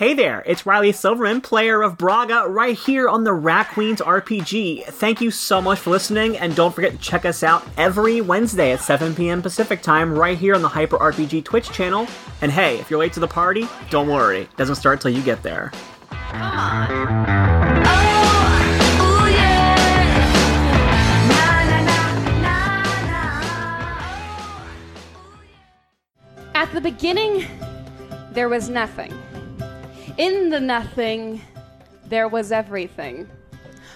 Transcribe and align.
Hey 0.00 0.14
there, 0.14 0.42
it's 0.46 0.64
Riley 0.64 0.92
Silverman, 0.92 1.42
player 1.42 1.82
of 1.82 1.98
Braga, 1.98 2.48
right 2.48 2.74
here 2.74 3.06
on 3.06 3.24
the 3.24 3.34
Rat 3.34 3.68
Queens 3.68 4.00
RPG. 4.00 4.86
Thank 4.86 5.20
you 5.20 5.30
so 5.30 5.60
much 5.60 5.78
for 5.78 5.90
listening, 5.90 6.38
and 6.38 6.56
don't 6.56 6.74
forget 6.74 6.92
to 6.92 6.96
check 6.96 7.26
us 7.26 7.42
out 7.42 7.62
every 7.76 8.22
Wednesday 8.22 8.72
at 8.72 8.80
7 8.80 9.14
p.m. 9.14 9.42
Pacific 9.42 9.82
Time, 9.82 10.18
right 10.18 10.38
here 10.38 10.54
on 10.54 10.62
the 10.62 10.68
Hyper 10.68 10.96
RPG 10.96 11.44
Twitch 11.44 11.70
channel. 11.70 12.06
And 12.40 12.50
hey, 12.50 12.78
if 12.78 12.88
you're 12.88 12.98
late 12.98 13.12
to 13.12 13.20
the 13.20 13.28
party, 13.28 13.68
don't 13.90 14.08
worry, 14.08 14.40
it 14.40 14.56
doesn't 14.56 14.76
start 14.76 15.02
till 15.02 15.10
you 15.10 15.20
get 15.20 15.42
there. 15.42 15.70
At 26.54 26.70
the 26.72 26.80
beginning, 26.80 27.44
there 28.32 28.48
was 28.48 28.70
nothing. 28.70 29.12
In 30.20 30.50
the 30.50 30.60
nothing, 30.60 31.40
there 32.04 32.28
was 32.28 32.52
everything. 32.52 33.26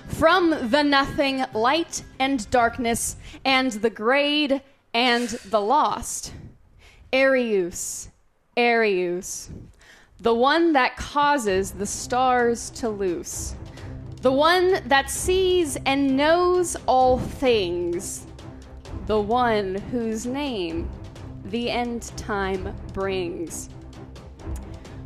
From 0.08 0.70
the 0.70 0.82
nothing, 0.82 1.44
light 1.52 2.02
and 2.18 2.50
darkness, 2.50 3.16
and 3.44 3.72
the 3.72 3.90
grade 3.90 4.62
and 4.94 5.28
the 5.28 5.60
lost. 5.60 6.32
Arius, 7.12 8.08
Arius, 8.56 9.50
the 10.18 10.32
one 10.34 10.72
that 10.72 10.96
causes 10.96 11.72
the 11.72 11.84
stars 11.84 12.70
to 12.70 12.88
loose, 12.88 13.54
the 14.22 14.32
one 14.32 14.80
that 14.86 15.10
sees 15.10 15.76
and 15.84 16.16
knows 16.16 16.74
all 16.86 17.18
things, 17.18 18.26
the 19.04 19.20
one 19.20 19.74
whose 19.92 20.24
name 20.24 20.88
the 21.44 21.70
end 21.70 22.10
time 22.16 22.74
brings. 22.94 23.68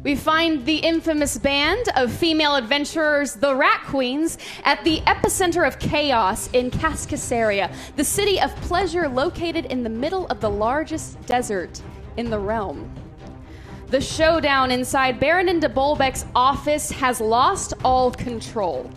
We 0.05 0.15
find 0.15 0.65
the 0.65 0.77
infamous 0.77 1.39
band 1.39 1.89
of 1.97 2.13
female 2.13 2.55
adventurers, 2.55 3.35
the 3.35 3.55
Rat 3.55 3.83
Queens, 3.87 4.39
at 4.65 4.85
the 4.85 5.01
epicenter 5.01 5.67
of 5.67 5.81
chaos 5.81 6.49
in 6.53 6.71
Cascasaria, 6.71 7.75
the 7.97 8.05
city 8.05 8.41
of 8.41 8.55
pleasure 8.57 9.09
located 9.09 9.65
in 9.67 9.83
the 9.83 9.91
middle 9.91 10.29
of 10.29 10.41
the 10.41 10.51
largest 10.51 11.21
desert 11.27 11.83
in 12.17 12.31
the 12.31 12.39
realm. 12.39 12.89
The 13.89 14.01
showdown 14.01 14.71
inside 14.71 15.19
Baronin 15.19 15.59
de 15.59 15.69
Bolbeck's 15.69 16.27
office 16.33 16.93
has 16.93 17.21
lost 17.21 17.75
all 17.85 18.13
control. 18.13 18.89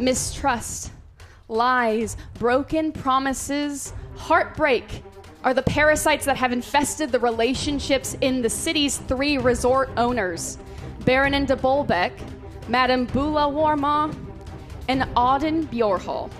Mistrust, 0.00 0.90
lies, 1.46 2.16
broken 2.34 2.90
promises, 2.90 3.92
heartbreak, 4.16 5.04
are 5.44 5.54
the 5.54 5.62
parasites 5.62 6.24
that 6.26 6.36
have 6.36 6.52
infested 6.52 7.10
the 7.12 7.18
relationships 7.18 8.16
in 8.20 8.42
the 8.42 8.50
city's 8.50 8.98
three 8.98 9.38
resort 9.38 9.90
owners 9.96 10.58
Baronin 11.00 11.46
de 11.46 11.56
Bolbeck, 11.56 12.12
Madame 12.68 13.06
Bula 13.06 13.46
Warma, 13.46 14.14
and 14.88 15.02
Auden 15.16 15.64
Bjorhall. 15.66 16.30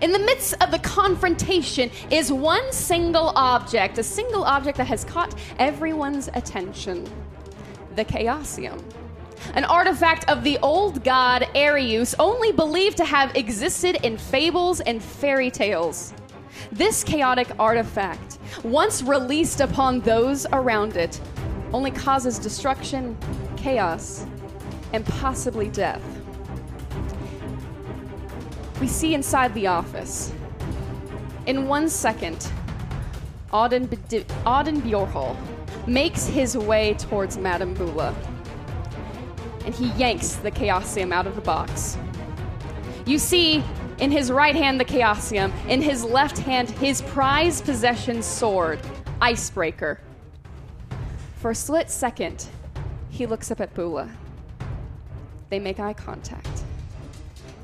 In 0.00 0.12
the 0.12 0.18
midst 0.18 0.54
of 0.62 0.70
the 0.70 0.78
confrontation 0.78 1.90
is 2.10 2.32
one 2.32 2.72
single 2.72 3.32
object, 3.36 3.98
a 3.98 4.02
single 4.02 4.44
object 4.44 4.78
that 4.78 4.86
has 4.86 5.04
caught 5.04 5.34
everyone's 5.58 6.28
attention 6.34 7.06
the 7.96 8.04
Chaosium. 8.04 8.82
An 9.54 9.64
artifact 9.64 10.28
of 10.28 10.42
the 10.42 10.58
old 10.58 11.04
god 11.04 11.46
Arius, 11.54 12.14
only 12.18 12.50
believed 12.50 12.96
to 12.96 13.04
have 13.04 13.36
existed 13.36 13.96
in 14.02 14.16
fables 14.16 14.80
and 14.80 15.02
fairy 15.02 15.50
tales. 15.50 16.14
This 16.72 17.04
chaotic 17.04 17.48
artifact, 17.58 18.38
once 18.62 19.02
released 19.02 19.60
upon 19.60 20.00
those 20.00 20.46
around 20.52 20.96
it, 20.96 21.20
only 21.72 21.90
causes 21.90 22.38
destruction, 22.38 23.16
chaos, 23.56 24.26
and 24.92 25.04
possibly 25.06 25.68
death. 25.68 26.02
We 28.80 28.86
see 28.88 29.14
inside 29.14 29.54
the 29.54 29.66
office. 29.66 30.32
In 31.46 31.68
one 31.68 31.88
second, 31.88 32.50
Auden, 33.52 33.86
Bedi- 33.86 34.24
Auden 34.44 34.80
Bjorhall 34.80 35.36
makes 35.86 36.26
his 36.26 36.56
way 36.56 36.94
towards 36.94 37.36
Madame 37.36 37.74
Bula, 37.74 38.14
and 39.64 39.74
he 39.74 39.88
yanks 39.92 40.36
the 40.36 40.50
Chaosium 40.50 41.12
out 41.12 41.26
of 41.26 41.34
the 41.34 41.40
box. 41.40 41.96
You 43.06 43.18
see 43.18 43.62
in 43.98 44.10
his 44.10 44.30
right 44.30 44.54
hand, 44.54 44.80
the 44.80 44.84
Chaosium. 44.84 45.52
In 45.68 45.80
his 45.80 46.04
left 46.04 46.38
hand, 46.38 46.70
his 46.70 47.02
prized 47.02 47.64
possession 47.64 48.22
sword, 48.22 48.80
Icebreaker. 49.20 50.00
For 51.36 51.50
a 51.50 51.54
split 51.54 51.90
second, 51.90 52.46
he 53.10 53.26
looks 53.26 53.50
up 53.50 53.60
at 53.60 53.74
Bula. 53.74 54.10
They 55.50 55.58
make 55.58 55.78
eye 55.78 55.92
contact. 55.92 56.64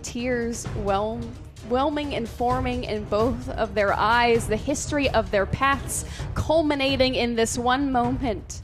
Tears 0.02 0.66
whelm, 0.66 1.22
whelming 1.68 2.14
and 2.14 2.28
forming 2.28 2.84
in 2.84 3.04
both 3.04 3.48
of 3.50 3.74
their 3.74 3.92
eyes, 3.92 4.47
the 4.47 4.56
history 4.56 5.08
of 5.10 5.30
their 5.30 5.47
paths 5.47 6.04
culminating 6.34 7.14
in 7.14 7.34
this 7.34 7.58
one 7.58 7.91
moment. 7.91 8.62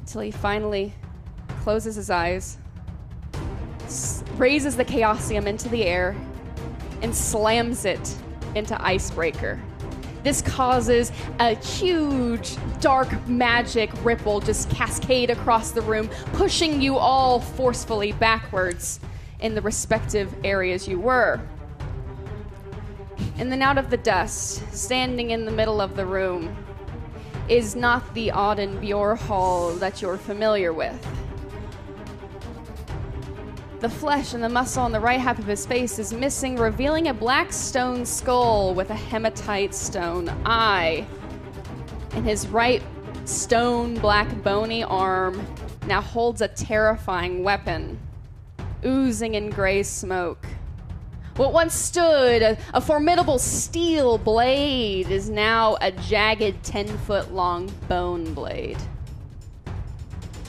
Until 0.00 0.20
he 0.20 0.30
finally 0.30 0.92
closes 1.62 1.96
his 1.96 2.10
eyes 2.10 2.58
raises 4.36 4.76
the 4.76 4.84
Chaosium 4.84 5.46
into 5.46 5.68
the 5.68 5.84
air 5.84 6.16
and 7.02 7.14
slams 7.14 7.84
it 7.84 8.14
into 8.54 8.80
Icebreaker. 8.82 9.60
This 10.22 10.42
causes 10.42 11.12
a 11.38 11.54
huge 11.54 12.56
dark 12.80 13.28
magic 13.28 13.90
ripple 14.04 14.40
just 14.40 14.68
cascade 14.70 15.30
across 15.30 15.70
the 15.70 15.82
room, 15.82 16.08
pushing 16.32 16.82
you 16.82 16.96
all 16.96 17.40
forcefully 17.40 18.10
backwards 18.12 18.98
in 19.38 19.54
the 19.54 19.62
respective 19.62 20.34
areas 20.42 20.88
you 20.88 20.98
were. 20.98 21.40
And 23.38 23.52
then 23.52 23.62
out 23.62 23.78
of 23.78 23.90
the 23.90 23.98
dust, 23.98 24.62
standing 24.72 25.30
in 25.30 25.44
the 25.44 25.52
middle 25.52 25.80
of 25.80 25.94
the 25.94 26.04
room, 26.04 26.56
is 27.48 27.76
not 27.76 28.12
the 28.14 28.28
Auden 28.28 28.80
Bjorhall 28.80 29.78
that 29.78 30.02
you're 30.02 30.16
familiar 30.16 30.72
with. 30.72 31.06
The 33.78 33.90
flesh 33.90 34.32
and 34.32 34.42
the 34.42 34.48
muscle 34.48 34.82
on 34.82 34.90
the 34.90 35.00
right 35.00 35.20
half 35.20 35.38
of 35.38 35.44
his 35.44 35.66
face 35.66 35.98
is 35.98 36.10
missing, 36.10 36.56
revealing 36.56 37.08
a 37.08 37.14
black 37.14 37.52
stone 37.52 38.06
skull 38.06 38.72
with 38.72 38.88
a 38.88 38.94
hematite 38.94 39.74
stone 39.74 40.30
eye. 40.46 41.06
And 42.12 42.24
his 42.24 42.48
right 42.48 42.82
stone 43.26 43.98
black 43.98 44.42
bony 44.42 44.82
arm 44.82 45.46
now 45.86 46.00
holds 46.00 46.40
a 46.40 46.48
terrifying 46.48 47.44
weapon, 47.44 48.00
oozing 48.82 49.34
in 49.34 49.50
gray 49.50 49.82
smoke. 49.82 50.46
What 51.36 51.52
once 51.52 51.74
stood 51.74 52.40
a, 52.40 52.56
a 52.72 52.80
formidable 52.80 53.38
steel 53.38 54.16
blade 54.16 55.10
is 55.10 55.28
now 55.28 55.76
a 55.82 55.92
jagged 55.92 56.62
10 56.64 56.88
foot 56.98 57.34
long 57.34 57.70
bone 57.88 58.32
blade. 58.32 58.78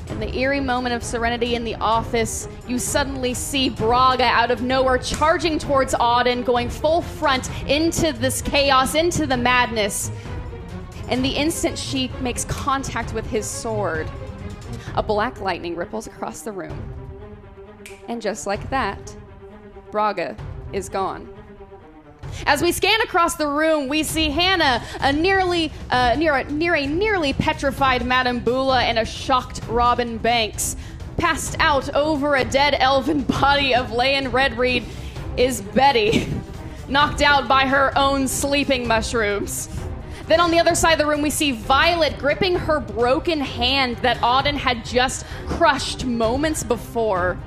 In 0.10 0.20
the 0.20 0.36
eerie 0.38 0.60
moment 0.60 0.96
of 0.96 1.04
serenity 1.04 1.56
in 1.56 1.64
the 1.64 1.76
office, 1.76 2.48
you 2.68 2.80
suddenly 2.80 3.34
see 3.34 3.70
Braga 3.70 4.24
out 4.24 4.52
of 4.52 4.62
nowhere 4.62 4.98
charging 4.98 5.60
towards 5.60 5.94
Auden, 5.96 6.46
going 6.46 6.70
full 6.70 7.02
front 7.02 7.50
into 7.70 8.14
this 8.14 8.42
chaos, 8.42 8.96
into 8.96 9.28
the 9.28 9.38
madness. 9.38 10.10
And 11.10 11.24
the 11.24 11.30
instant 11.30 11.78
she 11.78 12.10
makes 12.22 12.46
contact 12.46 13.14
with 13.14 13.30
his 13.30 13.46
sword, 13.46 14.10
a 14.96 15.04
black 15.04 15.42
lightning 15.42 15.76
ripples 15.76 16.08
across 16.08 16.42
the 16.42 16.52
room. 16.52 16.78
And 18.08 18.22
just 18.22 18.48
like 18.48 18.70
that, 18.70 19.16
Braga 19.92 20.36
is 20.74 20.90
gone. 20.90 21.37
As 22.46 22.62
we 22.62 22.72
scan 22.72 23.02
across 23.02 23.36
the 23.36 23.48
room, 23.48 23.88
we 23.88 24.04
see 24.04 24.30
Hannah, 24.30 24.84
a 25.00 25.12
nearly 25.12 25.72
uh, 25.90 26.16
near 26.18 26.36
a, 26.36 26.44
near 26.46 26.76
a 26.76 26.86
nearly 26.86 27.34
petrified 27.34 28.06
Madame 28.06 28.40
Bula 28.40 28.82
and 28.84 29.00
a 29.00 29.06
shocked 29.06 29.62
Robin 29.68 30.18
Banks. 30.18 30.76
Passed 31.18 31.56
out 31.60 31.94
over 31.96 32.36
a 32.36 32.46
dead 32.46 32.76
elven 32.78 33.22
body 33.42 33.74
of 33.74 33.92
Leon 33.92 34.26
Redreed 34.32 34.84
is 35.36 35.62
Betty, 35.62 36.28
knocked 36.88 37.22
out 37.22 37.48
by 37.48 37.68
her 37.68 37.92
own 37.98 38.28
sleeping 38.28 38.88
mushrooms. 38.88 39.70
Then 40.28 40.42
on 40.42 40.52
the 40.52 40.60
other 40.60 40.76
side 40.76 40.94
of 40.94 41.00
the 41.00 41.06
room, 41.06 41.22
we 41.22 41.30
see 41.30 41.54
Violet 41.54 42.18
gripping 42.18 42.56
her 42.56 42.82
broken 42.82 43.40
hand 43.40 43.98
that 43.98 44.18
Auden 44.18 44.56
had 44.56 44.84
just 44.84 45.26
crushed 45.48 46.06
moments 46.06 46.64
before. 46.64 47.38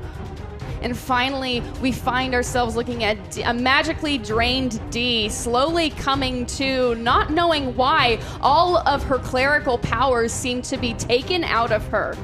And 0.80 0.96
finally, 0.96 1.62
we 1.82 1.92
find 1.92 2.34
ourselves 2.34 2.76
looking 2.76 3.04
at 3.04 3.30
D- 3.30 3.42
a 3.42 3.52
magically 3.52 4.18
drained 4.18 4.80
Dee, 4.90 5.28
slowly 5.28 5.90
coming 5.90 6.46
to, 6.46 6.94
not 6.96 7.30
knowing 7.30 7.76
why 7.76 8.18
all 8.40 8.78
of 8.78 9.02
her 9.04 9.18
clerical 9.18 9.78
powers 9.78 10.32
seem 10.32 10.62
to 10.62 10.76
be 10.76 10.94
taken 10.94 11.44
out 11.44 11.70
of 11.70 11.86
her. 11.88 12.16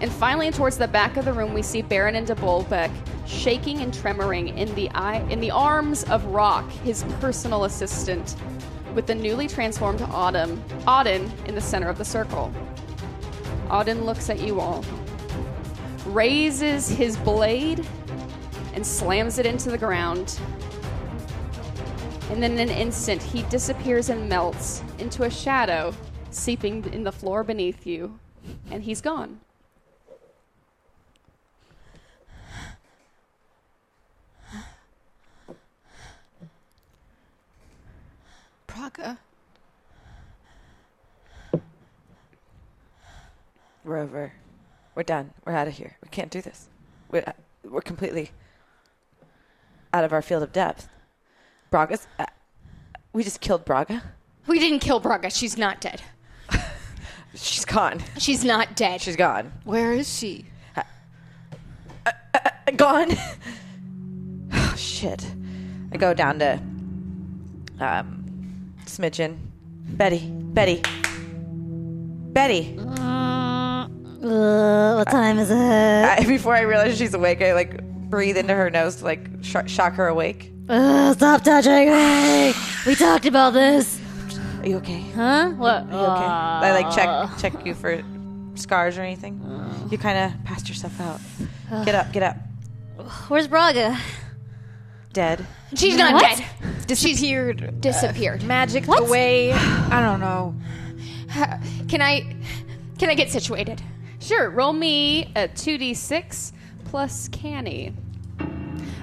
And 0.00 0.10
finally, 0.10 0.50
towards 0.50 0.78
the 0.78 0.88
back 0.88 1.16
of 1.16 1.24
the 1.24 1.32
room, 1.32 1.52
we 1.52 1.62
see 1.62 1.82
Baronin 1.82 2.24
de 2.24 2.34
Bolbeck 2.34 2.90
shaking 3.26 3.80
and 3.80 3.92
tremoring 3.92 4.56
in 4.56 4.74
the 4.74 4.90
eye, 4.90 5.20
in 5.30 5.40
the 5.40 5.50
arms 5.50 6.04
of 6.04 6.24
Rock, 6.26 6.70
his 6.70 7.04
personal 7.20 7.64
assistant, 7.64 8.34
with 8.94 9.06
the 9.06 9.14
newly 9.14 9.46
transformed 9.46 10.02
Autumn, 10.02 10.62
Auden 10.80 11.30
in 11.46 11.54
the 11.54 11.60
center 11.60 11.88
of 11.88 11.98
the 11.98 12.04
circle. 12.04 12.52
Auden 13.68 14.04
looks 14.04 14.30
at 14.30 14.40
you 14.40 14.58
all, 14.58 14.84
raises 16.06 16.88
his 16.88 17.16
blade, 17.18 17.86
and 18.74 18.86
slams 18.86 19.38
it 19.38 19.46
into 19.46 19.70
the 19.70 19.78
ground. 19.78 20.38
And 22.30 22.42
then 22.42 22.52
in 22.52 22.60
an 22.60 22.70
instant, 22.70 23.22
he 23.22 23.42
disappears 23.44 24.08
and 24.08 24.28
melts 24.28 24.82
into 24.98 25.24
a 25.24 25.30
shadow 25.30 25.92
seeping 26.30 26.84
in 26.92 27.02
the 27.02 27.10
floor 27.10 27.42
beneath 27.42 27.86
you, 27.86 28.18
and 28.70 28.84
he's 28.84 29.00
gone. 29.00 29.40
Braga. 38.68 39.18
We're 43.84 43.98
over. 43.98 44.32
We're 45.00 45.04
done. 45.04 45.30
We're 45.46 45.54
out 45.54 45.66
of 45.66 45.72
here. 45.72 45.96
We 46.02 46.10
can't 46.10 46.30
do 46.30 46.42
this. 46.42 46.68
We're, 47.10 47.24
uh, 47.26 47.32
we're 47.64 47.80
completely 47.80 48.32
out 49.94 50.04
of 50.04 50.12
our 50.12 50.20
field 50.20 50.42
of 50.42 50.52
depth. 50.52 50.90
Braga's. 51.70 52.06
Uh, 52.18 52.26
we 53.14 53.24
just 53.24 53.40
killed 53.40 53.64
Braga. 53.64 54.02
We 54.46 54.58
didn't 54.58 54.80
kill 54.80 55.00
Braga. 55.00 55.30
She's 55.30 55.56
not 55.56 55.80
dead. 55.80 56.02
She's 57.34 57.64
gone. 57.64 58.02
She's 58.18 58.44
not 58.44 58.76
dead. 58.76 59.00
She's 59.00 59.16
gone. 59.16 59.50
Where 59.64 59.94
is 59.94 60.18
she? 60.18 60.44
Uh, 60.76 60.82
gone. 62.76 63.12
oh, 64.52 64.74
shit. 64.76 65.24
I 65.92 65.96
go 65.96 66.12
down 66.12 66.40
to 66.40 66.60
um, 67.80 68.74
Smidgen. 68.84 69.38
Betty. 69.96 70.28
Betty. 70.30 70.82
Betty. 72.34 72.78
Uh, 74.22 74.94
what 74.96 75.08
time 75.10 75.38
is 75.38 75.50
it? 75.50 75.56
I, 75.56 76.24
before 76.28 76.54
I 76.54 76.60
realize 76.60 76.98
she's 76.98 77.14
awake, 77.14 77.40
I 77.42 77.54
like 77.54 77.82
breathe 78.10 78.36
into 78.36 78.54
her 78.54 78.68
nose 78.70 78.96
to 78.96 79.04
like 79.04 79.26
sh- 79.42 79.56
shock 79.66 79.94
her 79.94 80.08
awake. 80.08 80.52
Uh, 80.68 81.12
stop 81.14 81.42
touching 81.42 81.90
me! 81.90 82.52
We 82.86 82.94
talked 82.94 83.26
about 83.26 83.54
this. 83.54 83.98
Are 84.60 84.66
you 84.68 84.76
okay? 84.76 85.00
Huh? 85.14 85.50
What? 85.50 85.84
Are 85.84 85.90
you 85.90 85.96
okay? 85.96 86.24
I 86.26 86.72
like 86.82 86.94
check 86.94 87.30
check 87.38 87.66
you 87.66 87.74
for 87.74 88.02
scars 88.56 88.98
or 88.98 89.02
anything. 89.02 89.40
You 89.90 89.96
kind 89.98 90.18
of 90.34 90.44
passed 90.44 90.68
yourself 90.68 91.00
out. 91.00 91.20
Get 91.86 91.94
up, 91.94 92.12
get 92.12 92.22
up. 92.22 92.36
Where's 93.28 93.48
Braga? 93.48 93.98
Dead. 95.14 95.44
She's 95.74 95.96
not 95.96 96.12
What? 96.12 96.36
dead. 96.36 96.86
Disappeared. 96.86 97.80
Disappeared. 97.80 98.42
Magic 98.44 98.84
What? 98.86 99.00
away. 99.08 99.52
I 99.52 100.00
don't 100.02 100.20
know. 100.20 100.54
Can 101.88 102.02
I? 102.02 102.36
Can 102.98 103.08
I 103.08 103.14
get 103.14 103.30
situated? 103.30 103.82
Sure, 104.20 104.50
roll 104.50 104.72
me 104.72 105.32
a 105.34 105.48
2d6 105.48 106.52
plus 106.84 107.28
canny. 107.28 107.94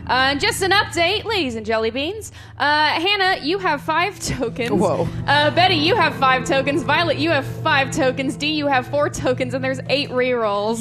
Uh, 0.06 0.36
just 0.36 0.62
an 0.62 0.72
update, 0.72 1.26
ladies 1.26 1.56
and 1.56 1.66
jelly 1.66 1.90
beans. 1.92 2.32
Uh, 2.58 2.88
Hannah, 2.92 3.42
you 3.44 3.58
have 3.58 3.82
five 3.82 4.18
tokens. 4.26 4.70
Whoa. 4.72 5.06
Uh, 5.28 5.52
Betty, 5.52 5.76
you 5.76 5.98
have 5.98 6.16
five 6.16 6.46
tokens. 6.46 6.84
Violet, 6.84 7.18
you 7.18 7.30
have 7.30 7.46
five 7.62 7.92
tokens. 7.92 8.38
Dee, 8.38 8.54
you 8.54 8.68
have 8.68 8.88
four 8.88 9.10
tokens, 9.10 9.54
and 9.54 9.62
there's 9.62 9.82
eight 9.90 10.10
rerolls. 10.10 10.80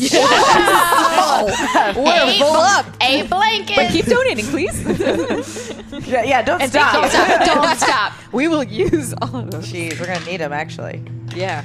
We're 1.97 2.33
full 2.39 2.55
up. 2.55 2.87
A 3.01 3.23
blanket. 3.27 3.75
But 3.77 3.91
keep 3.91 4.07
donating, 4.07 4.45
please. 4.47 5.73
Yeah, 6.07 6.23
yeah 6.25 6.43
don't 6.43 6.59
Don't 6.61 6.69
stop. 6.69 7.11
stop. 7.11 7.45
Don't 7.47 7.77
stop. 7.79 8.13
we 8.33 8.49
will 8.49 8.63
use 8.63 9.15
all 9.15 9.35
of 9.37 9.51
them. 9.51 9.63
Jeez, 9.63 9.99
we're 9.99 10.07
gonna 10.07 10.25
need 10.27 10.37
them 10.39 10.53
actually. 10.53 11.03
Yeah. 11.35 11.65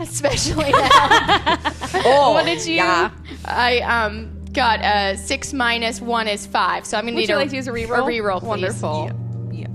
Especially 0.00 0.70
now. 0.72 1.58
Oh, 2.04 2.32
what 2.34 2.44
did 2.44 2.64
you? 2.66 2.74
yeah. 2.74 3.10
I 3.44 3.78
um 3.80 4.30
got 4.52 4.80
uh 4.82 5.16
six 5.16 5.52
minus 5.52 6.00
one 6.00 6.28
is 6.28 6.46
five, 6.46 6.84
so 6.86 6.96
I'm 6.98 7.04
gonna 7.04 7.14
Would 7.14 7.20
need 7.22 7.28
you 7.28 7.36
a, 7.36 7.38
like 7.38 7.50
to 7.50 7.56
use 7.56 7.68
a 7.68 7.72
reroll? 7.72 7.98
A 7.98 8.10
reroll, 8.10 8.40
please. 8.40 8.46
Wonderful. 8.48 9.10
Yeah. 9.52 9.68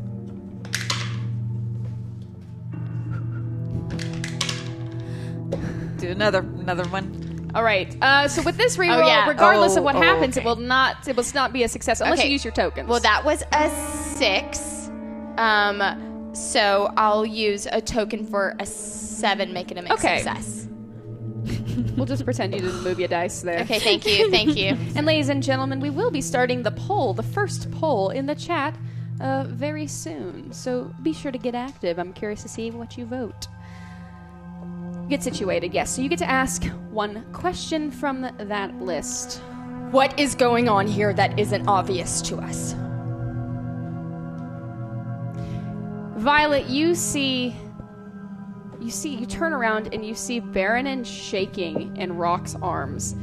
Do 5.98 6.10
another 6.10 6.40
another 6.40 6.86
one. 6.90 7.52
All 7.54 7.64
right. 7.64 7.96
Uh, 8.02 8.28
so 8.28 8.42
with 8.44 8.56
this 8.58 8.78
reroll, 8.78 9.04
Oh, 9.04 9.08
yeah. 9.08 9.28
regardless 9.28 9.74
of 9.76 9.80
Oh, 9.80 9.86
what 9.86 9.96
oh, 9.96 10.02
happens, 10.02 10.38
okay. 10.38 10.44
it 10.44 10.48
will 10.48 10.56
not 10.56 11.08
it 11.08 11.16
will 11.16 11.26
not 11.36 11.54
be 11.54 11.64
a 11.64 11.68
success 11.68 12.02
unless 12.02 12.20
Okay. 12.20 12.28
you 12.28 12.34
use 12.34 12.44
your 12.46 12.54
tokens. 12.54 12.88
Well, 12.88 13.02
that 13.02 13.24
was 13.24 13.44
a 13.52 13.70
six. 14.18 14.90
Um, 15.38 15.82
so 16.33 16.92
I'll 16.98 17.25
use 17.25 17.68
a 17.72 17.81
token 17.81 18.25
for 18.25 18.56
a 18.60 18.66
seven, 18.66 19.54
making 19.54 19.78
a 19.78 19.81
mixed 19.81 20.04
Okay. 20.04 20.18
success. 20.19 20.68
we'll 21.98 22.06
just 22.06 22.24
pretend 22.24 22.54
you 22.54 22.62
didn't 22.62 22.83
move 22.83 23.00
your 23.00 23.07
dice 23.07 23.42
there. 23.42 23.62
Okay, 23.62 23.80
thank 23.80 24.06
you, 24.06 24.30
thank 24.30 24.56
you. 24.56 24.78
And 24.95 25.06
ladies 25.06 25.30
and 25.30 25.42
gentlemen, 25.42 25.80
we 25.80 25.89
will 25.89 26.12
be 26.12 26.22
starting 26.22 26.63
the 26.63 26.72
poll, 26.72 27.13
the 27.13 27.24
first 27.24 27.72
poll 27.72 28.10
in 28.10 28.25
the 28.25 28.36
chat, 28.36 28.75
uh, 29.19 29.45
very 29.48 29.88
soon. 29.88 30.51
So 30.51 30.94
be 31.04 31.13
sure 31.13 31.31
to 31.31 31.38
get 31.38 31.56
active. 31.56 32.00
I'm 32.00 32.13
curious 32.13 32.42
to 32.44 32.50
see 32.50 32.72
what 32.72 32.98
you 32.98 33.06
vote. 33.06 33.48
Get 35.10 35.24
situated, 35.24 35.74
yes. 35.74 35.94
So 35.95 36.01
you 36.01 36.10
get 36.10 36.19
to 36.19 36.30
ask 36.30 36.63
one 36.92 37.25
question 37.34 37.92
from 37.92 38.22
that 38.38 38.74
list. 38.81 39.39
What 39.92 40.18
is 40.19 40.36
going 40.36 40.69
on 40.69 40.88
here 40.88 41.13
that 41.13 41.38
isn't 41.38 41.68
obvious 41.68 42.22
to 42.24 42.38
us? 42.38 42.75
Violet, 46.22 46.68
you 46.68 46.94
see. 46.94 47.56
You 48.80 48.92
see, 48.92 49.16
you 49.16 49.26
turn 49.26 49.54
around 49.54 49.92
and 49.92 50.06
you 50.06 50.14
see 50.14 50.40
Baronin 50.40 51.04
shaking 51.04 51.98
in 51.98 52.16
Rock's 52.16 52.56
arms. 52.62 53.16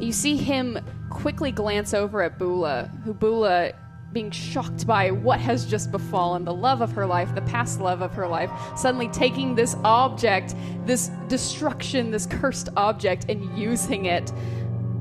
You 0.00 0.10
see 0.10 0.36
him 0.36 0.76
quickly 1.08 1.52
glance 1.52 1.94
over 1.94 2.20
at 2.22 2.36
Bula, 2.36 2.90
who 3.04 3.14
Bula, 3.14 3.72
being 4.12 4.32
shocked 4.32 4.88
by 4.88 5.12
what 5.12 5.38
has 5.38 5.66
just 5.66 5.92
befallen, 5.92 6.44
the 6.44 6.52
love 6.52 6.80
of 6.80 6.90
her 6.92 7.06
life, 7.06 7.32
the 7.32 7.42
past 7.42 7.80
love 7.80 8.02
of 8.02 8.12
her 8.14 8.26
life, 8.26 8.50
suddenly 8.76 9.08
taking 9.08 9.54
this 9.54 9.76
object, 9.84 10.56
this 10.86 11.12
destruction, 11.28 12.10
this 12.10 12.26
cursed 12.26 12.70
object, 12.76 13.26
and 13.28 13.56
using 13.56 14.06
it. 14.06 14.32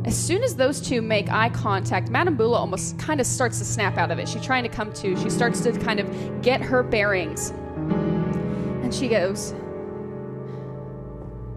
As 0.05 0.17
soon 0.17 0.44
as 0.44 0.55
those 0.55 0.81
two 0.81 1.01
make 1.01 1.31
eye 1.31 1.50
contact, 1.50 2.09
Madame 2.09 2.35
Bula 2.35 2.57
almost 2.57 3.00
kind 3.00 3.21
of 3.21 3.25
starts 3.27 3.59
to 3.59 3.65
snap 3.65 3.97
out 3.97 4.11
of 4.11 4.19
it. 4.19 4.27
She's 4.27 4.44
trying 4.44 4.63
to 4.63 4.69
come 4.69 4.91
to. 4.94 5.15
She 5.21 5.29
starts 5.29 5.61
to 5.61 5.71
kind 5.71 6.00
of 6.00 6.41
get 6.41 6.61
her 6.61 6.83
bearings. 6.83 7.51
And 8.83 8.94
she 8.94 9.07
goes, 9.07 9.53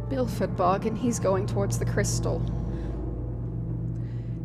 Bilford 0.08 0.56
Bog, 0.56 0.86
and 0.86 0.96
he's 0.96 1.18
going 1.18 1.46
towards 1.46 1.78
the 1.78 1.84
crystal. 1.84 2.40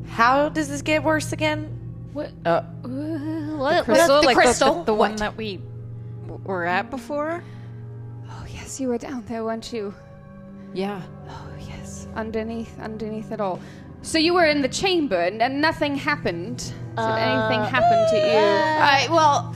How 0.08 0.50
does 0.50 0.68
this 0.68 0.82
get 0.82 1.04
worse 1.04 1.32
again? 1.32 1.66
What? 2.14 2.32
Uh, 2.44 2.62
What? 2.64 3.86
Crystal, 3.86 4.22
the 4.22 4.26
like 4.26 4.36
crystal? 4.36 4.80
the, 4.80 4.86
the 4.86 4.94
one 4.96 5.16
that 5.18 5.38
we 5.38 5.62
were 6.44 6.66
at 6.66 6.90
before. 6.90 7.44
Oh, 8.30 8.46
yes, 8.52 8.80
you 8.82 8.88
were 8.88 8.98
down 8.98 9.24
there, 9.28 9.44
weren't 9.44 9.72
you? 9.72 9.94
Yeah. 10.74 11.02
Oh, 11.30 11.48
yes. 11.68 12.08
Underneath, 12.16 12.78
underneath 12.80 13.32
it 13.32 13.40
all. 13.40 13.60
So 14.04 14.18
you 14.18 14.34
were 14.34 14.46
in 14.46 14.62
the 14.62 14.70
chamber 14.70 15.20
and, 15.20 15.42
and 15.42 15.62
nothing 15.62 15.96
happened. 15.96 16.74
Did 16.98 17.00
anything 17.00 17.62
happen 17.62 18.10
to 18.10 18.18
you? 18.18 18.38
Uh, 18.38 19.08
well, 19.10 19.56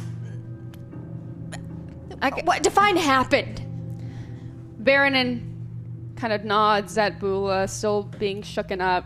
what 2.44 2.64
define 2.64 2.96
happened? 2.96 3.62
Baronin 4.82 5.52
kind 6.16 6.32
of 6.32 6.46
nods 6.46 6.98
at 6.98 7.20
Bula, 7.20 7.68
still 7.68 8.04
being 8.04 8.42
shooken 8.42 8.82
up, 8.82 9.06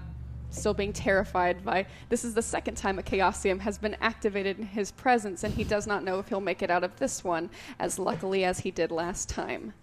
still 0.52 0.74
being 0.74 0.94
terrified 0.94 1.64
by. 1.64 1.86
This 2.10 2.24
is 2.24 2.34
the 2.34 2.42
second 2.42 2.76
time 2.76 3.00
a 3.00 3.02
Chaosium 3.02 3.60
has 3.62 3.78
been 3.78 3.96
activated 4.02 4.60
in 4.60 4.66
his 4.66 4.92
presence, 4.92 5.44
and 5.44 5.54
he 5.54 5.64
does 5.64 5.88
not 5.88 6.04
know 6.04 6.20
if 6.20 6.28
he'll 6.28 6.42
make 6.42 6.62
it 6.62 6.70
out 6.70 6.84
of 6.84 6.98
this 6.98 7.24
one, 7.24 7.50
as 7.80 7.98
luckily 7.98 8.44
as 8.44 8.60
he 8.60 8.72
did 8.72 8.92
last 8.92 9.30
time. 9.30 9.74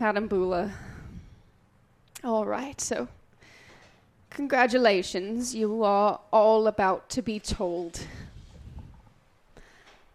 Madam 0.00 0.28
Bula. 0.28 0.72
All 2.22 2.46
right, 2.46 2.80
so. 2.80 3.08
Congratulations, 4.34 5.54
you 5.54 5.84
are 5.84 6.18
all 6.32 6.66
about 6.66 7.08
to 7.10 7.22
be 7.22 7.38
told 7.38 8.00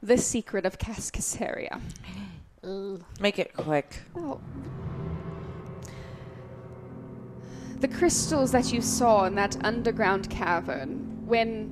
the 0.03 0.17
secret 0.17 0.65
of 0.65 0.77
Cascasaria. 0.77 1.79
make 3.21 3.39
it 3.39 3.53
quick. 3.55 4.01
Oh. 4.17 4.41
The 7.79 7.87
crystals 7.87 8.51
that 8.51 8.73
you 8.73 8.81
saw 8.81 9.23
in 9.23 9.35
that 9.35 9.55
underground 9.63 10.29
cavern, 10.29 11.25
when 11.25 11.69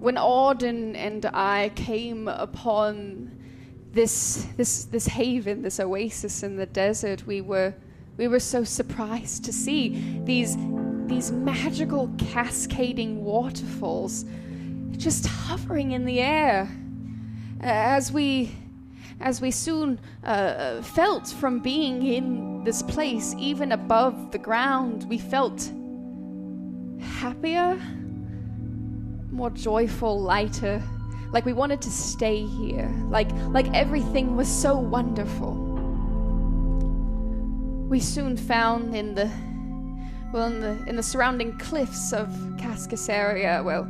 when 0.00 0.16
Auden 0.16 0.94
and 0.96 1.24
I 1.26 1.72
came 1.76 2.28
upon 2.28 3.38
this 3.92 4.46
this 4.58 4.84
this 4.84 5.06
haven, 5.06 5.62
this 5.62 5.80
oasis 5.80 6.42
in 6.42 6.56
the 6.56 6.66
desert, 6.66 7.26
we 7.26 7.40
were 7.40 7.72
we 8.18 8.28
were 8.28 8.40
so 8.40 8.64
surprised 8.64 9.44
to 9.46 9.52
see 9.52 10.20
these 10.24 10.56
these 11.10 11.32
magical 11.32 12.08
cascading 12.18 13.24
waterfalls 13.24 14.24
just 14.96 15.26
hovering 15.26 15.90
in 15.90 16.04
the 16.04 16.20
air 16.20 16.68
as 17.60 18.12
we 18.12 18.52
as 19.20 19.40
we 19.40 19.50
soon 19.50 20.00
uh, 20.24 20.80
felt 20.80 21.28
from 21.28 21.60
being 21.60 22.06
in 22.06 22.64
this 22.64 22.82
place, 22.82 23.34
even 23.38 23.72
above 23.72 24.30
the 24.30 24.38
ground, 24.38 25.06
we 25.10 25.18
felt 25.18 25.70
happier, 27.00 27.78
more 29.30 29.50
joyful, 29.50 30.18
lighter. 30.22 30.82
Like 31.32 31.44
we 31.44 31.52
wanted 31.52 31.82
to 31.82 31.90
stay 31.90 32.46
here. 32.46 32.90
Like 33.10 33.30
like 33.48 33.68
everything 33.74 34.36
was 34.36 34.48
so 34.48 34.78
wonderful. 34.78 35.54
We 37.88 38.00
soon 38.00 38.36
found 38.36 38.94
in 38.94 39.14
the 39.14 39.30
well 40.32 40.46
in 40.46 40.60
the 40.60 40.88
in 40.88 40.96
the 40.96 41.02
surrounding 41.02 41.56
cliffs 41.58 42.12
of 42.12 42.28
Cascasaria, 42.56 43.64
well, 43.64 43.88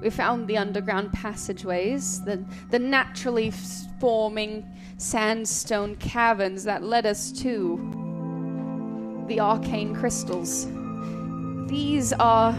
we 0.00 0.10
found 0.10 0.48
the 0.48 0.56
underground 0.56 1.12
passageways, 1.12 2.22
the 2.24 2.44
the 2.70 2.78
naturally 2.78 3.52
forming 4.00 4.64
sandstone 4.96 5.96
caverns 5.96 6.64
that 6.64 6.82
led 6.82 7.06
us 7.06 7.32
to 7.32 7.76
the 9.28 9.40
arcane 9.40 9.94
crystals. 9.94 10.66
These 11.68 12.12
are 12.14 12.54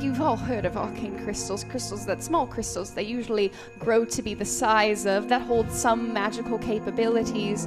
You've 0.00 0.20
all 0.20 0.36
heard 0.36 0.64
of 0.64 0.76
arcane 0.76 1.16
crystals, 1.22 1.62
crystals 1.62 2.04
that 2.06 2.22
small 2.22 2.46
crystals 2.46 2.90
they 2.90 3.04
usually 3.04 3.52
grow 3.78 4.04
to 4.06 4.22
be 4.22 4.34
the 4.34 4.44
size 4.44 5.06
of 5.06 5.28
that 5.28 5.42
hold 5.42 5.70
some 5.70 6.12
magical 6.12 6.58
capabilities. 6.58 7.66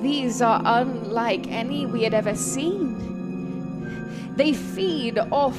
These 0.00 0.42
are 0.42 0.60
unlike 0.64 1.48
any 1.48 1.86
we 1.86 2.02
had 2.02 2.14
ever 2.14 2.34
seen. 2.34 2.96
They 4.36 4.52
feed 4.52 5.18
off 5.18 5.58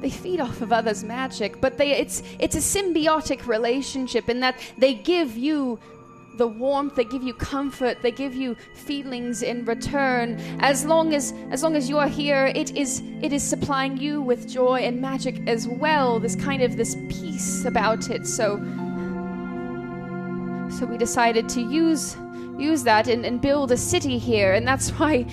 they 0.00 0.10
feed 0.10 0.38
off 0.38 0.60
of 0.60 0.70
others' 0.70 1.02
magic, 1.02 1.62
but 1.62 1.78
they 1.78 1.92
it's 1.92 2.22
it's 2.38 2.54
a 2.54 2.58
symbiotic 2.58 3.46
relationship 3.46 4.28
in 4.28 4.40
that 4.40 4.58
they 4.76 4.92
give 4.94 5.36
you 5.36 5.80
the 6.36 6.46
warmth 6.46 6.96
they 6.96 7.04
give 7.04 7.22
you 7.22 7.32
comfort 7.32 8.02
they 8.02 8.10
give 8.10 8.34
you 8.34 8.56
feelings 8.74 9.42
in 9.42 9.64
return 9.64 10.34
as 10.58 10.84
long 10.84 11.14
as 11.14 11.32
as 11.52 11.62
long 11.62 11.76
as 11.76 11.88
you 11.88 11.96
are 11.96 12.08
here 12.08 12.46
it 12.56 12.76
is 12.76 13.02
it 13.22 13.32
is 13.32 13.42
supplying 13.42 13.96
you 13.96 14.20
with 14.20 14.48
joy 14.48 14.80
and 14.80 15.00
magic 15.00 15.40
as 15.46 15.68
well 15.68 16.18
this 16.18 16.34
kind 16.34 16.60
of 16.60 16.76
this 16.76 16.96
peace 17.08 17.64
about 17.64 18.10
it 18.10 18.26
so 18.26 18.56
so 20.76 20.84
we 20.86 20.98
decided 20.98 21.48
to 21.48 21.60
use 21.60 22.16
use 22.58 22.82
that 22.84 23.08
and, 23.08 23.24
and 23.24 23.40
build 23.40 23.72
a 23.72 23.76
city 23.76 24.18
here 24.18 24.54
and 24.54 24.66
that's 24.66 24.90
why 24.98 25.26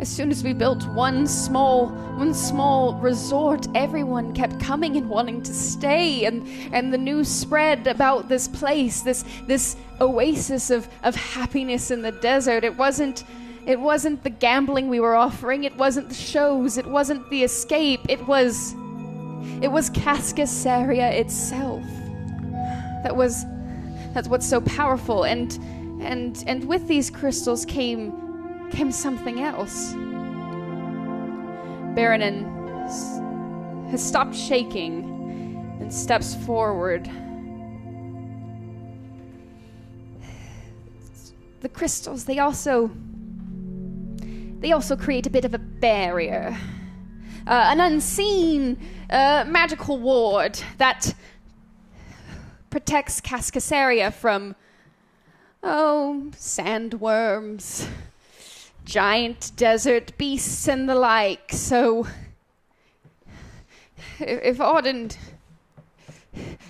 as 0.00 0.08
soon 0.08 0.30
as 0.30 0.42
we 0.42 0.52
built 0.52 0.86
one 0.88 1.26
small 1.26 1.88
one 2.16 2.34
small 2.34 2.94
resort 2.94 3.66
everyone 3.74 4.34
kept 4.34 4.58
coming 4.58 4.96
and 4.96 5.08
wanting 5.08 5.40
to 5.42 5.54
stay 5.54 6.24
and 6.24 6.46
and 6.72 6.92
the 6.92 6.98
news 6.98 7.28
spread 7.28 7.86
about 7.86 8.28
this 8.28 8.48
place 8.48 9.02
this 9.02 9.24
this 9.46 9.76
oasis 10.00 10.70
of 10.70 10.88
of 11.02 11.14
happiness 11.14 11.90
in 11.90 12.02
the 12.02 12.12
desert. 12.12 12.64
It 12.64 12.76
wasn't 12.76 13.24
it 13.66 13.80
wasn't 13.80 14.22
the 14.22 14.30
gambling 14.30 14.88
we 14.88 15.00
were 15.00 15.14
offering. 15.14 15.64
It 15.64 15.76
wasn't 15.76 16.08
the 16.08 16.14
shows. 16.14 16.76
It 16.76 16.86
wasn't 16.86 17.28
the 17.30 17.44
escape. 17.44 18.00
It 18.08 18.26
was 18.26 18.74
it 19.62 19.68
was 19.70 19.90
Cascasaria 19.90 21.12
itself 21.12 21.84
that 23.02 23.14
was 23.14 23.44
that's 24.12 24.28
what's 24.28 24.48
so 24.48 24.60
powerful. 24.60 25.24
And 25.24 25.58
and 26.04 26.44
and 26.46 26.64
with 26.64 26.86
these 26.86 27.10
crystals 27.10 27.64
came 27.64 28.68
came 28.70 28.92
something 28.92 29.40
else. 29.40 29.94
Baronin 31.94 32.44
has 33.90 34.04
stopped 34.04 34.34
shaking 34.34 35.04
and 35.80 35.92
steps 35.92 36.34
forward. 36.46 37.10
The 41.60 41.68
crystals 41.68 42.24
they 42.24 42.38
also 42.38 42.90
they 44.60 44.72
also 44.72 44.96
create 44.96 45.26
a 45.26 45.30
bit 45.30 45.44
of 45.44 45.54
a 45.54 45.58
barrier. 45.58 46.56
Uh, 47.46 47.66
an 47.68 47.80
unseen 47.80 48.78
uh, 49.10 49.44
magical 49.46 49.98
ward 49.98 50.58
that 50.78 51.14
protects 52.70 53.20
Cascasaria 53.20 54.12
from 54.12 54.56
oh 55.64 56.30
sandworms 56.36 57.88
giant 58.84 59.50
desert 59.56 60.16
beasts 60.18 60.68
and 60.68 60.88
the 60.88 60.94
like 60.94 61.50
so 61.52 62.06
if 64.20 64.42
if 64.42 64.58
Auden 64.58 65.16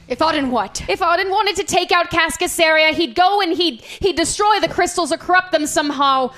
If 0.07 0.19
Auden 0.19 0.51
what? 0.51 0.83
if 0.89 1.01
Auden 1.01 1.31
wanted 1.31 1.57
to 1.57 1.65
take 1.65 1.91
out 1.91 2.11
Cascasaria, 2.11 2.93
he'd 2.93 3.15
go 3.15 3.41
and 3.41 3.53
he'd 3.53 3.81
he'd 3.81 4.17
destroy 4.17 4.61
the 4.61 4.69
crystals 4.69 5.11
or 5.13 5.17
corrupt 5.17 5.53
them 5.53 5.67
somehow, 5.67 6.33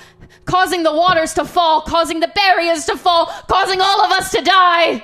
causing 0.45 0.83
the 0.83 0.93
waters 0.93 1.33
to 1.33 1.45
fall, 1.45 1.81
causing 1.81 2.21
the 2.21 2.29
barriers 2.29 2.85
to 2.85 2.97
fall, 2.97 3.27
causing 3.47 3.81
all 3.81 4.05
of 4.05 4.11
us 4.11 4.31
to 4.31 4.41
die. 4.41 5.03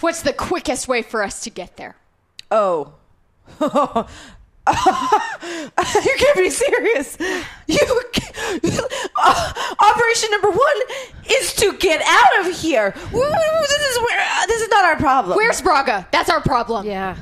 What's 0.00 0.22
the 0.22 0.32
quickest 0.32 0.88
way 0.88 1.02
for 1.02 1.22
us 1.22 1.40
to 1.44 1.50
get 1.50 1.76
there? 1.76 1.96
Oh. 2.50 2.94
you 6.04 6.14
can't 6.18 6.36
be 6.36 6.50
serious. 6.50 7.16
You 7.66 7.78
uh, 9.16 9.52
operation 9.92 10.30
number 10.30 10.50
one 10.50 10.76
is 11.30 11.54
to 11.54 11.72
get 11.78 12.02
out 12.04 12.46
of 12.46 12.60
here. 12.60 12.94
Woo, 13.12 13.20
This 13.20 13.96
is 13.96 13.98
where 13.98 14.20
uh, 14.20 14.46
this 14.46 14.62
is 14.62 14.68
not 14.68 14.84
our 14.84 14.96
problem. 14.96 15.36
Where's 15.36 15.60
Braga? 15.62 16.06
That's 16.10 16.30
our 16.30 16.40
problem. 16.40 16.86
Yeah. 16.86 17.16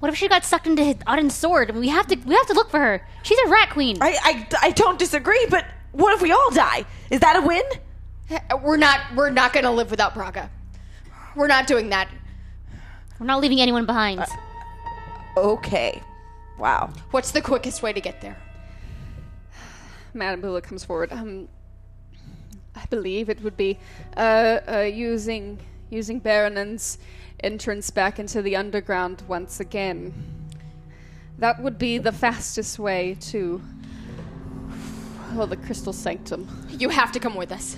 What 0.00 0.10
if 0.10 0.16
she 0.16 0.28
got 0.28 0.44
sucked 0.44 0.66
into 0.66 0.96
Auden's 1.06 1.34
sword? 1.34 1.74
We 1.74 1.88
have 1.88 2.06
to 2.08 2.16
we 2.16 2.34
have 2.34 2.46
to 2.46 2.54
look 2.54 2.70
for 2.70 2.78
her. 2.78 3.06
She's 3.22 3.38
a 3.46 3.48
rat 3.48 3.70
queen. 3.70 3.98
I, 4.00 4.16
I 4.22 4.68
I 4.68 4.70
don't 4.70 4.98
disagree, 4.98 5.46
but 5.50 5.64
what 5.92 6.14
if 6.14 6.22
we 6.22 6.30
all 6.30 6.50
die? 6.52 6.84
Is 7.10 7.20
that 7.20 7.36
a 7.36 7.40
win? 7.40 7.62
We're 8.62 8.76
not. 8.76 9.00
We're 9.14 9.30
not 9.30 9.52
going 9.52 9.64
to 9.64 9.70
live 9.70 9.90
without 9.90 10.14
Braga. 10.14 10.50
We're 11.34 11.46
not 11.46 11.66
doing 11.66 11.88
that. 11.90 12.08
We're 13.18 13.26
not 13.26 13.40
leaving 13.40 13.60
anyone 13.60 13.86
behind. 13.86 14.24
Okay. 15.36 16.02
Wow. 16.58 16.90
What's 17.12 17.30
the 17.30 17.40
quickest 17.40 17.82
way 17.82 17.92
to 17.92 18.00
get 18.00 18.20
there? 18.20 18.36
Madame 20.14 20.40
Bula 20.40 20.60
comes 20.60 20.84
forward. 20.84 21.12
Um, 21.12 21.48
I 22.74 22.84
believe 22.86 23.28
it 23.28 23.42
would 23.42 23.56
be 23.56 23.78
uh, 24.16 24.60
uh, 24.68 24.78
using 24.80 25.58
using 25.90 26.20
Baronin's 26.20 26.98
entrance 27.40 27.90
back 27.90 28.18
into 28.18 28.42
the 28.42 28.56
underground 28.56 29.22
once 29.26 29.60
again. 29.60 30.12
That 31.38 31.62
would 31.62 31.78
be 31.78 31.98
the 31.98 32.12
fastest 32.12 32.78
way 32.78 33.16
to 33.20 33.62
well, 35.34 35.46
the 35.46 35.56
Crystal 35.56 35.92
Sanctum. 35.92 36.48
You 36.70 36.88
have 36.88 37.12
to 37.12 37.20
come 37.20 37.34
with 37.34 37.52
us. 37.52 37.76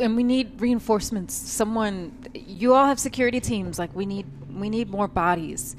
And 0.00 0.16
we 0.16 0.24
need 0.24 0.60
reinforcements. 0.60 1.34
Someone 1.34 2.12
you 2.34 2.74
all 2.74 2.86
have 2.86 2.98
security 2.98 3.40
teams. 3.40 3.78
Like 3.78 3.94
we 3.94 4.06
need 4.06 4.26
we 4.50 4.70
need 4.70 4.90
more 4.90 5.08
bodies. 5.08 5.76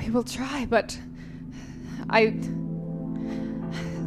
We 0.00 0.10
will 0.10 0.24
try, 0.24 0.64
but 0.64 0.98
I 2.08 2.32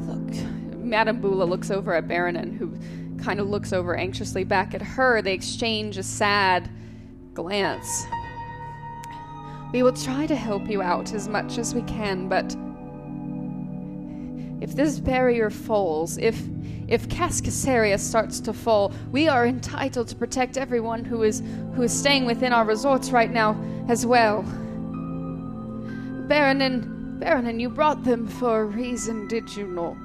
look. 0.07 0.77
Madame 0.79 1.21
Bula 1.21 1.43
looks 1.43 1.69
over 1.69 1.93
at 1.93 2.07
Baronin, 2.07 2.57
who 2.57 2.75
kind 3.23 3.39
of 3.39 3.47
looks 3.47 3.71
over 3.71 3.95
anxiously 3.95 4.43
back 4.43 4.73
at 4.73 4.81
her. 4.81 5.21
They 5.21 5.33
exchange 5.33 5.99
a 5.99 6.03
sad 6.03 6.67
glance. 7.35 8.05
We 9.71 9.83
will 9.83 9.93
try 9.93 10.25
to 10.25 10.35
help 10.35 10.67
you 10.67 10.81
out 10.81 11.13
as 11.13 11.27
much 11.27 11.59
as 11.59 11.75
we 11.75 11.83
can, 11.83 12.27
but 12.27 12.55
if 14.61 14.75
this 14.75 14.99
barrier 14.99 15.51
falls, 15.51 16.17
if 16.17 16.41
if 16.87 17.07
Cascasaria 17.07 17.99
starts 17.99 18.39
to 18.41 18.51
fall, 18.51 18.91
we 19.11 19.27
are 19.27 19.45
entitled 19.45 20.07
to 20.07 20.15
protect 20.15 20.57
everyone 20.57 21.05
who 21.05 21.21
is 21.21 21.43
who 21.75 21.83
is 21.83 21.93
staying 21.93 22.25
within 22.25 22.51
our 22.51 22.65
resorts 22.65 23.11
right 23.11 23.31
now 23.31 23.55
as 23.87 24.07
well. 24.07 24.43
Baronin, 26.27 27.19
Baronin, 27.19 27.59
you 27.59 27.69
brought 27.69 28.03
them 28.03 28.27
for 28.27 28.61
a 28.61 28.65
reason, 28.65 29.27
did 29.27 29.55
you 29.55 29.67
not? 29.67 30.03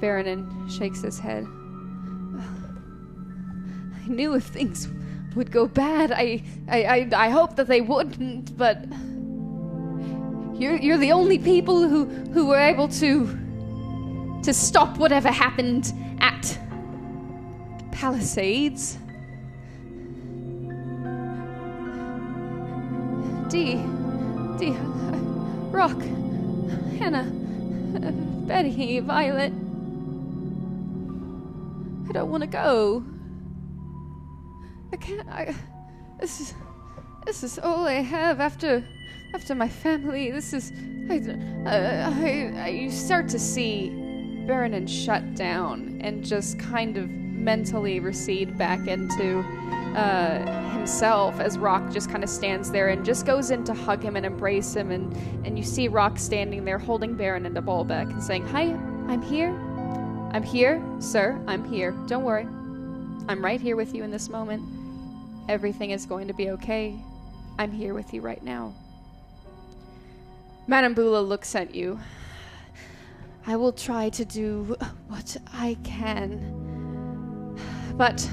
Baronin 0.00 0.70
shakes 0.70 1.02
his 1.02 1.18
head. 1.18 1.46
I 3.94 4.08
knew 4.08 4.34
if 4.34 4.44
things 4.44 4.88
would 5.34 5.50
go 5.50 5.66
bad, 5.66 6.12
I, 6.12 6.42
I, 6.68 6.84
I, 6.84 7.08
I 7.14 7.28
hope 7.30 7.56
that 7.56 7.66
they 7.66 7.80
wouldn't, 7.80 8.56
but 8.56 8.84
you're, 10.54 10.76
you're 10.76 10.98
the 10.98 11.12
only 11.12 11.38
people 11.38 11.86
who, 11.88 12.06
who 12.32 12.46
were 12.46 12.60
able 12.60 12.88
to, 12.88 13.26
to 14.42 14.54
stop 14.54 14.96
whatever 14.98 15.30
happened 15.30 15.92
at 16.20 16.58
Palisades. 17.92 18.98
Dee, 23.48 23.84
Dee, 24.58 24.70
Rock, 25.70 26.00
Hannah, 26.98 27.30
uh, 27.96 28.10
Betty, 28.46 29.00
Violet. 29.00 29.52
I 32.08 32.12
don't 32.12 32.30
want 32.30 32.42
to 32.42 32.46
go. 32.46 33.04
I 34.92 34.96
can't. 34.96 35.28
I. 35.28 35.54
This 36.20 36.40
is. 36.40 36.54
This 37.26 37.42
is 37.42 37.58
all 37.58 37.86
I 37.86 38.00
have 38.00 38.40
after. 38.40 38.82
After 39.34 39.54
my 39.54 39.68
family. 39.68 40.30
This 40.30 40.54
is. 40.54 40.72
I. 41.10 41.16
I. 41.66 41.76
I, 41.76 42.62
I 42.64 42.68
you 42.68 42.90
start 42.90 43.28
to 43.30 43.38
see 43.38 43.90
Baronin 44.46 44.88
shut 44.88 45.34
down 45.34 46.00
and 46.02 46.24
just 46.24 46.58
kind 46.58 46.96
of 46.96 47.10
mentally 47.10 48.00
recede 48.00 48.56
back 48.56 48.86
into 48.86 49.44
uh, 49.96 50.70
himself 50.72 51.40
as 51.40 51.58
Rock 51.58 51.90
just 51.90 52.10
kind 52.10 52.22
of 52.22 52.28
stands 52.30 52.70
there 52.70 52.88
and 52.88 53.04
just 53.04 53.24
goes 53.24 53.50
in 53.50 53.64
to 53.64 53.74
hug 53.74 54.02
him 54.02 54.14
and 54.14 54.26
embrace 54.26 54.76
him. 54.76 54.90
And, 54.90 55.12
and 55.46 55.58
you 55.58 55.64
see 55.64 55.88
Rock 55.88 56.18
standing 56.18 56.64
there 56.64 56.78
holding 56.78 57.16
Baronin 57.16 57.54
de 57.54 57.62
Bolbeck 57.62 58.10
and 58.10 58.22
saying, 58.22 58.46
Hi, 58.48 58.64
I'm 59.08 59.22
here. 59.22 59.48
I'm 60.32 60.42
here, 60.42 60.82
sir. 61.00 61.42
I'm 61.46 61.64
here. 61.64 61.92
Don't 62.06 62.24
worry. 62.24 62.46
I'm 63.28 63.42
right 63.42 63.60
here 63.60 63.74
with 63.74 63.94
you 63.94 64.04
in 64.04 64.10
this 64.10 64.28
moment. 64.28 64.62
Everything 65.48 65.90
is 65.90 66.04
going 66.04 66.28
to 66.28 66.34
be 66.34 66.50
okay. 66.50 66.96
I'm 67.58 67.72
here 67.72 67.94
with 67.94 68.12
you 68.12 68.20
right 68.20 68.42
now. 68.42 68.74
Madame 70.66 70.94
Bula 70.94 71.20
looks 71.20 71.54
at 71.54 71.74
you. 71.74 71.98
I 73.46 73.56
will 73.56 73.72
try 73.72 74.10
to 74.10 74.24
do 74.24 74.76
what 75.08 75.36
I 75.54 75.78
can. 75.84 77.56
But 77.96 78.28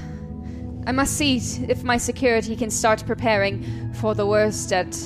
I 0.86 0.92
must 0.92 1.16
see 1.16 1.36
if 1.68 1.82
my 1.82 1.96
security 1.96 2.56
can 2.56 2.70
start 2.70 3.06
preparing 3.06 3.92
for 3.94 4.14
the 4.14 4.26
worst 4.26 4.72
at 4.72 4.96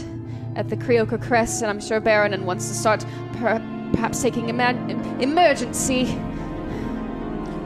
at 0.57 0.69
the 0.69 0.77
Krioka 0.77 1.23
Crest, 1.23 1.63
and 1.63 1.71
I'm 1.71 1.81
sure 1.81 2.01
Baronin 2.01 2.43
wants 2.43 2.67
to 2.69 2.75
start 2.75 3.05
per- 3.35 3.63
perhaps 3.93 4.21
taking 4.21 4.49
ima- 4.49 4.75
emergency 5.21 6.05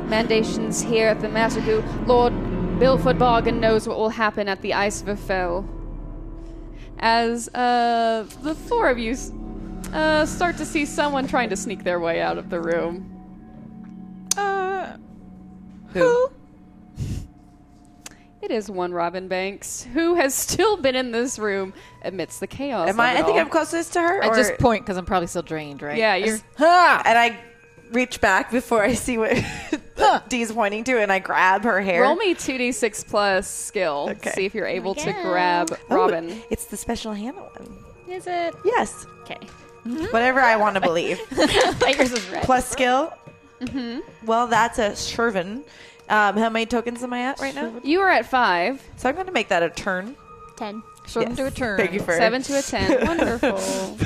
mandations 0.09 0.83
here 0.83 1.09
at 1.09 1.23
the 1.23 1.29
Matagu. 1.29 1.83
Lord 2.07 2.35
Bilford 2.79 3.19
Bargain 3.19 3.61
knows 3.61 3.89
what 3.89 3.97
will 3.99 4.11
happen 4.11 4.47
at 4.47 4.61
the 4.61 4.75
Ice 4.75 5.01
Fell. 5.01 5.67
As 6.99 7.49
uh, 7.55 8.27
the 8.43 8.55
four 8.55 8.91
of 8.91 8.99
you 8.99 9.17
uh, 9.93 10.27
start 10.27 10.59
to 10.59 10.67
see 10.67 10.85
someone 10.85 11.27
trying 11.27 11.49
to 11.49 11.57
sneak 11.57 11.85
their 11.85 11.99
way 11.99 12.21
out 12.21 12.37
of 12.37 12.51
the 12.51 12.61
room. 12.61 13.09
Uh, 14.37 14.97
Who? 15.95 16.31
It 18.43 18.51
is 18.51 18.69
one 18.69 18.93
Robin 18.93 19.29
Banks 19.29 19.85
who 19.95 20.17
has 20.17 20.35
still 20.35 20.77
been 20.77 20.97
in 20.97 21.13
this 21.13 21.39
room 21.39 21.73
amidst 22.03 22.41
the 22.41 22.47
chaos. 22.49 22.89
Am 22.89 22.99
I? 23.01 23.13
I 23.13 23.17
think 23.23 23.29
all. 23.29 23.39
I'm 23.39 23.49
closest 23.49 23.93
to 23.93 24.01
her. 24.01 24.23
I 24.23 24.29
or- 24.29 24.35
just 24.35 24.59
point 24.59 24.85
because 24.85 24.97
I'm 24.97 25.07
probably 25.07 25.29
still 25.29 25.43
drained, 25.43 25.81
right? 25.81 25.97
Yeah, 25.97 26.17
you're. 26.17 26.39
Ah! 26.59 27.03
and 27.05 27.17
I 27.17 27.39
reach 27.93 28.21
back 28.21 28.51
before 28.51 28.83
I 28.83 28.95
see 28.95 29.17
what 29.19 29.37
Dee's 30.29 30.51
pointing 30.51 30.83
to, 30.85 31.01
and 31.01 31.13
I 31.13 31.19
grab 31.21 31.63
her 31.65 31.81
hair. 31.81 32.03
Roll 32.03 32.17
me 32.17 32.35
2d6 32.35 33.07
plus 33.07 33.47
skill. 33.49 34.09
Okay. 34.13 34.31
See 34.31 34.45
if 34.45 34.55
you're 34.55 34.67
able 34.67 34.95
to 34.97 35.13
go. 35.13 35.23
grab 35.23 35.79
Oh, 35.91 35.97
Robin. 35.97 36.43
it's 36.51 36.65
the 36.67 36.77
special 36.77 37.13
Hannah 37.13 37.43
one. 37.43 37.79
Is 38.09 38.27
it? 38.27 38.55
Yes, 38.65 39.07
Okay. 39.23 39.39
whatever 40.11 40.41
I 40.41 40.57
want 40.57 40.75
to 40.75 40.81
believe. 40.81 41.21
Yours 41.37 42.13
is 42.13 42.29
red. 42.31 42.43
Plus 42.45 42.69
skill. 42.69 43.13
Mm-hmm. 43.61 44.01
Well, 44.27 44.49
that's 44.49 44.79
a 44.81 44.91
Shervin. 44.91 45.63
Um, 46.13 46.37
how 46.37 46.51
many 46.51 46.67
tokens 46.67 47.03
am 47.03 47.13
I 47.15 47.23
at 47.23 47.41
right 47.41 47.55
now? 47.55 47.73
You 47.83 48.01
are 48.01 48.11
at 48.11 48.27
5. 48.27 48.87
So 48.99 49.09
I'm 49.09 49.15
going 49.15 49.27
to 49.27 49.33
make 49.33 49.49
that 49.49 49.63
a 49.63 49.71
turn. 49.71 50.15
Ten. 50.59 50.83
Show 51.09 51.21
them 51.21 51.31
Yes. 51.31 51.39
to 51.39 51.47
a 51.47 51.51
turn. 51.51 51.79
Thank 51.79 51.93
you 51.95 52.01
for 52.01 52.13
7 52.15 52.43
to 52.43 52.59
a 52.59 52.63
10. 52.63 53.07
Wonderful. 53.07 53.57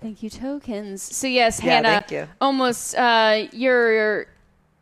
Thank 0.00 0.22
you, 0.22 0.30
tokens. 0.30 1.02
So, 1.02 1.26
yes, 1.26 1.62
Yeah, 1.62 1.74
Hannah, 1.74 1.88
thank 2.00 2.10
you. 2.10 2.28
almost 2.40 2.94
uh, 2.96 3.46
your. 3.52 4.26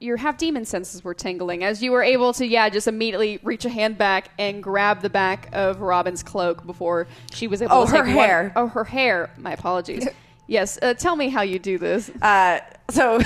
Your 0.00 0.16
half 0.16 0.38
demon 0.38 0.64
senses 0.64 1.02
were 1.02 1.12
tingling 1.12 1.64
as 1.64 1.82
you 1.82 1.90
were 1.90 2.04
able 2.04 2.32
to, 2.34 2.46
yeah, 2.46 2.68
just 2.68 2.86
immediately 2.86 3.40
reach 3.42 3.64
a 3.64 3.68
hand 3.68 3.98
back 3.98 4.30
and 4.38 4.62
grab 4.62 5.00
the 5.02 5.10
back 5.10 5.48
of 5.52 5.80
Robin's 5.80 6.22
cloak 6.22 6.64
before 6.64 7.08
she 7.32 7.48
was 7.48 7.60
able 7.62 7.72
Oh, 7.74 7.84
to 7.84 7.90
her 7.90 8.04
take 8.04 8.14
hair. 8.14 8.52
oh, 8.54 8.68
her 8.68 8.84
hair. 8.84 9.28
My 9.38 9.54
apologies. 9.54 10.06
yes, 10.46 10.78
uh, 10.82 10.94
tell 10.94 11.16
me 11.16 11.30
how 11.30 11.42
you 11.42 11.58
do 11.58 11.78
this. 11.78 12.10
Uh, 12.22 12.60
so, 12.90 13.18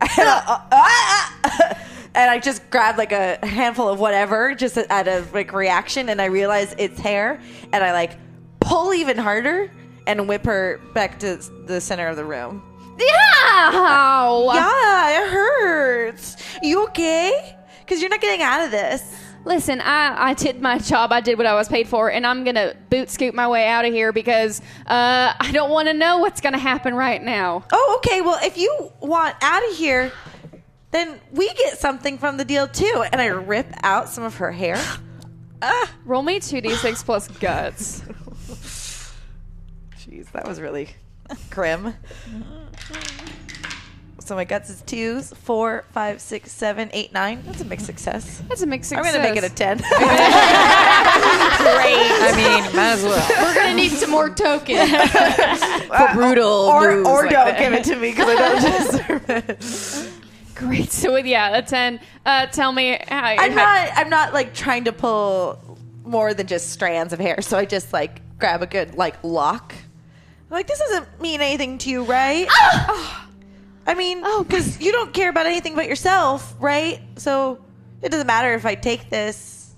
and 2.14 2.30
I 2.30 2.40
just 2.42 2.68
grabbed 2.70 2.98
like 2.98 3.12
a 3.12 3.44
handful 3.46 3.88
of 3.88 4.00
whatever, 4.00 4.54
just 4.54 4.78
out 4.90 5.08
of 5.08 5.32
like 5.34 5.52
reaction, 5.52 6.08
and 6.08 6.20
I 6.20 6.26
realize 6.26 6.74
it's 6.78 6.98
hair, 6.98 7.40
and 7.72 7.84
I 7.84 7.92
like 7.92 8.18
pull 8.60 8.94
even 8.94 9.18
harder 9.18 9.70
and 10.06 10.28
whip 10.28 10.44
her 10.44 10.80
back 10.94 11.18
to 11.20 11.36
the 11.66 11.80
center 11.80 12.08
of 12.08 12.16
the 12.16 12.24
room. 12.24 12.62
Ow! 13.02 14.50
Yeah, 14.54 15.22
it 15.22 15.30
hurts. 15.30 16.36
You 16.62 16.84
okay? 16.84 17.56
Because 17.80 18.00
you're 18.00 18.10
not 18.10 18.20
getting 18.20 18.42
out 18.42 18.64
of 18.64 18.70
this. 18.70 19.02
Listen, 19.44 19.80
I, 19.80 20.30
I 20.30 20.34
did 20.34 20.60
my 20.60 20.78
job. 20.78 21.12
I 21.12 21.20
did 21.20 21.38
what 21.38 21.46
I 21.46 21.54
was 21.54 21.68
paid 21.68 21.88
for, 21.88 22.10
and 22.10 22.26
I'm 22.26 22.44
gonna 22.44 22.74
boot 22.90 23.08
scoot 23.08 23.34
my 23.34 23.48
way 23.48 23.66
out 23.66 23.84
of 23.84 23.92
here 23.92 24.12
because 24.12 24.60
uh, 24.86 25.32
I 25.38 25.50
don't 25.52 25.70
want 25.70 25.88
to 25.88 25.94
know 25.94 26.18
what's 26.18 26.40
gonna 26.40 26.58
happen 26.58 26.94
right 26.94 27.22
now. 27.22 27.64
Oh, 27.72 27.94
okay. 27.98 28.20
Well, 28.20 28.38
if 28.42 28.58
you 28.58 28.92
want 29.00 29.36
out 29.40 29.66
of 29.70 29.76
here, 29.76 30.12
then 30.90 31.20
we 31.32 31.52
get 31.54 31.78
something 31.78 32.18
from 32.18 32.36
the 32.36 32.44
deal 32.44 32.68
too. 32.68 33.04
And 33.12 33.20
I 33.20 33.26
rip 33.26 33.72
out 33.82 34.08
some 34.08 34.24
of 34.24 34.36
her 34.36 34.52
hair. 34.52 34.78
Roll 36.04 36.22
me 36.22 36.40
two 36.40 36.60
d 36.60 36.74
six 36.74 37.02
plus 37.04 37.28
guts. 37.28 38.02
Jeez, 39.98 40.30
that 40.32 40.46
was 40.46 40.60
really 40.60 40.90
grim. 41.50 41.94
So 44.30 44.36
my 44.36 44.44
guts 44.44 44.70
is 44.70 44.80
twos, 44.82 45.32
four, 45.32 45.84
five, 45.90 46.20
six, 46.20 46.52
seven, 46.52 46.88
eight, 46.92 47.12
nine. 47.12 47.42
That's 47.46 47.62
a 47.62 47.64
mixed 47.64 47.84
success. 47.86 48.40
That's 48.48 48.62
a 48.62 48.66
mixed 48.66 48.90
success. 48.90 49.04
I'm 49.12 49.12
success. 49.12 49.24
gonna 49.24 49.34
make 49.34 49.42
it 49.42 49.50
a 49.50 49.52
ten. 49.52 49.78
Great. 51.66 51.96
I 51.98 52.32
mean, 52.36 52.76
might 52.76 52.92
as 52.92 53.02
well. 53.02 53.28
We're 53.44 53.54
gonna 53.56 53.74
need 53.74 53.90
some 53.90 54.10
more 54.12 54.30
tokens. 54.30 54.88
For 55.88 56.08
brutal 56.14 56.46
or 56.48 56.94
moves 56.94 57.08
or 57.08 57.22
like 57.22 57.30
don't 57.32 57.44
that. 57.46 57.58
give 57.58 57.72
it 57.72 57.82
to 57.86 57.96
me 57.96 58.10
because 58.10 58.28
I 58.28 58.36
don't 58.36 58.62
deserve 59.00 59.30
it. 59.30 60.54
Great. 60.54 60.92
So 60.92 61.16
yeah, 61.16 61.56
a 61.56 61.62
ten. 61.62 61.98
Uh, 62.24 62.46
tell 62.46 62.70
me 62.70 63.00
how. 63.08 63.24
I'm 63.24 63.50
how- 63.50 63.56
not. 63.56 63.88
I'm 63.96 64.10
not 64.10 64.32
like 64.32 64.54
trying 64.54 64.84
to 64.84 64.92
pull 64.92 65.58
more 66.04 66.34
than 66.34 66.46
just 66.46 66.70
strands 66.70 67.12
of 67.12 67.18
hair. 67.18 67.42
So 67.42 67.58
I 67.58 67.64
just 67.64 67.92
like 67.92 68.20
grab 68.38 68.62
a 68.62 68.68
good 68.68 68.94
like 68.94 69.16
lock. 69.24 69.74
I'm 69.74 70.54
like 70.54 70.68
this 70.68 70.78
doesn't 70.78 71.20
mean 71.20 71.40
anything 71.40 71.78
to 71.78 71.90
you, 71.90 72.04
right? 72.04 72.46
I 73.90 73.94
mean, 73.94 74.22
Oh, 74.24 74.44
because 74.44 74.80
you 74.84 74.92
don't 74.92 75.12
care 75.12 75.30
about 75.30 75.46
anything 75.46 75.74
but 75.74 75.86
yourself, 75.86 76.54
right? 76.60 77.00
So 77.16 77.58
it 78.02 78.10
doesn't 78.10 78.26
matter 78.26 78.54
if 78.54 78.64
I 78.66 78.74
take 78.74 79.10
this 79.10 79.74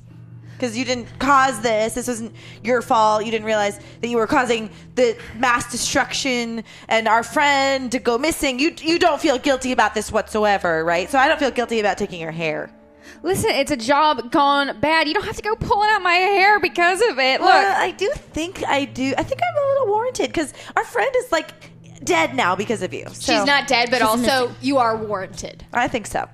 because 0.55 0.77
you 0.79 0.85
didn't 0.85 1.09
cause 1.19 1.61
this. 1.61 1.95
This 1.95 2.07
wasn't 2.07 2.35
your 2.63 2.83
fault. 2.83 3.25
You 3.25 3.33
didn't 3.33 3.47
realize 3.47 3.81
that 4.01 4.09
you 4.09 4.17
were 4.17 4.29
causing 4.29 4.71
the 4.95 5.17
mass 5.37 5.71
destruction 5.73 6.63
and 6.89 7.09
our 7.09 7.25
friend 7.25 7.91
to 7.91 7.99
go 7.99 8.17
missing. 8.19 8.61
You 8.61 8.73
you 8.81 8.99
don't 8.99 9.21
feel 9.21 9.39
guilty 9.39 9.73
about 9.73 9.95
this 9.95 10.13
whatsoever, 10.13 10.85
right? 10.85 11.11
So 11.11 11.19
I 11.19 11.27
don't 11.27 11.41
feel 11.41 11.51
guilty 11.51 11.81
about 11.81 11.99
taking 11.99 12.21
your 12.21 12.31
hair. 12.31 12.71
Listen, 13.25 13.51
it's 13.51 13.71
a 13.73 13.77
job 13.77 14.31
gone 14.31 14.79
bad. 14.81 15.09
You 15.09 15.15
don't 15.15 15.25
have 15.25 15.37
to 15.37 15.43
go 15.43 15.57
pulling 15.57 15.91
out 15.91 16.03
my 16.03 16.15
hair 16.15 16.61
because 16.61 17.01
of 17.11 17.19
it. 17.19 17.41
Look, 17.41 17.51
Well, 17.51 17.83
I 17.83 17.91
do 17.91 18.11
think 18.15 18.63
I 18.67 18.85
do. 18.85 19.15
I 19.19 19.23
think 19.25 19.41
I'm 19.43 19.65
a 19.65 19.67
little 19.69 19.87
warranted 19.89 20.29
because 20.29 20.53
our 20.77 20.85
friend 20.85 21.13
is 21.19 21.33
like 21.33 21.51
dead 22.05 22.35
now 22.35 22.55
because 22.57 22.83
of 22.83 22.93
you. 22.95 23.07
So 23.13 23.33
She's 23.35 23.45
not 23.45 23.67
dead, 23.67 23.91
but 23.91 23.99
She's 23.99 24.09
also 24.09 24.49
missing. 24.49 24.57
you 24.61 24.79
are 24.79 24.97
warranted. 24.97 25.65
I 25.73 25.89
think 25.89 26.07
so. 26.07 26.29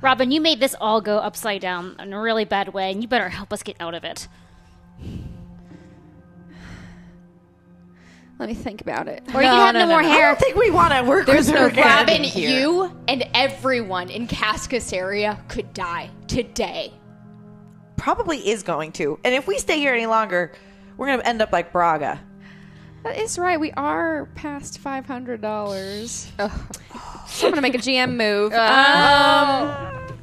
Robin, 0.00 0.30
you 0.30 0.40
made 0.40 0.60
this 0.60 0.74
all 0.80 1.00
go 1.00 1.18
upside 1.18 1.60
down 1.62 1.96
in 1.98 2.12
a 2.12 2.20
really 2.20 2.44
bad 2.44 2.74
way, 2.74 2.90
and 2.92 3.00
you 3.02 3.08
better 3.08 3.28
help 3.30 3.52
us 3.52 3.62
get 3.62 3.76
out 3.80 3.94
of 3.94 4.04
it. 4.04 4.28
let 8.38 8.48
me 8.48 8.54
think 8.54 8.80
about 8.80 9.08
it. 9.08 9.22
Or 9.34 9.42
you 9.42 9.48
can 9.48 9.74
have 9.74 9.74
no, 9.74 9.86
more 9.86 10.00
I 10.00 10.04
hair. 10.04 10.26
don't 10.28 10.38
think 10.40 10.56
we 10.56 10.70
want 10.70 10.92
to 10.92 11.02
work 11.04 11.24
There's 11.26 11.46
with 11.46 11.54
no 11.54 11.62
her 11.62 11.68
again. 11.68 11.84
Robin, 11.86 12.22
here. 12.24 12.60
you 12.60 12.92
and 13.08 13.24
everyone 13.32 14.10
in 14.10 14.26
Cascasaria 14.26 15.48
could 15.48 15.72
die 15.72 16.10
today. 16.26 16.92
Probably 17.96 18.46
is 18.50 18.62
going 18.62 18.92
to. 18.92 19.18
And 19.24 19.34
if 19.34 19.46
we 19.46 19.58
stay 19.58 19.78
here 19.78 19.94
any 19.94 20.06
longer, 20.06 20.52
we're 20.96 21.06
going 21.06 21.20
to 21.20 21.26
end 21.26 21.40
up 21.40 21.52
like 21.52 21.72
Braga. 21.72 22.20
That 23.04 23.18
is 23.18 23.38
right. 23.38 23.60
We 23.60 23.70
are 23.72 24.26
past 24.34 24.78
five 24.78 25.06
hundred 25.06 25.40
dollars. 25.42 26.32
So 27.28 27.46
I'm 27.46 27.50
gonna 27.52 27.60
make 27.60 27.74
a 27.74 27.78
GM 27.78 28.16
move. 28.16 28.52
Um, 30.04 30.16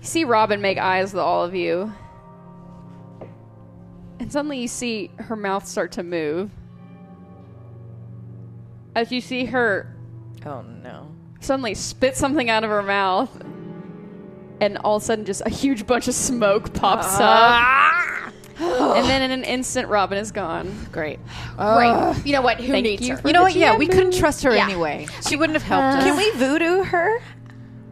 you 0.00 0.06
see 0.06 0.24
Robin 0.24 0.60
make 0.60 0.78
eyes 0.78 1.12
with 1.12 1.20
all 1.22 1.42
of 1.44 1.54
you, 1.54 1.92
and 4.20 4.30
suddenly 4.32 4.60
you 4.60 4.68
see 4.68 5.10
her 5.18 5.34
mouth 5.36 5.66
start 5.66 5.92
to 5.92 6.02
move. 6.04 6.50
As 8.94 9.10
you 9.10 9.20
see 9.20 9.46
her 9.46 9.94
Oh 10.44 10.62
no. 10.62 11.10
suddenly 11.40 11.74
spit 11.74 12.16
something 12.16 12.48
out 12.48 12.62
of 12.62 12.70
her 12.70 12.82
mouth, 12.82 13.30
and 14.60 14.78
all 14.78 14.96
of 14.96 15.02
a 15.02 15.04
sudden, 15.04 15.24
just 15.24 15.42
a 15.44 15.50
huge 15.50 15.86
bunch 15.86 16.06
of 16.06 16.14
smoke 16.14 16.72
pops 16.74 17.18
up. 17.18 17.95
And 18.58 19.06
then 19.08 19.22
in 19.22 19.30
an 19.30 19.44
instant, 19.44 19.88
Robin 19.88 20.18
is 20.18 20.30
gone. 20.32 20.86
Great. 20.92 21.18
Great. 21.56 22.26
You 22.26 22.32
know 22.32 22.42
what? 22.42 22.60
Who 22.60 22.72
Thank 22.72 22.84
needs 22.84 23.06
you 23.06 23.16
her? 23.16 23.22
for 23.22 23.28
You 23.28 23.34
know 23.34 23.42
what? 23.42 23.54
Yeah, 23.54 23.76
we 23.76 23.86
couldn't 23.86 24.14
trust 24.14 24.42
her 24.44 24.54
Yeah. 24.54 24.64
anyway. 24.64 25.06
She 25.28 25.36
wouldn't 25.36 25.54
have 25.60 25.62
helped 25.62 25.96
uh, 25.96 25.98
us. 25.98 26.04
Can 26.04 26.16
we 26.16 26.30
voodoo 26.32 26.82
her? 26.84 27.20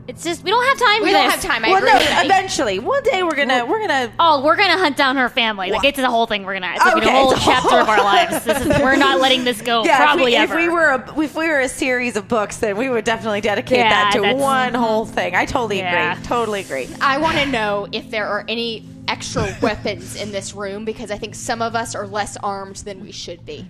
It's 0.07 0.23
just 0.23 0.45
we 0.45 0.51
don't 0.51 0.63
have 0.67 0.79
time 0.79 1.01
We 1.03 1.09
for 1.09 1.13
don't 1.13 1.25
this. 1.31 1.35
have 1.43 1.43
time. 1.43 1.65
I 1.65 1.69
Well, 1.71 1.79
agree. 1.79 1.91
no, 1.91 2.21
eventually, 2.25 2.79
one 2.79 3.03
day 3.05 3.23
we're 3.23 3.35
gonna 3.37 3.65
we're 3.65 3.81
gonna. 3.81 4.13
Oh, 4.19 4.45
we're 4.45 4.55
gonna 4.57 4.77
hunt 4.77 4.99
down 4.99 5.17
her 5.17 5.31
family. 5.31 5.71
Like 5.71 5.83
it's 5.85 5.97
the 5.97 6.11
whole 6.11 6.27
thing. 6.27 6.45
We're 6.45 6.53
gonna. 6.53 6.73
It's 6.75 6.85
like 6.85 6.97
Okay, 6.99 7.09
a 7.09 7.11
whole 7.11 7.33
it's 7.33 7.41
a 7.41 7.45
chapter 7.45 7.77
of 7.79 7.89
our 7.89 8.05
lives. 8.05 8.45
This 8.45 8.61
is, 8.61 8.69
we're 8.83 8.97
not 8.97 9.19
letting 9.23 9.45
this 9.45 9.63
go. 9.63 9.83
Yeah, 9.87 9.97
probably 10.05 10.35
if 10.35 10.41
ever. 10.51 10.57
we, 10.57 10.65
if 10.65 10.69
we 10.69 10.75
were 10.75 10.89
a, 10.91 11.21
if 11.23 11.35
we 11.35 11.49
were 11.49 11.61
a 11.61 11.69
series 11.71 12.17
of 12.17 12.29
books, 12.29 12.59
then 12.59 12.77
we 12.77 12.91
would 12.91 13.05
definitely 13.07 13.41
dedicate 13.41 13.79
Yeah, 13.79 13.89
that 13.89 14.13
to 14.13 14.21
that's- 14.21 14.39
one 14.43 14.75
whole 14.75 15.07
thing. 15.07 15.35
I 15.35 15.47
totally 15.47 15.79
Yeah. 15.79 16.13
agree. 16.13 16.25
Totally 16.27 16.61
agree. 16.61 16.87
I 17.01 17.17
want 17.17 17.39
to 17.39 17.47
know 17.47 17.87
if 17.91 18.11
there 18.11 18.27
are 18.29 18.45
any 18.47 18.81
extra 19.09 19.57
weapons 19.63 20.17
in 20.17 20.33
this 20.33 20.55
room 20.55 20.85
because 20.85 21.11
I 21.11 21.19
think 21.19 21.35
some 21.35 21.63
of 21.63 21.75
us 21.75 21.95
are 21.95 22.07
less 22.07 22.37
armed 22.39 22.77
than 22.77 23.03
we 23.03 23.13
should 23.13 23.45
be. 23.45 23.67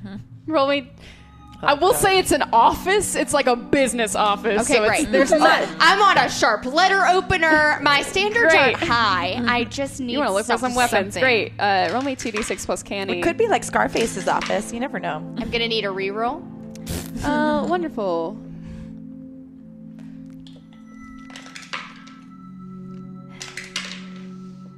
Roll 0.47 0.69
me. 0.69 0.91
I 1.63 1.75
will 1.75 1.95
say 1.95 2.19
it's 2.19 2.33
an 2.33 2.43
office. 2.53 3.15
It's 3.15 3.33
like 3.33 3.47
a 3.47 3.57
business 3.57 4.15
office. 4.15 4.63
Okay, 4.63 4.75
so 4.75 4.83
it's, 4.85 4.91
great. 4.91 5.13
There's 5.13 5.31
not. 5.31 5.67
I'm 5.79 6.03
on 6.03 6.19
a 6.19 6.29
sharp 6.29 6.67
letter 6.67 7.07
opener. 7.07 7.79
My 7.81 8.03
standards 8.03 8.53
Great. 8.53 8.75
aren't 8.75 8.77
high. 8.77 9.41
I 9.47 9.65
just 9.65 9.99
need 10.01 10.13
You 10.13 10.19
want 10.19 10.29
to 10.29 10.35
look 10.35 10.43
for 10.45 10.49
some 10.49 10.59
something. 10.59 10.77
weapons? 10.77 11.15
something. 11.15 11.23
Great. 11.23 11.53
Uh, 11.59 11.89
roll 11.93 12.03
me 12.03 12.17
two 12.17 12.31
d 12.33 12.43
six 12.43 12.67
plus 12.67 12.83
canny. 12.83 13.19
It 13.19 13.23
could 13.23 13.39
be 13.39 13.49
like 13.49 13.65
Scarface's 13.65 14.29
office. 14.29 14.73
You 14.75 14.81
never 14.81 15.01
know. 15.01 15.17
I'm 15.39 15.51
gonna 15.51 15.69
need 15.69 15.85
a 15.87 15.89
reroll. 15.89 16.43
Uh, 17.25 17.67
wonderful. 17.67 18.37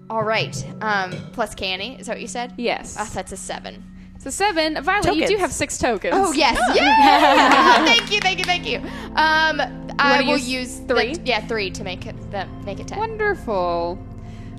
All 0.09 0.23
right. 0.23 0.57
Um, 0.81 1.13
plus 1.33 1.55
canny. 1.55 1.99
Is 1.99 2.07
that 2.07 2.15
what 2.15 2.21
you 2.21 2.29
said? 2.29 2.55
Yes. 2.57 2.97
Ah, 2.99 3.11
that's 3.13 3.33
a 3.33 3.37
seven. 3.37 3.83
So 4.19 4.31
seven. 4.31 4.83
Violet, 4.83 5.15
you 5.17 5.27
do 5.27 5.37
have 5.37 5.53
six 5.53 5.79
tokens. 5.79 6.15
Oh 6.17 6.33
yes, 6.33 6.59
yeah! 6.75 7.85
thank 7.85 8.11
you, 8.13 8.19
thank 8.21 8.39
you, 8.39 8.45
thank 8.45 8.67
you. 8.67 8.79
Um, 9.15 9.61
I 9.99 10.23
will 10.23 10.33
use 10.37 10.49
use 10.49 10.79
three? 10.81 11.15
The, 11.15 11.23
yeah, 11.25 11.47
three 11.47 11.71
to 11.71 11.85
make 11.85 12.07
it 12.07 12.17
the 12.31 12.47
make 12.65 12.81
it 12.81 12.89
ten. 12.89 12.99
Wonderful. 12.99 13.99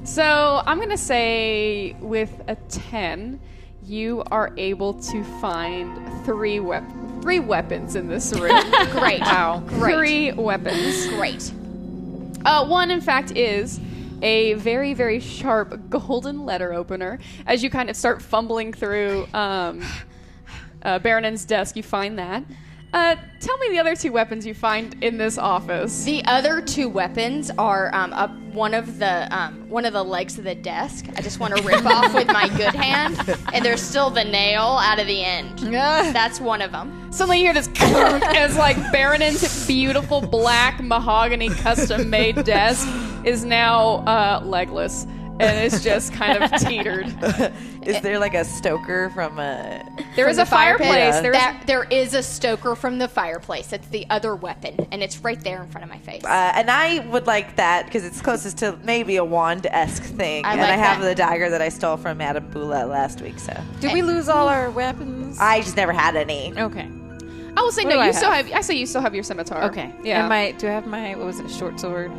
So 0.06 0.62
I'm 0.66 0.80
gonna 0.80 0.96
say 0.98 1.98
with 2.00 2.32
a 2.48 2.56
ten, 2.70 3.42
you 3.84 4.24
are 4.32 4.54
able 4.58 4.94
to 4.94 5.24
find 5.42 6.00
three 6.26 6.60
wep- 6.62 6.90
three 7.22 7.40
weapons 7.40 7.96
in 7.96 8.08
this 8.08 8.32
room. 8.40 8.62
Great. 8.92 9.20
wow. 9.22 9.62
Great. 9.68 9.96
Three 9.96 10.32
weapons. 10.34 11.08
Great. 11.08 11.52
Uh, 12.46 12.66
one, 12.66 12.90
in 12.92 13.02
fact, 13.02 13.32
is 13.32 13.82
a 14.22 14.54
very, 14.54 14.94
very 14.94 15.20
sharp 15.20 15.90
golden 15.90 16.46
letter 16.46 16.74
opener. 16.74 17.20
As 17.46 17.64
you 17.64 17.70
kind 17.70 17.90
of 17.90 17.96
start 17.96 18.22
fumbling 18.22 18.74
through 18.74 19.28
um, 19.34 19.84
uh, 20.82 21.00
Baronin's 21.00 21.46
desk, 21.46 21.76
you 21.76 21.84
find 21.84 22.18
that. 22.20 22.44
Uh, 22.93 23.15
tell 23.41 23.58
me 23.58 23.69
the 23.69 23.80
other 23.80 23.95
two 23.95 24.12
weapons 24.12 24.45
you 24.45 24.54
find 24.54 24.95
in 25.04 25.17
this 25.17 25.38
office. 25.38 26.06
The 26.06 26.23
other 26.26 26.62
two 26.62 26.88
weapons 26.88 27.52
are 27.58 27.93
um, 27.93 28.13
up 28.13 28.32
one 28.54 28.73
of 28.73 28.97
the 28.97 29.28
um, 29.38 29.69
one 29.69 29.86
of 29.86 29.93
the 29.93 30.04
legs 30.04 30.38
of 30.38 30.45
the 30.45 30.56
desk. 30.56 31.06
I 31.15 31.21
just 31.21 31.39
want 31.39 31.56
to 31.56 31.63
rip 31.63 31.86
off 31.86 32.13
with 32.13 32.28
my 32.28 32.47
good 32.50 32.73
hand, 32.73 33.17
and 33.54 33.63
there's 33.63 33.82
still 33.82 34.10
the 34.10 34.23
nail 34.23 34.62
out 34.62 35.00
of 35.00 35.08
the 35.08 35.23
end. 35.23 35.60
That's 36.13 36.39
one 36.39 36.62
of 36.62 36.71
them. 36.71 37.12
Suddenly 37.12 37.39
you 37.39 37.45
hear 37.45 37.54
this 37.54 37.69
as 37.78 38.58
like 38.58 38.78
Baronin's 38.91 39.67
beautiful 39.67 40.21
black 40.21 40.82
mahogany 40.82 41.50
custom 41.50 42.10
made 42.10 42.43
desk 42.45 42.88
is 43.26 43.43
now 43.43 43.97
uh, 44.08 44.41
legless 44.45 45.06
and 45.39 45.58
it's 45.65 45.84
just 45.84 46.13
kind 46.13 46.41
of 46.43 46.52
teetered. 46.60 47.08
Is 47.88 48.02
there 48.02 48.19
like 48.19 48.34
a 48.34 48.43
Stoker 48.43 49.10
from 49.12 49.39
a? 49.39 49.84
There 50.15 50.28
is 50.28 50.36
From 50.38 50.41
a 50.41 50.45
the 50.45 50.50
fire 50.50 50.78
pit? 50.78 50.88
fireplace. 50.88 51.21
There 51.21 51.32
is 51.32 51.38
That- 51.38 51.63
there 51.67 51.84
is 51.86 52.13
a 52.13 52.23
stoker 52.23 52.76
from 52.76 52.97
the 52.97 53.08
fireplace. 53.08 53.67
That's 53.67 53.88
the 53.89 54.06
other 54.10 54.36
weapon, 54.36 54.88
and 54.91 55.02
it's 55.04 55.19
right 55.19 55.39
there 55.41 55.62
in 55.63 55.69
front 55.69 55.84
of 55.86 55.89
my 55.89 56.00
face. 56.00 56.23
Uh, 56.26 56.28
and 56.56 56.69
I 56.71 57.00
would 57.08 57.28
like 57.28 57.56
that 57.58 57.86
because 57.86 58.04
it's 58.04 58.19
closest 58.21 58.58
to 58.58 58.78
maybe 58.84 59.15
a 59.17 59.23
wand 59.23 59.67
esque 59.67 60.04
thing. 60.04 60.43
I 60.43 60.54
and 60.54 60.62
like 60.62 60.71
I 60.71 60.76
have 60.76 61.02
that. 61.02 61.08
the 61.10 61.15
dagger 61.15 61.50
that 61.52 61.62
I 61.62 61.69
stole 61.69 61.97
from 61.97 62.17
Madame 62.17 62.50
Bula 62.50 62.86
last 62.88 63.21
week. 63.21 63.39
So 63.39 63.54
Did 63.80 63.93
we 63.93 64.02
lose 64.02 64.28
all 64.28 64.47
our 64.50 64.69
weapons? 64.71 65.38
I 65.39 65.62
just 65.62 65.78
never 65.78 65.93
had 65.93 66.15
any. 66.15 66.54
okay. 66.58 66.89
I 67.56 67.62
will 67.62 67.71
say 67.71 67.84
What 67.86 67.89
no. 67.91 67.95
You 67.97 68.02
I 68.02 68.12
still 68.12 68.32
have? 68.32 68.47
have. 68.47 68.56
I 68.58 68.62
say 68.62 68.76
you 68.76 68.86
still 68.86 69.02
have 69.02 69.13
your 69.15 69.23
scimitar. 69.23 69.63
Okay. 69.65 69.93
Yeah. 70.04 70.19
And 70.21 70.30
my 70.30 70.52
do 70.54 70.67
I 70.67 70.71
have 70.71 70.88
my 70.88 71.15
what 71.15 71.26
was 71.26 71.39
it 71.39 71.50
short 71.50 71.80
sword 71.80 72.12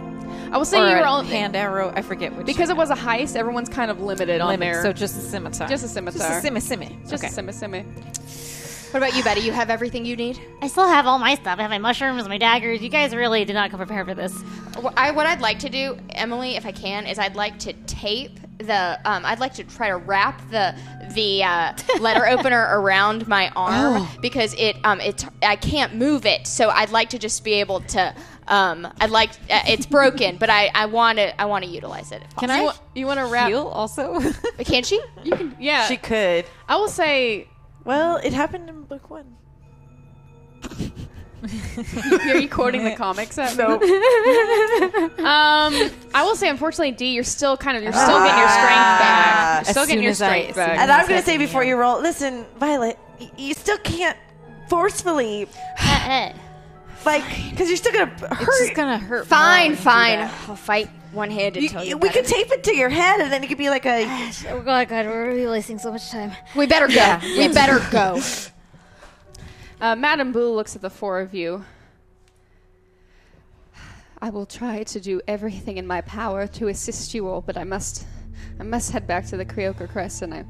I 0.53 0.59
will 0.59 0.65
say 0.65 0.79
or 0.81 0.89
you 0.89 0.95
were 0.95 1.03
a 1.03 1.11
on 1.11 1.27
hand 1.27 1.57
arrow? 1.57 1.93
I 1.95 2.03
forget 2.03 2.35
which. 2.35 2.47
because 2.47 2.71
it 2.71 2.77
was 2.77 2.91
a 2.91 2.95
heist. 2.95 3.37
Everyone's 3.37 3.69
kind 3.69 3.91
of 3.91 4.01
limited 4.01 4.41
on 4.41 4.59
there. 4.61 4.83
So 4.83 4.93
just 4.93 5.17
a 5.17 5.21
scimitar. 5.21 5.69
Just 5.69 5.85
a 5.85 5.89
scimitar. 5.89 6.19
Just 6.19 6.39
a 6.39 6.41
simmy 6.41 6.61
simmy. 6.61 6.99
Just 7.09 7.25
okay. 7.25 7.29
a 7.29 7.31
simmy 7.31 7.53
simmy. 7.53 7.83
what 8.91 9.03
about 9.03 9.17
you, 9.17 9.23
Betty? 9.23 9.41
You 9.41 9.53
have 9.53 9.71
everything 9.71 10.05
you 10.05 10.17
need. 10.17 10.41
I 10.63 10.69
still 10.69 10.89
have 10.89 11.07
all 11.07 11.19
my 11.19 11.35
stuff. 11.35 11.59
I 11.59 11.63
have 11.63 11.71
my 11.71 11.79
mushrooms, 11.79 12.27
my 12.29 12.39
daggers. 12.39 12.81
You 12.81 12.89
guys 12.89 13.15
really 13.15 13.45
did 13.45 13.55
not 13.55 13.71
come 13.71 13.79
prepared 13.79 14.07
for 14.07 14.15
this. 14.15 14.35
Wh- 14.77 14.93
I, 14.97 15.11
what 15.11 15.27
I'd 15.27 15.41
like 15.41 15.59
to 15.61 15.69
do, 15.69 15.97
Emily, 16.11 16.57
if 16.57 16.65
I 16.67 16.73
can, 16.73 17.07
is 17.07 17.19
I'd 17.19 17.37
like 17.37 17.59
to 17.61 17.73
tape 17.87 18.39
the. 18.59 18.99
Um, 19.05 19.25
I'd 19.25 19.41
like 19.41 19.55
to 19.55 19.65
try 19.65 19.89
to 19.89 19.97
wrap 19.97 20.41
the 20.51 20.75
the 21.15 21.43
uh, 21.43 21.73
letter 22.01 22.27
opener 22.29 22.69
around 22.71 23.27
my 23.29 23.51
arm 23.57 24.07
because 24.21 24.55
it 24.55 24.77
um 24.85 25.01
it 25.01 25.25
I 25.43 25.57
can't 25.57 25.95
move 25.95 26.27
it. 26.27 26.47
So 26.47 26.71
I'd 26.71 26.91
like 26.91 27.11
to 27.11 27.19
just 27.19 27.45
be 27.45 27.55
able 27.55 27.81
to. 27.81 28.15
Um, 28.49 28.89
I'd 29.01 29.11
like 29.11 29.31
uh, 29.51 29.61
it's 29.69 29.87
broken, 29.87 30.37
but 30.39 30.49
I 30.51 30.71
I 30.75 30.87
want 30.87 31.19
to 31.19 31.39
I 31.41 31.45
want 31.45 31.65
to 31.65 31.71
utilize 31.71 32.13
it. 32.13 32.23
If 32.25 32.37
Can. 32.37 32.51
I 32.51 32.73
You 32.95 33.07
want 33.07 33.21
to 33.21 33.27
wrap? 33.27 33.49
heal 33.49 33.67
also? 33.69 34.21
Can 34.65 34.83
she? 34.85 35.01
You 35.23 35.37
can. 35.37 35.57
Yeah. 35.61 35.87
She 35.87 35.97
could. 35.97 36.47
I 36.69 36.77
will 36.77 36.89
say. 36.89 37.47
Well, 37.85 38.17
it 38.17 38.33
happened 38.33 38.69
in 38.69 38.83
book 38.85 39.09
one. 39.11 39.37
Are 42.29 42.37
you 42.37 42.49
quoting 42.49 42.85
the 42.85 42.97
comics 42.97 43.39
at 43.39 43.57
me? 43.57 43.65
Um, 45.19 45.91
I 46.15 46.23
will 46.25 46.35
say, 46.37 46.49
unfortunately, 46.49 46.93
Dee, 46.93 47.13
you're 47.13 47.23
still 47.25 47.57
kind 47.57 47.77
of 47.77 47.83
you're 47.83 47.93
still 47.93 48.19
getting 48.19 48.39
your 48.39 48.49
strength 48.49 48.99
back. 48.99 49.65
You're 49.67 49.73
still 49.73 49.87
getting 49.87 50.03
your 50.03 50.11
as 50.13 50.23
I- 50.23 50.27
strength 50.41 50.57
back. 50.57 50.79
And 50.79 50.91
I'm 50.91 51.07
going 51.07 51.21
to 51.21 51.25
say 51.27 51.39
before 51.39 51.63
you 51.65 51.77
roll, 51.77 52.01
listen, 52.01 52.45
Violet, 52.59 52.99
y- 53.21 53.31
you 53.37 53.55
still 53.55 53.79
can't 53.79 54.17
forcefully, 54.69 55.47
Uh-uh. 55.81 56.33
Like, 57.05 57.25
because 57.51 57.69
you're 57.69 57.77
still 57.77 57.93
going 57.93 58.09
to 58.09 58.27
hurt. 58.29 58.49
it's 58.49 58.59
just 58.61 58.75
gonna 58.75 58.99
hurt. 58.99 59.27
Fine, 59.27 59.73
to 59.73 59.77
fine. 59.77 60.19
I'll 60.21 60.57
fight 60.57 60.89
one 61.13 61.31
handed. 61.31 61.63
You- 61.63 61.81
you- 61.81 61.97
we 61.99 62.09
could 62.11 62.27
tape 62.27 62.51
it 62.51 62.65
to 62.65 62.75
your 62.77 62.89
head, 62.91 63.21
and 63.21 63.33
then 63.33 63.43
it 63.43 63.47
could 63.49 63.59
be 63.59 63.71
like 63.71 63.87
a. 63.87 64.05
Oh 64.51 64.61
god, 64.61 64.89
god, 64.89 65.07
we're 65.07 65.27
really 65.29 65.47
wasting 65.47 65.79
so 65.79 65.91
much 65.93 66.11
time. 66.11 66.33
We 66.57 66.67
better 66.67 66.89
go. 66.89 67.19
We 67.23 67.49
better 67.49 67.81
go. 67.91 68.21
Uh, 69.81 69.95
Madame 69.97 70.33
Boo 70.33 70.53
looks 70.55 70.75
at 70.77 70.83
the 70.83 70.91
four 70.91 71.21
of 71.21 71.33
you. 71.35 71.65
I 74.21 74.31
will 74.31 74.47
try 74.47 74.83
to 74.83 75.01
do 75.01 75.21
everything 75.29 75.77
in 75.79 75.87
my 75.87 76.01
power 76.01 76.47
to 76.49 76.67
assist 76.69 77.15
you 77.15 77.29
all, 77.29 77.41
but 77.41 77.57
I 77.57 77.63
must, 77.65 78.05
I 78.59 78.65
must 78.65 78.91
head 78.91 79.07
back 79.07 79.27
to 79.27 79.37
the 79.37 79.45
Creoker 79.45 79.89
Crest, 79.89 80.23
and 80.23 80.35
I. 80.35 80.45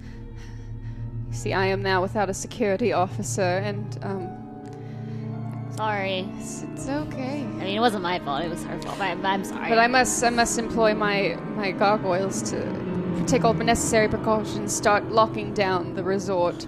See, 1.30 1.52
I 1.52 1.66
am 1.66 1.82
now 1.82 2.00
without 2.00 2.30
a 2.30 2.34
security 2.34 2.94
officer, 2.94 3.42
and 3.42 3.98
um, 4.02 4.37
Sorry. 5.76 6.28
it's, 6.38 6.62
it's 6.62 6.88
okay. 6.88 7.40
I 7.40 7.64
mean, 7.64 7.76
it 7.76 7.80
wasn't 7.80 8.02
my 8.02 8.18
fault. 8.18 8.44
It 8.44 8.50
was 8.50 8.64
her 8.64 8.80
fault. 8.82 9.00
I'm, 9.00 9.24
I'm 9.24 9.44
sorry. 9.44 9.68
But 9.68 9.78
I 9.78 9.86
must, 9.86 10.24
I 10.24 10.30
must 10.30 10.58
employ 10.58 10.94
my 10.94 11.38
my 11.54 11.70
gargoyles 11.70 12.42
to 12.50 13.24
take 13.26 13.44
all 13.44 13.52
the 13.52 13.64
necessary 13.64 14.08
precautions, 14.08 14.74
start 14.74 15.04
locking 15.10 15.52
down 15.52 15.94
the 15.94 16.02
resort 16.02 16.66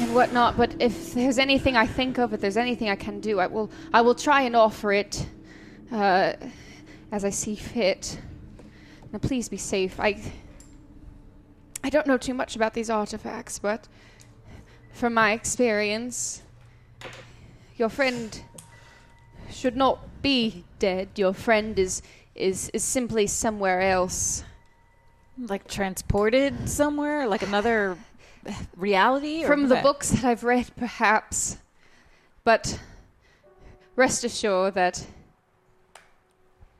and 0.00 0.14
whatnot. 0.14 0.56
But 0.56 0.74
if 0.80 1.12
there's 1.12 1.38
anything 1.38 1.76
I 1.76 1.86
think 1.86 2.18
of, 2.18 2.32
if 2.32 2.40
there's 2.40 2.56
anything 2.56 2.88
I 2.88 2.96
can 2.96 3.20
do, 3.20 3.38
I 3.38 3.46
will, 3.46 3.70
I 3.92 4.00
will 4.00 4.14
try 4.14 4.42
and 4.42 4.56
offer 4.56 4.92
it 4.92 5.26
uh, 5.92 6.34
as 7.12 7.24
I 7.24 7.30
see 7.30 7.54
fit. 7.54 8.18
Now, 9.12 9.18
please 9.18 9.48
be 9.48 9.56
safe. 9.56 10.00
I, 10.00 10.20
I 11.82 11.90
don't 11.90 12.06
know 12.06 12.16
too 12.16 12.34
much 12.34 12.56
about 12.56 12.74
these 12.74 12.88
artifacts, 12.90 13.58
but 13.58 13.86
from 14.92 15.14
my 15.14 15.32
experience, 15.32 16.42
your 17.76 17.88
friend 17.88 18.42
should 19.50 19.76
not 19.76 20.22
be 20.22 20.64
dead. 20.78 21.08
Your 21.16 21.32
friend 21.32 21.78
is 21.78 22.02
is 22.34 22.70
is 22.70 22.82
simply 22.82 23.26
somewhere 23.26 23.80
else. 23.80 24.44
Like 25.36 25.66
transported 25.66 26.68
somewhere, 26.68 27.26
like 27.26 27.42
another 27.42 27.98
reality. 28.76 29.44
or 29.44 29.48
From 29.48 29.68
the 29.68 29.76
books 29.76 30.10
that 30.10 30.24
I've 30.24 30.44
read, 30.44 30.70
perhaps. 30.76 31.58
But 32.44 32.78
rest 33.96 34.22
assured 34.22 34.74
that 34.74 35.06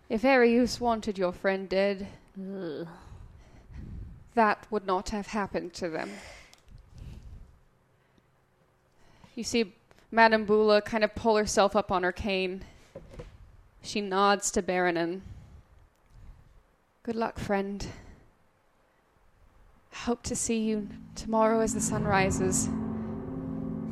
if 0.08 0.24
Arius 0.24 0.80
wanted 0.80 1.18
your 1.18 1.32
friend 1.32 1.68
dead, 1.68 2.06
that 4.34 4.66
would 4.70 4.86
not 4.86 5.10
have 5.10 5.28
happened 5.28 5.72
to 5.74 5.88
them. 5.88 6.10
You 9.34 9.42
see 9.42 9.74
Madame 10.14 10.44
Bula 10.44 10.80
kind 10.80 11.02
of 11.02 11.12
pull 11.16 11.36
herself 11.36 11.74
up 11.74 11.90
on 11.90 12.04
her 12.04 12.12
cane. 12.12 12.62
She 13.82 14.00
nods 14.00 14.52
to 14.52 14.62
Baronin. 14.62 15.22
Good 17.02 17.16
luck, 17.16 17.40
friend. 17.40 17.84
Hope 19.92 20.22
to 20.22 20.36
see 20.36 20.60
you 20.60 20.88
tomorrow 21.16 21.58
as 21.58 21.74
the 21.74 21.80
sun 21.80 22.04
rises. 22.04 22.68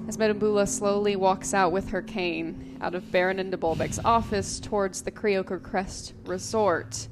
as 0.07 0.17
Madame 0.17 0.39
Bula 0.39 0.65
slowly 0.69 1.17
walks 1.17 1.53
out 1.53 1.73
with 1.73 1.89
her 1.89 2.03
cane 2.03 2.79
out 2.81 2.95
of 2.95 3.11
Baronin 3.11 3.51
de 3.51 3.57
DeBolbeck's 3.57 3.99
office 4.05 4.61
towards 4.61 5.03
the 5.03 5.11
Creoker 5.11 5.61
Crest 5.61 6.13
Resort. 6.25 7.09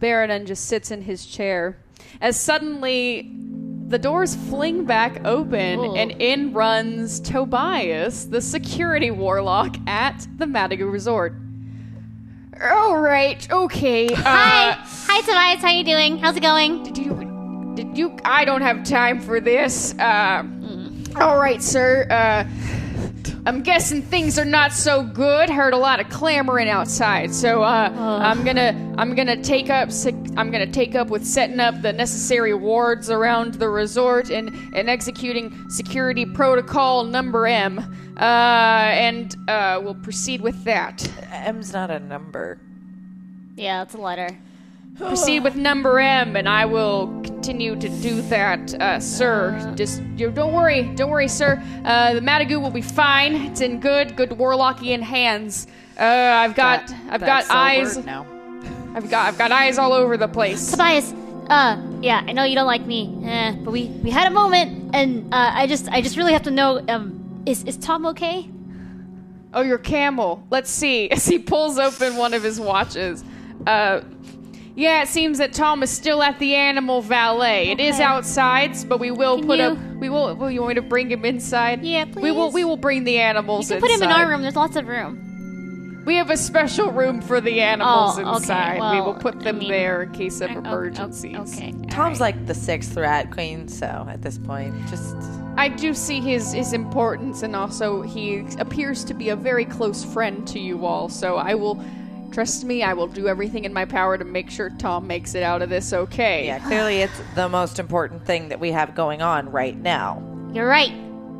Baronin 0.00 0.46
just 0.46 0.64
sits 0.64 0.90
in 0.90 1.02
his 1.02 1.26
chair 1.26 1.76
as 2.22 2.40
suddenly 2.40 3.30
the 3.88 3.98
doors 3.98 4.34
fling 4.34 4.84
back 4.84 5.24
open 5.24 5.78
Ooh. 5.78 5.94
and 5.94 6.10
in 6.12 6.52
runs 6.52 7.20
Tobias, 7.20 8.24
the 8.24 8.40
security 8.40 9.10
warlock 9.10 9.76
at 9.86 10.26
the 10.38 10.46
Madigan 10.46 10.90
Resort. 10.90 11.34
All 12.70 12.98
right, 12.98 13.48
okay. 13.50 14.08
Hi, 14.12 14.70
Uh, 14.70 14.74
hi 14.78 15.20
Tobias. 15.20 15.60
How 15.62 15.70
you 15.70 15.84
doing? 15.84 16.18
How's 16.18 16.36
it 16.36 16.40
going? 16.42 16.82
did 16.82 16.98
you? 16.98 17.72
Did 17.76 17.96
you? 17.98 18.16
I 18.24 18.44
don't 18.46 18.62
have 18.62 18.82
time 18.84 19.20
for 19.20 19.38
this. 19.40 19.94
Uh, 19.98 20.42
All 21.20 21.36
right, 21.38 21.62
sir. 21.62 22.06
Uh, 22.10 22.44
I'm 23.46 23.62
guessing 23.62 24.02
things 24.02 24.38
are 24.38 24.44
not 24.44 24.72
so 24.72 25.02
good. 25.02 25.48
Heard 25.48 25.72
a 25.72 25.76
lot 25.76 26.00
of 26.00 26.08
clamoring 26.08 26.68
outside, 26.68 27.34
so 27.34 27.62
uh, 27.62 27.90
I'm 28.22 28.44
gonna 28.44 28.94
I'm 28.98 29.14
gonna 29.14 29.42
take 29.42 29.70
up 29.70 29.90
I'm 30.36 30.50
gonna 30.50 30.66
take 30.66 30.94
up 30.94 31.08
with 31.08 31.24
setting 31.24 31.60
up 31.60 31.82
the 31.82 31.92
necessary 31.92 32.54
wards 32.54 33.10
around 33.10 33.54
the 33.54 33.68
resort 33.68 34.30
and 34.30 34.50
and 34.74 34.88
executing 34.88 35.68
security 35.70 36.26
protocol 36.26 37.04
number 37.04 37.46
M. 37.46 37.78
Uh, 38.18 38.22
and 38.22 39.36
uh, 39.48 39.80
we'll 39.82 39.94
proceed 39.94 40.40
with 40.40 40.64
that. 40.64 41.06
M's 41.30 41.72
not 41.72 41.90
a 41.90 41.98
number. 41.98 42.58
Yeah, 43.56 43.82
it's 43.82 43.94
a 43.94 43.98
letter. 43.98 44.38
Proceed 44.98 45.40
with 45.40 45.56
number 45.56 45.98
M, 45.98 46.36
and 46.36 46.48
I 46.48 46.64
will 46.64 47.06
continue 47.22 47.76
to 47.76 47.88
do 47.88 48.22
that, 48.22 48.74
uh, 48.80 49.00
sir. 49.00 49.72
Just 49.76 50.02
you 50.16 50.30
don't 50.30 50.52
worry, 50.52 50.82
don't 50.94 51.10
worry, 51.10 51.28
sir. 51.28 51.62
Uh, 51.84 52.14
the 52.14 52.20
Matagu 52.20 52.60
will 52.60 52.70
be 52.70 52.82
fine. 52.82 53.34
It's 53.34 53.60
in 53.60 53.80
good, 53.80 54.16
good 54.16 54.30
Warlockian 54.30 55.02
hands. 55.02 55.66
Uh, 55.98 56.02
I've 56.04 56.54
got, 56.54 56.90
I've 57.08 57.20
got 57.20 57.44
eyes. 57.50 57.96
word 57.96 58.06
now. 58.06 58.26
I've 58.94 59.10
got, 59.10 59.28
I've 59.28 59.38
got 59.38 59.52
eyes 59.52 59.78
all 59.78 59.92
over 59.92 60.16
the 60.16 60.28
place. 60.28 60.70
Tobias, 60.70 61.12
uh, 61.48 61.80
yeah, 62.00 62.24
I 62.26 62.32
know 62.32 62.44
you 62.44 62.54
don't 62.54 62.66
like 62.66 62.86
me, 62.86 63.22
eh, 63.24 63.52
but 63.62 63.70
we 63.70 63.88
we 64.02 64.10
had 64.10 64.26
a 64.26 64.34
moment, 64.34 64.94
and 64.94 65.32
uh, 65.32 65.50
I 65.54 65.66
just 65.66 65.88
I 65.88 66.00
just 66.00 66.16
really 66.16 66.32
have 66.32 66.42
to 66.44 66.50
know, 66.50 66.82
um, 66.88 67.42
is 67.46 67.62
is 67.64 67.76
Tom 67.76 68.06
okay? 68.06 68.50
Oh, 69.52 69.62
your 69.62 69.78
camel. 69.78 70.44
Let's 70.50 70.70
see. 70.70 71.10
As 71.10 71.26
he 71.26 71.38
pulls 71.38 71.78
open 71.78 72.16
one 72.16 72.34
of 72.34 72.42
his 72.42 72.58
watches. 72.58 73.22
Uh, 73.66 74.00
yeah, 74.76 75.02
it 75.02 75.08
seems 75.08 75.38
that 75.38 75.52
Tom 75.52 75.82
is 75.82 75.90
still 75.90 76.22
at 76.22 76.38
the 76.38 76.54
animal 76.54 77.00
valet. 77.02 77.68
It 77.70 77.80
is 77.80 77.96
Okay. 77.96 78.04
outside, 78.04 78.76
but 78.88 79.00
we 79.00 79.10
will 79.10 79.38
Can 79.38 79.46
put 79.46 79.58
you- 79.58 79.64
up. 79.64 79.78
We 79.98 80.08
will. 80.10 80.34
Will 80.36 80.50
you 80.50 80.60
want 80.60 80.68
me 80.68 80.74
to 80.76 80.82
bring 80.82 81.10
him 81.10 81.24
inside? 81.24 81.82
Yeah, 81.82 82.04
please. 82.04 82.22
We 82.22 82.30
will. 82.30 82.50
We 82.50 82.64
will 82.64 82.76
bring 82.76 83.04
the 83.04 83.18
animals. 83.18 83.70
You 83.70 83.76
animals 83.76 83.90
can 83.90 83.98
put 83.98 84.04
him 84.06 84.10
in 84.10 84.16
our 84.24 84.28
room. 84.30 84.42
There's 84.42 84.56
lots 84.56 84.76
of 84.76 84.86
room. 84.86 85.22
We 86.06 86.14
have 86.16 86.30
a 86.30 86.36
special 86.36 86.92
room 86.92 87.20
for 87.20 87.40
the 87.40 87.60
animals 87.62 88.16
Oh, 88.16 88.20
okay. 88.22 88.36
inside. 88.36 88.92
we 88.94 89.00
will 89.00 89.14
put 89.14 89.40
them 89.40 89.56
I 89.56 89.58
mean- 89.58 89.68
there 89.70 90.02
in 90.04 90.12
case 90.12 90.40
of 90.40 90.50
emergencies. 90.52 91.34
Okay. 91.36 91.74
Tom's 91.90 92.20
like 92.20 92.46
the 92.46 92.54
sixth 92.54 92.96
rat 92.96 93.32
queen, 93.32 93.66
so 93.66 94.06
at 94.08 94.22
this 94.22 94.38
point, 94.38 94.72
just 94.88 95.16
I 95.56 95.68
do 95.68 95.94
see 95.94 96.20
his 96.20 96.52
his 96.52 96.72
importance, 96.74 97.42
and 97.42 97.56
also 97.56 98.02
he 98.02 98.44
appears 98.60 99.02
to 99.04 99.14
be 99.14 99.30
a 99.30 99.36
very 99.36 99.64
close 99.64 100.04
friend 100.04 100.46
to 100.48 100.60
you 100.60 100.84
all. 100.86 101.08
So 101.08 101.38
I 101.38 101.54
will. 101.54 101.82
Trust 102.32 102.64
me, 102.64 102.82
I 102.82 102.92
will 102.92 103.06
do 103.06 103.28
everything 103.28 103.64
in 103.64 103.72
my 103.72 103.84
power 103.84 104.18
to 104.18 104.24
make 104.24 104.50
sure 104.50 104.70
Tom 104.78 105.06
makes 105.06 105.34
it 105.34 105.42
out 105.42 105.62
of 105.62 105.70
this 105.70 105.92
okay. 105.92 106.46
yeah, 106.46 106.58
clearly 106.58 106.98
it's 106.98 107.20
the 107.34 107.48
most 107.48 107.78
important 107.78 108.24
thing 108.26 108.48
that 108.48 108.60
we 108.60 108.72
have 108.72 108.94
going 108.94 109.22
on 109.22 109.50
right 109.50 109.76
now. 109.76 110.22
You're 110.52 110.68
right, 110.68 110.90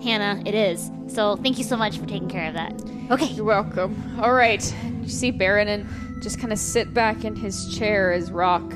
Hannah. 0.03 0.43
It 0.47 0.55
is. 0.55 0.91
So 1.09 1.37
thank 1.37 1.59
you 1.59 1.65
so 1.65 1.77
much 1.77 1.99
for 1.99 2.07
taking 2.07 2.29
care 2.29 2.49
of 2.49 2.55
that. 2.55 2.73
Okay. 3.11 3.27
You're 3.27 3.45
welcome. 3.45 4.19
All 4.21 4.33
right. 4.33 4.75
You 5.03 5.09
see 5.09 5.31
Baronin 5.31 5.87
just 6.23 6.41
kind 6.41 6.53
of 6.53 6.59
sit 6.59 6.93
back 6.93 7.25
in 7.25 7.37
his 7.37 7.77
chair 7.77 8.13
as 8.13 8.31
Rock 8.31 8.69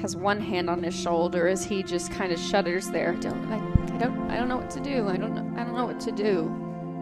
has 0.00 0.16
one 0.16 0.40
hand 0.40 0.68
on 0.68 0.82
his 0.82 0.94
shoulder 0.94 1.46
as 1.46 1.64
he 1.64 1.82
just 1.82 2.10
kind 2.10 2.32
of 2.32 2.38
shudders 2.38 2.90
there. 2.90 3.12
I 3.12 3.16
don't 3.16 3.52
I, 3.52 3.56
I 3.94 3.98
don't 3.98 4.30
I 4.30 4.36
don't 4.36 4.48
know 4.48 4.56
what 4.56 4.70
to 4.70 4.80
do. 4.80 5.08
I 5.08 5.16
don't 5.16 5.34
know 5.34 5.60
I 5.60 5.64
don't 5.64 5.74
know 5.74 5.86
what 5.86 6.00
to 6.00 6.12
do. 6.12 6.50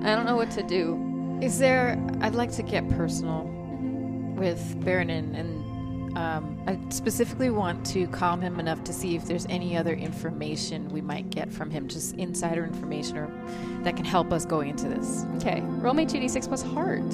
I 0.02 0.14
don't 0.14 0.26
know 0.26 0.36
what 0.36 0.50
to 0.52 0.62
do. 0.62 1.38
Is 1.42 1.58
there? 1.58 1.98
I'd 2.20 2.34
like 2.34 2.52
to 2.52 2.62
get 2.62 2.88
personal 2.90 3.61
with 4.42 4.76
Baronin, 4.84 5.38
and 5.38 6.18
um, 6.18 6.60
I 6.66 6.76
specifically 6.90 7.48
want 7.48 7.86
to 7.86 8.08
calm 8.08 8.40
him 8.40 8.58
enough 8.58 8.82
to 8.84 8.92
see 8.92 9.14
if 9.14 9.24
there's 9.24 9.46
any 9.46 9.76
other 9.76 9.94
information 9.94 10.88
we 10.88 11.00
might 11.00 11.30
get 11.30 11.52
from 11.52 11.70
him, 11.70 11.86
just 11.86 12.16
insider 12.16 12.64
information, 12.64 13.18
or 13.18 13.30
that 13.84 13.94
can 13.94 14.04
help 14.04 14.32
us 14.32 14.44
going 14.44 14.70
into 14.70 14.88
this. 14.88 15.24
Okay. 15.36 15.60
Roll 15.60 15.94
me 15.94 16.06
2d6 16.06 16.48
plus 16.48 16.62
heart. 16.62 17.02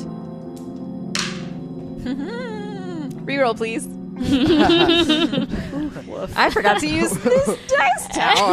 Reroll, 3.27 3.55
please. 3.55 3.87
I 6.35 6.49
forgot 6.51 6.81
to 6.81 6.89
use 6.89 7.11
this 7.11 7.47
dice 7.69 8.09
tower. 8.09 8.53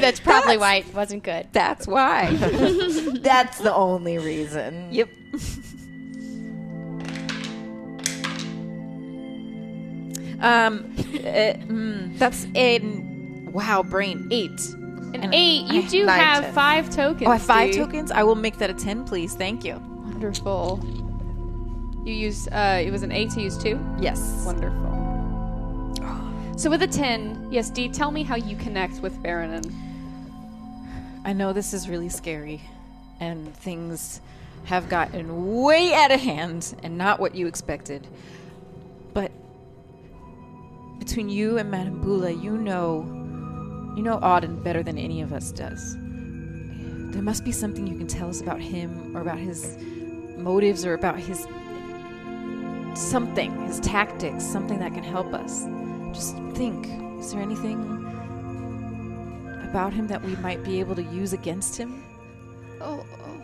That's 0.00 0.20
probably 0.20 0.56
why 0.58 0.76
it 0.76 0.94
wasn't 0.94 1.24
good. 1.24 1.48
That's 1.52 1.88
why. 1.88 2.30
That's 3.20 3.58
the 3.58 3.74
only 3.74 4.18
reason. 4.18 4.92
yep. 4.92 5.08
Um, 10.40 10.92
uh, 10.96 11.54
mm, 11.68 12.18
that's 12.18 12.44
in 12.54 13.50
wow, 13.52 13.82
brain 13.82 14.28
eight. 14.30 14.60
An 15.14 15.32
8. 15.32 15.66
You 15.72 15.82
I- 15.82 15.86
do 15.86 16.06
have 16.06 16.44
ten. 16.44 16.52
5 16.54 16.90
tokens. 16.90 17.22
Oh, 17.28 17.30
I 17.30 17.34
have 17.36 17.42
five 17.42 17.70
Dee. 17.70 17.78
tokens. 17.78 18.10
I 18.10 18.24
will 18.24 18.34
make 18.34 18.58
that 18.58 18.68
a 18.70 18.74
ten, 18.74 19.04
please. 19.04 19.34
Thank 19.34 19.64
you. 19.64 19.74
Wonderful. 20.06 20.80
You 22.04 22.12
use 22.12 22.48
uh 22.48 22.82
it 22.84 22.90
was 22.90 23.02
an 23.02 23.12
8 23.12 23.30
to 23.30 23.40
use 23.40 23.56
2. 23.56 23.78
Yes. 24.00 24.42
Wonderful. 24.44 24.82
So 26.56 26.70
with 26.70 26.82
a 26.82 26.86
10, 26.86 27.48
yes, 27.50 27.70
Dee, 27.70 27.88
tell 27.88 28.10
me 28.10 28.22
how 28.22 28.36
you 28.36 28.56
connect 28.56 29.00
with 29.00 29.16
Baronin. 29.22 29.72
I 31.24 31.32
know 31.32 31.52
this 31.52 31.72
is 31.74 31.88
really 31.88 32.08
scary, 32.08 32.60
and 33.18 33.52
things 33.56 34.20
have 34.64 34.88
gotten 34.88 35.62
way 35.62 35.92
out 35.94 36.10
of 36.12 36.20
hand 36.20 36.74
and 36.82 36.96
not 36.98 37.18
what 37.18 37.34
you 37.34 37.46
expected. 37.46 38.06
But 39.14 39.32
between 40.98 41.28
you 41.28 41.58
and 41.58 41.70
Madame 41.70 42.00
Bula, 42.00 42.30
you 42.30 42.56
know, 42.56 43.02
you 43.96 44.02
know 44.02 44.18
Auden 44.18 44.62
better 44.62 44.82
than 44.82 44.98
any 44.98 45.20
of 45.20 45.32
us 45.32 45.52
does. 45.52 45.96
There 47.12 47.22
must 47.22 47.44
be 47.44 47.52
something 47.52 47.86
you 47.86 47.96
can 47.96 48.06
tell 48.06 48.28
us 48.28 48.40
about 48.40 48.60
him, 48.60 49.16
or 49.16 49.20
about 49.20 49.38
his 49.38 49.76
motives, 50.36 50.84
or 50.84 50.94
about 50.94 51.18
his 51.18 51.46
something, 52.94 53.66
his 53.66 53.80
tactics, 53.80 54.44
something 54.44 54.78
that 54.80 54.94
can 54.94 55.04
help 55.04 55.32
us. 55.32 55.64
Just 56.12 56.36
think: 56.54 56.86
is 57.20 57.32
there 57.32 57.40
anything 57.40 58.04
about 59.62 59.92
him 59.92 60.06
that 60.08 60.22
we 60.22 60.36
might 60.36 60.62
be 60.64 60.80
able 60.80 60.94
to 60.94 61.02
use 61.02 61.32
against 61.32 61.76
him? 61.76 62.04
Oh, 62.80 63.04
oh. 63.24 63.42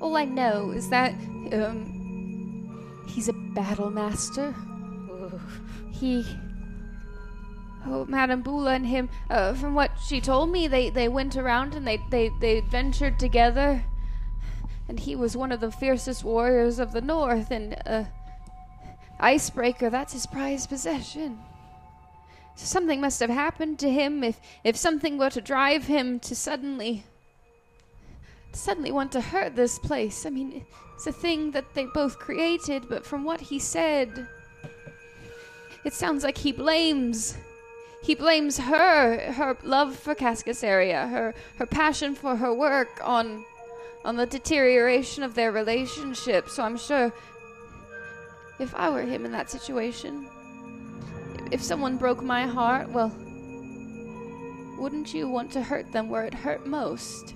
all 0.00 0.16
I 0.16 0.24
know 0.24 0.70
is 0.70 0.88
that 0.90 1.12
um, 1.52 3.04
he's 3.08 3.28
a 3.28 3.32
battle 3.32 3.90
master. 3.90 4.54
He, 5.90 6.24
oh, 7.86 8.04
Madame 8.06 8.42
Bula 8.42 8.74
and 8.74 8.86
him. 8.86 9.08
Uh, 9.30 9.54
from 9.54 9.74
what 9.74 9.90
she 10.06 10.20
told 10.20 10.50
me, 10.50 10.68
they 10.68 10.90
they 10.90 11.08
went 11.08 11.36
around 11.36 11.74
and 11.74 11.86
they 11.86 11.98
they 12.10 12.30
they 12.40 12.58
adventured 12.58 13.18
together. 13.18 13.84
And 14.88 15.00
he 15.00 15.16
was 15.16 15.36
one 15.36 15.52
of 15.52 15.60
the 15.60 15.72
fiercest 15.72 16.24
warriors 16.24 16.78
of 16.78 16.92
the 16.92 17.00
north, 17.00 17.50
and 17.50 17.74
uh, 17.86 18.04
Icebreaker, 19.18 19.88
that's 19.88 20.12
his 20.12 20.26
prized 20.26 20.68
possession. 20.68 21.38
So 22.56 22.66
something 22.66 23.00
must 23.00 23.20
have 23.20 23.30
happened 23.30 23.78
to 23.80 23.90
him 23.90 24.22
if 24.22 24.40
if 24.62 24.76
something 24.76 25.18
were 25.18 25.30
to 25.30 25.40
drive 25.40 25.86
him 25.86 26.20
to 26.20 26.34
suddenly 26.34 27.04
suddenly 28.52 28.92
want 28.92 29.12
to 29.12 29.20
hurt 29.20 29.56
this 29.56 29.78
place. 29.78 30.26
I 30.26 30.30
mean, 30.30 30.64
it's 30.94 31.06
a 31.06 31.12
thing 31.12 31.50
that 31.52 31.74
they 31.74 31.86
both 31.86 32.18
created, 32.18 32.88
but 32.88 33.04
from 33.04 33.24
what 33.24 33.40
he 33.40 33.58
said, 33.58 34.28
it 35.84 35.92
sounds 35.92 36.24
like 36.24 36.38
he 36.38 36.52
blames 36.52 37.36
he 38.02 38.14
blames 38.14 38.58
her 38.58 39.32
her 39.32 39.56
love 39.62 39.96
for 39.96 40.14
Cascasaria, 40.14 41.08
her 41.10 41.34
her 41.56 41.66
passion 41.66 42.14
for 42.14 42.36
her 42.36 42.52
work 42.52 43.00
on 43.02 43.44
on 44.04 44.16
the 44.16 44.26
deterioration 44.26 45.22
of 45.22 45.34
their 45.34 45.50
relationship. 45.50 46.48
So 46.50 46.62
I'm 46.62 46.76
sure 46.76 47.12
if 48.58 48.74
I 48.74 48.90
were 48.90 49.02
him 49.02 49.24
in 49.24 49.32
that 49.32 49.50
situation, 49.50 50.28
if 51.50 51.62
someone 51.62 51.96
broke 51.96 52.22
my 52.22 52.46
heart, 52.46 52.90
well, 52.90 53.12
wouldn't 54.78 55.14
you 55.14 55.28
want 55.28 55.50
to 55.52 55.62
hurt 55.62 55.90
them 55.92 56.08
where 56.08 56.24
it 56.24 56.34
hurt 56.34 56.66
most? 56.66 57.34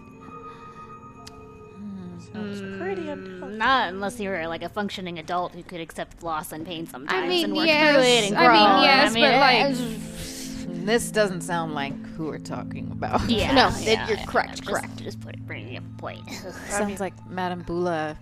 Sounds 2.33 2.61
pretty 2.79 3.03
hmm, 3.03 3.09
unhealthy. 3.09 3.57
Not 3.57 3.89
unless 3.89 4.21
you're 4.21 4.47
like 4.49 4.63
a 4.63 4.69
functioning 4.69 5.19
adult 5.19 5.55
who 5.55 5.63
could 5.63 5.81
accept 5.81 6.23
loss 6.23 6.53
and 6.53 6.67
pain 6.67 6.87
sometimes 6.87 7.29
mean, 7.29 7.45
and 7.47 7.57
work 7.57 7.67
yes. 7.67 7.95
through 7.95 8.03
it 8.05 8.25
and 8.29 8.37
grow. 8.37 8.47
I 8.47 8.75
mean, 8.75 8.85
yes, 8.85 9.17
I 9.17 9.21
but, 9.21 10.77
like- 10.77 10.87
This 10.87 11.11
doesn't 11.11 11.41
sound 11.43 11.75
like 11.75 11.95
who 12.17 12.27
we're 12.27 12.39
talking 12.39 12.91
about. 12.93 13.29
Yeah. 13.29 13.49
No, 13.55 13.71
yeah, 13.81 14.07
you're 14.07 14.17
yeah, 14.19 14.25
correct, 14.27 14.57
Just, 14.59 14.69
correct. 14.69 14.97
Just 15.03 15.21
put 15.21 15.35
it, 15.35 15.47
bring 15.47 15.69
it 15.73 15.79
up 15.79 15.99
point. 15.99 16.29
Sounds 16.69 17.01
like 17.01 17.15
Madame 17.29 17.63
Bula 17.63 18.17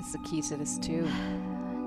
is 0.00 0.12
the 0.12 0.18
key 0.18 0.42
to 0.42 0.56
this 0.56 0.78
too. 0.78 1.08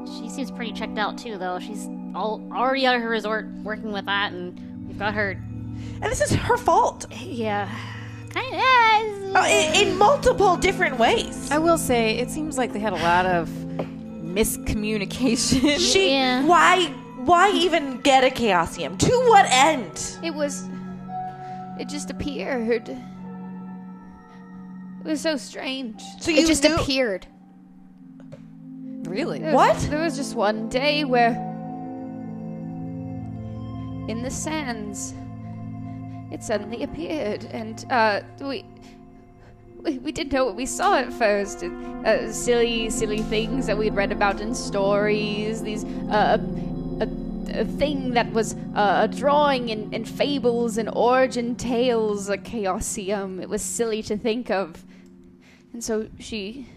she 0.05 0.29
seems 0.29 0.51
pretty 0.51 0.73
checked 0.73 0.97
out 0.97 1.17
too, 1.17 1.37
though. 1.37 1.59
She's 1.59 1.87
all 2.15 2.41
already 2.51 2.85
at 2.85 2.99
her 2.99 3.09
resort 3.09 3.47
working 3.63 3.91
with 3.91 4.05
that, 4.05 4.33
and 4.33 4.87
we've 4.87 4.97
got 4.99 5.13
her. 5.13 5.31
And 5.31 6.03
this 6.03 6.21
is 6.21 6.31
her 6.33 6.57
fault 6.57 7.05
Yeah. 7.11 7.69
Kind 8.41 9.29
of. 9.29 9.35
uh, 9.35 9.45
in, 9.47 9.87
in 9.89 9.97
multiple 9.97 10.55
different 10.57 10.97
ways. 10.99 11.49
I 11.51 11.57
will 11.57 11.77
say, 11.77 12.17
it 12.17 12.29
seems 12.29 12.57
like 12.57 12.71
they 12.73 12.79
had 12.79 12.93
a 12.93 12.97
lot 12.97 13.25
of 13.25 13.47
miscommunication. 13.49 15.79
She 15.91 16.11
Yeah. 16.11 16.45
why 16.45 16.85
why 17.25 17.51
even 17.51 17.99
get 18.01 18.23
a 18.23 18.29
chaosium? 18.29 18.97
To 18.99 19.11
what 19.27 19.45
end? 19.49 20.17
It 20.23 20.33
was. 20.33 20.63
It 21.79 21.87
just 21.89 22.09
appeared. 22.09 22.89
It 22.89 22.97
was 25.03 25.21
so 25.21 25.35
strange. 25.37 26.01
So 26.19 26.31
you 26.31 26.41
It 26.43 26.47
just 26.47 26.63
knew- 26.63 26.75
appeared. 26.75 27.27
really? 29.03 29.39
There 29.39 29.53
was- 29.53 29.81
What? 29.81 29.89
There 29.89 30.01
was 30.01 30.15
just 30.17 30.35
one 30.35 30.69
day 30.69 31.03
where. 31.05 31.35
In 34.07 34.21
the 34.23 34.31
sands. 34.31 35.13
It 36.31 36.43
suddenly 36.43 36.83
appeared, 36.83 37.45
and, 37.45 37.85
uh, 37.89 38.21
we. 38.41 38.65
We, 39.79 40.11
didn't 40.11 40.33
know 40.33 40.43
what 40.43 40.55
we 40.55 40.65
saw 40.65 40.97
at 40.97 41.13
first. 41.13 41.63
Uh, 41.63 42.29
silly, 42.33 42.89
silly 42.89 43.19
things 43.19 43.67
that 43.67 43.77
we'd 43.77 43.95
read 43.95 44.11
about 44.11 44.41
in 44.41 44.53
stories. 44.53 45.61
These, 45.61 45.85
uh, 45.85 46.39
a, 46.99 47.07
a 47.61 47.63
thing 47.63 48.11
that 48.11 48.29
was 48.33 48.55
uh, 48.75 49.01
a 49.03 49.07
drawing 49.07 49.69
in, 49.69 49.93
in 49.93 50.03
fables 50.03 50.77
and 50.77 50.89
origin 50.93 51.55
tales, 51.55 52.27
a 52.27 52.37
chaosium. 52.37 53.41
It 53.41 53.47
was 53.47 53.61
silly 53.61 54.01
to 54.03 54.17
think 54.17 54.49
of. 54.49 54.83
And 55.73 55.83
so 55.83 56.09
she 56.19 56.67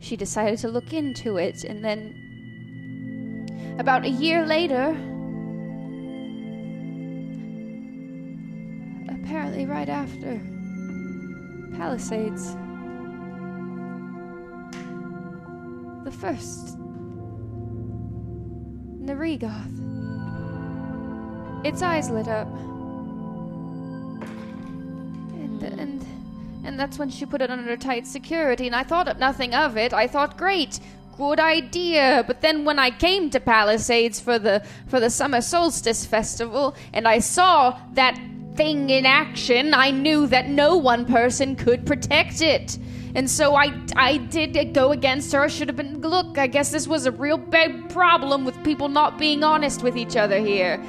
she 0.00 0.16
decided 0.16 0.58
to 0.60 0.68
look 0.68 0.92
into 0.92 1.36
it 1.36 1.64
and 1.64 1.84
then 1.84 2.14
about 3.78 4.04
a 4.04 4.08
year 4.08 4.46
later 4.46 4.96
apparently 9.28 9.66
right 9.66 9.90
after 9.90 10.40
palisades 11.76 12.54
the 16.04 16.10
first 16.10 16.78
Naregoth 19.04 19.74
its 21.62 21.82
eyes 21.82 22.08
lit 22.08 22.26
up 22.26 22.48
and 25.34 25.62
and 25.62 26.06
and 26.64 26.80
that's 26.80 26.98
when 26.98 27.10
she 27.10 27.26
put 27.26 27.42
it 27.42 27.50
under 27.50 27.76
tight 27.76 28.06
security 28.06 28.66
and 28.66 28.74
I 28.74 28.82
thought 28.82 29.18
nothing 29.18 29.54
of 29.54 29.76
it. 29.76 29.92
I 29.92 30.06
thought 30.06 30.36
great, 30.36 30.80
good 31.16 31.38
idea. 31.40 32.24
But 32.26 32.40
then 32.40 32.64
when 32.64 32.78
I 32.78 32.90
came 32.90 33.30
to 33.30 33.40
Palisades 33.40 34.20
for 34.20 34.38
the 34.38 34.62
for 34.86 35.00
the 35.00 35.10
summer 35.10 35.40
solstice 35.40 36.04
festival 36.04 36.74
and 36.92 37.06
I 37.06 37.20
saw 37.20 37.78
that 37.92 38.18
thing 38.58 38.90
in 38.90 39.06
action, 39.06 39.72
I 39.72 39.92
knew 39.92 40.26
that 40.26 40.48
no 40.48 40.76
one 40.76 41.06
person 41.06 41.54
could 41.54 41.86
protect 41.86 42.42
it. 42.42 42.76
And 43.14 43.30
so 43.30 43.54
I, 43.54 43.72
I 43.96 44.18
did 44.18 44.74
go 44.74 44.90
against 44.90 45.32
her. 45.32 45.42
I 45.44 45.46
should 45.46 45.68
have 45.68 45.76
been. 45.76 46.00
Look, 46.00 46.36
I 46.36 46.48
guess 46.48 46.70
this 46.70 46.86
was 46.86 47.06
a 47.06 47.12
real 47.12 47.38
big 47.38 47.88
problem 47.88 48.44
with 48.44 48.62
people 48.64 48.88
not 48.88 49.16
being 49.16 49.44
honest 49.44 49.82
with 49.82 49.96
each 49.96 50.16
other 50.16 50.38
here. 50.38 50.82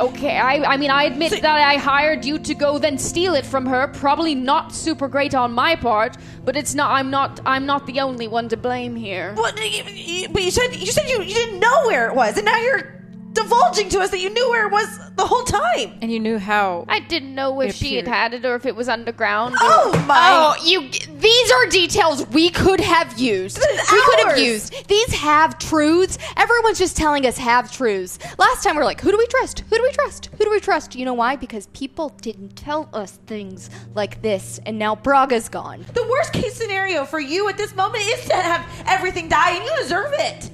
Okay, 0.00 0.36
I, 0.36 0.74
I 0.74 0.76
mean, 0.76 0.90
I 0.90 1.04
admit 1.04 1.40
that 1.40 1.58
I 1.72 1.76
hired 1.76 2.24
you 2.24 2.38
to 2.38 2.54
go 2.54 2.78
then 2.78 2.98
steal 2.98 3.34
it 3.34 3.46
from 3.46 3.64
her. 3.66 3.88
Probably 3.88 4.34
not 4.34 4.74
super 4.74 5.08
great 5.08 5.34
on 5.34 5.52
my 5.52 5.76
part, 5.76 6.16
but 6.44 6.56
it's 6.56 6.74
not. 6.74 6.90
I'm 6.90 7.10
not. 7.10 7.40
I'm 7.46 7.66
not 7.66 7.86
the 7.86 8.00
only 8.00 8.28
one 8.28 8.48
to 8.48 8.56
blame 8.56 8.96
here. 8.96 9.34
What? 9.34 9.54
But 9.54 10.42
you 10.42 10.50
said 10.50 10.76
you 10.76 10.92
said 10.92 11.08
you, 11.08 11.22
you 11.22 11.34
didn't 11.34 11.60
know 11.60 11.86
where 11.86 12.08
it 12.08 12.14
was, 12.14 12.36
and 12.36 12.44
now 12.44 12.58
you're 12.58 12.95
divulging 13.36 13.88
to 13.90 14.00
us 14.00 14.10
that 14.10 14.18
you 14.20 14.30
knew 14.30 14.48
where 14.50 14.66
it 14.66 14.72
was 14.72 14.98
the 15.16 15.24
whole 15.26 15.44
time. 15.44 15.96
And 16.02 16.10
you 16.10 16.18
knew 16.18 16.38
how. 16.38 16.84
I 16.88 16.98
didn't 17.00 17.34
know 17.34 17.60
if 17.60 17.70
It 17.70 17.76
she 17.76 17.94
had 17.96 18.04
appeared. 18.04 18.14
had 18.16 18.34
it 18.34 18.44
or 18.44 18.54
if 18.56 18.66
it 18.66 18.74
was 18.74 18.88
underground. 18.88 19.54
Oh 19.60 20.04
my! 20.08 20.16
Oh, 20.58 20.64
you. 20.64 20.88
These 21.18 21.52
are 21.52 21.66
details 21.66 22.26
we 22.28 22.50
could 22.50 22.80
have 22.80 23.18
used. 23.18 23.56
This 23.56 23.80
is 23.82 23.92
We 23.92 24.02
could 24.02 24.18
have 24.20 24.28
ours. 24.32 24.40
used. 24.40 24.88
These 24.88 25.14
have 25.14 25.58
truths. 25.58 26.18
Everyone's 26.36 26.78
just 26.78 26.96
telling 26.96 27.24
us 27.26 27.38
have 27.38 27.70
truths. 27.72 28.18
Last 28.38 28.64
time 28.64 28.76
we 28.76 28.82
are 28.82 28.84
like, 28.84 29.00
who 29.00 29.10
do 29.10 29.18
we 29.18 29.26
trust? 29.28 29.60
Who 29.60 29.76
do 29.76 29.82
we 29.82 29.92
trust? 29.92 30.26
Who 30.36 30.44
do 30.44 30.50
we 30.50 30.60
trust? 30.60 30.94
You 30.96 31.04
know 31.04 31.14
why? 31.14 31.36
Because 31.36 31.66
people 31.68 32.10
didn't 32.20 32.56
tell 32.56 32.88
us 32.92 33.12
things 33.26 33.70
like 33.94 34.20
this, 34.22 34.58
and 34.66 34.78
now 34.78 34.96
Braga's 34.96 35.48
gone. 35.48 35.84
the 35.94 36.06
worst 36.08 36.32
case 36.32 36.54
scenario 36.54 37.04
for 37.04 37.20
you 37.20 37.48
at 37.48 37.56
this 37.56 37.74
moment 37.76 38.04
is 38.06 38.24
to 38.26 38.34
have 38.34 38.66
everything 38.86 39.28
die, 39.28 39.52
and 39.56 39.64
you 39.64 39.72
deserve 39.78 40.12
it. 40.18 40.50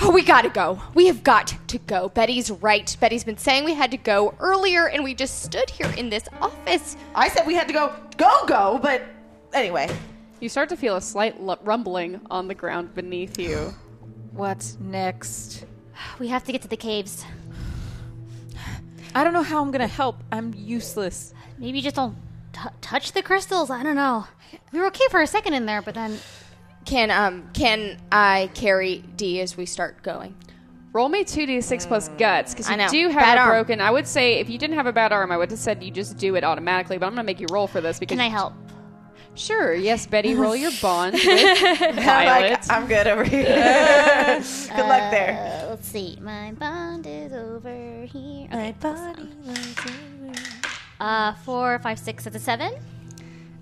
Oh, 0.00 0.10
we 0.10 0.22
gotta 0.22 0.50
go. 0.50 0.80
We 0.94 1.06
have 1.06 1.22
got 1.22 1.54
to 1.68 1.78
go. 1.78 2.10
Betty's 2.10 2.50
right. 2.50 2.94
Betty's 3.00 3.24
been 3.24 3.38
saying 3.38 3.64
we 3.64 3.74
had 3.74 3.90
to 3.92 3.96
go 3.96 4.34
earlier, 4.38 4.88
and 4.88 5.02
we 5.02 5.14
just 5.14 5.42
stood 5.42 5.70
here 5.70 5.90
in 5.96 6.10
this 6.10 6.28
office. 6.40 6.96
I 7.14 7.28
said 7.28 7.46
we 7.46 7.54
had 7.54 7.66
to 7.68 7.72
go, 7.72 7.94
go, 8.16 8.44
go, 8.46 8.78
but 8.82 9.02
anyway. 9.54 9.88
You 10.40 10.48
start 10.50 10.68
to 10.68 10.76
feel 10.76 10.96
a 10.96 11.00
slight 11.00 11.36
l- 11.40 11.58
rumbling 11.62 12.20
on 12.30 12.46
the 12.46 12.54
ground 12.54 12.94
beneath 12.94 13.38
you. 13.38 13.74
What's 14.32 14.78
next? 14.80 15.64
We 16.18 16.28
have 16.28 16.44
to 16.44 16.52
get 16.52 16.60
to 16.62 16.68
the 16.68 16.76
caves. 16.76 17.24
I 19.14 19.24
don't 19.24 19.32
know 19.32 19.42
how 19.42 19.62
I'm 19.62 19.70
gonna 19.70 19.86
help. 19.86 20.22
I'm 20.30 20.52
useless. 20.54 21.32
Maybe 21.58 21.80
just 21.80 21.96
don't 21.96 22.16
t- 22.52 22.60
touch 22.82 23.12
the 23.12 23.22
crystals. 23.22 23.70
I 23.70 23.82
don't 23.82 23.96
know. 23.96 24.26
We 24.72 24.78
were 24.80 24.86
okay 24.88 25.06
for 25.10 25.22
a 25.22 25.26
second 25.26 25.54
in 25.54 25.64
there, 25.64 25.80
but 25.80 25.94
then 25.94 26.18
Can 26.86 27.10
um 27.10 27.50
can 27.52 27.98
I 28.10 28.48
carry 28.54 29.04
Dee 29.16 29.40
as 29.40 29.56
we 29.56 29.66
start 29.66 30.02
going? 30.02 30.34
Roll 30.92 31.08
me 31.10 31.24
2d6 31.24 31.86
plus 31.88 32.08
guts, 32.16 32.54
because 32.54 32.68
I 32.68 32.72
you 32.72 32.76
know. 32.78 32.88
do 32.88 33.08
have 33.10 33.20
Bad 33.20 33.36
a 33.38 33.40
arm. 33.42 33.50
broken. 33.50 33.80
I 33.82 33.90
would 33.90 34.06
say 34.06 34.38
if 34.38 34.48
you 34.48 34.56
didn't 34.56 34.76
have 34.76 34.86
a 34.86 34.92
bad 34.92 35.12
arm, 35.12 35.30
I 35.30 35.36
would 35.36 35.50
have 35.50 35.58
said 35.60 35.82
you 35.82 35.90
just 35.90 36.16
do 36.16 36.36
it 36.36 36.44
automatically, 36.44 36.96
but 36.96 37.04
I'm 37.04 37.12
going 37.12 37.22
to 37.26 37.26
make 37.26 37.38
you 37.38 37.46
roll 37.50 37.66
for 37.66 37.82
this 37.82 37.98
because. 37.98 38.16
can 38.16 38.24
I 38.24 38.28
help? 38.30 38.54
Sure, 39.34 39.74
yes, 39.74 40.06
Betty, 40.06 40.34
roll 40.34 40.56
your 40.56 40.70
bond 40.80 41.12
with 41.22 41.22
I'm 41.62 41.94
Violet. 41.96 42.50
like, 42.52 42.70
I'm 42.70 42.86
good 42.86 43.06
over 43.06 43.24
here. 43.24 43.44
good 44.74 44.86
luck 44.88 45.10
there. 45.10 45.62
Uh, 45.66 45.68
let's 45.70 45.86
see. 45.86 46.16
My 46.22 46.52
bond 46.52 47.06
is 47.06 47.34
over 47.34 48.06
here. 48.06 48.48
My 48.50 48.68
Okay. 48.70 48.72
body 48.80 49.28
Uh, 50.98 51.34
four, 51.44 51.78
five, 51.80 51.98
six. 51.98 52.24
That's 52.24 52.36
a 52.36 52.38
seven. 52.40 52.72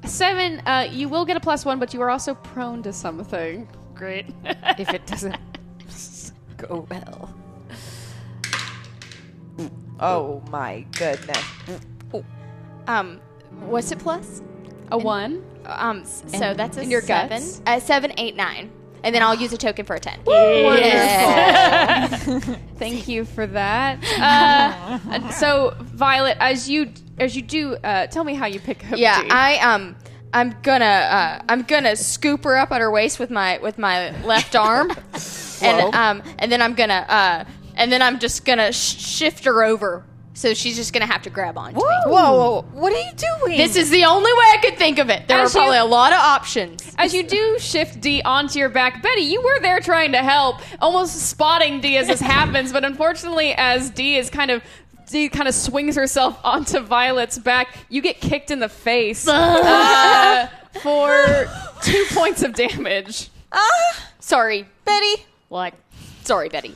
Seven, 0.07 0.61
uh, 0.67 0.87
you 0.91 1.09
will 1.09 1.25
get 1.25 1.37
a 1.37 1.41
plus 1.41 1.65
one, 1.65 1.79
but 1.79 1.95
you 1.95 2.01
are 2.03 2.11
also 2.11 2.35
prone 2.35 2.83
to 2.83 2.93
something. 2.93 3.69
Great. 3.95 4.27
If 4.79 4.93
it 4.93 5.07
doesn't 5.13 5.37
go 6.57 6.87
well. 6.91 7.35
Oh 10.01 10.43
my 10.51 10.85
goodness. 10.99 11.45
Um, 12.87 13.21
what's 13.61 13.93
it 13.93 13.99
plus? 14.01 14.43
A 14.91 14.99
one. 14.99 15.43
Um, 15.65 16.01
s- 16.01 16.23
so 16.27 16.53
that's 16.55 16.77
a 16.77 16.81
and 16.83 16.91
your 16.91 17.01
seven. 17.01 17.41
guts? 17.41 17.63
Uh, 17.67 17.81
seven, 17.81 18.13
eight, 18.19 18.37
nine, 18.37 18.71
and 19.05 19.15
then 19.15 19.23
I'll 19.23 19.37
use 19.37 19.53
a 19.53 19.59
token 19.59 19.85
for 19.85 19.95
a 19.95 20.01
ten. 20.01 20.19
Wonderful. 20.25 22.57
Thank 22.77 23.07
you 23.07 23.25
for 23.25 23.47
that. 23.47 24.03
Uh, 24.25 25.31
so, 25.31 25.75
Violet, 25.81 26.37
as 26.41 26.69
you 26.69 26.91
as 27.19 27.37
you 27.37 27.43
do, 27.43 27.75
uh, 27.77 28.07
tell 28.07 28.25
me 28.25 28.35
how 28.35 28.47
you 28.47 28.59
pick 28.59 28.91
up. 28.91 28.99
Yeah, 28.99 29.23
Dee. 29.23 29.29
I 29.31 29.59
um, 29.59 29.97
I'm 30.33 30.57
gonna 30.63 30.85
uh, 30.85 31.43
I'm 31.49 31.63
gonna 31.63 31.95
scoop 31.95 32.45
her 32.45 32.57
up 32.57 32.73
at 32.73 32.81
her 32.81 32.91
waist 32.91 33.19
with 33.19 33.31
my 33.31 33.59
with 33.59 33.79
my 33.79 34.11
left 34.25 34.57
arm, 34.57 34.91
and 35.63 35.95
um, 35.95 36.23
and 36.39 36.51
then 36.51 36.63
I'm 36.63 36.75
gonna 36.75 37.07
uh, 37.09 37.45
and 37.77 37.93
then 37.93 38.03
I'm 38.03 38.19
just 38.19 38.45
gonna 38.45 38.73
sh- 38.73 38.99
shift 38.99 39.45
her 39.45 39.63
over. 39.63 40.05
So 40.37 40.53
she's 40.53 40.75
just 40.77 40.93
gonna 40.93 41.07
have 41.07 41.23
to 41.23 41.31
grab 41.31 41.57
onto 41.57 41.77
me. 41.77 41.83
Whoa, 41.85 42.11
whoa, 42.13 42.63
what 42.73 42.93
are 42.93 42.99
you 43.01 43.13
doing? 43.13 43.57
This 43.57 43.77
is 43.77 43.89
the 43.91 44.05
only 44.05 44.33
way 44.33 44.45
I 44.53 44.59
could 44.63 44.77
think 44.77 44.99
of 44.99 45.09
it. 45.09 45.29
There 45.29 45.39
As 45.39 45.55
are 45.55 45.59
probably 45.61 45.77
you- 45.77 45.85
a 45.85 45.87
lot 45.87 46.13
of 46.13 46.19
options. 46.19 46.83
As 46.99 47.15
you 47.15 47.23
do 47.23 47.57
shift 47.61 48.01
Dee 48.01 48.21
onto 48.23 48.59
your 48.59 48.69
back, 48.69 49.01
Betty, 49.03 49.23
you 49.23 49.41
were 49.41 49.61
there 49.61 49.79
trying 49.81 50.11
to 50.13 50.19
help, 50.19 50.57
almost 50.83 51.15
spotting 51.29 51.81
Dee 51.81 51.97
as 51.99 52.09
this 52.09 52.21
happens, 52.37 52.73
but 52.73 52.85
unfortunately, 52.85 53.55
as 53.57 53.91
Dee 53.91 54.17
is 54.17 54.29
kind 54.29 54.51
of 54.51 54.63
Dee 55.09 55.29
kind 55.29 55.47
of 55.47 55.55
swings 55.55 55.95
herself 55.97 56.39
onto 56.45 56.81
Violet's 56.81 57.39
back, 57.39 57.69
you 57.89 58.01
get 58.03 58.21
kicked 58.21 58.51
in 58.51 58.59
the 58.59 58.69
face 58.69 59.29
uh, 59.29 60.49
for 60.83 61.47
two 61.83 62.05
points 62.11 62.43
of 62.43 62.55
damage. 62.55 63.29
Sorry, 64.19 64.67
Betty. 64.85 65.25
What? 65.49 65.75
Sorry, 66.25 66.49
Betty. 66.49 66.75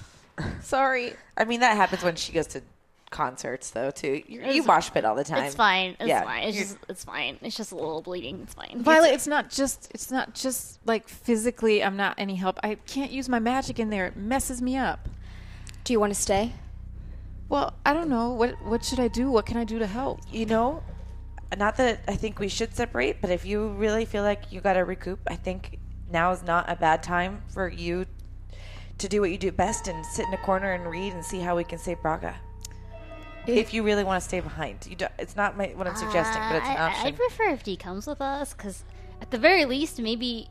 Sorry. 0.63 1.15
I 1.37 1.45
mean, 1.45 1.61
that 1.61 1.77
happens 1.77 2.05
when 2.05 2.15
she 2.15 2.31
goes 2.33 2.47
to 2.49 2.63
concerts, 3.11 3.71
though, 3.71 3.91
too. 3.91 4.23
You, 4.27 4.43
you 4.43 4.63
mosh 4.63 4.91
pit 4.91 5.05
all 5.05 5.15
the 5.15 5.25
time. 5.25 5.45
It's 5.45 5.55
fine. 5.55 5.97
It's 6.01 6.09
Yeah, 6.09 6.23
fine. 6.25 6.43
It's 6.45 6.57
you're- 6.57 6.69
just 6.69 6.79
it's 6.89 7.05
fine. 7.05 7.39
It's 7.43 7.57
just 7.57 7.73
a 7.73 7.75
little 7.75 8.03
bleeding. 8.03 8.41
It's 8.43 8.55
fine. 8.55 8.83
Violet, 8.83 9.13
it's 9.13 9.27
not 9.27 9.51
just 9.51 9.91
it's 9.95 10.11
not 10.11 10.35
just 10.35 10.79
like 10.87 11.09
physically 11.09 11.83
I'm 11.83 11.97
not 11.97 12.15
any 12.19 12.37
help. 12.37 12.59
I 12.63 12.75
can't 12.87 13.11
use 13.11 13.29
my 13.29 13.39
magic 13.39 13.79
in 13.79 13.91
there. 13.91 14.07
It 14.07 14.17
messes 14.17 14.61
me 14.63 14.77
up. 14.77 15.09
Do 15.85 15.93
you 15.93 16.01
want 16.01 16.13
to 16.15 16.21
stay? 16.21 16.53
Well, 17.49 17.73
I 17.87 17.93
don't 17.95 18.09
know. 18.11 18.31
What 18.31 18.61
what 18.65 18.85
should 18.85 19.01
I 19.01 19.09
do? 19.09 19.31
What 19.31 19.47
can 19.47 19.57
I 19.57 19.65
do 19.65 19.79
to 19.79 19.87
help? 19.87 20.21
You 20.31 20.45
know, 20.47 20.83
not 21.57 21.77
that 21.79 22.01
I 22.07 22.15
think 22.15 22.39
we 22.39 22.49
should 22.49 22.75
separate, 22.75 23.21
but 23.23 23.31
if 23.31 23.47
you 23.47 23.69
really 23.71 24.05
feel 24.05 24.23
like 24.23 24.53
you 24.53 24.61
got 24.61 24.75
to 24.75 24.81
recoup, 24.85 25.19
I 25.27 25.37
think 25.37 25.79
now 26.11 26.31
is 26.33 26.43
not 26.43 26.71
a 26.71 26.77
bad 26.77 27.03
time 27.03 27.43
for 27.49 27.69
you 27.69 28.05
to 28.99 29.09
do 29.09 29.21
what 29.21 29.31
you 29.31 29.39
do 29.39 29.53
best 29.53 29.89
and 29.89 30.05
sit 30.05 30.27
in 30.27 30.35
a 30.35 30.39
corner 30.39 30.73
and 30.73 30.85
read 30.91 31.13
and 31.15 31.25
see 31.25 31.39
how 31.41 31.57
we 31.57 31.65
can 31.65 31.79
save 31.79 32.03
Braga. 32.03 32.35
If 33.49 33.73
you 33.75 33.83
really 33.83 34.05
want 34.05 34.23
to 34.23 34.29
stay 34.29 34.41
behind, 34.41 34.87
you 34.89 34.97
do, 34.97 35.07
it's 35.19 35.37
not 35.37 35.57
my, 35.57 35.69
what 35.69 35.87
I'm 35.87 35.97
suggesting, 35.97 36.43
but 36.43 36.57
it's 36.57 36.67
an 36.67 36.77
I, 36.77 36.89
option. 36.89 37.07
I 37.07 37.13
prefer 37.13 37.51
if 37.51 37.63
Dee 37.63 37.77
comes 37.77 38.07
with 38.07 38.21
us, 38.21 38.53
because 38.53 38.85
at 39.23 39.31
the 39.31 39.39
very 39.39 39.65
least, 39.65 40.01
maybe, 40.01 40.49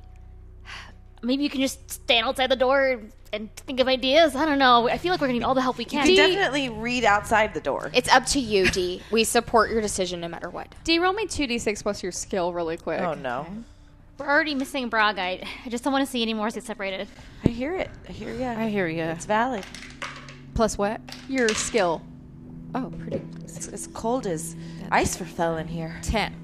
maybe 1.22 1.44
you 1.44 1.50
can 1.50 1.62
just 1.62 1.90
stand 1.92 2.28
outside 2.28 2.50
the 2.50 2.56
door 2.56 3.02
and 3.34 3.54
think 3.56 3.80
of 3.80 3.88
ideas. 3.88 4.36
I 4.36 4.46
don't 4.46 4.60
know. 4.60 4.88
I 4.90 4.98
feel 4.98 5.12
like 5.12 5.22
we're 5.22 5.28
gonna 5.28 5.40
need 5.40 5.46
all 5.46 5.54
the 5.54 5.62
help 5.62 5.78
we 5.78 5.86
can. 5.86 6.08
you 6.08 6.16
can. 6.16 6.30
can 6.30 6.36
definitely 6.36 6.70
read 6.70 7.04
outside 7.04 7.54
the 7.54 7.62
door. 7.62 7.92
It's 7.94 8.10
up 8.10 8.26
to 8.28 8.40
you, 8.40 8.70
Dee. 8.70 9.02
We 9.12 9.24
support 9.24 9.70
your 9.70 9.82
decision 9.82 10.20
no 10.20 10.28
matter 10.28 10.50
what. 10.50 10.74
Dee, 10.84 11.00
roll 11.00 11.14
me 11.14 11.26
2d6 11.26 11.84
plus 11.84 12.04
your 12.04 12.12
skill 12.12 12.54
really 12.54 12.78
quick. 12.78 13.02
Oh 13.02 13.14
no, 13.14 13.46
We're 14.18 14.28
already 14.28 14.56
missing 14.56 14.90
Braga. 14.90 15.22
I, 15.22 15.48
I 15.66 15.70
just 15.70 15.84
don't 15.84 15.94
want 15.94 16.06
to 16.06 16.12
see 16.12 16.22
any 16.22 16.34
more 16.34 16.50
get 16.50 16.64
separated. 16.64 17.08
I 17.44 17.50
hear 17.50 17.76
it. 17.76 17.90
I 18.08 18.12
hear 18.12 18.34
you. 18.34 18.46
I 18.46 18.70
hear 18.70 18.88
you. 18.88 19.04
It's 19.04 19.26
valid. 19.26 19.66
Plus 20.54 20.78
what? 20.78 21.02
Your 21.30 21.50
skill. 21.50 22.02
Oh, 22.78 22.92
pretty. 23.00 23.22
It's 23.44 23.68
as 23.70 23.88
cold 23.88 24.28
as 24.28 24.56
ice 24.92 25.16
for 25.16 25.26
fell 25.26 25.58
in 25.58 25.68
here. 25.68 25.98
Ten. 26.04 26.36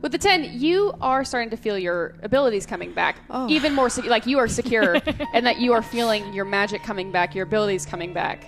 With 0.00 0.12
the 0.12 0.18
10, 0.18 0.60
you 0.60 0.94
are 1.00 1.24
starting 1.24 1.50
to 1.50 1.56
feel 1.56 1.76
your 1.76 2.14
abilities 2.22 2.66
coming 2.66 2.92
back. 2.92 3.16
Oh. 3.30 3.48
Even 3.48 3.74
more, 3.74 3.88
like 4.04 4.26
you 4.26 4.38
are 4.38 4.46
secure, 4.46 4.94
and 5.34 5.44
that 5.46 5.58
you 5.58 5.72
are 5.72 5.82
feeling 5.82 6.32
your 6.32 6.44
magic 6.44 6.82
coming 6.82 7.10
back, 7.10 7.34
your 7.34 7.44
abilities 7.44 7.84
coming 7.84 8.12
back. 8.12 8.46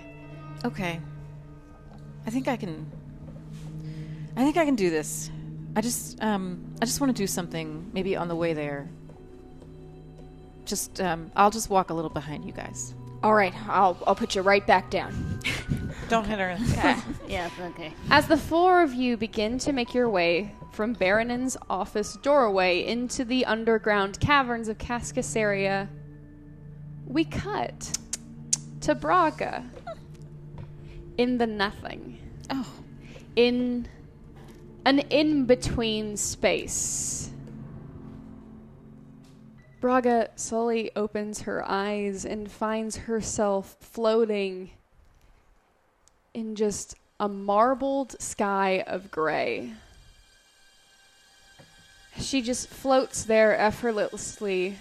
Okay. 0.65 1.01
I 2.27 2.31
think 2.31 2.47
I 2.47 2.57
can. 2.57 2.87
I 4.37 4.45
think 4.45 4.57
I 4.57 4.65
can 4.65 4.77
do 4.77 4.91
this. 4.91 5.31
I 5.75 5.81
just 5.81 6.23
um 6.23 6.75
I 6.81 6.85
just 6.85 7.01
want 7.01 7.17
to 7.17 7.21
do 7.23 7.27
something 7.27 7.91
maybe 7.93 8.15
on 8.15 8.29
the 8.29 8.37
way 8.37 8.53
there. 8.53 8.89
Just 10.65 11.01
um 11.01 11.33
I'll 11.35 11.51
just 11.51 11.71
walk 11.71 11.91
a 11.91 11.95
little 11.95 12.11
behind 12.11 12.45
you 12.45 12.53
guys. 12.53 12.95
All 13.23 13.35
right, 13.35 13.55
I'll 13.69 13.97
I'll 14.07 14.15
put 14.15 14.37
you 14.37 14.43
right 14.43 14.65
back 14.67 14.91
down. 14.91 15.41
Don't 16.09 16.25
hit 16.25 16.39
her. 16.39 16.57
Yeah, 17.29 17.51
okay. 17.61 17.93
As 18.11 18.27
the 18.27 18.39
four 18.39 18.83
of 18.83 18.95
you 18.95 19.19
begin 19.19 19.59
to 19.59 19.73
make 19.73 19.93
your 19.93 20.09
way 20.09 20.55
from 20.73 20.95
Baronin's 20.95 21.59
office 21.69 22.15
doorway 22.23 22.87
into 22.87 23.23
the 23.27 23.45
underground 23.45 24.19
caverns 24.19 24.69
of 24.69 24.79
Cascasaria, 24.79 25.89
we 27.07 27.25
cut 27.25 27.99
to 28.81 28.95
Braga 28.95 29.63
in 31.19 31.37
the 31.37 31.47
nothing. 31.47 32.19
Oh. 32.49 32.67
In 33.37 33.87
an 34.87 35.01
in 35.11 35.45
between 35.45 36.17
space. 36.17 37.31
Braga 39.83 40.31
slowly 40.37 40.91
opens 40.97 41.43
her 41.43 41.63
eyes 41.69 42.25
and 42.25 42.51
finds 42.51 42.97
herself 42.97 43.77
floating 43.81 44.71
in 46.39 46.55
just 46.55 46.95
a 47.19 47.29
marbled 47.29 48.15
sky 48.23 48.85
of 48.87 49.11
gray. 49.11 49.73
She 52.17 52.43
just 52.43 52.69
floats 52.69 53.25
there 53.25 53.59
effortlessly. 53.59 54.79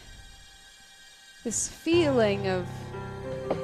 This 1.43 1.67
feeling 1.67 2.47
of 2.47 2.67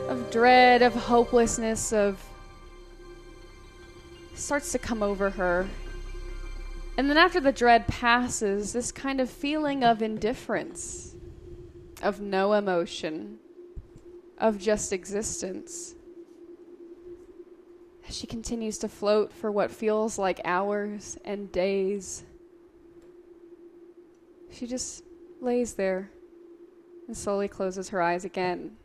of 0.08 0.32
dread, 0.32 0.82
of 0.82 0.94
hopelessness, 0.94 1.94
of 1.94 2.24
starts 4.34 4.72
to 4.72 4.80
come 4.80 5.04
over 5.04 5.30
her. 5.30 5.68
And 6.98 7.10
then 7.10 7.18
after 7.18 7.40
the 7.40 7.52
dread 7.52 7.88
passes, 7.88 8.74
this 8.74 8.92
kind 8.92 9.20
of 9.22 9.30
feeling 9.30 9.84
of 9.84 10.02
indifference, 10.02 11.16
of 12.02 12.22
no 12.22 12.54
emotion, 12.54 13.40
of 14.38 14.58
just 14.58 14.94
existence. 14.94 15.93
She 18.10 18.28
continues 18.28 18.78
to 18.80 18.90
float 18.90 19.32
for 19.32 19.52
what 19.52 19.72
feels 19.72 20.18
like 20.18 20.42
hours 20.46 21.18
and 21.24 21.52
days. 21.52 22.24
She 24.52 24.68
just 24.68 25.04
lays 25.42 25.74
there 25.74 26.10
and 27.08 27.18
slowly 27.18 27.48
closes 27.48 27.90
her 27.90 28.02
eyes 28.02 28.26
again. 28.26 28.78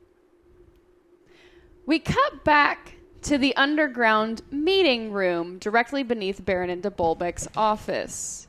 We 1.86 1.98
cut 1.98 2.44
back 2.44 2.94
to 3.22 3.38
the 3.38 3.54
underground 3.56 4.42
meeting 4.50 5.12
room 5.12 5.58
directly 5.58 6.02
beneath 6.02 6.44
Baronin 6.44 6.80
de 6.80 6.90
Bolbeck's 6.90 7.48
office. 7.56 8.46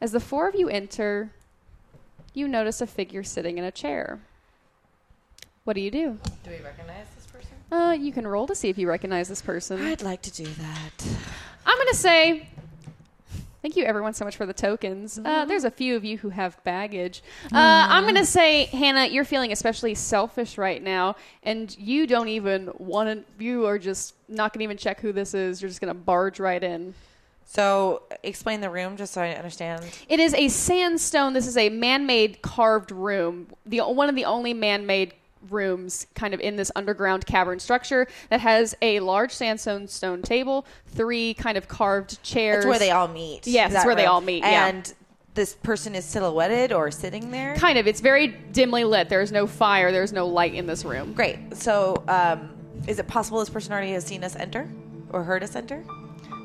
As 0.00 0.12
the 0.12 0.20
four 0.20 0.48
of 0.48 0.54
you 0.54 0.68
enter, 0.68 1.30
you 2.32 2.48
notice 2.48 2.80
a 2.80 2.86
figure 2.86 3.22
sitting 3.22 3.58
in 3.58 3.64
a 3.64 3.70
chair. 3.70 4.20
What 5.64 5.74
do 5.74 5.80
you 5.80 5.90
do? 5.90 6.18
Do 6.42 6.50
we 6.50 6.58
recognize 6.58 7.06
this? 7.14 7.23
Uh, 7.74 7.92
you 7.92 8.12
can 8.12 8.24
roll 8.24 8.46
to 8.46 8.54
see 8.54 8.68
if 8.68 8.78
you 8.78 8.88
recognize 8.88 9.28
this 9.28 9.42
person. 9.42 9.84
I'd 9.84 10.00
like 10.00 10.22
to 10.22 10.30
do 10.30 10.44
that. 10.44 11.06
I'm 11.66 11.76
going 11.76 11.88
to 11.88 11.96
say 11.96 12.48
thank 13.62 13.76
you 13.76 13.84
everyone 13.84 14.14
so 14.14 14.24
much 14.24 14.36
for 14.36 14.46
the 14.46 14.52
tokens. 14.52 15.18
Uh, 15.18 15.44
there's 15.46 15.64
a 15.64 15.70
few 15.70 15.96
of 15.96 16.04
you 16.04 16.18
who 16.18 16.28
have 16.28 16.62
baggage. 16.62 17.20
Uh, 17.46 17.86
I'm 17.90 18.04
going 18.04 18.14
to 18.14 18.26
say, 18.26 18.66
Hannah, 18.66 19.06
you're 19.06 19.24
feeling 19.24 19.50
especially 19.50 19.96
selfish 19.96 20.56
right 20.56 20.80
now, 20.80 21.16
and 21.42 21.76
you 21.76 22.06
don't 22.06 22.28
even 22.28 22.70
want 22.78 23.08
to, 23.08 23.44
you 23.44 23.66
are 23.66 23.78
just 23.78 24.14
not 24.28 24.52
going 24.52 24.60
to 24.60 24.64
even 24.64 24.76
check 24.76 25.00
who 25.00 25.12
this 25.12 25.34
is. 25.34 25.60
You're 25.60 25.70
just 25.70 25.80
going 25.80 25.92
to 25.92 25.98
barge 25.98 26.38
right 26.38 26.62
in. 26.62 26.94
So, 27.46 28.02
explain 28.22 28.60
the 28.60 28.70
room 28.70 28.96
just 28.96 29.14
so 29.14 29.22
I 29.22 29.30
understand. 29.30 29.84
It 30.08 30.20
is 30.20 30.32
a 30.34 30.48
sandstone. 30.48 31.32
This 31.32 31.46
is 31.46 31.56
a 31.56 31.70
man-made 31.70 32.40
carved 32.40 32.92
room. 32.92 33.48
The 33.66 33.80
one 33.80 34.08
of 34.08 34.14
the 34.14 34.26
only 34.26 34.54
man-made 34.54 35.14
rooms 35.50 36.06
kind 36.14 36.34
of 36.34 36.40
in 36.40 36.56
this 36.56 36.70
underground 36.76 37.26
cavern 37.26 37.58
structure 37.58 38.06
that 38.30 38.40
has 38.40 38.74
a 38.82 39.00
large 39.00 39.32
sandstone 39.32 39.88
stone 39.88 40.22
table, 40.22 40.66
three 40.86 41.34
kind 41.34 41.56
of 41.58 41.68
carved 41.68 42.22
chairs. 42.22 42.64
It's 42.64 42.66
where 42.66 42.78
they 42.78 42.90
all 42.90 43.08
meet. 43.08 43.46
Yes, 43.46 43.72
that 43.72 43.78
it's 43.78 43.86
where 43.86 43.94
they 43.94 44.06
all 44.06 44.20
meet, 44.20 44.42
yeah. 44.42 44.66
And 44.68 44.92
this 45.34 45.54
person 45.54 45.94
is 45.96 46.04
silhouetted 46.04 46.72
or 46.72 46.90
sitting 46.90 47.30
there. 47.30 47.56
kind 47.56 47.76
of. 47.78 47.86
It's 47.88 48.00
very 48.00 48.28
dimly 48.52 48.84
lit. 48.84 49.08
There's 49.08 49.32
no 49.32 49.46
fire. 49.46 49.90
There's 49.90 50.12
no 50.12 50.26
light 50.28 50.54
in 50.54 50.66
this 50.66 50.84
room. 50.84 51.12
Great. 51.12 51.56
So, 51.56 52.04
um, 52.06 52.50
is 52.86 52.98
it 53.00 53.08
possible 53.08 53.40
this 53.40 53.50
person 53.50 53.72
already 53.72 53.90
has 53.92 54.04
seen 54.04 54.22
us 54.22 54.36
enter 54.36 54.68
or 55.10 55.24
heard 55.24 55.42
us 55.42 55.56
enter? 55.56 55.84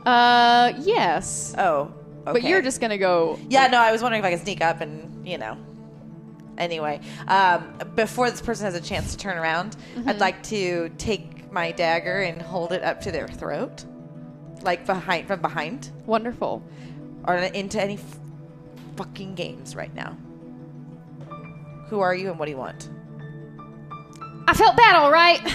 Uh, 0.05 0.73
yes. 0.79 1.53
Oh, 1.57 1.91
okay. 2.25 2.33
But 2.33 2.43
you're 2.43 2.61
just 2.61 2.81
gonna 2.81 2.97
go. 2.97 3.37
Yeah, 3.49 3.67
no, 3.67 3.77
I 3.79 3.91
was 3.91 4.01
wondering 4.01 4.21
if 4.21 4.25
I 4.25 4.31
could 4.31 4.41
sneak 4.43 4.61
up 4.61 4.81
and, 4.81 5.27
you 5.27 5.37
know. 5.37 5.57
Anyway, 6.59 6.99
um, 7.27 7.73
before 7.95 8.29
this 8.29 8.41
person 8.41 8.65
has 8.65 8.75
a 8.75 8.81
chance 8.81 9.11
to 9.11 9.17
turn 9.17 9.37
around, 9.37 9.75
Mm-hmm. 9.95 10.09
I'd 10.09 10.19
like 10.19 10.43
to 10.43 10.89
take 10.97 11.51
my 11.51 11.71
dagger 11.71 12.19
and 12.21 12.41
hold 12.41 12.71
it 12.73 12.83
up 12.83 13.01
to 13.01 13.11
their 13.11 13.27
throat, 13.27 13.85
like 14.61 14.85
behind 14.85 15.25
from 15.27 15.41
behind, 15.41 15.89
Wonderful. 16.05 16.61
or 17.25 17.37
into 17.37 17.81
any 17.81 17.95
f- 17.95 18.19
fucking 18.97 19.35
games 19.35 19.75
right 19.75 19.93
now. 19.95 20.15
Who 21.87 22.01
are 22.01 22.13
you 22.13 22.29
and 22.29 22.37
what 22.37 22.45
do 22.45 22.51
you 22.51 22.57
want? 22.57 22.89
I 24.47 24.53
felt 24.53 24.75
bad, 24.77 24.95
all 24.95 25.11
right. 25.11 25.39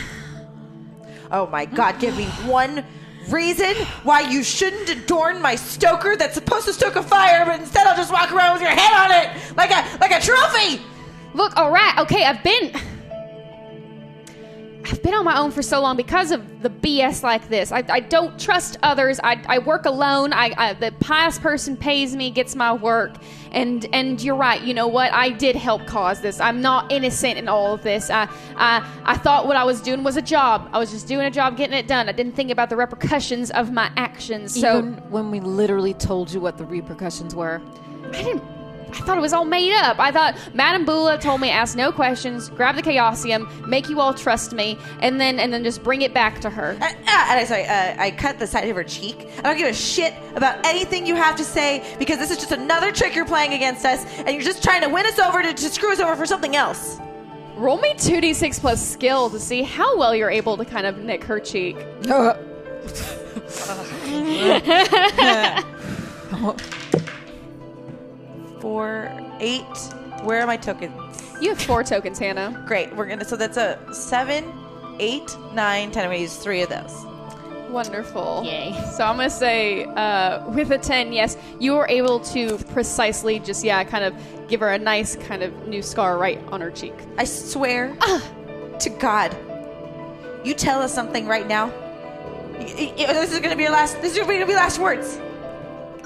Oh 1.31 1.47
my 1.47 1.65
god, 1.65 1.99
give 2.01 2.17
me 2.17 2.25
one 2.47 2.85
reason 3.31 3.75
why 4.05 4.21
you 4.21 4.45
shouldn't 4.45 4.89
adorn 4.91 5.41
my 5.41 5.57
stoker 5.57 6.17
that's 6.17 6.35
supposed 6.35 6.67
to 6.67 6.73
stoke 6.73 6.97
a 6.97 7.03
fire, 7.03 7.45
but 7.47 7.59
instead 7.59 7.87
I'll 7.87 7.97
just 7.97 8.13
walk 8.13 8.31
around 8.31 8.53
with 8.53 8.63
your 8.63 8.71
head 8.71 8.93
on 8.93 9.11
it 9.11 9.57
like 9.57 9.71
a 9.71 9.99
like 10.01 10.11
a 10.13 10.21
trophy. 10.21 10.83
Look, 11.35 11.57
all 11.57 11.71
right, 11.71 11.99
okay. 11.99 12.25
I've 12.25 12.43
been. 12.43 12.73
I've 14.87 15.03
been 15.03 15.15
on 15.15 15.25
my 15.25 15.39
own 15.39 15.51
for 15.51 15.63
so 15.63 15.81
long 15.81 15.97
because 15.97 16.31
of 16.31 16.63
the 16.63 16.69
BS 16.69 17.23
like 17.23 17.49
this. 17.49 17.73
I, 17.73 17.83
I 17.89 18.01
don't 18.01 18.39
trust 18.39 18.77
others. 18.83 19.19
I, 19.25 19.43
I 19.49 19.59
work 19.59 19.87
alone. 19.87 20.35
I, 20.35 20.53
I 20.59 20.73
the 20.75 20.93
pious 21.01 21.39
person 21.39 21.75
pays 21.75 22.15
me, 22.15 22.31
gets 22.31 22.55
my 22.55 22.73
work, 22.73 23.15
and 23.53 23.87
and 23.95 24.23
you're 24.23 24.37
right. 24.37 24.61
You 24.61 24.75
know 24.75 24.87
what? 24.87 25.11
I 25.13 25.31
did 25.31 25.57
help 25.57 25.87
cause 25.87 26.21
this. 26.21 26.39
I'm 26.39 26.61
not 26.61 26.93
innocent 26.93 27.39
in 27.39 27.49
all 27.49 27.73
of 27.73 27.83
this. 27.83 28.11
I 28.11 28.29
I 28.57 28.87
I 29.05 29.17
thought 29.17 29.47
what 29.47 29.57
I 29.57 29.65
was 29.65 29.81
doing 29.81 30.05
was 30.05 30.19
a 30.19 30.23
job. 30.23 30.69
I 30.75 30.79
was 30.79 30.91
just 30.91 31.09
doing 31.09 31.25
a 31.25 31.31
job, 31.31 31.57
getting 31.57 31.77
it 31.77 31.89
done. 31.89 32.09
I 32.11 32.13
didn't 32.13 32.33
think 32.33 32.51
about 32.51 32.69
the 32.69 32.77
repercussions 32.77 33.51
of 33.53 33.73
my 33.73 33.91
actions. 33.97 34.61
So 34.61 34.79
Even 34.79 34.95
when 35.11 35.31
we 35.31 35.41
literally 35.41 35.95
told 35.95 36.31
you 36.31 36.41
what 36.41 36.59
the 36.59 36.67
repercussions 36.67 37.35
were. 37.35 37.63
I 38.13 38.23
didn't. 38.23 38.64
I 38.95 38.99
thought 38.99 39.19
it 39.19 39.21
was 39.21 39.33
all 39.33 39.45
made 39.45 39.73
up. 39.73 39.99
I 39.99 40.13
thought 40.13 40.39
Madame 40.55 40.85
Bula 40.85 41.19
told 41.19 41.41
me 41.41 41.51
ask 41.51 41.77
no 41.77 41.91
questions, 41.91 42.49
grab 42.51 42.77
the 42.77 42.83
chaosium, 42.83 43.67
make 43.67 43.89
you 43.89 44.01
all 44.01 44.15
trust 44.15 44.53
me, 44.53 44.79
and 45.01 45.21
then 45.21 45.41
and 45.41 45.53
then 45.53 45.65
just 45.65 45.83
bring 45.83 46.03
it 46.03 46.15
back 46.15 46.41
to 46.41 46.51
her. 46.51 46.77
Uh, 46.81 46.85
uh, 46.85 46.87
and 46.87 47.41
I 47.41 47.45
sorry, 47.45 47.65
uh, 47.65 47.97
I 47.99 48.11
cut 48.13 48.39
the 48.39 48.47
side 48.47 48.69
of 48.69 48.77
her 48.77 48.85
cheek. 48.85 49.29
I 49.39 49.43
don't 49.43 49.59
give 49.59 49.69
a 49.69 49.75
shit 49.75 50.15
about 50.37 50.65
anything 50.65 51.07
you 51.07 51.17
have 51.17 51.37
to 51.37 51.45
say 51.45 51.97
because 51.99 52.19
this 52.19 52.31
is 52.31 52.37
just 52.37 52.53
another 52.53 52.93
trick 52.93 53.15
you're 53.15 53.27
playing 53.27 53.53
against 53.53 53.85
us, 53.85 54.05
and 54.19 54.29
you're 54.29 54.43
just 54.43 54.63
trying 54.63 54.83
to 54.83 54.89
win 54.89 55.07
us 55.07 55.19
over 55.19 55.43
to, 55.43 55.53
to 55.53 55.69
screw 55.69 55.93
us 55.93 56.01
over 56.01 56.15
for 56.15 56.27
something 56.27 56.55
else. 56.55 56.99
Roll 57.57 57.79
me 57.79 57.95
2d6 57.95 58.61
plus 58.61 58.87
skill 58.87 59.31
to 59.31 59.39
see 59.39 59.63
how 59.63 59.97
well 59.97 60.15
you're 60.15 60.31
able 60.31 60.57
to 60.57 60.65
kind 60.65 60.87
of 60.87 60.99
nick 60.99 61.23
her 61.25 61.39
cheek. 61.39 61.77
Four, 68.65 69.13
eight. 69.41 69.77
Where 70.23 70.41
are 70.41 70.47
my 70.47 70.57
tokens? 70.57 70.95
You 71.39 71.51
have 71.51 71.61
four 71.61 71.85
tokens, 71.85 72.19
Hannah. 72.19 72.65
Great. 72.67 72.97
We're 72.97 73.05
gonna. 73.05 73.23
So 73.27 73.37
that's 73.37 73.59
a 73.59 73.79
seven, 73.93 74.51
eight, 74.99 75.37
nine, 75.53 75.91
ten. 75.91 76.03
I'm 76.05 76.09
gonna 76.11 76.23
use 76.23 76.35
three 76.37 76.63
of 76.63 76.71
those. 76.71 77.05
Wonderful. 77.69 78.43
Yay. 78.43 78.73
So 78.97 79.05
I'm 79.05 79.17
gonna 79.17 79.29
say 79.29 79.85
uh, 79.85 80.49
with 80.49 80.71
a 80.71 80.79
10, 80.79 81.13
yes, 81.13 81.37
you 81.61 81.75
were 81.75 81.87
able 81.89 82.21
to 82.21 82.57
precisely 82.73 83.39
just, 83.39 83.63
yeah, 83.63 83.85
kind 83.85 84.03
of 84.03 84.15
give 84.49 84.61
her 84.61 84.71
a 84.71 84.79
nice 84.79 85.15
kind 85.17 85.43
of 85.43 85.69
new 85.69 85.83
scar 85.83 86.17
right 86.17 86.41
on 86.49 86.63
her 86.63 86.71
cheek. 86.71 86.95
I 87.19 87.25
swear 87.25 87.95
to 88.81 88.91
God, 88.99 89.37
you 90.43 90.55
tell 90.55 90.81
us 90.81 90.95
something 90.95 91.27
right 91.27 91.47
now. 91.47 91.67
Y- 91.67 92.95
y- 92.97 93.13
this 93.13 93.31
is 93.31 93.41
gonna 93.41 93.57
be 93.57 93.65
your 93.65 93.73
last. 93.73 94.01
This 94.01 94.13
is 94.13 94.19
gonna 94.21 94.31
be 94.33 94.39
your 94.39 94.47
last 94.47 94.79
words. 94.79 95.19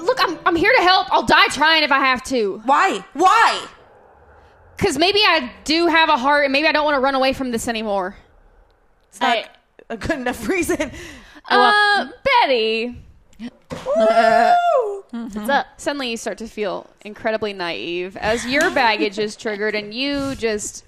Look, 0.03 0.19
I'm, 0.21 0.39
I'm 0.47 0.57
here 0.57 0.73
to 0.77 0.83
help. 0.83 1.07
I'll 1.13 1.25
die 1.27 1.47
trying 1.49 1.83
if 1.83 1.93
I 1.93 1.99
have 1.99 2.23
to. 2.25 2.61
Why? 2.65 3.05
Why? 3.15 3.67
Because 4.77 4.97
maybe 4.99 5.19
I 5.21 5.51
do 5.65 5.87
have 5.89 6.09
a 6.09 6.17
heart 6.17 6.45
and 6.45 6.53
maybe 6.53 6.69
I 6.69 6.73
don't 6.73 6.85
want 6.85 6.95
to 6.97 7.01
run 7.01 7.15
away 7.15 7.33
from 7.33 7.51
this 7.51 7.67
anymore. 7.69 8.17
It's 9.09 9.21
not 9.21 9.37
I- 9.37 9.49
a 9.91 9.97
good 9.97 10.19
enough 10.19 10.49
reason. 10.55 10.91
Uh, 11.49 12.09
Betty. 12.43 13.03
What's 15.11 15.37
up? 15.49 15.67
Suddenly 15.79 16.11
you 16.11 16.17
start 16.17 16.39
to 16.39 16.47
feel 16.47 16.89
incredibly 17.05 17.53
naive 17.53 18.17
as 18.17 18.47
your 18.47 18.71
baggage 18.75 19.19
is 19.19 19.37
triggered 19.37 19.75
and 19.75 19.93
you 19.95 20.35
just, 20.35 20.85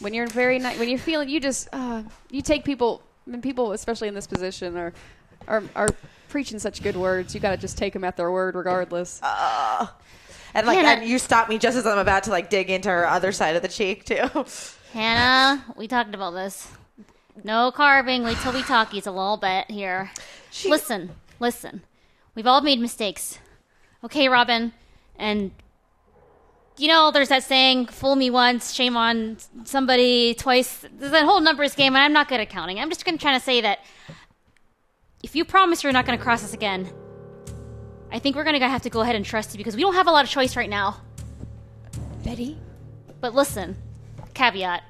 when 0.00 0.12
you're 0.14 0.26
very, 0.26 0.58
na- 0.58 0.72
when 0.74 0.88
you're 0.88 0.98
feeling, 0.98 1.28
you 1.28 1.40
just, 1.40 1.68
uh, 1.72 2.02
you 2.30 2.42
take 2.42 2.64
people, 2.64 3.02
I 3.26 3.30
mean, 3.30 3.40
people, 3.42 3.72
especially 3.72 4.08
in 4.08 4.14
this 4.14 4.26
position, 4.26 4.76
are, 4.76 4.92
are, 5.46 5.62
are 5.76 5.88
preaching 6.30 6.58
such 6.58 6.82
good 6.82 6.96
words. 6.96 7.34
You 7.34 7.40
got 7.40 7.50
to 7.50 7.56
just 7.56 7.76
take 7.76 7.92
them 7.92 8.04
at 8.04 8.16
their 8.16 8.30
word 8.30 8.54
regardless. 8.54 9.20
Uh, 9.22 9.86
and 10.54 10.66
like, 10.66 10.78
Hannah- 10.78 11.00
and 11.02 11.08
you 11.08 11.18
stop 11.18 11.48
me 11.48 11.58
just 11.58 11.76
as 11.76 11.86
I'm 11.86 11.98
about 11.98 12.24
to 12.24 12.30
like 12.30 12.48
dig 12.48 12.70
into 12.70 12.88
her 12.88 13.06
other 13.06 13.32
side 13.32 13.56
of 13.56 13.62
the 13.62 13.68
cheek 13.68 14.04
too. 14.04 14.28
Hannah, 14.92 15.64
we 15.76 15.86
talked 15.86 16.14
about 16.14 16.32
this. 16.32 16.68
No 17.44 17.70
carving. 17.70 18.22
Wait 18.24 18.36
till 18.38 18.52
we 18.52 18.62
talk. 18.62 18.90
He's 18.92 19.06
a 19.06 19.12
little 19.12 19.36
bit 19.36 19.70
here. 19.70 20.10
listen, 20.66 21.10
listen. 21.38 21.82
We've 22.34 22.46
all 22.46 22.60
made 22.60 22.80
mistakes. 22.80 23.38
Okay, 24.02 24.28
Robin. 24.28 24.72
And 25.16 25.52
you 26.80 26.88
know, 26.88 27.10
there's 27.10 27.28
that 27.28 27.44
saying, 27.44 27.86
fool 27.86 28.16
me 28.16 28.30
once, 28.30 28.72
shame 28.72 28.96
on 28.96 29.36
somebody 29.64 30.34
twice. 30.34 30.86
There's 30.98 31.12
that 31.12 31.26
whole 31.26 31.40
numbers 31.40 31.74
game, 31.74 31.94
and 31.94 32.02
I'm 32.02 32.14
not 32.14 32.26
good 32.28 32.40
at 32.40 32.48
counting. 32.48 32.78
I'm 32.78 32.88
just 32.88 33.04
going 33.04 33.18
to 33.18 33.22
try 33.22 33.34
to 33.34 33.44
say 33.44 33.60
that 33.60 33.80
if 35.22 35.36
you 35.36 35.44
promise 35.44 35.82
you're 35.82 35.92
not 35.92 36.06
going 36.06 36.16
to 36.18 36.22
cross 36.22 36.42
us 36.44 36.54
again, 36.54 36.88
I 38.12 38.18
think 38.18 38.36
we're 38.36 38.44
going 38.44 38.58
to 38.58 38.68
have 38.68 38.82
to 38.82 38.90
go 38.90 39.00
ahead 39.00 39.14
and 39.14 39.24
trust 39.24 39.52
you 39.54 39.58
because 39.58 39.76
we 39.76 39.82
don't 39.82 39.94
have 39.94 40.06
a 40.06 40.10
lot 40.10 40.24
of 40.24 40.30
choice 40.30 40.56
right 40.56 40.70
now. 40.70 41.00
Betty? 42.24 42.58
But 43.20 43.34
listen, 43.34 43.76
caveat: 44.34 44.82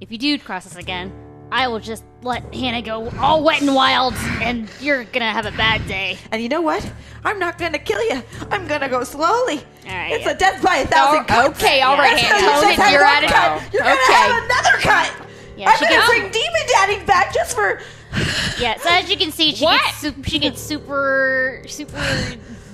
if 0.00 0.10
you 0.10 0.18
do 0.18 0.38
cross 0.38 0.66
us 0.66 0.76
again, 0.76 1.12
I 1.52 1.68
will 1.68 1.78
just 1.80 2.04
let 2.22 2.54
Hannah 2.54 2.82
go 2.82 3.08
all 3.18 3.42
wet 3.44 3.60
and 3.60 3.74
wild, 3.74 4.14
and 4.42 4.68
you're 4.80 5.04
gonna 5.04 5.32
have 5.32 5.46
a 5.46 5.52
bad 5.52 5.86
day. 5.86 6.16
and 6.32 6.42
you 6.42 6.48
know 6.48 6.60
what? 6.62 6.90
I'm 7.24 7.38
not 7.38 7.58
gonna 7.58 7.78
kill 7.78 8.02
you. 8.08 8.22
I'm 8.50 8.66
gonna 8.66 8.88
go 8.88 9.04
slowly. 9.04 9.60
right, 9.86 10.12
it's 10.12 10.24
yeah. 10.24 10.30
a 10.32 10.36
death 10.38 10.62
by 10.62 10.76
a 10.76 10.86
thousand 10.86 11.24
Oh, 11.24 11.24
cuts. 11.48 11.62
okay, 11.62 11.82
all 11.82 11.96
right, 11.98 12.16
That's 12.16 12.22
Hannah. 12.22 12.76
Tone 12.78 12.86
it, 12.86 12.92
you're 12.92 13.04
one 13.04 13.16
at 13.16 13.22
it. 13.24 13.30
cut. 13.30 13.72
You're 13.74 13.82
gonna 13.82 14.12
have 14.12 14.44
another 14.44 14.78
cut. 14.80 15.26
Yeah, 15.56 15.70
I'm 15.70 15.80
gonna 15.80 16.06
bring 16.06 16.30
Demon 16.32 16.66
Daddy 16.68 17.04
back 17.04 17.34
just 17.34 17.54
for. 17.54 17.80
Yeah, 18.58 18.76
so 18.78 18.90
as 18.90 19.08
you 19.10 19.16
can 19.16 19.32
see, 19.32 19.54
she 19.54 19.64
What? 19.64 19.80
gets 19.82 19.98
su- 19.98 20.22
she 20.24 20.38
gets 20.38 20.60
super 20.60 21.62
super 21.66 21.96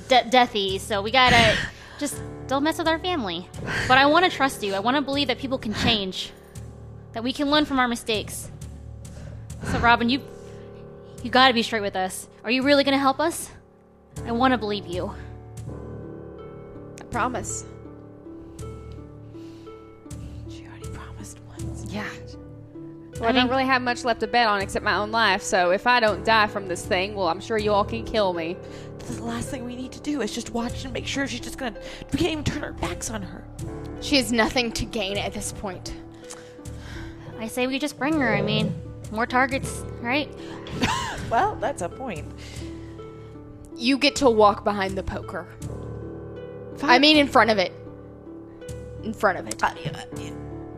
de- 0.08 0.24
deathy. 0.24 0.80
So 0.80 1.00
we 1.02 1.10
gotta 1.12 1.56
just 1.98 2.20
don't 2.48 2.62
mess 2.64 2.78
with 2.78 2.88
our 2.88 2.98
family. 2.98 3.48
But 3.86 3.98
I 3.98 4.06
want 4.06 4.24
to 4.24 4.30
trust 4.30 4.62
you. 4.62 4.74
I 4.74 4.80
want 4.80 4.96
to 4.96 5.00
believe 5.02 5.28
that 5.28 5.38
people 5.38 5.58
can 5.58 5.74
change, 5.74 6.32
that 7.12 7.22
we 7.22 7.32
can 7.32 7.50
learn 7.50 7.64
from 7.66 7.78
our 7.78 7.86
mistakes. 7.88 8.50
So 9.70 9.78
Robin, 9.78 10.08
you 10.08 10.22
you 11.22 11.30
gotta 11.30 11.54
be 11.54 11.62
straight 11.62 11.82
with 11.82 11.96
us. 11.96 12.26
Are 12.42 12.50
you 12.50 12.62
really 12.64 12.82
gonna 12.82 12.98
help 12.98 13.20
us? 13.20 13.50
I 14.26 14.32
want 14.32 14.52
to 14.52 14.58
believe 14.58 14.86
you. 14.86 15.14
I 17.00 17.04
promise. 17.04 17.64
She 20.48 20.66
already 20.66 20.88
promised 20.88 21.38
once. 21.48 21.84
Yeah. 21.92 22.08
Well, 23.20 23.28
I, 23.28 23.32
don't 23.32 23.48
really 23.48 23.64
have 23.64 23.82
much 23.82 24.04
left 24.04 24.20
to 24.20 24.26
bet 24.26 24.46
on 24.46 24.60
except 24.60 24.84
my 24.84 24.96
own 24.96 25.10
life, 25.10 25.42
so 25.42 25.70
if 25.70 25.86
I 25.86 26.00
don't 26.00 26.24
die 26.24 26.46
from 26.46 26.68
this 26.68 26.84
thing, 26.84 27.14
well, 27.14 27.28
I'm 27.28 27.40
sure 27.40 27.56
you 27.56 27.72
all 27.72 27.84
can 27.84 28.04
kill 28.04 28.32
me. 28.32 28.56
The 28.98 29.22
last 29.22 29.48
thing 29.48 29.64
we 29.64 29.76
need 29.76 29.92
to 29.92 30.00
do 30.00 30.20
is 30.20 30.34
just 30.34 30.50
watch 30.50 30.84
and 30.84 30.92
make 30.92 31.06
sure 31.06 31.26
she's 31.26 31.40
just 31.40 31.58
gonna. 31.58 31.78
We 32.12 32.18
can't 32.18 32.32
even 32.32 32.44
turn 32.44 32.64
our 32.64 32.72
backs 32.72 33.10
on 33.10 33.22
her. 33.22 33.44
She 34.00 34.16
has 34.16 34.32
nothing 34.32 34.72
to 34.72 34.84
gain 34.84 35.16
at 35.16 35.32
this 35.32 35.52
point. 35.52 35.94
I 37.38 37.48
say 37.48 37.66
we 37.66 37.78
just 37.78 37.98
bring 37.98 38.20
her. 38.20 38.34
I 38.34 38.42
mean, 38.42 38.74
more 39.10 39.26
targets, 39.26 39.84
right? 40.00 40.30
Well, 41.30 41.56
that's 41.56 41.82
a 41.82 41.88
point. 41.88 42.24
You 43.74 43.98
get 43.98 44.14
to 44.16 44.30
walk 44.30 44.62
behind 44.62 44.96
the 44.96 45.02
poker. 45.02 45.48
I 46.82 47.00
mean, 47.00 47.16
in 47.16 47.26
front 47.26 47.50
of 47.50 47.58
it. 47.58 47.72
In 49.02 49.12
front 49.12 49.38
of 49.38 49.48
it. 49.48 49.60
Uh, 49.62 49.74
yeah, 49.82 50.04
yeah. 50.16 50.30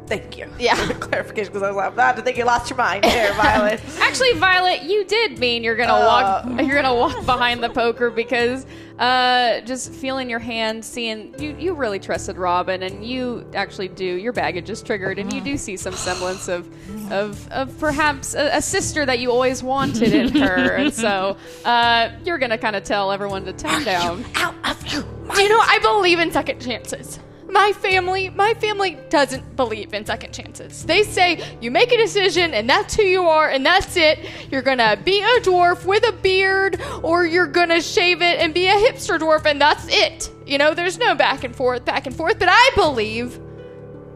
Thank 0.08 0.38
you. 0.38 0.50
Yeah. 0.58 0.74
For 0.74 0.94
clarification, 0.98 1.52
because 1.52 1.62
I 1.62 1.70
was 1.70 1.92
about 1.92 2.16
to 2.16 2.22
think 2.22 2.38
you 2.38 2.44
lost 2.44 2.70
your 2.70 2.78
mind 2.78 3.04
there, 3.04 3.32
Violet. 3.34 3.80
Actually, 4.00 4.32
Violet, 4.34 4.82
you 4.82 5.04
did 5.04 5.38
mean 5.38 5.62
you're 5.62 5.76
gonna 5.76 5.92
walk. 5.92 6.44
You're 6.68 6.80
gonna 6.82 6.94
walk 6.94 7.24
behind 7.26 7.62
the 7.62 7.68
poker 7.68 8.10
because 8.10 8.66
uh, 8.98 9.60
just 9.60 9.92
feeling 9.92 10.28
your 10.30 10.38
hand, 10.38 10.84
seeing 10.84 11.34
you. 11.38 11.54
You 11.58 11.74
really 11.74 11.98
trusted 11.98 12.36
Robin, 12.36 12.82
and 12.82 13.04
you 13.04 13.46
actually 13.54 13.88
do. 13.88 14.04
Your 14.04 14.32
baggage 14.32 14.70
is 14.70 14.82
triggered, 14.82 15.18
and 15.18 15.32
you 15.32 15.40
do 15.40 15.56
see 15.56 15.76
some 15.76 15.94
semblance 15.94 16.48
of, 16.48 16.68
of, 17.12 17.48
of 17.52 17.78
perhaps 17.78 18.34
a, 18.34 18.56
a 18.56 18.62
sister 18.62 19.04
that 19.06 19.18
you 19.18 19.30
always 19.30 19.62
wanted 19.62 20.12
in 20.12 20.28
her, 20.36 20.74
and 20.74 20.92
so 20.92 21.36
uh, 21.64 22.10
you're 22.24 22.38
gonna 22.38 22.58
kind 22.58 22.76
of 22.76 22.82
tell 22.84 23.12
everyone 23.12 23.44
to 23.44 23.52
tone 23.52 23.84
down. 23.84 24.24
Out 24.34 24.54
of 24.64 24.92
you. 24.92 25.02
Do 25.34 25.42
you 25.42 25.48
know, 25.48 25.60
I 25.60 25.78
believe 25.80 26.18
in 26.18 26.32
second 26.32 26.60
chances. 26.60 27.18
My 27.48 27.72
family, 27.72 28.28
my 28.28 28.52
family 28.54 28.98
doesn't 29.08 29.56
believe 29.56 29.94
in 29.94 30.04
second 30.04 30.32
chances. 30.32 30.84
They 30.84 31.02
say 31.02 31.42
you 31.60 31.70
make 31.70 31.90
a 31.92 31.96
decision 31.96 32.52
and 32.52 32.68
that's 32.68 32.94
who 32.94 33.02
you 33.02 33.26
are 33.26 33.48
and 33.48 33.64
that's 33.64 33.96
it. 33.96 34.18
You're 34.50 34.62
gonna 34.62 34.98
be 35.02 35.20
a 35.20 35.40
dwarf 35.40 35.84
with 35.86 36.06
a 36.06 36.12
beard 36.12 36.80
or 37.02 37.24
you're 37.24 37.46
gonna 37.46 37.80
shave 37.80 38.20
it 38.20 38.38
and 38.38 38.52
be 38.52 38.66
a 38.66 38.74
hipster 38.74 39.18
dwarf 39.18 39.46
and 39.46 39.60
that's 39.60 39.86
it. 39.88 40.30
You 40.46 40.58
know, 40.58 40.74
there's 40.74 40.98
no 40.98 41.14
back 41.14 41.42
and 41.42 41.56
forth, 41.56 41.84
back 41.84 42.06
and 42.06 42.14
forth, 42.14 42.38
but 42.38 42.48
I 42.50 42.70
believe 42.74 43.40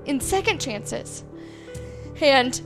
in 0.05 0.21
second 0.21 0.61
chances. 0.61 1.25
And 2.21 2.61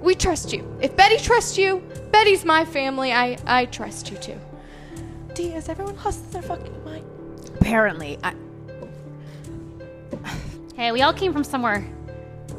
we 0.00 0.14
trust 0.14 0.52
you. 0.52 0.76
If 0.80 0.96
Betty 0.96 1.16
trusts 1.16 1.56
you, 1.56 1.82
Betty's 2.12 2.44
my 2.44 2.64
family. 2.64 3.12
I, 3.12 3.38
I 3.46 3.66
trust 3.66 4.10
you 4.10 4.16
too. 4.18 4.38
Dee, 5.34 5.50
has 5.50 5.68
everyone 5.68 5.96
lost 5.96 6.30
their 6.32 6.42
fucking 6.42 6.84
mind? 6.84 7.04
Apparently, 7.60 8.18
I, 8.22 8.34
Hey, 10.76 10.92
we 10.92 11.02
all 11.02 11.12
came 11.12 11.32
from 11.32 11.44
somewhere, 11.44 11.84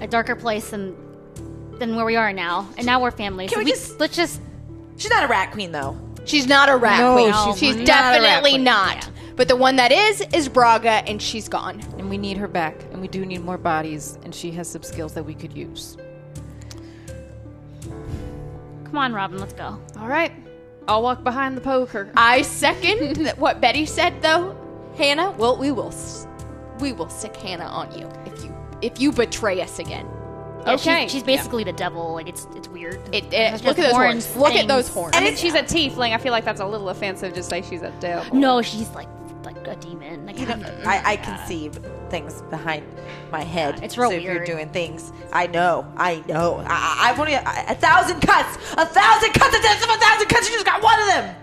a 0.02 0.08
darker 0.08 0.36
place 0.36 0.70
than 0.72 0.96
than 1.80 1.96
where 1.96 2.06
we 2.06 2.18
are 2.18 2.34
now, 2.34 2.68
and 2.78 2.86
now 2.86 3.02
we're 3.02 3.12
family. 3.12 3.48
Can 3.48 3.60
so 3.60 3.64
we 3.64 3.72
just- 3.72 4.00
let's 4.00 4.16
just 4.16 4.42
She's 4.98 5.10
not 5.12 5.24
a 5.24 5.28
rat 5.28 5.52
queen, 5.54 5.72
though. 5.72 5.98
She's 6.26 6.46
not 6.46 6.68
a 6.68 6.76
rat 6.76 7.00
No, 7.00 7.14
queen. 7.14 7.34
she's 7.54 7.60
she's 7.60 7.76
not 7.78 7.86
a 7.88 7.88
rat 7.88 8.22
definitely 8.22 8.52
queen. 8.52 8.64
not. 8.66 9.10
But 9.38 9.48
the 9.48 9.56
one 9.56 9.78
that 9.78 9.94
is 9.94 10.22
is 10.34 10.50
Braga, 10.50 10.90
and 11.10 11.22
she's 11.22 11.48
gone. 11.48 11.82
and 11.98 12.10
we 12.10 12.18
need 12.18 12.36
her 12.38 12.50
back, 12.50 12.76
and 12.92 13.00
we 13.00 13.08
do 13.08 13.26
need 13.26 13.42
more 13.46 13.58
bodies, 13.58 14.18
and 14.24 14.36
she 14.36 14.52
has 14.52 14.68
some 14.70 14.84
skills 14.84 15.14
that 15.14 15.24
we 15.24 15.34
could 15.34 15.54
use. 15.56 15.96
come 18.86 18.98
on, 18.98 19.14
Robin, 19.14 19.40
let's 19.40 19.54
go. 19.54 19.80
All 20.00 20.08
right, 20.08 20.32
I'll 20.88 21.02
walk 21.02 21.24
behind 21.24 21.56
the 21.56 21.62
poker. 21.62 22.12
I 22.18 22.42
second 22.42 23.28
what 23.38 23.62
Betty 23.62 23.86
said, 23.86 24.22
though. 24.22 24.56
Hannah, 24.98 25.32
well, 25.38 25.56
we 25.56 25.72
will, 25.72 25.90
s- 25.90 26.28
we 26.80 26.94
will 26.94 27.10
sick 27.10 27.36
Hannah 27.36 27.66
on 27.66 27.98
you 27.98 28.10
if 28.26 28.44
you 28.44 28.56
if 28.82 29.00
you 29.00 29.12
betray 29.12 29.62
us 29.62 29.80
again. 29.80 30.08
Yeah, 30.66 30.74
Okay, 30.74 31.04
she's, 31.04 31.12
she's 31.14 31.24
basically 31.24 31.64
the 31.64 31.74
devil. 31.74 32.14
Like 32.14 32.28
it's 32.28 32.48
it's 32.56 32.68
weird. 32.68 33.00
It, 33.14 33.32
Has 33.34 33.62
it, 33.62 33.66
look 33.66 33.80
at 33.80 33.84
those 33.84 33.92
horns, 33.94 34.26
horns. 34.26 34.38
Look 34.38 34.54
at 34.56 34.68
those 34.68 34.86
things. 34.86 34.94
horns. 34.94 35.16
I 35.16 35.22
mean, 35.22 35.36
she's 35.36 35.54
a 35.54 35.64
tiefling. 35.64 36.14
I 36.14 36.18
feel 36.18 36.32
like 36.32 36.44
that's 36.46 36.60
a 36.62 36.66
little 36.66 36.90
offensive 36.90 37.34
to 37.34 37.44
say 37.44 37.62
she's 37.62 37.82
a 37.82 37.92
devil. 38.00 38.36
No, 38.36 38.62
she's 38.62 38.90
like 38.92 39.08
like 39.46 39.56
a 39.68 39.76
demon. 39.78 40.26
Like, 40.26 40.38
You 40.38 40.46
know, 40.48 40.56
I, 40.86 41.14
I 41.14 41.16
conceive 41.18 41.80
things 42.10 42.42
behind 42.50 42.86
my 43.32 43.42
head. 43.44 43.82
it's 43.82 43.98
real 43.98 44.10
so 44.10 44.16
if 44.18 44.22
you're 44.24 44.44
doing 44.44 44.70
things, 44.70 45.14
I 45.32 45.48
know, 45.48 45.88
I 45.96 46.24
know. 46.28 46.58
I, 46.58 46.66
I- 46.68 47.10
I've 47.10 47.20
only 47.20 47.34
a, 47.36 47.40
a 47.42 47.76
thousand 47.76 48.20
cuts, 48.20 48.58
a 48.74 48.86
thousand 48.86 49.32
cuts, 49.34 49.56
a 49.56 49.62
thousand, 49.62 49.90
a 49.90 49.98
thousand 49.98 50.28
cuts. 50.28 50.50
You 50.50 50.56
just 50.56 50.66
got 50.66 50.84
one 50.84 51.00
of 51.00 51.08
them. 51.08 51.36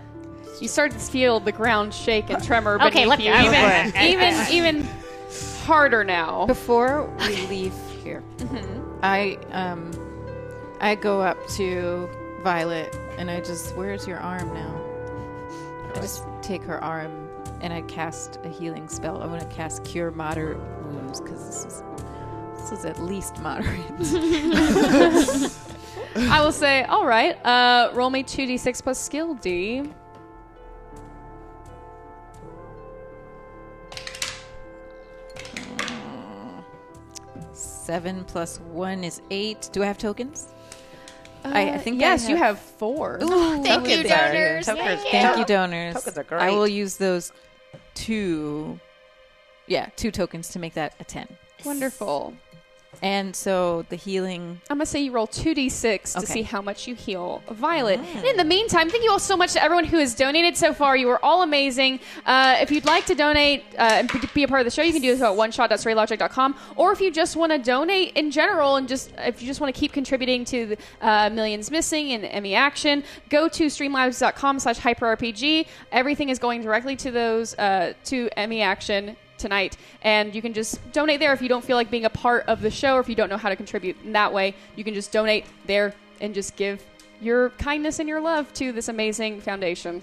You 0.61 0.68
start 0.68 0.93
to 0.93 0.99
feel 0.99 1.41
the 1.41 1.53
ground 1.53 1.95
shake 1.95 2.28
and 2.30 2.43
tremor 2.45 2.74
Okay, 2.82 3.05
beneath 3.05 3.09
let 3.09 3.20
you. 3.20 3.32
me- 3.32 3.47
Even, 4.12 4.32
even, 4.53 4.53
even 4.82 4.89
harder 5.66 6.04
now. 6.04 6.46
Before 6.46 7.12
we 7.18 7.46
leave 7.48 7.74
here. 8.02 8.22
I 9.02 9.36
um, 9.50 9.90
I 10.80 10.94
go 10.94 11.20
up 11.20 11.38
to 11.56 12.08
Violet 12.42 12.96
and 13.18 13.30
I 13.30 13.40
just, 13.40 13.74
where's 13.76 14.06
your 14.06 14.18
arm 14.18 14.52
now? 14.54 14.80
I 15.94 16.00
just 16.00 16.22
take 16.42 16.62
her 16.62 16.82
arm 16.82 17.28
and 17.60 17.72
I 17.72 17.80
cast 17.82 18.38
a 18.44 18.48
healing 18.48 18.88
spell. 18.88 19.20
I'm 19.22 19.30
gonna 19.30 19.44
cast 19.46 19.84
Cure 19.84 20.10
Moderate 20.10 20.58
Wounds 20.84 21.20
because 21.20 21.44
this 21.46 21.64
is 21.64 21.82
this 22.56 22.78
is 22.78 22.84
at 22.84 23.00
least 23.02 23.38
moderate. 23.42 23.80
I 26.30 26.40
will 26.42 26.52
say, 26.52 26.84
all 26.84 27.06
right, 27.06 27.44
uh, 27.44 27.90
roll 27.92 28.10
me 28.10 28.22
2d6 28.22 28.82
plus 28.82 28.98
skill 28.98 29.34
Dee. 29.34 29.90
Seven 37.87 38.24
plus 38.24 38.59
one 38.72 39.05
is 39.05 39.22
eight. 39.30 39.70
Do 39.72 39.80
I 39.84 39.87
have 39.87 39.97
tokens? 39.97 40.49
I- 41.45 41.68
I 41.68 41.70
uh, 41.74 41.78
think 41.78 41.99
I 41.99 42.07
yes, 42.07 42.28
you 42.28 42.34
have- 42.34 42.57
have 42.57 42.59
four. 42.59 43.20
Thank 43.20 43.89
you, 43.89 44.03
donors. 44.03 44.66
Tokens. 44.66 45.03
Thank 45.05 45.39
you, 45.39 45.45
donors. 45.45 45.95
Tokens 45.95 46.18
are 46.18 46.24
great. 46.24 46.43
I 46.43 46.51
will 46.51 46.66
use 46.66 46.97
those 46.97 47.30
two. 47.95 48.80
Yeah, 49.68 49.87
two 49.95 50.11
tokens 50.11 50.49
to 50.49 50.59
make 50.59 50.74
that 50.74 50.97
a 50.99 51.05
ten. 51.05 51.28
Wonderful. 51.64 52.34
And 53.03 53.34
so 53.36 53.84
the 53.88 53.97
healing. 53.97 54.61
I'm 54.70 54.78
gonna 54.78 54.86
say 54.86 55.01
you 55.01 55.12
roll 55.12 55.26
2d6 55.26 56.12
to 56.12 56.18
Okay. 56.18 56.26
see 56.26 56.42
how 56.42 56.62
much 56.62 56.86
you 56.86 56.94
heal 56.94 57.42
Violet. 57.51 58.01
And 58.01 58.24
in 58.24 58.36
the 58.36 58.44
meantime, 58.44 58.88
thank 58.90 59.05
you 59.05 59.11
all 59.11 59.18
so 59.18 59.36
much 59.36 59.53
to 59.53 59.62
everyone 59.62 59.84
who 59.84 59.99
has 59.99 60.14
donated 60.14 60.57
so 60.57 60.72
far. 60.72 60.97
You 60.97 61.09
are 61.11 61.24
all 61.24 61.42
amazing. 61.42 62.01
Uh, 62.24 62.57
if 62.61 62.70
you'd 62.70 62.84
like 62.84 63.07
to 63.07 63.14
donate 63.14 63.64
uh, 63.78 63.82
and 64.01 64.12
be- 64.12 64.20
be 64.34 64.42
a 64.42 64.49
part 64.49 64.61
of 64.61 64.64
the 64.64 64.70
show, 64.70 64.82
you 64.82 64.92
can 64.92 65.03
do 65.03 65.12
this 65.12 65.22
at 65.22 65.30
oneshot.storylogic.com. 65.30 66.57
Or 66.76 66.92
if 66.92 67.01
you 67.01 67.11
just 67.11 67.36
want 67.36 67.53
to 67.53 67.59
donate 67.59 68.12
in 68.16 68.30
general 68.30 68.76
and 68.76 68.88
just 68.88 69.12
if 69.18 69.40
you 69.42 69.47
just 69.47 69.61
want 69.61 69.74
to 69.74 69.78
keep 69.78 69.92
contributing 69.92 70.44
to 70.47 70.66
the, 70.66 70.78
uh, 71.01 71.30
Millions 71.30 71.70
Missing 71.70 72.12
and 72.12 72.42
ME 72.42 72.55
Action, 72.55 73.05
go 73.28 73.49
to 73.49 73.66
streamlabs.com 73.66 74.59
slash 74.59 74.78
hyperrpg. 74.78 75.66
Everything 75.92 76.28
is 76.28 76.38
going 76.38 76.62
directly 76.62 76.97
to 76.97 77.11
those 77.11 77.55
uh, 77.59 77.92
to 78.05 78.28
ME 78.49 78.62
Action 78.62 79.16
tonight. 79.39 79.76
And 80.03 80.34
you 80.34 80.43
can 80.43 80.53
just 80.53 80.80
donate 80.93 81.20
there 81.20 81.32
if 81.32 81.41
you 81.43 81.49
don't 81.49 81.64
feel 81.64 81.76
like 81.76 81.91
being 81.91 82.05
a 82.05 82.11
part 82.11 82.47
of 82.47 82.61
the 82.61 82.70
show 82.70 82.95
or 82.97 83.01
if 83.01 83.09
you 83.09 83.14
don't 83.14 83.28
know 83.28 83.37
how 83.37 83.49
to 83.49 83.57
contribute 83.57 83.97
in 84.05 84.12
that 84.12 84.32
way. 84.32 84.55
You 84.76 84.84
can 84.84 84.95
just 84.95 85.12
donate 85.12 85.45
there 85.66 85.95
and 86.20 86.34
just 86.34 86.57
give 86.57 86.82
your 87.20 87.51
kindness 87.51 87.99
and 87.99 88.09
your 88.09 88.20
love 88.20 88.53
to 88.55 88.72
this 88.72 88.89
amazing 88.89 89.41
foundation. 89.41 90.01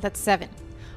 That's 0.00 0.18
seven. 0.18 0.48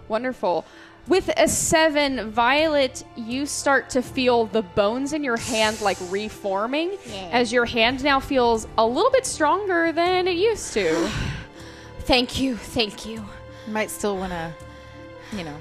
wonderful. 0.08 0.66
With 1.08 1.30
a 1.36 1.49
seven 1.49 2.32
violet 2.32 3.04
you 3.18 3.45
start 3.45 3.89
to 3.89 4.01
feel 4.01 4.45
the 4.45 4.62
bones 4.62 5.12
in 5.12 5.22
your 5.24 5.36
hand 5.36 5.82
like 5.82 5.97
reforming 6.10 6.91
Yeah. 7.06 7.30
as 7.34 7.51
your 7.51 7.66
hand 7.66 8.04
now 8.06 8.22
feels 8.22 8.68
a 8.78 8.86
little 8.88 9.12
bit 9.12 9.26
stronger 9.26 9.91
than 9.91 10.28
it 10.30 10.38
used 10.38 10.72
to. 10.74 11.10
Thank 12.01 12.39
you, 12.39 12.56
thank 12.58 13.06
you. 13.06 13.24
Might 13.68 13.89
still 13.89 14.18
want 14.18 14.32
to, 14.32 14.54
you 15.38 15.43
know, 15.43 15.57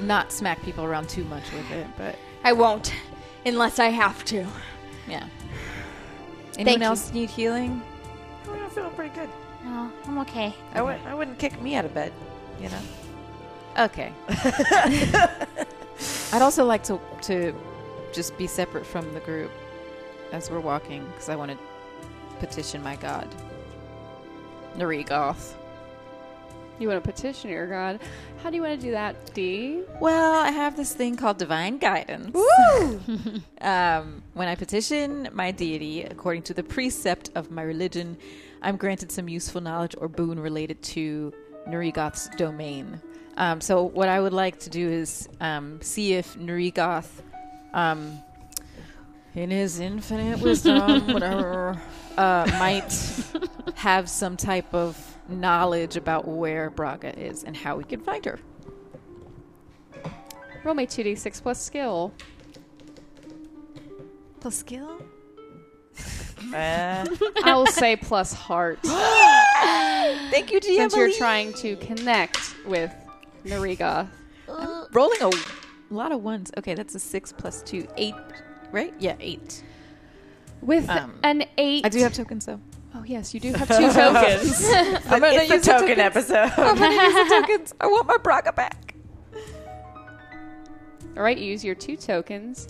not 0.00 0.32
smack 0.32 0.62
people 0.62 0.84
around 0.84 1.08
too 1.08 1.24
much 1.24 1.50
with 1.52 1.70
it, 1.70 1.86
but 1.96 2.16
I 2.42 2.52
won't, 2.52 2.92
unless 3.46 3.78
I 3.78 3.88
have 3.88 4.24
to. 4.26 4.46
yeah. 5.08 5.26
Anyone 6.58 6.80
you. 6.80 6.86
else 6.86 7.12
need 7.12 7.30
healing? 7.30 7.82
I'm 8.48 8.70
feeling 8.70 8.90
pretty 8.92 9.14
good. 9.14 9.28
No, 9.64 9.90
I'm 10.06 10.18
okay. 10.18 10.54
I 10.74 10.82
would 10.82 10.98
I 11.06 11.14
wouldn't 11.14 11.38
kick 11.38 11.60
me 11.60 11.74
out 11.74 11.84
of 11.84 11.94
bed, 11.94 12.12
you 12.60 12.68
know. 12.68 12.80
Okay. 13.78 14.12
I'd 16.32 16.42
also 16.42 16.64
like 16.64 16.84
to 16.84 17.00
to 17.22 17.54
just 18.12 18.36
be 18.38 18.46
separate 18.46 18.86
from 18.86 19.12
the 19.14 19.20
group 19.20 19.50
as 20.32 20.50
we're 20.50 20.60
walking 20.60 21.04
because 21.06 21.28
I 21.28 21.36
want 21.36 21.50
to 21.50 21.58
petition 22.38 22.82
my 22.82 22.96
god, 22.96 23.28
Narigoth. 24.76 25.54
you 26.78 26.88
want 26.88 27.02
to 27.02 27.10
petition 27.12 27.50
your 27.50 27.66
god 27.66 28.00
how 28.44 28.50
do 28.50 28.56
you 28.56 28.62
want 28.62 28.78
to 28.78 28.86
do 28.86 28.92
that 28.92 29.32
Dee 29.32 29.80
Well, 30.00 30.34
I 30.34 30.50
have 30.50 30.76
this 30.76 30.92
thing 30.92 31.16
called 31.16 31.38
divine 31.38 31.78
guidance. 31.78 32.36
um, 33.62 34.22
when 34.34 34.48
I 34.48 34.54
petition 34.54 35.30
my 35.32 35.50
deity, 35.50 36.02
according 36.02 36.42
to 36.42 36.54
the 36.54 36.62
precept 36.62 37.30
of 37.34 37.50
my 37.50 37.62
religion, 37.62 38.18
I'm 38.60 38.76
granted 38.76 39.10
some 39.10 39.30
useful 39.30 39.62
knowledge 39.62 39.94
or 39.96 40.08
boon 40.08 40.38
related 40.38 40.82
to 40.82 41.32
Narigoth's 41.66 42.28
domain. 42.36 43.00
Um, 43.38 43.62
so, 43.62 43.82
what 43.82 44.10
I 44.10 44.20
would 44.20 44.34
like 44.34 44.58
to 44.60 44.68
do 44.68 44.90
is 44.90 45.26
um, 45.40 45.80
see 45.80 46.12
if 46.12 46.36
Narigoth, 46.36 47.08
um, 47.72 48.18
in 49.34 49.50
his 49.50 49.80
infinite 49.80 50.40
wisdom, 50.40 51.06
whatever, 51.14 51.80
uh, 52.18 52.46
might 52.58 52.92
have 53.74 54.10
some 54.10 54.36
type 54.36 54.74
of 54.74 55.13
knowledge 55.28 55.96
about 55.96 56.26
where 56.28 56.70
Braga 56.70 57.18
is 57.18 57.44
and 57.44 57.56
how 57.56 57.76
we 57.76 57.84
can 57.84 58.00
find 58.00 58.24
her. 58.24 58.38
roll 60.64 60.74
me 60.74 60.86
2d6 60.86 61.42
plus 61.42 61.60
skill 61.62 62.12
Plus 64.40 64.56
skill? 64.56 65.00
Uh, 66.52 67.06
I 67.44 67.54
will 67.54 67.66
say 67.66 67.96
plus 67.96 68.32
heart, 68.34 68.78
Thank 68.84 70.52
you, 70.52 70.60
GM. 70.60 70.76
since 70.76 70.94
you're 70.96 71.12
trying 71.12 71.54
to 71.54 71.76
connect 71.76 72.54
with 72.66 72.92
Nariga. 73.46 74.06
rolling 74.92 75.22
a 75.22 75.30
lot 75.90 76.12
of 76.12 76.22
ones. 76.22 76.50
Okay, 76.58 76.74
that's 76.74 76.94
a 76.94 76.98
six 77.00 77.32
plus 77.32 77.62
two, 77.62 77.86
eight, 77.96 78.14
right? 78.70 78.92
Yeah, 78.98 79.16
eight. 79.20 79.62
With 80.60 80.88
Um, 80.90 81.18
an 81.22 81.44
eight. 81.56 81.86
I 81.86 81.88
do 81.88 81.98
have 82.00 82.12
tokens 82.12 82.44
though. 82.44 82.60
Oh, 82.96 83.02
yes, 83.04 83.34
you 83.34 83.40
do 83.40 83.52
have 83.52 83.66
two 83.76 83.92
tokens. 83.92 84.64
I'm 85.10 85.20
gonna 85.20 85.28
it's 85.34 85.50
use 85.50 85.62
the 85.64 85.72
token 85.72 85.96
tokens. 85.96 86.30
episode. 86.30 86.52
I'm 86.62 86.78
gonna 86.78 87.02
use 87.02 87.14
the 87.14 87.34
tokens. 87.42 87.74
I 87.80 87.86
want 87.86 88.06
my 88.06 88.16
Braga 88.18 88.52
back. 88.52 88.94
All 91.16 91.22
right, 91.22 91.36
use 91.38 91.64
your 91.64 91.74
two 91.74 91.96
tokens. 91.96 92.68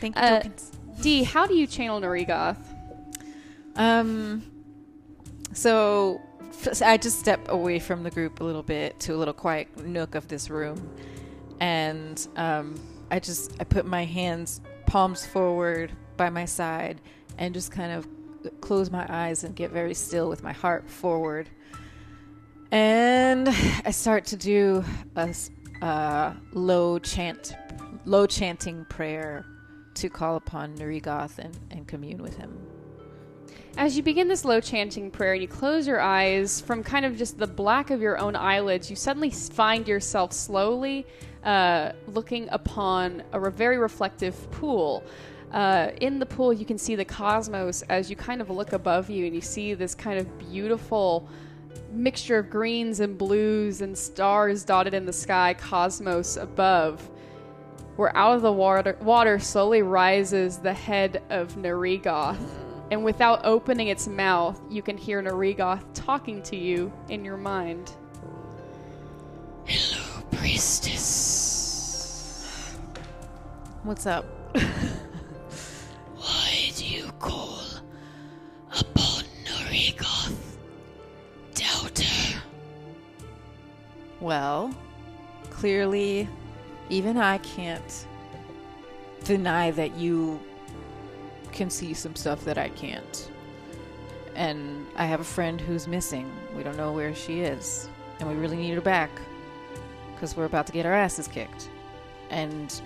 Thank 0.00 0.16
you, 0.16 0.22
Uh, 0.22 0.36
tokens. 0.40 0.72
Dee, 1.00 1.22
how 1.24 1.46
do 1.46 1.54
you 1.54 1.66
channel 1.66 2.00
Narigoth? 2.00 2.56
Um, 3.76 4.42
so 5.52 6.20
I 6.82 6.96
just 6.96 7.18
step 7.20 7.48
away 7.50 7.78
from 7.78 8.02
the 8.02 8.10
group 8.10 8.40
a 8.40 8.44
little 8.44 8.62
bit 8.62 8.98
to 9.00 9.14
a 9.14 9.16
little 9.18 9.34
quiet 9.34 9.84
nook 9.84 10.14
of 10.14 10.26
this 10.28 10.48
room, 10.48 10.90
and 11.60 12.26
um, 12.36 12.74
I 13.10 13.18
just 13.20 13.52
I 13.60 13.64
put 13.64 13.84
my 13.84 14.04
hands 14.04 14.60
palms 14.86 15.26
forward 15.26 15.92
by 16.16 16.30
my 16.30 16.44
side 16.46 17.00
and 17.38 17.52
just 17.52 17.70
kind 17.70 17.92
of 17.92 18.06
close 18.60 18.90
my 18.90 19.06
eyes 19.08 19.44
and 19.44 19.54
get 19.54 19.70
very 19.70 19.94
still 19.94 20.28
with 20.28 20.42
my 20.42 20.52
heart 20.52 20.88
forward, 20.88 21.48
and 22.70 23.48
I 23.84 23.90
start 23.90 24.24
to 24.26 24.36
do 24.36 24.84
a 25.16 25.34
uh, 25.82 26.34
low 26.52 26.98
chant, 26.98 27.54
low 28.04 28.26
chanting 28.26 28.84
prayer 28.86 29.44
to 29.94 30.08
call 30.08 30.36
upon 30.36 30.76
Narigoth 30.76 31.38
and, 31.38 31.58
and 31.70 31.86
commune 31.86 32.22
with 32.22 32.36
him. 32.36 32.58
As 33.78 33.94
you 33.94 34.02
begin 34.02 34.26
this 34.26 34.44
low 34.44 34.58
chanting 34.60 35.10
prayer 35.10 35.34
and 35.34 35.42
you 35.42 35.48
close 35.48 35.86
your 35.86 36.00
eyes, 36.00 36.62
from 36.62 36.82
kind 36.82 37.04
of 37.04 37.16
just 37.18 37.38
the 37.38 37.46
black 37.46 37.90
of 37.90 38.00
your 38.00 38.18
own 38.18 38.34
eyelids, 38.34 38.88
you 38.88 38.96
suddenly 38.96 39.30
find 39.30 39.86
yourself 39.86 40.32
slowly 40.32 41.06
uh, 41.44 41.92
looking 42.08 42.48
upon 42.50 43.22
a 43.32 43.50
very 43.50 43.76
reflective 43.76 44.50
pool. 44.50 45.04
Uh, 45.56 45.90
in 46.02 46.18
the 46.18 46.26
pool, 46.26 46.52
you 46.52 46.66
can 46.66 46.76
see 46.76 46.94
the 46.96 47.04
cosmos 47.04 47.80
as 47.88 48.10
you 48.10 48.16
kind 48.16 48.42
of 48.42 48.50
look 48.50 48.74
above 48.74 49.08
you, 49.08 49.24
and 49.24 49.34
you 49.34 49.40
see 49.40 49.72
this 49.72 49.94
kind 49.94 50.18
of 50.18 50.38
beautiful 50.38 51.26
mixture 51.90 52.40
of 52.40 52.50
greens 52.50 53.00
and 53.00 53.16
blues 53.16 53.80
and 53.80 53.96
stars 53.96 54.64
dotted 54.64 54.92
in 54.92 55.06
the 55.06 55.12
sky 55.14 55.54
cosmos 55.54 56.36
above 56.36 57.08
where 57.96 58.14
out 58.14 58.36
of 58.36 58.42
the 58.42 58.52
water, 58.52 58.98
water 59.00 59.38
slowly 59.38 59.80
rises 59.80 60.58
the 60.58 60.74
head 60.74 61.22
of 61.30 61.56
Narigoth. 61.56 62.36
And 62.90 63.02
without 63.02 63.46
opening 63.46 63.88
its 63.88 64.06
mouth, 64.06 64.60
you 64.70 64.82
can 64.82 64.98
hear 64.98 65.22
Narigoth 65.22 65.82
talking 65.94 66.42
to 66.42 66.54
you 66.54 66.92
in 67.08 67.24
your 67.24 67.38
mind. 67.38 67.92
Hello, 69.64 70.22
priestess. 70.32 71.96
What's 73.84 74.04
up? 74.04 74.26
Well, 84.36 84.70
clearly, 85.48 86.28
even 86.90 87.16
I 87.16 87.38
can't 87.38 88.06
deny 89.24 89.70
that 89.70 89.96
you 89.96 90.38
can 91.52 91.70
see 91.70 91.94
some 91.94 92.14
stuff 92.14 92.44
that 92.44 92.58
I 92.58 92.68
can't. 92.68 93.30
And 94.34 94.84
I 94.94 95.06
have 95.06 95.20
a 95.20 95.24
friend 95.24 95.58
who's 95.58 95.88
missing. 95.88 96.30
We 96.54 96.62
don't 96.62 96.76
know 96.76 96.92
where 96.92 97.14
she 97.14 97.40
is. 97.40 97.88
And 98.20 98.28
we 98.28 98.34
really 98.34 98.58
need 98.58 98.74
her 98.74 98.82
back. 98.82 99.08
Because 100.12 100.36
we're 100.36 100.44
about 100.44 100.66
to 100.66 100.72
get 100.74 100.84
our 100.84 100.92
asses 100.92 101.28
kicked. 101.28 101.70
And 102.28 102.78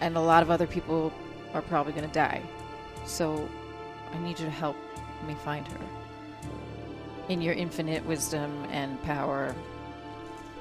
and 0.00 0.16
a 0.16 0.22
lot 0.22 0.42
of 0.42 0.50
other 0.50 0.66
people 0.66 1.12
are 1.52 1.60
probably 1.60 1.92
going 1.92 2.08
to 2.08 2.14
die. 2.14 2.40
So 3.04 3.46
I 4.10 4.18
need 4.20 4.38
you 4.38 4.46
to 4.46 4.50
help 4.50 4.76
me 5.26 5.34
find 5.34 5.68
her. 5.68 5.86
In 7.28 7.42
your 7.42 7.52
infinite 7.52 8.06
wisdom 8.06 8.64
and 8.70 9.02
power. 9.02 9.54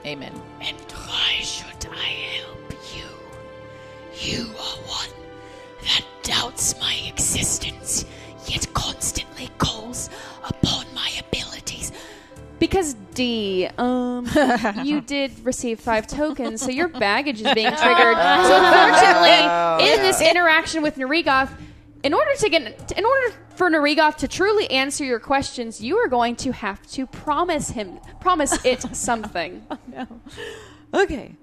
Amen. 0.05 0.31
And 0.61 0.77
why 0.91 1.37
should 1.41 1.87
I 1.91 2.09
help 2.37 2.73
you? 2.95 3.05
You 4.19 4.43
are 4.43 4.77
one 4.87 5.09
that 5.83 6.05
doubts 6.21 6.79
my 6.79 6.93
existence, 7.07 8.05
yet 8.45 8.71
constantly 8.73 9.49
calls 9.57 10.09
upon 10.47 10.85
my 10.93 11.09
abilities. 11.19 11.91
Because 12.59 12.95
Dee, 13.15 13.67
um, 13.77 14.27
you 14.83 15.01
did 15.01 15.31
receive 15.43 15.79
five 15.79 16.05
tokens, 16.05 16.61
so 16.61 16.69
your 16.69 16.87
baggage 16.87 17.41
is 17.41 17.53
being 17.53 17.67
triggered. 17.75 18.15
so 18.15 18.63
unfortunately, 18.63 19.89
in 19.89 20.01
this 20.01 20.21
interaction 20.21 20.83
with 20.83 20.97
Narigoth, 20.97 21.49
in 22.05 22.13
order 22.13 22.35
to 22.37 22.49
get, 22.49 22.91
in 22.91 23.03
order 23.03 23.35
for 23.55 23.67
Narigoth 23.71 24.17
to 24.17 24.27
truly 24.27 24.69
answer 24.69 25.03
your 25.03 25.19
questions, 25.19 25.81
you 25.81 25.97
are 25.97 26.07
going 26.07 26.35
to 26.35 26.51
have 26.51 26.85
to 26.91 27.07
promise 27.07 27.71
him, 27.71 27.99
promise 28.21 28.63
it 28.65 28.81
something. 28.95 29.65
Okay. 30.93 31.35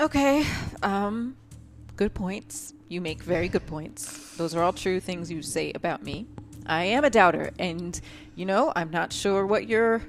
Okay. 0.00 0.46
Um 0.82 1.36
good 1.96 2.14
points. 2.14 2.72
You 2.88 3.02
make 3.02 3.22
very 3.22 3.48
good 3.48 3.66
points. 3.66 4.36
Those 4.36 4.54
are 4.54 4.62
all 4.62 4.72
true 4.72 5.00
things 5.00 5.30
you 5.30 5.42
say 5.42 5.72
about 5.74 6.02
me. 6.02 6.26
I 6.64 6.84
am 6.84 7.04
a 7.04 7.10
doubter 7.10 7.50
and 7.58 8.00
you 8.36 8.46
know, 8.46 8.72
I'm 8.74 8.90
not 8.90 9.12
sure 9.12 9.44
what 9.44 9.68
you're 9.68 10.00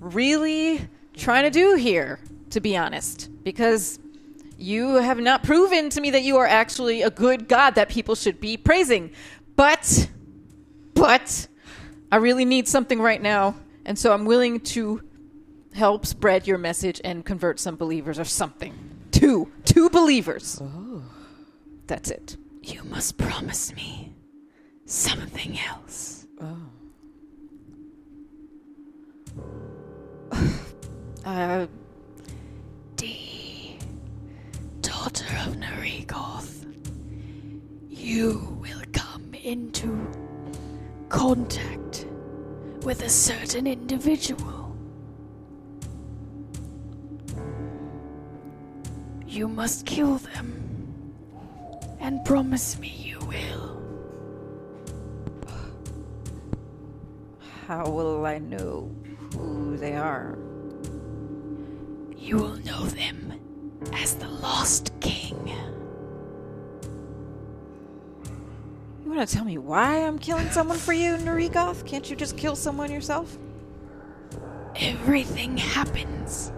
really 0.00 0.88
trying 1.14 1.44
to 1.44 1.50
do 1.50 1.74
here, 1.74 2.18
to 2.50 2.60
be 2.60 2.78
honest, 2.78 3.28
because 3.44 3.98
you 4.62 4.96
have 4.96 5.18
not 5.18 5.42
proven 5.42 5.90
to 5.90 6.00
me 6.00 6.10
that 6.10 6.22
you 6.22 6.36
are 6.36 6.46
actually 6.46 7.02
a 7.02 7.10
good 7.10 7.48
god 7.48 7.74
that 7.74 7.88
people 7.88 8.14
should 8.14 8.40
be 8.40 8.56
praising. 8.56 9.12
But 9.56 10.08
but 10.94 11.48
I 12.10 12.16
really 12.16 12.44
need 12.44 12.68
something 12.68 13.00
right 13.00 13.20
now, 13.20 13.54
and 13.84 13.98
so 13.98 14.12
I'm 14.12 14.24
willing 14.24 14.60
to 14.60 15.02
help 15.74 16.06
spread 16.06 16.46
your 16.46 16.58
message 16.58 17.00
and 17.04 17.24
convert 17.24 17.58
some 17.58 17.76
believers 17.76 18.18
or 18.18 18.24
something. 18.24 18.74
Two. 19.10 19.50
Two 19.64 19.88
believers. 19.90 20.60
Oh. 20.62 21.02
That's 21.86 22.10
it. 22.10 22.36
You 22.62 22.84
must 22.84 23.18
promise 23.18 23.74
me 23.74 24.14
something 24.86 25.58
else. 25.58 26.26
Uh, 31.24 31.68
daughter 35.02 35.36
of 35.48 35.56
Narigoth, 35.56 36.64
you 37.88 38.56
will 38.60 38.82
come 38.92 39.34
into 39.34 40.06
contact 41.08 42.06
with 42.84 43.02
a 43.02 43.08
certain 43.08 43.66
individual. 43.66 44.76
You 49.26 49.48
must 49.48 49.86
kill 49.86 50.18
them 50.18 51.12
and 51.98 52.24
promise 52.24 52.78
me 52.78 52.94
you 52.96 53.18
will. 53.26 53.82
how 57.66 57.88
will 57.90 58.24
I 58.24 58.38
know 58.38 58.88
who 59.34 59.76
they 59.76 59.94
are? 59.94 60.38
You 62.16 62.36
will 62.36 62.56
know 62.58 62.84
them 62.84 63.41
as 63.92 64.14
the 64.14 64.28
Lost 64.28 64.92
King. 65.00 65.54
You 69.04 69.10
want 69.10 69.28
to 69.28 69.34
tell 69.34 69.44
me 69.44 69.58
why 69.58 70.04
I'm 70.04 70.18
killing 70.18 70.50
someone 70.50 70.78
for 70.78 70.92
you, 70.92 71.16
Narigoth? 71.16 71.84
Can't 71.86 72.08
you 72.08 72.16
just 72.16 72.36
kill 72.36 72.56
someone 72.56 72.90
yourself? 72.90 73.36
Everything 74.76 75.56
happens 75.56 76.52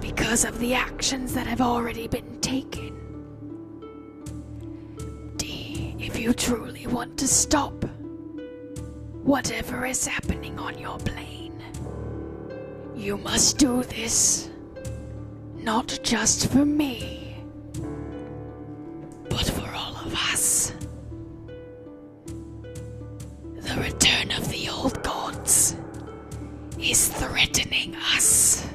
because 0.00 0.44
of 0.44 0.58
the 0.58 0.74
actions 0.74 1.34
that 1.34 1.46
have 1.46 1.60
already 1.60 2.06
been 2.06 2.40
taken. 2.40 2.94
Dee, 5.36 5.96
if 5.98 6.18
you 6.18 6.32
truly 6.32 6.86
want 6.86 7.18
to 7.18 7.28
stop 7.28 7.84
whatever 9.22 9.84
is 9.84 10.06
happening 10.06 10.58
on 10.58 10.78
your 10.78 10.98
plane, 10.98 11.62
you 12.94 13.16
must 13.18 13.58
do 13.58 13.82
this 13.84 14.47
not 15.58 15.98
just 16.02 16.48
for 16.50 16.64
me, 16.64 17.36
but 19.28 19.44
for 19.44 19.68
all 19.74 19.96
of 19.96 20.14
us. 20.32 20.72
The 23.56 23.76
return 23.80 24.30
of 24.32 24.48
the 24.48 24.68
old 24.70 25.02
gods 25.02 25.76
is 26.78 27.08
threatening 27.08 27.94
us. 28.14 28.66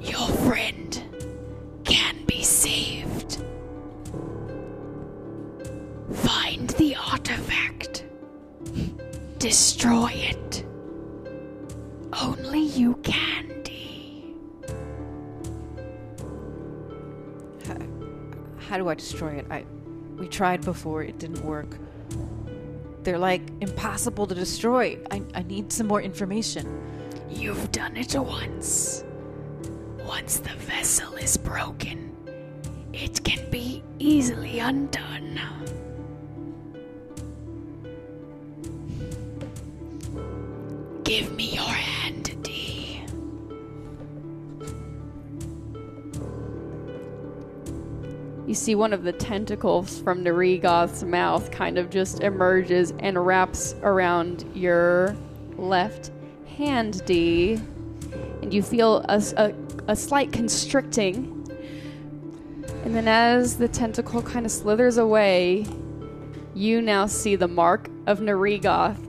Your 0.00 0.28
friend 0.46 1.02
can 1.84 2.24
be 2.26 2.42
saved. 2.42 3.42
Find 6.12 6.68
the 6.70 6.96
artifact. 6.96 8.04
Destroy 9.38 10.10
it. 10.12 10.64
Only 12.22 12.60
you 12.60 12.94
can, 13.02 13.62
How 18.68 18.78
do 18.78 18.88
I 18.88 18.94
destroy 18.94 19.34
it? 19.34 19.46
I 19.50 19.64
we 20.16 20.28
tried 20.28 20.64
before, 20.64 21.02
it 21.02 21.18
didn't 21.18 21.44
work. 21.44 21.76
They're 23.02 23.18
like 23.18 23.42
impossible 23.60 24.26
to 24.26 24.34
destroy. 24.34 24.98
I, 25.10 25.22
I 25.34 25.42
need 25.42 25.72
some 25.72 25.86
more 25.86 26.00
information. 26.00 26.80
You've 27.28 27.72
done 27.72 27.96
it 27.96 28.14
once. 28.14 29.04
Once 30.06 30.38
the 30.38 30.54
vessel 30.54 31.14
is 31.14 31.36
broken, 31.36 32.16
it 32.92 33.22
can 33.24 33.50
be 33.50 33.82
easily 33.98 34.60
undone. 34.60 35.40
Give 41.02 41.32
me 41.34 41.50
your 41.50 41.64
hand, 41.64 42.42
Dee. 42.42 42.53
You 48.54 48.58
see 48.58 48.76
one 48.76 48.92
of 48.92 49.02
the 49.02 49.12
tentacles 49.12 49.98
from 49.98 50.22
Narigoth's 50.22 51.02
mouth 51.02 51.50
kind 51.50 51.76
of 51.76 51.90
just 51.90 52.20
emerges 52.20 52.94
and 53.00 53.26
wraps 53.26 53.74
around 53.82 54.48
your 54.54 55.16
left 55.56 56.12
hand, 56.56 57.04
Dee. 57.04 57.54
And 58.42 58.54
you 58.54 58.62
feel 58.62 59.04
a 59.08 59.52
a 59.88 59.96
slight 59.96 60.30
constricting. 60.30 61.48
And 62.84 62.94
then 62.94 63.08
as 63.08 63.56
the 63.56 63.66
tentacle 63.66 64.22
kind 64.22 64.46
of 64.46 64.52
slithers 64.52 64.98
away, 64.98 65.66
you 66.54 66.80
now 66.80 67.06
see 67.06 67.34
the 67.34 67.48
mark 67.48 67.90
of 68.06 68.20
Narigoth 68.20 69.04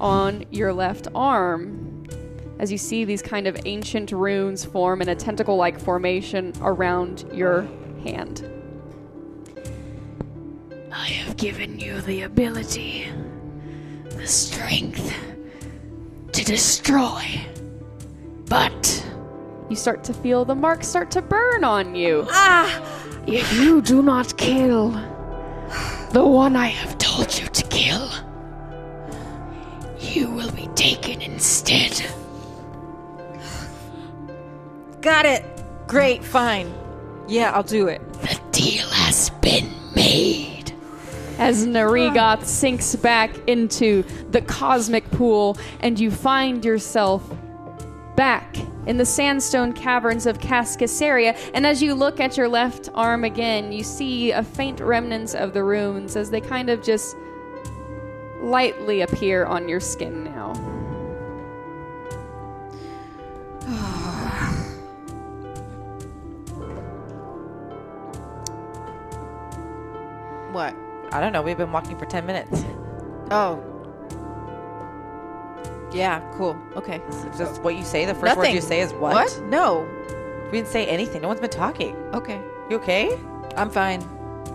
on 0.00 0.44
your 0.50 0.72
left 0.72 1.06
arm. 1.14 2.04
As 2.58 2.72
you 2.72 2.78
see 2.78 3.04
these 3.04 3.22
kind 3.22 3.46
of 3.46 3.56
ancient 3.64 4.10
runes 4.10 4.64
form 4.64 5.00
in 5.00 5.08
a 5.08 5.14
tentacle 5.14 5.54
like 5.54 5.78
formation 5.78 6.52
around 6.60 7.30
your 7.32 7.68
hand. 8.02 8.57
I 10.98 11.06
have 11.10 11.36
given 11.36 11.78
you 11.78 12.00
the 12.00 12.22
ability, 12.22 13.06
the 14.10 14.26
strength 14.26 15.14
to 16.32 16.44
destroy. 16.44 17.24
But 18.48 19.04
You 19.70 19.76
start 19.76 20.02
to 20.04 20.14
feel 20.14 20.44
the 20.46 20.54
mark 20.54 20.82
start 20.82 21.10
to 21.12 21.22
burn 21.22 21.62
on 21.62 21.94
you. 21.94 22.26
Ah! 22.30 22.82
If 23.26 23.52
you 23.52 23.82
do 23.82 24.02
not 24.02 24.36
kill 24.38 24.90
the 26.12 26.24
one 26.26 26.56
I 26.56 26.66
have 26.68 26.96
told 26.96 27.38
you 27.38 27.46
to 27.46 27.62
kill, 27.68 28.08
you 30.00 30.30
will 30.30 30.50
be 30.52 30.66
taken 30.74 31.20
instead. 31.20 32.02
Got 35.02 35.26
it. 35.26 35.44
Great, 35.86 36.24
fine. 36.24 36.72
Yeah, 37.28 37.52
I'll 37.52 37.62
do 37.62 37.88
it. 37.88 38.00
The 38.22 38.40
deal 38.52 38.88
has 38.88 39.28
been 39.42 39.70
made 39.94 40.57
as 41.38 41.66
Narigoth 41.66 42.44
sinks 42.44 42.94
back 42.96 43.30
into 43.48 44.02
the 44.30 44.42
cosmic 44.42 45.08
pool, 45.12 45.56
and 45.80 45.98
you 45.98 46.10
find 46.10 46.64
yourself 46.64 47.32
back 48.16 48.56
in 48.86 48.96
the 48.96 49.04
sandstone 49.04 49.72
caverns 49.72 50.26
of 50.26 50.38
Cascasaria. 50.38 51.38
And 51.54 51.64
as 51.64 51.80
you 51.80 51.94
look 51.94 52.18
at 52.18 52.36
your 52.36 52.48
left 52.48 52.88
arm 52.94 53.22
again, 53.22 53.70
you 53.70 53.84
see 53.84 54.32
a 54.32 54.42
faint 54.42 54.80
remnants 54.80 55.34
of 55.34 55.52
the 55.52 55.62
runes 55.62 56.16
as 56.16 56.30
they 56.30 56.40
kind 56.40 56.68
of 56.68 56.82
just 56.82 57.16
lightly 58.40 59.02
appear 59.02 59.44
on 59.44 59.68
your 59.68 59.78
skin 59.78 60.24
now. 60.24 60.52
what? 70.52 70.74
I 71.12 71.20
don't 71.20 71.32
know. 71.32 71.42
We've 71.42 71.56
been 71.56 71.72
walking 71.72 71.98
for 71.98 72.06
10 72.06 72.26
minutes. 72.26 72.64
Oh. 73.30 73.62
Yeah, 75.92 76.20
cool. 76.36 76.56
Okay. 76.76 77.00
Just 77.36 77.62
what 77.62 77.76
you 77.76 77.84
say. 77.84 78.04
The 78.04 78.14
first 78.14 78.36
word 78.36 78.48
you 78.48 78.60
say 78.60 78.80
is 78.80 78.92
what? 78.92 79.14
What? 79.14 79.42
No. 79.44 79.88
We 80.46 80.58
didn't 80.58 80.68
say 80.68 80.86
anything. 80.86 81.22
No 81.22 81.28
one's 81.28 81.40
been 81.40 81.50
talking. 81.50 81.96
Okay. 82.14 82.40
You 82.70 82.76
okay? 82.76 83.18
I'm 83.56 83.70
fine. 83.70 84.02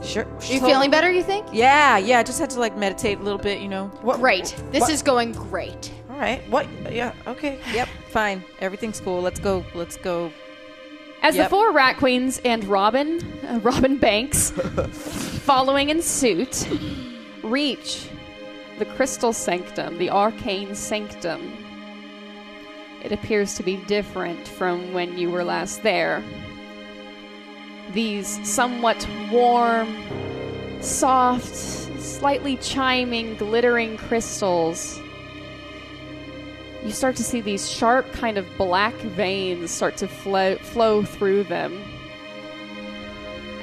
Sure. 0.04 0.28
You 0.42 0.60
feeling 0.60 0.92
better, 0.92 1.12
you 1.12 1.24
think? 1.24 1.48
Yeah, 1.52 1.98
yeah. 1.98 2.20
I 2.20 2.24
just 2.24 2.40
had 2.40 2.50
to 2.52 2.60
like 2.60 2.78
meditate 2.78 3.20
a 3.20 3.24
little 3.24 3.40
bit, 3.40 3.62
you 3.62 3.68
know. 3.68 3.88
What? 4.02 4.20
Great. 4.20 4.56
This 4.72 4.82
What? 4.82 4.92
is 4.92 5.02
going 5.02 5.32
great. 5.32 5.92
All 6.10 6.18
right. 6.18 6.48
What? 6.50 6.68
Yeah. 6.92 7.14
Okay. 7.26 7.60
Yep, 7.74 7.88
fine. 8.10 8.44
Everything's 8.60 9.00
cool. 9.00 9.22
Let's 9.22 9.40
go. 9.40 9.66
Let's 9.74 9.98
go. 9.98 10.32
As 11.24 11.36
Yep. 11.38 11.46
the 11.46 11.50
four 11.50 11.72
rat 11.72 11.98
queens 11.98 12.42
and 12.44 12.66
Robin, 12.66 13.22
uh, 13.50 13.60
Robin 13.60 13.96
Banks, 13.96 14.52
following 14.92 15.90
in 15.90 16.02
suit, 16.02 16.68
reach 17.42 18.10
the 18.78 18.84
crystal 18.86 19.32
sanctum, 19.32 19.98
the 19.98 20.10
arcane 20.10 20.76
sanctum. 20.76 21.54
It 23.02 23.14
appears 23.14 23.54
to 23.56 23.64
be 23.64 23.78
different 23.78 24.48
from 24.48 24.94
when 24.94 25.18
you 25.18 25.32
were 25.32 25.46
last 25.46 25.82
there. 25.82 26.22
These 27.94 28.46
somewhat 28.46 29.08
warm, 29.32 29.88
soft, 30.82 31.56
slightly 31.56 32.58
chiming, 32.58 33.36
glittering 33.36 33.96
crystals 33.96 35.00
you 36.84 36.92
start 36.92 37.16
to 37.16 37.24
see 37.24 37.42
these 37.42 37.70
sharp, 37.70 38.12
kind 38.12 38.38
of 38.38 38.46
black 38.58 38.94
veins 38.96 39.72
start 39.72 39.98
to 39.98 40.08
flow, 40.08 40.58
flow 40.58 41.04
through 41.04 41.44
them. 41.46 41.82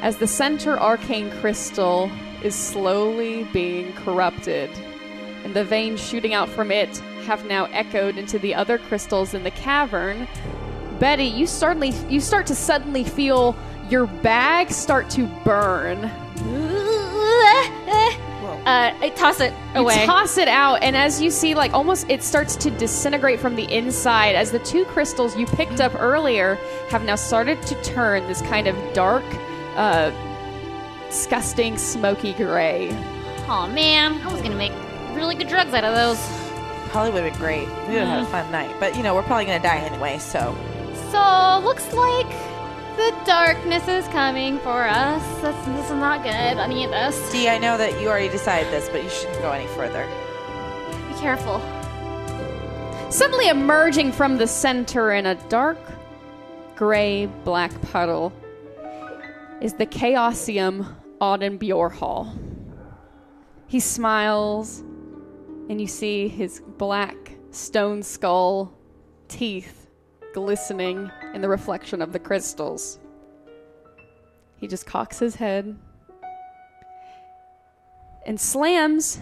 As 0.00 0.16
the 0.16 0.26
center 0.26 0.78
arcane 0.78 1.30
crystal 1.40 2.10
is 2.42 2.54
slowly 2.54 3.44
being 3.52 3.92
corrupted, 3.92 4.70
and 5.44 5.54
the 5.54 5.64
veins 5.64 6.02
shooting 6.02 6.32
out 6.32 6.48
from 6.48 6.70
it 6.70 6.96
have 7.26 7.44
now 7.44 7.66
echoed 7.66 8.16
into 8.16 8.38
the 8.38 8.54
other 8.54 8.78
crystals 8.78 9.34
in 9.34 9.42
the 9.42 9.50
cavern. 9.50 10.26
Betty, 10.98 11.24
you 11.24 11.46
suddenly 11.46 11.90
you 12.08 12.20
start 12.20 12.46
to 12.46 12.54
suddenly 12.54 13.04
feel 13.04 13.54
your 13.90 14.06
bag 14.06 14.70
start 14.70 15.10
to 15.10 15.26
burn. 15.44 16.04
Eh, 16.04 17.70
eh, 17.86 18.29
Uh, 18.66 18.92
I 19.00 19.08
toss 19.16 19.40
it 19.40 19.52
You 19.74 19.80
away. 19.80 20.04
toss 20.06 20.36
it 20.36 20.46
out, 20.48 20.82
and 20.82 20.94
as 20.96 21.20
you 21.20 21.30
see, 21.30 21.54
like 21.54 21.72
almost 21.72 22.08
it 22.10 22.22
starts 22.22 22.56
to 22.56 22.70
disintegrate 22.70 23.40
from 23.40 23.56
the 23.56 23.64
inside 23.74 24.34
as 24.34 24.50
the 24.52 24.58
two 24.60 24.84
crystals 24.84 25.36
you 25.36 25.46
picked 25.46 25.80
up 25.80 25.94
earlier 26.00 26.56
have 26.90 27.02
now 27.04 27.14
started 27.16 27.60
to 27.62 27.82
turn 27.82 28.26
this 28.28 28.42
kind 28.42 28.66
of 28.66 28.76
dark, 28.92 29.24
uh, 29.76 30.10
disgusting, 31.08 31.78
smoky 31.78 32.32
gray. 32.34 32.90
oh 33.48 33.66
man, 33.74 34.20
I 34.22 34.32
was 34.32 34.42
gonna 34.42 34.54
make 34.56 34.72
really 35.14 35.34
good 35.34 35.48
drugs 35.48 35.72
out 35.72 35.84
of 35.84 35.94
those. 35.94 36.18
Probably 36.90 37.12
would 37.12 37.22
have 37.24 37.32
been 37.32 37.40
great. 37.40 37.66
We 37.88 37.94
would 37.94 38.02
have 38.02 38.08
had 38.08 38.22
a 38.22 38.26
fun 38.26 38.50
night. 38.52 38.74
But 38.78 38.96
you 38.96 39.02
know, 39.02 39.14
we're 39.14 39.22
probably 39.22 39.46
gonna 39.46 39.62
die 39.62 39.78
anyway. 39.78 40.18
So 40.18 40.54
So 41.10 41.60
looks 41.64 41.92
like 41.92 42.26
the 42.96 43.14
darkness 43.24 43.86
is 43.88 44.06
coming 44.08 44.58
for 44.60 44.86
us. 44.86 45.22
That's, 45.40 45.66
this 45.66 45.86
is 45.86 45.92
not 45.92 46.22
good. 46.22 46.30
Any 46.30 46.84
of 46.84 46.90
this. 46.90 47.32
Dee, 47.32 47.48
I 47.48 47.58
know 47.58 47.78
that 47.78 48.00
you 48.00 48.08
already 48.08 48.28
decided 48.28 48.72
this, 48.72 48.88
but 48.88 49.02
you 49.02 49.10
shouldn't 49.10 49.40
go 49.40 49.52
any 49.52 49.66
further. 49.68 50.06
Be 51.08 51.14
careful. 51.18 51.60
Suddenly 53.10 53.48
emerging 53.48 54.12
from 54.12 54.38
the 54.38 54.46
center 54.46 55.12
in 55.12 55.26
a 55.26 55.34
dark, 55.48 55.78
gray 56.76 57.26
black 57.44 57.72
puddle 57.82 58.32
is 59.60 59.74
the 59.74 59.86
Chaosium 59.86 60.86
Auden 61.20 61.58
Bjorhall. 61.58 62.32
He 63.66 63.80
smiles, 63.80 64.80
and 65.68 65.80
you 65.80 65.86
see 65.86 66.28
his 66.28 66.60
black 66.78 67.32
stone 67.50 68.02
skull 68.02 68.72
teeth 69.28 69.88
glistening 70.32 71.10
in 71.34 71.40
the 71.40 71.48
reflection 71.48 72.02
of 72.02 72.12
the 72.12 72.18
crystals. 72.18 72.98
He 74.56 74.66
just 74.66 74.86
cocks 74.86 75.18
his 75.18 75.34
head 75.34 75.76
and 78.26 78.38
slams 78.38 79.20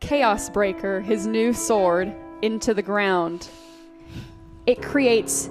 Chaos 0.00 0.48
Breaker, 0.48 1.00
his 1.00 1.26
new 1.26 1.52
sword, 1.52 2.14
into 2.42 2.72
the 2.72 2.82
ground. 2.82 3.48
It 4.66 4.80
creates 4.80 5.50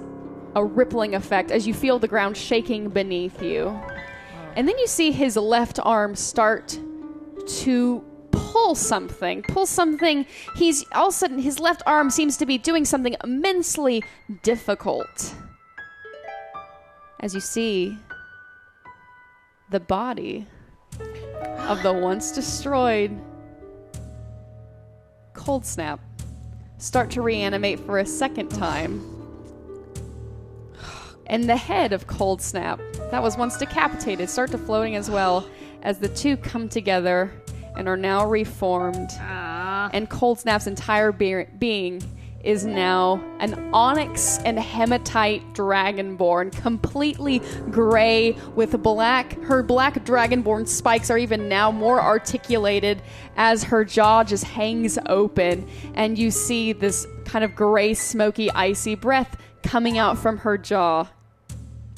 a 0.55 0.63
rippling 0.63 1.15
effect 1.15 1.51
as 1.51 1.67
you 1.67 1.73
feel 1.73 1.99
the 1.99 2.07
ground 2.07 2.37
shaking 2.37 2.89
beneath 2.89 3.41
you. 3.41 3.77
And 4.55 4.67
then 4.67 4.77
you 4.77 4.87
see 4.87 5.11
his 5.11 5.35
left 5.35 5.79
arm 5.83 6.15
start 6.15 6.79
to 7.47 8.03
pull 8.31 8.73
something. 8.73 9.43
Pull 9.43 9.65
something. 9.65 10.25
He's 10.55 10.85
all 10.93 11.09
of 11.09 11.13
a 11.13 11.17
sudden, 11.17 11.39
his 11.39 11.59
left 11.59 11.83
arm 11.85 12.09
seems 12.09 12.37
to 12.37 12.45
be 12.45 12.57
doing 12.57 12.85
something 12.85 13.15
immensely 13.23 14.03
difficult. 14.43 15.35
As 17.19 17.33
you 17.33 17.39
see 17.39 17.97
the 19.69 19.79
body 19.79 20.47
of 21.59 21.81
the 21.83 21.91
once 21.91 22.31
destroyed 22.31 23.19
Cold 25.33 25.65
Snap 25.65 25.99
start 26.77 27.09
to 27.11 27.21
reanimate 27.21 27.79
for 27.79 27.99
a 27.99 28.05
second 28.05 28.49
time. 28.49 29.13
And 31.25 31.49
the 31.49 31.57
head 31.57 31.91
of 31.91 32.07
Cold 32.07 32.41
Snap, 32.41 32.79
that 33.11 33.21
was 33.21 33.35
once 33.35 33.57
decapitated, 33.57 34.29
start 34.29 34.51
to 34.51 34.57
floating 34.57 34.95
as 34.95 35.09
well 35.09 35.49
as 35.81 35.99
the 35.99 36.07
two 36.07 36.37
come 36.37 36.69
together 36.69 37.31
and 37.75 37.87
are 37.87 37.97
now 37.97 38.27
reformed. 38.27 39.09
Ah. 39.19 39.89
And 39.91 40.09
Cold 40.09 40.39
Snap's 40.39 40.67
entire 40.67 41.11
be- 41.11 41.45
being 41.57 42.01
is 42.43 42.65
now 42.65 43.23
an 43.39 43.71
onyx 43.73 44.37
and 44.39 44.57
hematite 44.57 45.53
dragonborn, 45.53 46.51
completely 46.51 47.39
gray 47.69 48.31
with 48.55 48.81
black. 48.81 49.33
Her 49.43 49.63
black 49.63 50.05
dragonborn 50.05 50.67
spikes 50.67 51.09
are 51.09 51.17
even 51.17 51.49
now 51.49 51.71
more 51.71 52.01
articulated 52.01 53.01
as 53.35 53.63
her 53.63 53.83
jaw 53.83 54.23
just 54.23 54.43
hangs 54.43 54.97
open, 55.07 55.67
and 55.95 56.17
you 56.17 56.31
see 56.31 56.73
this 56.73 57.07
kind 57.25 57.43
of 57.43 57.55
gray, 57.55 57.93
smoky, 57.93 58.51
icy 58.51 58.95
breath 58.95 59.37
coming 59.63 59.97
out 59.97 60.17
from 60.17 60.37
her 60.37 60.57
jaw. 60.57 61.07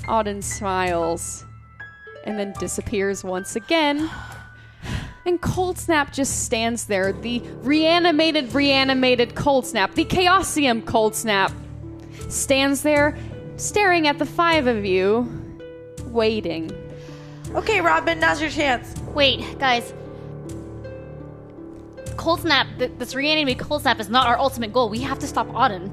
Auden 0.04 0.44
smiles 0.44 1.46
and 2.24 2.40
then 2.40 2.54
disappears 2.60 3.24
once 3.24 3.56
again. 3.56 4.10
And 5.26 5.42
Cold 5.42 5.78
Snap 5.78 6.14
just 6.14 6.46
stands 6.46 6.86
there, 6.86 7.12
the 7.12 7.40
reanimated, 7.62 8.54
reanimated 8.54 9.36
Cold 9.36 9.66
Snap, 9.66 9.94
the 9.94 10.06
Chaosium 10.06 10.86
Cold 10.86 11.16
Snap, 11.16 11.52
stands 12.30 12.82
there 12.82 13.18
staring 13.58 14.08
at 14.08 14.18
the 14.18 14.26
five 14.26 14.68
of 14.68 14.86
you, 14.86 15.28
waiting. 16.06 16.72
Okay, 17.54 17.82
Robin, 17.82 18.20
now's 18.20 18.40
your 18.40 18.50
chance. 18.50 18.94
Wait, 19.14 19.60
guys. 19.60 19.94
Cold 22.16 22.42
Snap, 22.42 22.68
th- 22.78 22.92
this 22.98 23.16
reanimated 23.16 23.60
Cold 23.60 23.82
Snap 23.82 24.00
is 24.00 24.10
not 24.10 24.28
our 24.28 24.38
ultimate 24.38 24.72
goal. 24.74 24.90
We 24.90 25.02
have 25.02 25.20
to 25.20 25.28
stop 25.28 25.48
Auden. 25.48 25.92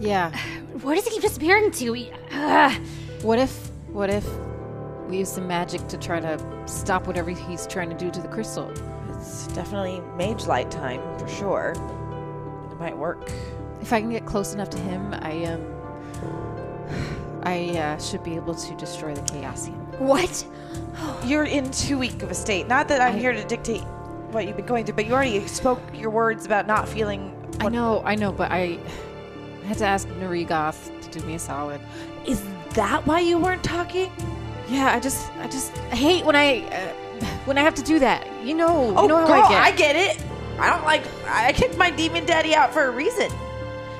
Yeah. 0.00 0.36
Where 0.82 0.96
does 0.96 1.04
he 1.04 1.10
keep 1.10 1.22
disappearing 1.22 1.70
to? 1.72 1.90
We, 1.90 2.10
Ugh. 2.32 2.72
What 3.22 3.38
if? 3.38 3.70
What 3.92 4.10
if 4.10 4.26
we 5.12 5.18
use 5.18 5.30
some 5.30 5.46
magic 5.46 5.86
to 5.88 5.98
try 5.98 6.18
to 6.18 6.42
stop 6.66 7.06
whatever 7.06 7.30
he's 7.30 7.66
trying 7.66 7.90
to 7.90 7.96
do 7.96 8.10
to 8.10 8.20
the 8.20 8.28
crystal? 8.28 8.72
It's 9.10 9.46
definitely 9.48 10.00
mage 10.16 10.46
light 10.46 10.70
time 10.70 11.00
for 11.18 11.28
sure. 11.28 11.74
It 12.72 12.80
might 12.80 12.96
work. 12.96 13.30
If 13.82 13.92
I 13.92 14.00
can 14.00 14.10
get 14.10 14.24
close 14.24 14.54
enough 14.54 14.70
to 14.70 14.78
him, 14.78 15.12
I 15.12 15.44
um, 15.44 15.66
I 17.42 17.76
uh, 17.76 17.98
should 17.98 18.24
be 18.24 18.36
able 18.36 18.54
to 18.54 18.74
destroy 18.76 19.14
the 19.14 19.20
Chaosium. 19.20 19.98
What? 19.98 20.46
You're 21.26 21.44
in 21.44 21.70
too 21.70 21.98
weak 21.98 22.22
of 22.22 22.30
a 22.30 22.34
state. 22.34 22.66
Not 22.66 22.88
that 22.88 23.02
I'm 23.02 23.18
here 23.18 23.32
to 23.32 23.44
dictate 23.44 23.82
what 24.30 24.46
you've 24.46 24.56
been 24.56 24.64
going 24.64 24.86
through, 24.86 24.94
but 24.94 25.04
you 25.04 25.12
already 25.12 25.46
spoke 25.46 25.80
your 25.92 26.10
words 26.10 26.46
about 26.46 26.66
not 26.66 26.88
feeling. 26.88 27.36
I 27.60 27.68
know, 27.68 28.02
I 28.06 28.14
know, 28.14 28.32
but 28.32 28.50
I 28.50 28.78
had 29.66 29.76
to 29.78 29.84
ask 29.84 30.08
Narigoth 30.08 31.02
to 31.02 31.18
do 31.18 31.26
me 31.26 31.34
a 31.34 31.38
solid. 31.38 31.82
Is 32.26 32.42
that 32.70 33.06
why 33.06 33.20
you 33.20 33.36
weren't 33.36 33.62
talking? 33.62 34.10
Yeah, 34.72 34.94
I 34.94 35.00
just, 35.00 35.30
I 35.38 35.48
just 35.48 35.76
hate 35.92 36.24
when 36.24 36.34
I, 36.36 36.62
uh, 36.68 37.24
when 37.44 37.58
I 37.58 37.60
have 37.62 37.74
to 37.74 37.82
do 37.82 37.98
that. 37.98 38.26
You 38.42 38.54
know, 38.54 38.94
Oh, 38.96 39.02
you 39.02 39.08
know 39.08 39.16
how 39.26 39.32
I 39.32 39.36
get. 39.36 39.44
Oh, 39.44 39.48
girl, 39.48 39.56
I 39.56 39.72
get. 39.72 39.96
it. 39.96 40.24
I 40.58 40.70
don't 40.70 40.84
like. 40.84 41.02
I 41.26 41.52
kicked 41.52 41.76
my 41.78 41.90
demon 41.90 42.24
daddy 42.26 42.54
out 42.54 42.72
for 42.72 42.84
a 42.84 42.90
reason. 42.90 43.30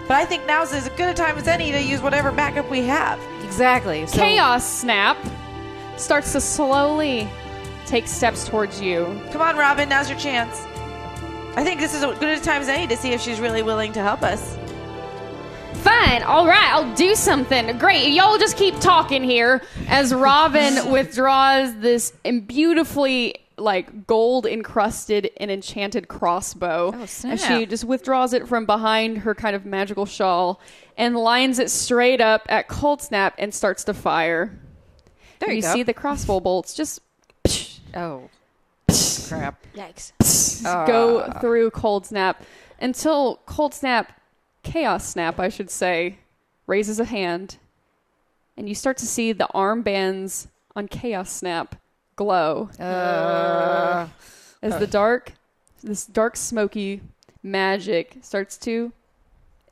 But 0.08 0.16
I 0.16 0.24
think 0.24 0.46
now's 0.46 0.72
as 0.72 0.88
good 0.90 1.08
a 1.08 1.14
time 1.14 1.36
as 1.38 1.46
any 1.48 1.70
to 1.72 1.82
use 1.82 2.00
whatever 2.02 2.30
backup 2.32 2.70
we 2.70 2.82
have. 2.82 3.20
exactly. 3.44 4.06
So, 4.06 4.18
Chaos 4.18 4.68
Snap 4.68 5.16
starts 5.96 6.32
to 6.32 6.40
slowly 6.40 7.28
take 7.86 8.06
steps 8.08 8.48
towards 8.48 8.80
you. 8.80 9.20
Come 9.30 9.40
on, 9.42 9.56
Robin, 9.56 9.88
now's 9.88 10.08
your 10.10 10.18
chance. 10.18 10.62
I 11.56 11.62
think 11.64 11.80
this 11.80 11.94
is 11.94 12.02
as 12.02 12.18
good 12.18 12.38
a 12.38 12.40
time 12.40 12.62
as 12.62 12.68
any 12.68 12.86
to 12.86 12.96
see 12.96 13.12
if 13.12 13.20
she's 13.20 13.38
really 13.40 13.62
willing 13.62 13.92
to 13.92 14.00
help 14.02 14.22
us. 14.22 14.56
Fine, 15.82 16.22
all 16.22 16.46
right, 16.46 16.70
I'll 16.72 16.94
do 16.94 17.14
something. 17.14 17.76
Great, 17.78 18.12
y'all 18.12 18.38
just 18.38 18.56
keep 18.56 18.78
talking 18.80 19.22
here 19.24 19.62
as 19.88 20.14
Robin 20.14 20.90
withdraws 20.92 21.76
this 21.78 22.12
beautifully 22.46 23.34
like 23.58 24.06
gold 24.06 24.46
encrusted 24.46 25.30
and 25.38 25.50
enchanted 25.50 26.08
crossbow. 26.08 26.92
Oh, 26.94 27.06
snap. 27.06 27.32
And 27.32 27.40
she 27.40 27.66
just 27.66 27.84
withdraws 27.84 28.32
it 28.32 28.48
from 28.48 28.66
behind 28.66 29.18
her 29.18 29.34
kind 29.34 29.56
of 29.56 29.64
magical 29.64 30.06
shawl 30.06 30.60
and 30.96 31.16
lines 31.16 31.58
it 31.58 31.70
straight 31.70 32.20
up 32.20 32.42
at 32.48 32.68
Cold 32.68 33.02
Snap 33.02 33.34
and 33.38 33.54
starts 33.54 33.84
to 33.84 33.94
fire. 33.94 34.58
There 35.38 35.48
And 35.48 35.56
you, 35.56 35.56
you 35.56 35.62
go. 35.62 35.72
see 35.72 35.82
the 35.82 35.94
crossbow 35.94 36.40
bolts 36.40 36.74
just 36.74 37.00
oh, 37.94 38.28
crap. 39.28 39.64
Yikes. 39.74 40.62
go 40.86 41.20
ah. 41.20 41.40
through 41.40 41.70
Cold 41.70 42.06
Snap 42.06 42.42
until 42.80 43.40
Cold 43.46 43.74
Snap, 43.74 44.12
Chaos 44.62 45.08
Snap, 45.08 45.40
I 45.40 45.48
should 45.48 45.70
say, 45.70 46.18
raises 46.66 47.00
a 47.00 47.04
hand, 47.04 47.56
and 48.56 48.68
you 48.68 48.74
start 48.74 48.96
to 48.98 49.06
see 49.06 49.32
the 49.32 49.48
armbands 49.54 50.48
on 50.76 50.88
Chaos 50.88 51.30
Snap 51.30 51.76
glow 52.16 52.70
Uh, 52.78 54.06
as 54.62 54.78
the 54.78 54.86
dark, 54.86 55.32
this 55.82 56.04
dark 56.06 56.36
smoky 56.36 57.00
magic 57.42 58.18
starts 58.22 58.56
to 58.58 58.92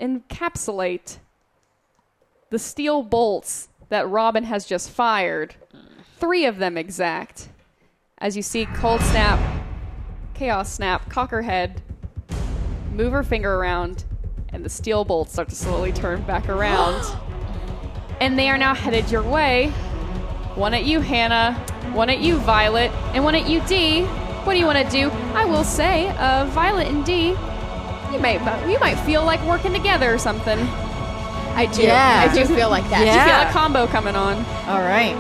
encapsulate 0.00 1.18
the 2.50 2.58
steel 2.58 3.02
bolts 3.02 3.68
that 3.90 4.08
Robin 4.08 4.44
has 4.44 4.66
just 4.66 4.90
fired. 4.90 5.54
Three 6.18 6.44
of 6.46 6.58
them 6.58 6.76
exact. 6.76 7.50
As 8.18 8.36
you 8.36 8.42
see 8.42 8.66
Cold 8.66 9.00
Snap, 9.02 9.38
Chaos 10.34 10.72
Snap, 10.72 11.08
Cockerhead 11.08 11.78
move 12.92 13.12
her 13.12 13.22
finger 13.22 13.54
around, 13.54 14.04
and 14.52 14.64
the 14.64 14.68
steel 14.70 15.04
bolts 15.04 15.32
start 15.32 15.48
to 15.48 15.54
slowly 15.54 15.92
turn 15.92 16.22
back 16.22 16.48
around. 16.48 17.04
and 18.20 18.38
they 18.38 18.48
are 18.50 18.58
now 18.58 18.74
headed 18.74 19.10
your 19.10 19.22
way. 19.22 19.70
One 20.54 20.74
at 20.74 20.84
you, 20.84 21.00
Hannah. 21.00 21.54
One 21.94 22.10
at 22.10 22.18
you, 22.20 22.36
Violet. 22.38 22.90
And 23.14 23.24
one 23.24 23.34
at 23.34 23.48
you, 23.48 23.60
Dee. 23.66 24.04
What 24.44 24.52
do 24.54 24.58
you 24.58 24.66
want 24.66 24.78
to 24.84 24.90
do? 24.90 25.10
I 25.34 25.44
will 25.44 25.64
say, 25.64 26.08
uh, 26.18 26.44
Violet 26.46 26.88
and 26.88 27.04
Dee, 27.04 27.28
you 27.30 28.18
might 28.18 28.40
you 28.68 28.78
might 28.80 28.96
feel 29.06 29.24
like 29.24 29.42
working 29.46 29.72
together 29.72 30.12
or 30.12 30.18
something. 30.18 30.58
I 30.58 31.66
do. 31.72 31.82
Yeah. 31.82 32.26
I 32.28 32.34
do 32.34 32.44
feel 32.46 32.68
like 32.70 32.88
that. 32.90 33.00
You 33.00 33.12
feel 33.30 33.48
a 33.48 33.52
combo 33.52 33.86
coming 33.86 34.16
on. 34.16 34.36
all 34.68 34.80
right. 34.80 35.14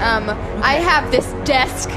Um, 0.00 0.30
I 0.62 0.74
have 0.74 1.10
this 1.10 1.26
desk 1.46 1.88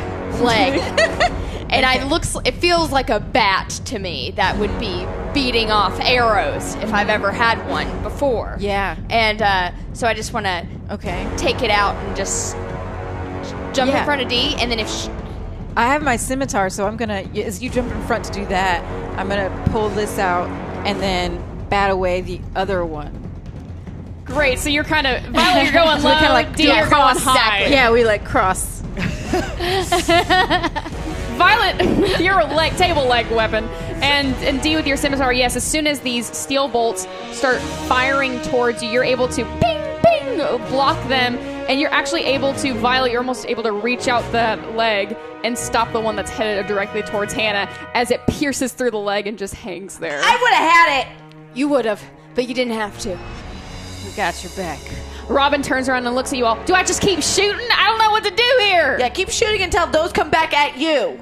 leg, 0.42 0.74
and 1.74 1.86
I 1.86 2.04
looks. 2.06 2.36
It 2.46 2.56
feels 2.56 2.92
like 2.92 3.10
a 3.10 3.20
bat 3.20 3.70
to 3.86 4.00
me 4.00 4.32
that 4.36 4.58
would 4.58 4.78
be 4.80 5.06
beating 5.34 5.72
off 5.72 6.00
arrows 6.02 6.76
if 6.76 6.94
I've 6.94 7.10
ever 7.10 7.32
had 7.32 7.68
one 7.70 8.04
before. 8.04 8.56
Yeah. 8.60 8.96
And 9.10 9.42
uh, 9.42 9.72
so 9.94 10.08
I 10.08 10.14
just 10.14 10.34
want 10.34 10.46
to 10.46 10.66
Okay. 10.92 11.28
take 11.38 11.62
it 11.64 11.72
out 11.72 11.96
and 11.96 12.16
just 12.16 12.56
jump 13.74 13.92
Yeah. 13.92 14.00
in 14.00 14.06
front 14.06 14.22
of 14.22 14.28
Dee, 14.30 14.56
and 14.60 14.72
then 14.72 14.80
if 14.80 14.90
sh 14.90 15.08
I 15.76 15.88
have 15.88 16.04
my 16.04 16.18
scimitar, 16.18 16.70
so 16.70 16.86
I'm 16.86 16.98
gonna. 16.98 17.24
As 17.36 17.64
you 17.64 17.70
jump 17.70 17.92
in 17.92 18.02
front 18.04 18.26
to 18.26 18.32
do 18.32 18.46
that, 18.46 18.84
I'm 19.18 19.28
gonna 19.28 19.50
pull 19.72 19.90
this 19.90 20.20
out 20.20 20.48
and 20.86 21.02
then 21.02 21.44
bat 21.70 21.90
away 21.90 22.22
the 22.22 22.40
other 22.56 22.86
one. 22.86 23.12
Great. 24.24 24.60
So 24.60 24.70
you're 24.70 24.84
kind 24.84 25.08
of 25.08 25.24
Violet, 25.32 25.64
you're 25.64 25.74
going 25.74 26.00
So 26.02 26.10
low. 26.10 26.14
kinda 26.16 26.32
like 26.34 26.56
Dee, 26.56 26.66
you're 26.68 26.88
going 26.90 27.18
high. 27.18 27.62
exactly. 27.62 27.72
Yeah, 27.74 27.92
we 27.92 28.06
like 28.06 28.24
cross. 28.24 28.84
Violet, 31.34 32.20
your 32.22 32.44
leg, 32.44 32.76
table 32.78 33.06
leg 33.06 33.30
weapon, 33.32 33.66
and 34.02 34.36
and 34.38 34.62
Dee 34.62 34.76
with 34.76 34.88
your 34.88 34.98
scimitar. 34.98 35.34
Yes, 35.34 35.56
as 35.56 35.64
soon 35.64 35.88
as 35.88 36.00
these 36.02 36.26
steel 36.36 36.68
bolts 36.68 37.08
start 37.32 37.60
firing 37.88 38.42
towards 38.44 38.82
you, 38.84 38.90
you're 38.90 39.04
able 39.04 39.28
to 39.30 39.44
ping 39.62 40.02
ping 40.04 40.38
block 40.70 40.98
them, 41.08 41.36
and 41.70 41.80
you're 41.80 41.92
actually 41.92 42.24
able 42.24 42.54
to 42.56 42.74
Violet. 42.76 43.12
You're 43.12 43.22
almost 43.22 43.46
able 43.48 43.64
to 43.64 43.72
reach 43.72 44.08
out 44.08 44.24
the 44.32 44.56
leg 44.76 45.16
and 45.44 45.58
stop 45.58 45.92
the 45.92 46.00
one 46.00 46.16
that's 46.16 46.32
headed 46.32 46.68
directly 46.68 47.02
towards 47.02 47.34
Hannah 47.34 47.70
as 47.94 48.12
it 48.12 48.26
pierces 48.28 48.72
through 48.74 48.92
the 48.92 48.98
leg 48.98 49.28
and 49.28 49.38
just 49.38 49.56
hangs 49.56 50.00
there. 50.00 50.20
I 50.24 50.38
would 50.42 50.54
have 50.54 50.72
had 50.72 51.02
it. 51.02 51.24
you 51.54 51.68
would 51.70 51.86
have, 51.86 52.02
but 52.36 52.48
you 52.48 52.54
didn't 52.54 52.74
have 52.74 52.98
to. 53.00 53.10
We 54.06 54.16
got 54.16 54.42
your 54.44 54.54
back. 54.56 54.80
Robin 55.30 55.62
turns 55.62 55.90
around 55.90 56.06
and 56.06 56.16
looks 56.16 56.32
at 56.34 56.38
you 56.38 56.46
all. 56.46 56.62
Do 56.66 56.74
I 56.74 56.84
just 56.84 57.02
keep 57.02 57.22
shooting? 57.22 57.68
I 57.72 57.88
don't 57.88 58.00
know 58.00 58.12
what 58.12 58.24
to 58.24 58.32
do 58.32 58.58
here. 58.62 58.98
Yeah, 59.00 59.10
keep 59.10 59.30
shooting 59.30 59.62
until 59.62 59.88
those 59.88 60.12
come 60.12 60.30
back 60.30 60.54
at 60.54 60.78
you. 60.78 61.20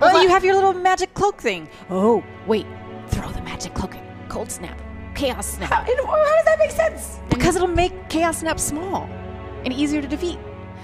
Well, 0.00 0.22
you 0.22 0.28
have 0.28 0.44
your 0.44 0.54
little 0.54 0.74
magic 0.74 1.14
cloak 1.14 1.40
thing. 1.40 1.68
Oh, 1.90 2.24
wait. 2.46 2.66
Throw 3.08 3.30
the 3.30 3.42
magic 3.42 3.74
cloak. 3.74 3.94
at 3.94 4.28
Cold 4.28 4.50
snap. 4.50 4.80
Chaos 5.14 5.46
snap. 5.46 5.70
How, 5.70 5.80
and 5.80 6.00
how 6.06 6.36
does 6.36 6.44
that 6.46 6.58
make 6.58 6.70
sense? 6.70 7.20
Because 7.28 7.54
it'll 7.54 7.68
make 7.68 8.08
chaos 8.08 8.38
snap 8.38 8.58
small 8.58 9.08
and 9.64 9.72
easier 9.72 10.00
to 10.00 10.08
defeat. 10.08 10.38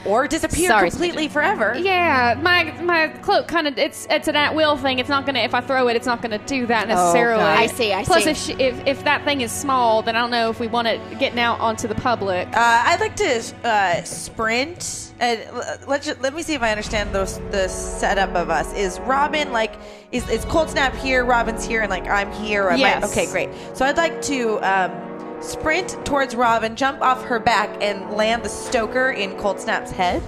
Or 0.09 0.26
disappear 0.26 0.68
Sorry, 0.68 0.90
completely 0.90 1.28
forever. 1.28 1.74
Yeah, 1.76 2.38
my 2.42 2.72
my 2.82 3.09
cloak 3.09 3.46
kind 3.46 3.66
of 3.68 3.76
it's 3.78 4.06
it's 4.11 4.26
an 4.26 4.36
at 4.36 4.54
will 4.54 4.76
thing. 4.76 4.98
It's 4.98 5.09
not 5.09 5.26
gonna 5.26 5.40
if 5.40 5.54
I 5.54 5.61
throw 5.61 5.88
it, 5.88 5.96
it's 5.96 6.06
not 6.06 6.22
gonna 6.22 6.38
do 6.38 6.66
that 6.66 6.88
necessarily. 6.88 7.42
God. 7.42 7.59
I 7.59 7.66
see, 7.66 7.92
I 7.92 8.04
Plus, 8.04 8.24
see. 8.24 8.30
if 8.30 8.36
she, 8.36 8.52
if 8.54 8.86
if 8.86 9.04
that 9.04 9.24
thing 9.24 9.42
is 9.42 9.52
small, 9.52 10.02
then 10.02 10.16
I 10.16 10.20
don't 10.20 10.30
know 10.30 10.48
if 10.50 10.61
we 10.61 10.66
want 10.66 10.88
it 10.88 11.18
getting 11.18 11.38
out 11.38 11.61
onto 11.61 11.86
the 11.86 11.94
public. 11.94 12.48
Uh, 12.48 12.54
I'd 12.86 13.00
like 13.00 13.16
to 13.16 13.54
uh, 13.64 14.02
sprint. 14.04 15.04
And 15.20 15.40
let's 15.88 16.06
let 16.20 16.32
me 16.32 16.42
see 16.42 16.54
if 16.54 16.62
I 16.62 16.70
understand 16.70 17.12
those 17.12 17.38
the 17.50 17.66
setup 17.66 18.36
of 18.36 18.50
us. 18.50 18.72
Is 18.74 19.00
Robin 19.00 19.50
like 19.52 19.74
is 20.12 20.28
is 20.30 20.44
Cold 20.44 20.70
Snap 20.70 20.94
here? 20.94 21.24
Robin's 21.24 21.64
here, 21.66 21.80
and 21.82 21.90
like 21.90 22.06
I'm 22.06 22.30
here. 22.32 22.68
Am 22.68 22.74
I- 22.74 22.76
Yes. 22.76 23.11
okay, 23.11 23.26
great. 23.26 23.48
So 23.74 23.84
I'd 23.84 23.96
like 23.96 24.22
to 24.22 24.59
um, 24.61 25.07
sprint 25.41 26.05
towards 26.05 26.34
Robin, 26.34 26.76
jump 26.76 27.01
off 27.03 27.22
her 27.24 27.39
back, 27.39 27.82
and 27.82 28.11
land 28.11 28.43
the 28.43 28.49
Stoker 28.49 29.11
in 29.11 29.36
Cold 29.39 29.61
Snap's 29.61 29.91
head. 29.91 30.22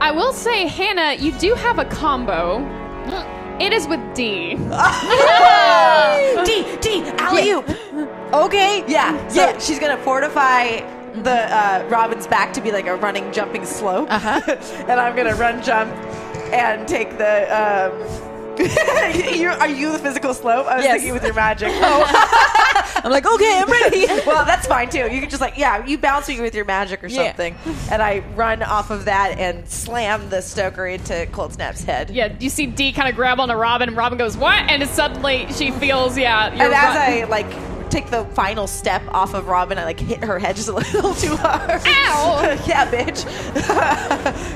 I 0.00 0.10
will 0.12 0.32
say, 0.32 0.66
Hannah, 0.66 1.14
you 1.14 1.32
do 1.38 1.54
have 1.54 1.78
a 1.78 1.84
combo. 1.86 2.64
It 3.58 3.72
is 3.72 3.88
with 3.88 4.00
Dee. 4.14 4.54
Dee 6.44 6.76
Dee 6.80 7.02
alley 7.18 7.50
oop. 7.50 7.68
Okay. 8.32 8.84
Yeah. 8.86 9.28
So 9.28 9.58
she's 9.58 9.78
gonna 9.78 9.96
fortify 9.98 10.80
the 11.22 11.54
uh, 11.54 11.88
Robin's 11.88 12.26
back 12.26 12.52
to 12.54 12.60
be 12.60 12.70
like 12.72 12.86
a 12.86 12.96
running, 12.96 13.32
jumping 13.32 13.64
slope. 13.64 14.08
Uh-huh. 14.10 14.40
and 14.88 15.00
I'm 15.00 15.16
gonna 15.16 15.34
run, 15.36 15.62
jump, 15.62 15.90
and 16.52 16.86
take 16.86 17.16
the. 17.18 17.44
Um, 17.50 17.92
you're, 18.02 18.25
are 19.60 19.68
you 19.68 19.92
the 19.92 19.98
physical 19.98 20.34
slope? 20.34 20.66
I 20.66 20.76
was 20.76 20.84
Yes. 20.84 20.94
thinking 20.96 21.12
with 21.14 21.24
your 21.24 21.34
magic. 21.34 21.72
Oh, 21.78 22.92
I'm 23.04 23.12
like, 23.12 23.26
okay, 23.26 23.58
I'm 23.62 23.70
ready. 23.70 24.06
well, 24.26 24.44
that's 24.44 24.66
fine 24.66 24.88
too. 24.88 24.98
You 25.12 25.20
can 25.20 25.28
just 25.30 25.40
like, 25.40 25.56
yeah, 25.58 25.84
you 25.86 25.98
bounce 25.98 26.28
me 26.28 26.40
with 26.40 26.54
your 26.54 26.64
magic 26.64 27.04
or 27.04 27.06
Yeah. 27.08 27.26
something, 27.28 27.54
and 27.90 28.02
I 28.02 28.20
run 28.34 28.62
off 28.62 28.90
of 28.90 29.04
that 29.04 29.38
and 29.38 29.68
slam 29.68 30.28
the 30.30 30.40
Stoker 30.40 30.86
into 30.86 31.26
Cold 31.32 31.52
Snap's 31.52 31.84
head. 31.84 32.10
Yeah, 32.10 32.34
you 32.40 32.48
see 32.50 32.66
Dee 32.66 32.92
kind 32.92 33.08
of 33.08 33.14
grab 33.14 33.38
on 33.38 33.50
onto 33.50 33.60
Robin, 33.60 33.88
and 33.88 33.96
Robin 33.96 34.18
goes, 34.18 34.36
"What?" 34.36 34.54
And 34.68 34.86
suddenly 34.88 35.46
she 35.52 35.70
feels, 35.72 36.16
yeah. 36.18 36.52
You're 36.54 36.64
And 36.64 36.74
as 36.74 36.94
run- 36.96 36.96
I 36.96 37.24
like 37.24 37.46
take 37.90 38.10
the 38.10 38.24
final 38.26 38.66
step 38.66 39.02
off 39.08 39.34
of 39.34 39.46
Robin, 39.48 39.78
I 39.78 39.84
like 39.84 40.00
hit 40.00 40.22
her 40.24 40.38
head 40.38 40.56
just 40.56 40.68
a 40.68 40.72
little 40.74 41.14
too 41.14 41.36
hard. 41.36 41.70
Ow! 41.86 42.42
yeah, 42.66 42.90
bitch. 42.90 43.24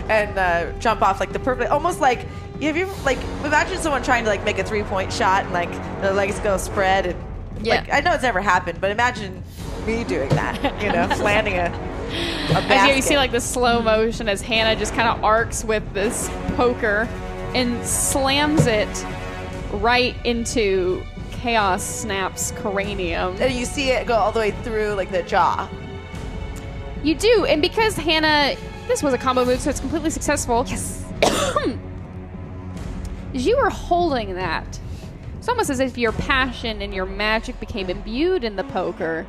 and 0.11 0.39
uh, 0.39 0.73
jump 0.79 1.03
off 1.03 1.21
like 1.21 1.33
the 1.33 1.39
perfect, 1.39 1.71
almost 1.71 2.01
like 2.01 2.27
have 2.63 2.77
you 2.77 2.87
like 3.05 3.19
imagine 3.45 3.79
someone 3.79 4.03
trying 4.03 4.25
to 4.25 4.31
like 4.31 4.45
make 4.45 4.59
a 4.59 4.65
three 4.65 4.83
point 4.83 5.13
shot 5.13 5.45
and 5.45 5.53
like 5.53 5.71
their 6.03 6.13
legs 6.13 6.39
go 6.41 6.57
spread 6.59 7.07
and 7.07 7.19
Yeah. 7.67 7.77
like 7.77 7.93
I 7.93 8.01
know 8.01 8.13
it's 8.13 8.23
never 8.23 8.41
happened, 8.41 8.81
but 8.81 8.91
imagine 8.91 9.43
me 9.87 10.05
doing 10.05 10.29
that. 10.31 10.63
You 10.83 10.93
know, 10.93 11.07
landing 11.25 11.55
a. 11.55 11.63
a 11.65 12.57
As 12.57 12.69
yeah, 12.69 12.95
you 12.95 13.03
see 13.03 13.17
like 13.17 13.33
the 13.33 13.41
slow 13.41 13.81
motion 13.83 14.29
as 14.29 14.43
Hannah 14.43 14.79
just 14.79 14.93
kind 14.95 15.09
of 15.09 15.25
arcs 15.25 15.65
with 15.65 15.91
this 15.95 16.29
poker 16.57 17.09
and 17.55 17.85
slams 17.87 18.67
it 18.67 19.07
right 19.73 20.15
into 20.25 21.03
Chaos 21.41 21.83
Snap's 21.83 22.53
cranium. 22.53 23.37
and 23.41 23.55
you 23.55 23.65
see 23.65 23.91
it 23.91 24.07
go 24.07 24.15
all 24.15 24.31
the 24.31 24.39
way 24.39 24.51
through 24.51 24.93
like 24.95 25.11
the 25.11 25.23
jaw. 25.23 25.69
You 27.03 27.15
do, 27.15 27.47
and 27.47 27.63
because 27.63 27.97
Hannah, 27.97 28.57
this 28.87 29.03
was 29.03 29.15
a 29.15 29.19
combo 29.19 29.47
move, 29.47 29.61
so 29.61 29.71
it's 29.71 29.81
completely 29.81 30.11
successful. 30.11 30.67
Yes. 30.69 31.03
you 33.33 33.57
were 33.57 33.71
holding 33.71 34.35
that. 34.35 34.79
It's 35.39 35.49
almost 35.49 35.71
as 35.71 35.81
if 35.81 35.97
your 35.97 36.13
passion 36.13 36.83
and 36.83 36.93
your 36.93 37.07
magic 37.07 37.59
became 37.59 37.89
imbued 37.89 38.45
in 38.45 38.57
the 38.57 38.65
poker, 38.65 39.27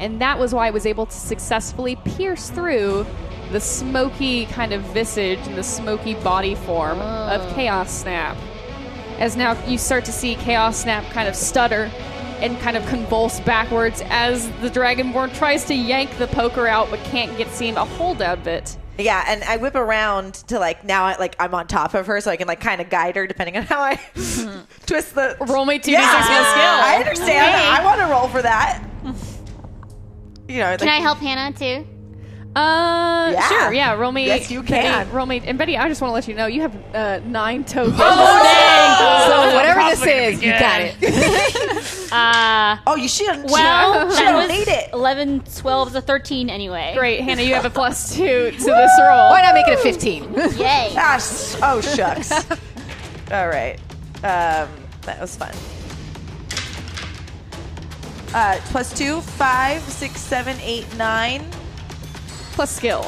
and 0.00 0.18
that 0.22 0.38
was 0.38 0.54
why 0.54 0.68
I 0.68 0.70
was 0.70 0.86
able 0.86 1.04
to 1.04 1.12
successfully 1.12 1.96
pierce 1.96 2.48
through 2.48 3.04
the 3.52 3.60
smoky 3.60 4.46
kind 4.46 4.72
of 4.72 4.80
visage 4.94 5.40
and 5.40 5.58
the 5.58 5.62
smoky 5.62 6.14
body 6.14 6.54
form 6.54 7.00
of 7.00 7.42
oh. 7.42 7.52
Chaos 7.54 7.92
Snap. 7.92 8.38
As 9.20 9.36
now 9.36 9.52
you 9.66 9.76
start 9.78 10.04
to 10.06 10.12
see 10.12 10.34
Chaos 10.34 10.78
Snap 10.78 11.04
kind 11.12 11.28
of 11.28 11.36
stutter 11.36 11.90
and 12.40 12.58
kind 12.60 12.76
of 12.76 12.86
convulse 12.86 13.38
backwards 13.40 14.02
as 14.06 14.48
the 14.60 14.70
Dragonborn 14.70 15.34
tries 15.34 15.66
to 15.66 15.74
yank 15.74 16.16
the 16.16 16.26
poker 16.28 16.66
out 16.66 16.88
but 16.90 16.98
can't 17.00 17.36
get 17.36 17.48
seem 17.48 17.76
a 17.76 17.84
hold 17.84 18.22
out 18.22 18.38
of 18.38 18.46
it. 18.46 18.78
Yeah, 18.98 19.22
and 19.28 19.42
I 19.44 19.58
whip 19.58 19.74
around 19.74 20.34
to 20.48 20.58
like 20.58 20.84
now 20.84 21.04
I 21.04 21.16
like 21.18 21.36
I'm 21.38 21.54
on 21.54 21.66
top 21.66 21.92
of 21.94 22.06
her 22.06 22.20
so 22.22 22.30
I 22.30 22.36
can 22.36 22.48
like 22.48 22.60
kind 22.60 22.80
of 22.80 22.88
guide 22.88 23.16
her 23.16 23.26
depending 23.26 23.56
on 23.58 23.64
how 23.64 23.80
I 23.80 23.96
twist 24.86 25.14
the 25.14 25.36
Roll 25.40 25.66
me 25.66 25.78
2d6 25.78 25.90
Yeah, 25.92 26.22
skill. 26.22 26.62
I 26.62 26.96
understand. 26.98 27.56
I 27.56 27.84
want 27.84 28.00
to 28.00 28.06
roll 28.06 28.28
for 28.28 28.40
that. 28.42 28.82
You 30.48 30.58
know, 30.58 30.76
Can 30.78 30.88
like, 30.88 30.96
I 30.98 31.00
help 31.00 31.18
Hannah 31.18 31.56
too? 31.56 31.86
Uh, 32.56 33.30
Yeah. 33.32 33.48
sure, 33.48 33.72
yeah. 33.72 33.94
Roll 33.94 34.10
me. 34.10 34.26
Yes, 34.26 34.50
you 34.50 34.62
can. 34.64 35.08
Roll 35.12 35.24
me. 35.26 35.40
And 35.44 35.56
Betty, 35.56 35.76
I 35.76 35.88
just 35.88 36.00
want 36.00 36.10
to 36.10 36.14
let 36.14 36.26
you 36.26 36.34
know 36.34 36.46
you 36.46 36.62
have 36.62 36.74
uh, 36.94 37.20
nine 37.24 37.62
tokens. 37.64 37.94
Oh, 38.00 38.42
dang. 38.42 39.28
So 39.28 39.54
whatever 39.56 39.80
this 39.88 40.04
is, 40.36 40.42
you 40.42 40.50
got 40.52 40.80
it. 40.82 41.86
Uh, 42.12 42.76
Oh, 42.88 42.96
you 42.96 43.06
should. 43.06 43.28
well, 43.48 44.10
she 44.10 44.16
that 44.16 44.32
don't 44.32 44.48
was 44.48 44.48
need 44.48 44.66
it. 44.66 44.90
11, 44.92 45.44
12 45.58 45.88
is 45.90 45.94
a 45.94 46.00
13 46.00 46.50
anyway. 46.50 46.92
Great, 46.98 47.20
Hannah. 47.20 47.42
You 47.42 47.54
have 47.54 47.64
a 47.66 47.70
plus 47.80 48.12
two 48.16 48.50
to 48.50 48.56
this 48.56 48.64
roll. 48.98 49.30
Why 49.30 49.42
not 49.42 49.54
make 49.54 49.68
it 49.68 49.74
a 49.74 49.80
15? 49.80 50.34
Yay. 50.58 50.92
Ah, 50.96 51.14
s- 51.14 51.56
oh 51.62 51.80
shucks. 51.80 52.32
All 53.30 53.46
right, 53.46 53.78
um, 54.24 54.68
that 55.02 55.20
was 55.20 55.36
fun. 55.36 55.54
Uh, 58.34 58.58
plus 58.66 58.92
two, 58.96 59.20
five, 59.20 59.80
six, 59.82 60.20
seven, 60.20 60.56
eight, 60.62 60.86
nine, 60.96 61.44
Plus 62.60 62.76
skill. 62.76 63.04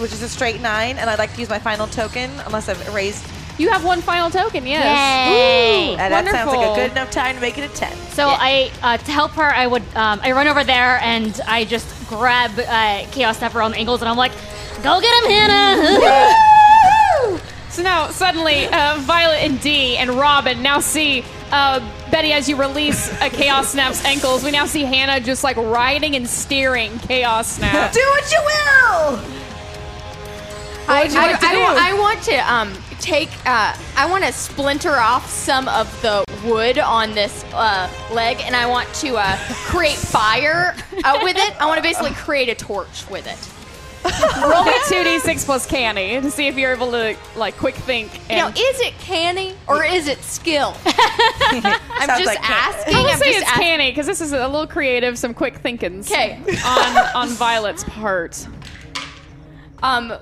which 0.00 0.12
is 0.12 0.22
a 0.24 0.28
straight 0.28 0.60
nine, 0.60 0.98
and 0.98 1.08
I'd 1.08 1.20
like 1.20 1.32
to 1.34 1.38
use 1.38 1.48
my 1.48 1.60
final 1.60 1.86
token 1.86 2.28
unless 2.46 2.68
I've 2.68 2.84
erased. 2.88 3.24
You 3.56 3.70
have 3.70 3.84
one 3.84 4.00
final 4.00 4.28
token. 4.28 4.66
Yes. 4.66 5.30
Yay. 5.30 5.90
And 5.90 6.12
that 6.12 6.26
sounds 6.26 6.50
like 6.52 6.66
a 6.66 6.74
good 6.74 6.90
enough 6.90 7.12
time 7.12 7.36
to 7.36 7.40
make 7.40 7.56
it 7.58 7.70
a 7.70 7.72
ten. 7.76 7.96
So 8.08 8.26
I, 8.26 8.72
uh, 8.82 8.96
to 8.96 9.12
help 9.12 9.30
her, 9.32 9.44
I 9.54 9.68
would, 9.68 9.84
um, 9.94 10.18
I 10.24 10.32
run 10.32 10.48
over 10.48 10.64
there 10.64 10.98
and 11.00 11.40
I 11.46 11.64
just 11.64 11.86
grab 12.08 12.50
uh, 12.58 13.06
Chaos 13.12 13.38
Snapper 13.38 13.62
on 13.62 13.70
the 13.70 13.76
ankles 13.76 14.02
and 14.02 14.08
I'm 14.08 14.16
like, 14.16 14.32
go 14.82 15.00
get 15.00 15.22
him, 15.22 15.30
Hannah! 15.30 16.48
So 17.70 17.82
now 17.82 18.08
suddenly, 18.08 18.66
uh, 18.66 18.98
Violet 18.98 19.38
and 19.38 19.58
Dee 19.60 19.96
and 19.96 20.10
Robin 20.10 20.60
now 20.60 20.80
see 20.80 21.24
uh, 21.52 21.80
Betty 22.10 22.32
as 22.32 22.48
you 22.48 22.56
release 22.56 23.12
a 23.20 23.30
Chaos 23.30 23.72
Snap's 23.72 24.04
ankles. 24.04 24.42
We 24.42 24.50
now 24.50 24.66
see 24.66 24.82
Hannah 24.82 25.20
just 25.20 25.44
like 25.44 25.56
riding 25.56 26.16
and 26.16 26.28
steering 26.28 26.98
Chaos 27.00 27.46
Snap. 27.46 27.92
Do 27.92 28.00
what 28.00 28.32
you 28.32 28.38
will. 28.44 29.42
I, 30.88 31.02
would 31.04 31.12
you 31.12 31.18
like 31.18 31.38
to 31.38 31.46
I, 31.46 31.54
do? 31.54 31.60
I, 31.60 31.90
I 31.90 31.98
want 31.98 32.22
to 32.24 32.52
um 32.52 32.74
take 32.98 33.30
uh 33.46 33.76
I 33.96 34.10
want 34.10 34.24
to 34.24 34.32
splinter 34.32 34.96
off 34.96 35.30
some 35.30 35.68
of 35.68 35.88
the 36.02 36.24
wood 36.44 36.78
on 36.78 37.14
this 37.14 37.44
uh, 37.52 37.88
leg, 38.12 38.40
and 38.40 38.56
I 38.56 38.66
want 38.66 38.92
to 38.94 39.16
uh, 39.16 39.36
create 39.66 39.96
fire 39.96 40.74
uh, 41.04 41.20
with 41.22 41.36
it. 41.36 41.60
I 41.60 41.66
want 41.66 41.78
to 41.78 41.82
basically 41.82 42.10
create 42.12 42.48
a 42.48 42.54
torch 42.54 43.08
with 43.08 43.26
it. 43.26 43.51
Roll 44.04 44.64
me 44.64 44.72
two 44.88 45.04
d 45.04 45.18
six 45.20 45.44
plus 45.44 45.66
canny 45.66 46.20
to 46.20 46.30
see 46.30 46.48
if 46.48 46.56
you're 46.56 46.72
able 46.72 46.90
to 46.90 47.16
like 47.36 47.56
quick 47.56 47.74
think. 47.76 48.10
You 48.28 48.36
know, 48.36 48.48
is 48.48 48.56
it 48.80 48.94
canny 48.98 49.54
or 49.68 49.84
is 49.84 50.08
it 50.08 50.22
skill? 50.22 50.76
I'm 50.84 51.62
Sounds 51.62 52.18
just 52.22 52.26
like 52.26 52.42
can- 52.42 52.74
asking. 52.74 52.94
I 52.96 53.02
would 53.02 53.10
I'm 53.12 53.18
say 53.18 53.26
just 53.32 53.40
it's 53.42 53.50
ask- 53.50 53.60
canny 53.60 53.90
because 53.90 54.06
this 54.06 54.20
is 54.20 54.32
a 54.32 54.48
little 54.48 54.66
creative, 54.66 55.16
some 55.18 55.32
quick 55.34 55.58
thinkings. 55.58 56.08
'Kay. 56.08 56.38
on 56.64 56.96
on 57.14 57.28
Violet's 57.28 57.84
part. 57.84 58.46
Um, 59.82 60.12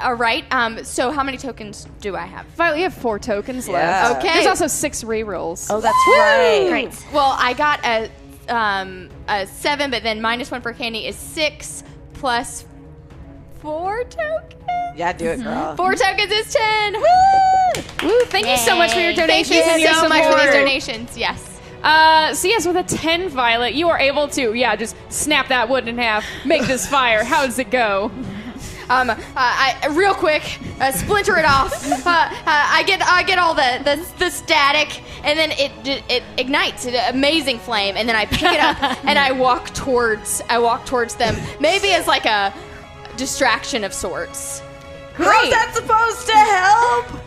all 0.00 0.14
right. 0.14 0.44
Um, 0.52 0.84
so 0.84 1.10
how 1.10 1.22
many 1.22 1.38
tokens 1.38 1.86
do 2.00 2.16
I 2.16 2.26
have? 2.26 2.46
Violet, 2.56 2.76
you 2.78 2.82
have 2.84 2.94
four 2.94 3.18
tokens 3.18 3.68
Yeah. 3.68 3.74
left. 4.08 4.18
Okay. 4.24 4.34
There's 4.34 4.46
also 4.46 4.66
six 4.66 5.02
rerolls. 5.04 5.68
Oh, 5.70 5.80
that's 5.80 5.94
right. 6.08 6.66
Great. 6.68 7.06
Well, 7.12 7.36
I 7.38 7.52
got 7.54 7.80
a 7.84 8.10
um 8.48 9.08
a 9.28 9.46
seven, 9.46 9.90
but 9.90 10.02
then 10.02 10.20
minus 10.20 10.50
one 10.50 10.60
for 10.60 10.72
canny 10.72 11.06
is 11.06 11.16
six 11.16 11.82
plus 12.14 12.64
four 13.64 14.04
tokens. 14.04 14.52
Yeah, 14.94 15.12
do 15.14 15.24
it, 15.24 15.42
girl. 15.42 15.74
Four 15.74 15.94
tokens 15.94 16.30
is 16.30 16.52
ten. 16.52 16.94
Woo, 16.94 18.20
thank 18.26 18.46
you 18.46 18.58
so 18.58 18.76
much 18.76 18.92
for 18.92 19.00
your 19.00 19.14
donations 19.14 19.60
Thank 19.60 19.72
and 19.72 19.80
you 19.80 19.88
your 19.88 19.96
so 19.96 20.08
much 20.08 20.30
for 20.30 20.38
these 20.38 20.54
donations. 20.54 21.16
Yes. 21.16 21.60
Uh, 21.82 22.32
so 22.34 22.46
yes, 22.46 22.66
with 22.66 22.76
a 22.76 22.82
ten, 22.82 23.28
Violet, 23.30 23.74
you 23.74 23.88
are 23.88 23.98
able 23.98 24.28
to 24.28 24.52
yeah 24.54 24.76
just 24.76 24.94
snap 25.08 25.48
that 25.48 25.68
wood 25.68 25.88
in 25.88 25.96
half, 25.96 26.24
make 26.44 26.66
this 26.66 26.86
fire. 26.86 27.24
How 27.32 27.46
does 27.46 27.58
it 27.58 27.70
go? 27.70 28.12
Um, 28.90 29.08
uh, 29.08 29.16
I 29.36 29.88
real 29.92 30.12
quick 30.12 30.42
uh, 30.78 30.92
splinter 30.92 31.38
it 31.38 31.46
off. 31.46 31.72
Uh, 31.90 32.10
uh, 32.10 32.30
I 32.46 32.84
get 32.86 33.02
I 33.02 33.22
get 33.22 33.38
all 33.38 33.54
the, 33.54 33.80
the 33.82 34.06
the 34.18 34.30
static, 34.30 35.02
and 35.24 35.38
then 35.38 35.52
it 35.52 35.72
it 36.10 36.22
ignites 36.36 36.84
an 36.84 36.94
amazing 37.14 37.58
flame, 37.58 37.96
and 37.96 38.06
then 38.06 38.14
I 38.14 38.26
pick 38.26 38.42
it 38.42 38.60
up 38.60 38.82
and 39.06 39.18
I 39.18 39.32
walk 39.32 39.72
towards 39.72 40.42
I 40.50 40.58
walk 40.58 40.84
towards 40.84 41.14
them, 41.14 41.34
maybe 41.60 41.92
as 41.92 42.06
like 42.06 42.26
a 42.26 42.52
distraction 43.16 43.84
of 43.84 43.92
sorts. 43.92 44.60
How's 45.14 45.50
that 45.50 45.72
supposed 45.74 46.26
to 46.26 46.32
help? 46.32 47.24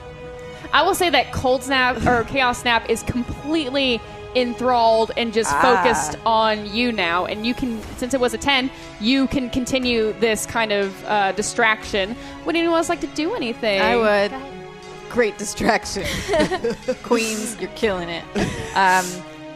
I 0.74 0.84
will 0.84 0.96
say 0.96 1.10
that 1.10 1.32
Cold 1.32 1.64
Snap 1.64 2.06
or 2.06 2.24
Chaos 2.26 2.60
Snap 2.62 2.90
is 2.90 3.02
completely 3.04 4.02
enthralled 4.36 5.12
and 5.18 5.34
just 5.34 5.52
Ah. 5.54 5.62
focused 5.62 6.18
on 6.26 6.72
you 6.72 6.92
now. 6.92 7.26
And 7.26 7.46
you 7.48 7.54
can, 7.54 7.82
since 7.98 8.14
it 8.14 8.20
was 8.20 8.34
a 8.34 8.38
10, 8.38 8.70
you 9.00 9.28
can 9.28 9.50
continue 9.50 10.12
this 10.20 10.46
kind 10.46 10.72
of 10.74 11.06
uh, 11.06 11.32
distraction. 11.32 12.16
Would 12.46 12.56
anyone 12.56 12.78
else 12.78 12.90
like 12.90 13.00
to 13.02 13.08
do 13.08 13.34
anything? 13.36 13.82
I 13.82 13.96
would. 13.96 14.34
Great 15.10 15.38
distraction. 15.38 16.04
Queens, 17.04 17.58
you're 17.62 17.72
killing 17.72 18.10
it. 18.10 18.24
Um, 18.76 19.06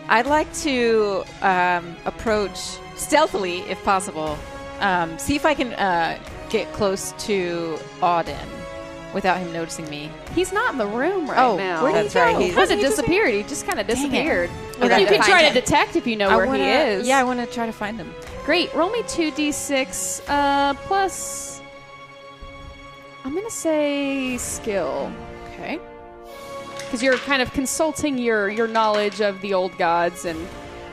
I'd 0.08 0.26
like 0.26 0.52
to 0.60 1.24
um, 1.42 1.96
approach 2.06 2.58
stealthily, 2.96 3.60
if 3.70 3.84
possible. 3.84 4.38
Um, 4.82 5.18
see 5.20 5.36
if 5.36 5.46
I 5.46 5.54
can 5.54 5.74
uh, 5.74 6.20
get 6.50 6.72
close 6.74 7.14
to 7.26 7.78
Auden 8.02 8.48
without 9.14 9.38
him 9.38 9.52
noticing 9.54 9.90
me. 9.90 10.10
He's 10.34 10.52
not 10.54 10.72
in 10.72 10.78
the 10.78 10.88
room 10.88 11.30
right 11.30 11.38
Oh, 11.40 11.58
now. 11.58 11.84
where 11.84 11.92
did 11.92 11.98
he 11.98 12.04
That's 12.04 12.16
right, 12.16 12.34
go? 12.34 12.40
he's- 12.40 12.54
He 12.54 12.60
hasn't 12.60 12.82
disappeared. 12.82 13.34
He 13.34 13.44
just 13.44 13.66
kind 13.68 13.80
of 13.80 13.88
it. 13.90 13.94
disappeared. 13.94 14.50
We 14.80 14.88
you 14.88 15.06
can 15.06 15.22
try 15.22 15.42
find 15.44 15.54
to 15.54 15.60
detect 15.62 15.96
if 15.96 16.08
you 16.08 16.16
know 16.16 16.30
I 16.30 16.36
where 16.38 16.46
wanna, 16.48 16.64
he 16.64 16.70
is. 16.70 17.08
Yeah, 17.08 17.20
I 17.20 17.24
want 17.24 17.40
to 17.42 17.46
try 17.46 17.66
to 17.66 17.72
find 17.74 17.98
him. 17.98 18.14
Great. 18.46 18.74
Roll 18.74 18.90
me 18.90 19.02
2d6 19.04 20.22
uh, 20.28 20.74
plus. 20.86 21.62
I'm 23.24 23.34
going 23.34 23.46
to 23.46 23.52
say 23.52 24.38
skill. 24.38 25.12
Okay. 25.54 25.80
because 26.80 27.04
you're 27.04 27.18
kind 27.20 27.42
of 27.42 27.52
consulting 27.54 28.18
your 28.18 28.50
your 28.50 28.68
knowledge 28.68 29.22
of 29.22 29.40
the 29.42 29.54
old 29.54 29.78
gods 29.78 30.26
and 30.26 30.48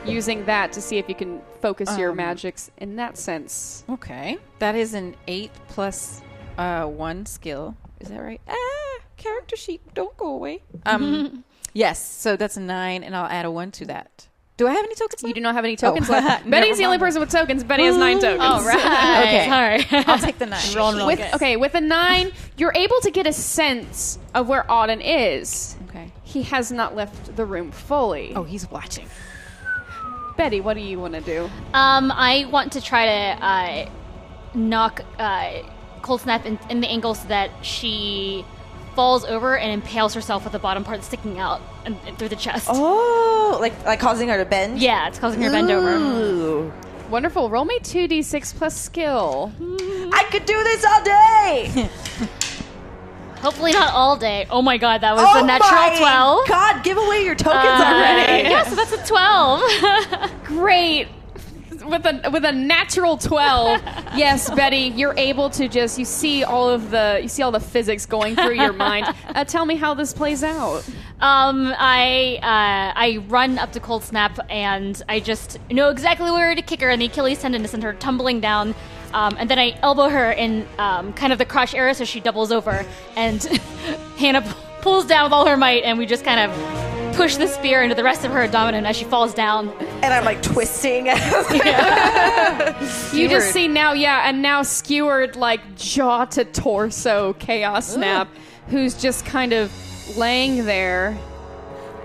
using 0.05 0.45
that 0.45 0.71
to 0.73 0.81
see 0.81 0.97
if 0.99 1.09
you 1.09 1.15
can 1.15 1.41
focus 1.61 1.97
your 1.97 2.11
Um, 2.11 2.17
magics 2.17 2.71
in 2.77 2.95
that 2.97 3.17
sense. 3.17 3.83
Okay. 3.89 4.37
That 4.59 4.75
is 4.75 4.93
an 4.93 5.15
eight 5.27 5.51
plus 5.67 6.21
uh, 6.57 6.85
one 6.85 7.25
skill. 7.25 7.75
Is 7.99 8.09
that 8.09 8.19
right? 8.21 8.41
Ah, 8.47 8.99
character 9.17 9.55
sheet, 9.55 9.81
don't 9.93 10.15
go 10.17 10.27
away. 10.27 10.63
Um, 10.85 11.43
yes. 11.73 11.99
So 12.03 12.35
that's 12.35 12.57
a 12.57 12.61
nine, 12.61 13.03
and 13.03 13.15
I'll 13.15 13.25
add 13.29 13.45
a 13.45 13.51
one 13.51 13.71
to 13.71 13.85
that. 13.85 14.27
Do 14.57 14.67
I 14.67 14.71
have 14.73 14.83
any 14.83 14.93
tokens? 14.95 15.21
You 15.21 15.27
left? 15.29 15.35
do 15.35 15.41
not 15.41 15.55
have 15.55 15.63
any 15.63 15.77
tokens 15.77 16.09
Oh. 16.09 16.11
left. 16.13 16.27
Never 16.45 16.49
Betty's 16.49 16.77
the 16.77 16.83
only 16.83 16.97
person 16.97 17.21
with 17.21 17.29
tokens. 17.31 17.63
Betty 17.63 17.83
has 17.85 17.95
nine 17.95 18.19
tokens. 18.19 18.41
All 18.43 18.61
right. 18.65 18.75
Okay. 19.25 19.47
Sorry. 19.87 20.03
I'll 20.05 20.19
take 20.19 20.37
the 20.37 20.47
nine. 20.47 20.59
Rolling 20.75 20.97
real 20.97 21.07
With, 21.07 21.19
good. 21.19 21.33
okay, 21.35 21.55
with 21.55 21.75
a 21.75 21.81
nine, 21.81 22.33
you're 22.57 22.73
able 22.75 22.99
to 23.01 23.09
get 23.11 23.25
a 23.25 23.31
sense 23.31 24.19
of 24.35 24.49
where 24.49 24.63
Auden 24.63 25.01
is. 25.01 25.77
Okay. 25.89 26.11
He 26.23 26.43
has 26.43 26.73
not 26.73 26.93
left 26.93 27.37
the 27.37 27.45
room 27.45 27.71
fully. 27.71 28.33
Oh, 28.35 28.43
he's 28.43 28.69
watching. 28.69 29.07
Betty, 30.39 30.61
what 30.61 30.75
do 30.75 30.79
you 30.79 30.97
want 31.01 31.15
to 31.15 31.19
do? 31.19 31.49
Um, 31.73 32.13
I 32.13 32.45
want 32.49 32.71
to 32.71 32.81
try 32.81 33.05
to 33.05 33.45
uh, 33.45 33.89
knock 34.53 35.01
uh, 35.17 35.63
Cold 36.01 36.21
Snap 36.21 36.45
in, 36.45 36.57
in 36.69 36.79
the 36.79 36.87
ankle 36.87 37.13
so 37.13 37.27
that 37.27 37.51
she 37.61 38.45
falls 38.95 39.25
over 39.25 39.57
and 39.57 39.69
impales 39.69 40.13
herself 40.13 40.45
with 40.45 40.53
the 40.53 40.59
bottom 40.59 40.85
part 40.85 41.03
sticking 41.03 41.39
out 41.39 41.59
and, 41.83 41.97
and 42.07 42.17
through 42.17 42.29
the 42.29 42.37
chest. 42.37 42.69
Oh, 42.71 43.57
like 43.59 43.83
like 43.83 43.99
causing 43.99 44.29
her 44.29 44.37
to 44.37 44.49
bend. 44.49 44.79
Yeah, 44.79 45.09
it's 45.09 45.19
causing 45.19 45.41
her 45.41 45.49
to 45.49 45.53
bend 45.53 45.71
over. 45.71 46.71
Wonderful. 47.09 47.49
Roll 47.49 47.65
me 47.65 47.77
2d6 47.79 48.55
plus 48.55 48.79
skill. 48.79 49.51
I 49.59 50.25
could 50.31 50.45
do 50.45 50.63
this 50.63 50.85
all 50.85 51.03
day. 51.03 51.89
Hopefully 53.41 53.71
not 53.71 53.93
all 53.93 54.17
day. 54.17 54.45
Oh 54.49 54.61
my 54.61 54.77
god, 54.77 55.01
that 55.01 55.15
was 55.15 55.25
oh 55.27 55.43
a 55.43 55.45
natural 55.47 55.71
my 55.71 55.95
12. 55.97 56.47
God, 56.47 56.83
give 56.83 56.97
away 56.97 57.23
your 57.23 57.35
tokens 57.35 57.63
Uh, 57.63 57.83
already. 57.85 58.49
Yeah, 58.49 58.63
so 58.63 58.75
that's 58.75 58.91
a 58.91 59.05
12. 59.05 60.43
Great. 60.45 61.07
With 61.85 62.05
a 62.05 62.29
with 62.31 62.43
a 62.45 62.51
natural 62.51 63.17
twelve, 63.17 63.81
yes, 64.15 64.49
Betty, 64.53 64.93
you're 64.95 65.17
able 65.17 65.49
to 65.51 65.67
just 65.67 65.97
you 65.97 66.03
see 66.05 66.43
all 66.43 66.69
of 66.69 66.91
the 66.91 67.19
you 67.21 67.27
see 67.29 67.41
all 67.41 67.51
the 67.51 67.59
physics 67.59 68.05
going 68.05 68.35
through 68.35 68.55
your 68.55 68.73
mind. 68.73 69.07
Uh, 69.29 69.43
tell 69.45 69.65
me 69.65 69.75
how 69.75 69.93
this 69.93 70.11
plays 70.13 70.43
out. 70.43 70.83
Um, 71.21 71.73
I 71.77 72.37
uh, 72.43 72.99
I 72.99 73.23
run 73.29 73.57
up 73.57 73.71
to 73.71 73.79
Cold 73.79 74.03
Snap 74.03 74.37
and 74.49 75.01
I 75.07 75.19
just 75.19 75.57
know 75.71 75.89
exactly 75.89 76.29
where 76.31 76.53
to 76.53 76.61
kick 76.61 76.81
her 76.81 76.89
in 76.89 76.99
the 76.99 77.05
Achilles 77.05 77.39
tendon 77.41 77.61
to 77.61 77.67
send 77.67 77.83
her 77.83 77.93
tumbling 77.93 78.39
down. 78.41 78.75
Um, 79.13 79.35
and 79.39 79.49
then 79.49 79.57
I 79.59 79.77
elbow 79.81 80.09
her 80.09 80.31
in 80.31 80.67
um, 80.77 81.13
kind 81.13 81.31
of 81.33 81.39
the 81.39 81.45
crotch 81.45 81.73
area 81.73 81.93
so 81.95 82.05
she 82.05 82.19
doubles 82.19 82.51
over. 82.51 82.85
And 83.15 83.43
Hannah 84.17 84.41
p- 84.41 84.51
pulls 84.81 85.05
down 85.05 85.23
with 85.25 85.33
all 85.33 85.45
her 85.47 85.57
might, 85.57 85.83
and 85.83 85.97
we 85.97 86.05
just 86.05 86.23
kind 86.23 86.51
of 86.51 87.15
push 87.15 87.35
the 87.35 87.47
spear 87.47 87.81
into 87.83 87.95
the 87.95 88.03
rest 88.03 88.23
of 88.23 88.31
her 88.31 88.43
abdomen 88.43 88.85
as 88.85 88.95
she 88.95 89.03
falls 89.03 89.33
down. 89.33 89.69
And 90.01 90.13
I'm 90.13 90.23
like 90.23 90.41
twisting. 90.41 91.07
You 93.13 93.27
just 93.27 93.51
see 93.51 93.67
now, 93.67 93.91
yeah, 93.93 94.29
and 94.29 94.41
now 94.41 94.61
skewered 94.61 95.35
like 95.35 95.75
jaw 95.75 96.25
to 96.25 96.45
torso 96.45 97.33
chaos 97.33 97.93
snap, 97.93 98.29
who's 98.69 98.93
just 98.99 99.25
kind 99.25 99.51
of 99.51 99.71
laying 100.17 100.65
there. 100.65 101.17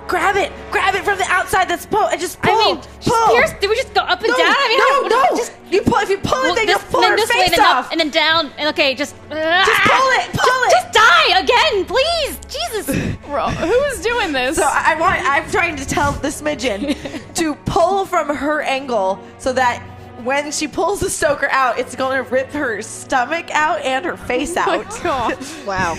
Grab 0.08 0.36
it, 0.36 0.52
grab 0.70 0.94
it 0.94 1.04
from 1.04 1.18
the 1.18 1.24
outside. 1.28 1.68
That's 1.68 1.86
pull. 1.86 2.00
I 2.04 2.16
just 2.16 2.40
pull. 2.40 2.52
I 2.54 2.64
mean, 2.64 2.76
pull. 3.04 3.28
Pierce, 3.34 3.52
did 3.60 3.70
we 3.70 3.76
just 3.76 3.94
go 3.94 4.02
up 4.02 4.20
and 4.20 4.28
no, 4.28 4.36
down? 4.36 4.54
I 4.56 4.68
mean, 4.68 4.78
no, 5.10 5.18
how- 5.18 5.30
no. 5.32 5.36
Just 5.36 5.52
you 5.70 5.82
pull. 5.82 5.98
If 5.98 6.10
you 6.10 6.18
pull 6.18 6.42
Well, 6.42 6.52
it, 6.52 6.56
then 6.56 6.66
this- 6.66 6.76
you 6.82 6.88
pull 6.90 7.00
no, 7.02 7.08
her 7.10 7.16
no, 7.16 7.22
this 7.22 7.30
way, 7.30 7.40
face 7.48 7.56
then 7.56 7.60
off. 7.66 7.86
up, 7.86 7.92
and 7.92 8.00
then 8.00 8.10
down. 8.10 8.50
And 8.58 8.68
okay, 8.70 8.94
just 8.94 9.14
Just 9.28 9.40
ah, 9.40 9.98
pull 9.98 10.10
it, 10.20 10.40
pull 10.40 10.62
it. 10.64 10.70
Just 10.70 10.92
die 10.92 11.38
again, 11.40 11.84
please. 11.86 12.38
Jesus. 12.48 13.16
Ro- 13.28 13.48
Who's 13.48 14.00
doing 14.02 14.32
this? 14.32 14.56
So 14.56 14.64
I 14.64 14.94
I 14.94 15.00
want. 15.00 15.20
I'm 15.24 15.50
trying 15.50 15.76
to 15.76 15.86
tell 15.86 16.12
the 16.12 16.28
smidgen 16.28 16.96
to 17.34 17.54
pull 17.64 18.04
from 18.06 18.28
her 18.34 18.60
angle 18.62 19.18
so 19.38 19.52
that 19.54 19.82
when 20.24 20.50
she 20.50 20.66
pulls 20.66 21.00
the 21.00 21.10
stoker 21.10 21.48
out, 21.50 21.78
it's 21.78 21.94
going 21.94 22.22
to 22.24 22.30
rip 22.30 22.50
her 22.50 22.80
stomach 22.82 23.50
out 23.50 23.80
and 23.82 24.04
her 24.04 24.16
face 24.16 24.56
out. 24.56 24.84
Wow. 25.66 25.94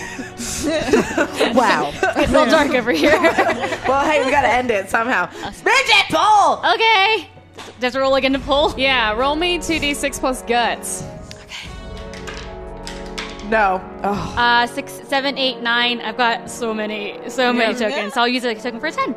wow. 1.53 1.91
It's 2.17 2.33
all 2.33 2.45
dark 2.45 2.71
over 2.71 2.91
here. 2.91 3.19
well, 3.87 4.05
hey, 4.09 4.23
we 4.25 4.31
got 4.31 4.41
to 4.41 4.47
end 4.49 4.69
it 4.71 4.89
somehow. 4.89 5.27
Smidgen, 5.27 6.09
pull. 6.09 6.71
okay. 6.73 7.29
Does 7.79 7.95
it 7.95 7.99
roll 7.99 8.15
again 8.15 8.33
to 8.33 8.39
pull. 8.39 8.73
yeah, 8.77 9.13
roll 9.13 9.35
me 9.35 9.57
2d6 9.59 10.19
plus 10.19 10.41
guts. 10.43 11.03
Okay. 11.43 11.69
No. 13.49 13.81
Oh, 14.03 14.33
Uh, 14.37 14.67
six, 14.67 14.93
seven, 15.07 15.37
eight, 15.37 15.61
nine. 15.61 16.01
I've 16.01 16.17
got 16.17 16.49
so 16.49 16.73
many, 16.73 17.19
so 17.29 17.51
many 17.53 17.73
tokens. 17.77 18.13
So 18.13 18.21
I'll 18.21 18.27
use 18.27 18.43
a 18.43 18.53
token 18.55 18.79
for 18.79 18.87
a 18.87 18.91
ten. 18.91 19.15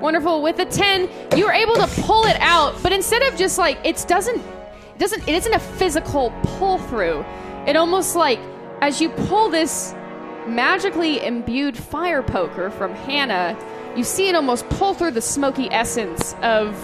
Wonderful. 0.00 0.42
With 0.42 0.56
the 0.56 0.64
10, 0.64 1.08
you 1.36 1.46
were 1.46 1.52
able 1.52 1.74
to 1.76 1.86
pull 2.02 2.24
it 2.26 2.36
out, 2.40 2.82
but 2.82 2.92
instead 2.92 3.22
of 3.22 3.36
just 3.38 3.58
like 3.58 3.78
it 3.84 4.04
doesn't 4.08 4.38
it 4.38 4.98
doesn't 4.98 5.28
it 5.28 5.34
isn't 5.34 5.52
a 5.52 5.58
physical 5.58 6.32
pull 6.42 6.78
through. 6.78 7.24
It 7.66 7.76
almost 7.76 8.16
like 8.16 8.38
as 8.80 9.00
you 9.00 9.08
pull 9.08 9.48
this 9.48 9.94
magically 10.46 11.24
imbued 11.24 11.76
fire 11.76 12.22
poker 12.22 12.70
from 12.70 12.94
Hannah, 12.94 13.56
you 13.96 14.04
see 14.04 14.28
it 14.28 14.34
almost 14.34 14.68
pull 14.70 14.94
through 14.94 15.12
the 15.12 15.22
smoky 15.22 15.68
essence 15.70 16.34
of 16.42 16.74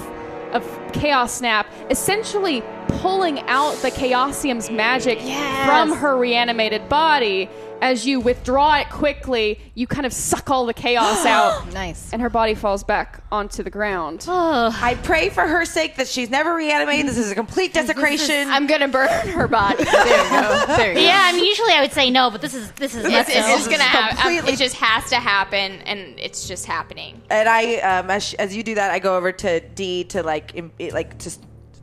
of 0.53 0.65
Chaos 0.93 1.35
Snap, 1.35 1.67
essentially 1.91 2.63
pulling 3.01 3.39
out 3.43 3.75
the 3.83 3.91
Chaosium's 3.91 4.71
magic 4.71 5.19
from 5.21 5.93
her 5.93 6.17
reanimated 6.17 6.89
body. 6.89 7.49
As 7.83 8.07
you 8.07 8.21
withdraw 8.21 8.77
it 8.79 8.91
quickly, 8.91 9.59
you 9.75 9.87
kind 9.87 10.07
of 10.07 10.13
suck 10.13 10.51
all 10.51 10.67
the 10.67 10.75
chaos 10.75 11.25
out 11.27 11.73
Nice. 11.73 12.13
and 12.13 12.21
her 12.23 12.31
body 12.31 12.55
falls 12.55 12.85
back 12.85 13.23
onto 13.33 13.63
the 13.63 13.71
ground. 13.71 14.25
Oh, 14.29 14.77
I 14.83 14.95
pray 14.97 15.29
for 15.31 15.47
her 15.47 15.65
sake 15.65 15.97
that 15.97 16.09
she's 16.09 16.31
never 16.31 16.55
reanimated. 16.55 17.07
This 17.07 17.19
is 17.19 17.31
a 17.31 17.35
complete 17.35 17.73
desecration. 17.75 18.49
I'm 18.51 18.67
gonna 18.67 18.89
burn 18.89 19.09
her 19.29 19.49
body. 19.49 19.85
There 19.91 20.25
you 20.25 20.31
go. 20.31 20.65
There 20.77 20.89
you 20.89 20.95
go. 20.95 21.01
yeah. 21.01 21.21
I 21.25 21.33
mean, 21.33 21.45
usually 21.45 21.73
I 21.73 21.81
would 21.81 21.93
say 21.93 22.11
no, 22.11 22.31
but 22.31 22.41
this 22.41 22.55
is 22.55 22.71
this 22.73 22.95
is 22.95 23.05
It's, 23.05 23.13
nuts. 23.13 23.29
it's 23.31 23.47
just 23.49 23.71
gonna 23.71 23.83
happen. 23.83 24.17
completely- 24.17 24.53
It 24.53 24.59
just 24.59 24.77
has 24.77 25.09
to 25.11 25.17
happen, 25.17 25.81
and 25.83 26.19
it's 26.19 26.47
just 26.49 26.67
happening. 26.67 27.21
and 27.31 27.49
I, 27.49 27.77
um, 27.77 28.11
as, 28.11 28.35
as 28.35 28.55
you 28.55 28.63
do 28.63 28.75
that, 28.77 28.91
I 28.91 28.99
go 28.99 29.17
over 29.17 29.33
to 29.33 29.61
Dee 29.61 30.05
to 30.05 30.23
like, 30.23 30.53
im- 30.55 30.73
it- 30.79 30.93
like 30.93 31.19
to 31.19 31.31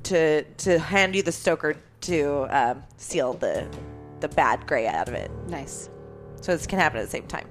to 0.04 0.44
to 0.44 0.80
hand 0.80 1.16
you 1.16 1.24
the 1.24 1.32
stoker 1.32 1.76
to 2.02 2.48
um, 2.50 2.84
seal 2.98 3.34
the 3.34 3.68
the 4.20 4.28
bad 4.30 4.66
gray 4.68 4.88
out 4.88 5.08
of 5.08 5.14
it, 5.14 5.32
Nice. 5.48 5.90
so 6.42 6.52
this 6.52 6.68
can 6.68 6.80
happen 6.80 7.00
at 7.00 7.06
the 7.06 7.10
same 7.12 7.28
time. 7.28 7.48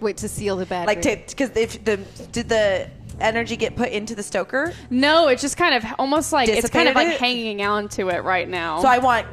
Wait 0.00 0.16
to 0.18 0.28
seal 0.28 0.56
the 0.56 0.66
bad. 0.66 0.86
Like 0.86 1.02
to 1.02 1.16
because 1.26 1.50
if 1.56 1.84
the 1.84 1.98
did 2.32 2.48
the 2.48 2.88
energy 3.20 3.56
get 3.56 3.76
put 3.76 3.90
into 3.90 4.14
the 4.14 4.22
stoker, 4.22 4.72
No, 4.88 5.28
it's 5.28 5.42
just 5.42 5.56
kind 5.56 5.74
of 5.74 5.84
almost 5.98 6.32
like 6.32 6.48
it's 6.48 6.70
kind 6.70 6.88
of 6.88 6.94
like 6.94 7.08
it? 7.08 7.20
hanging 7.20 7.62
on 7.62 7.88
to 7.90 8.08
it 8.08 8.24
right 8.24 8.48
now. 8.48 8.80
so 8.80 8.88
I 8.88 8.98
want 8.98 9.26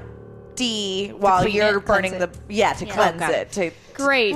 Dee 0.55 1.09
while 1.09 1.47
you're 1.47 1.77
it, 1.77 1.85
burning 1.85 2.17
the 2.17 2.29
yeah 2.49 2.73
to 2.73 2.85
cleanse 2.85 3.19
got 3.19 3.31
it. 3.31 3.51
To 3.53 3.71
Great. 3.93 4.35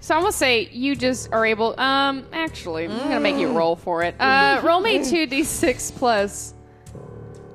So 0.00 0.14
I'm 0.14 0.20
gonna 0.22 0.32
say 0.32 0.68
you 0.70 0.94
just 0.96 1.32
are 1.32 1.46
able. 1.46 1.78
Um, 1.80 2.26
actually, 2.32 2.84
I'm 2.86 2.98
gonna 2.98 3.20
make 3.20 3.36
you 3.36 3.52
roll 3.52 3.74
for 3.76 4.02
it. 4.02 4.14
Uh, 4.20 4.60
roll 4.62 4.80
me 4.80 4.98
two 5.04 5.26
d6 5.26 5.94
plus. 5.96 6.54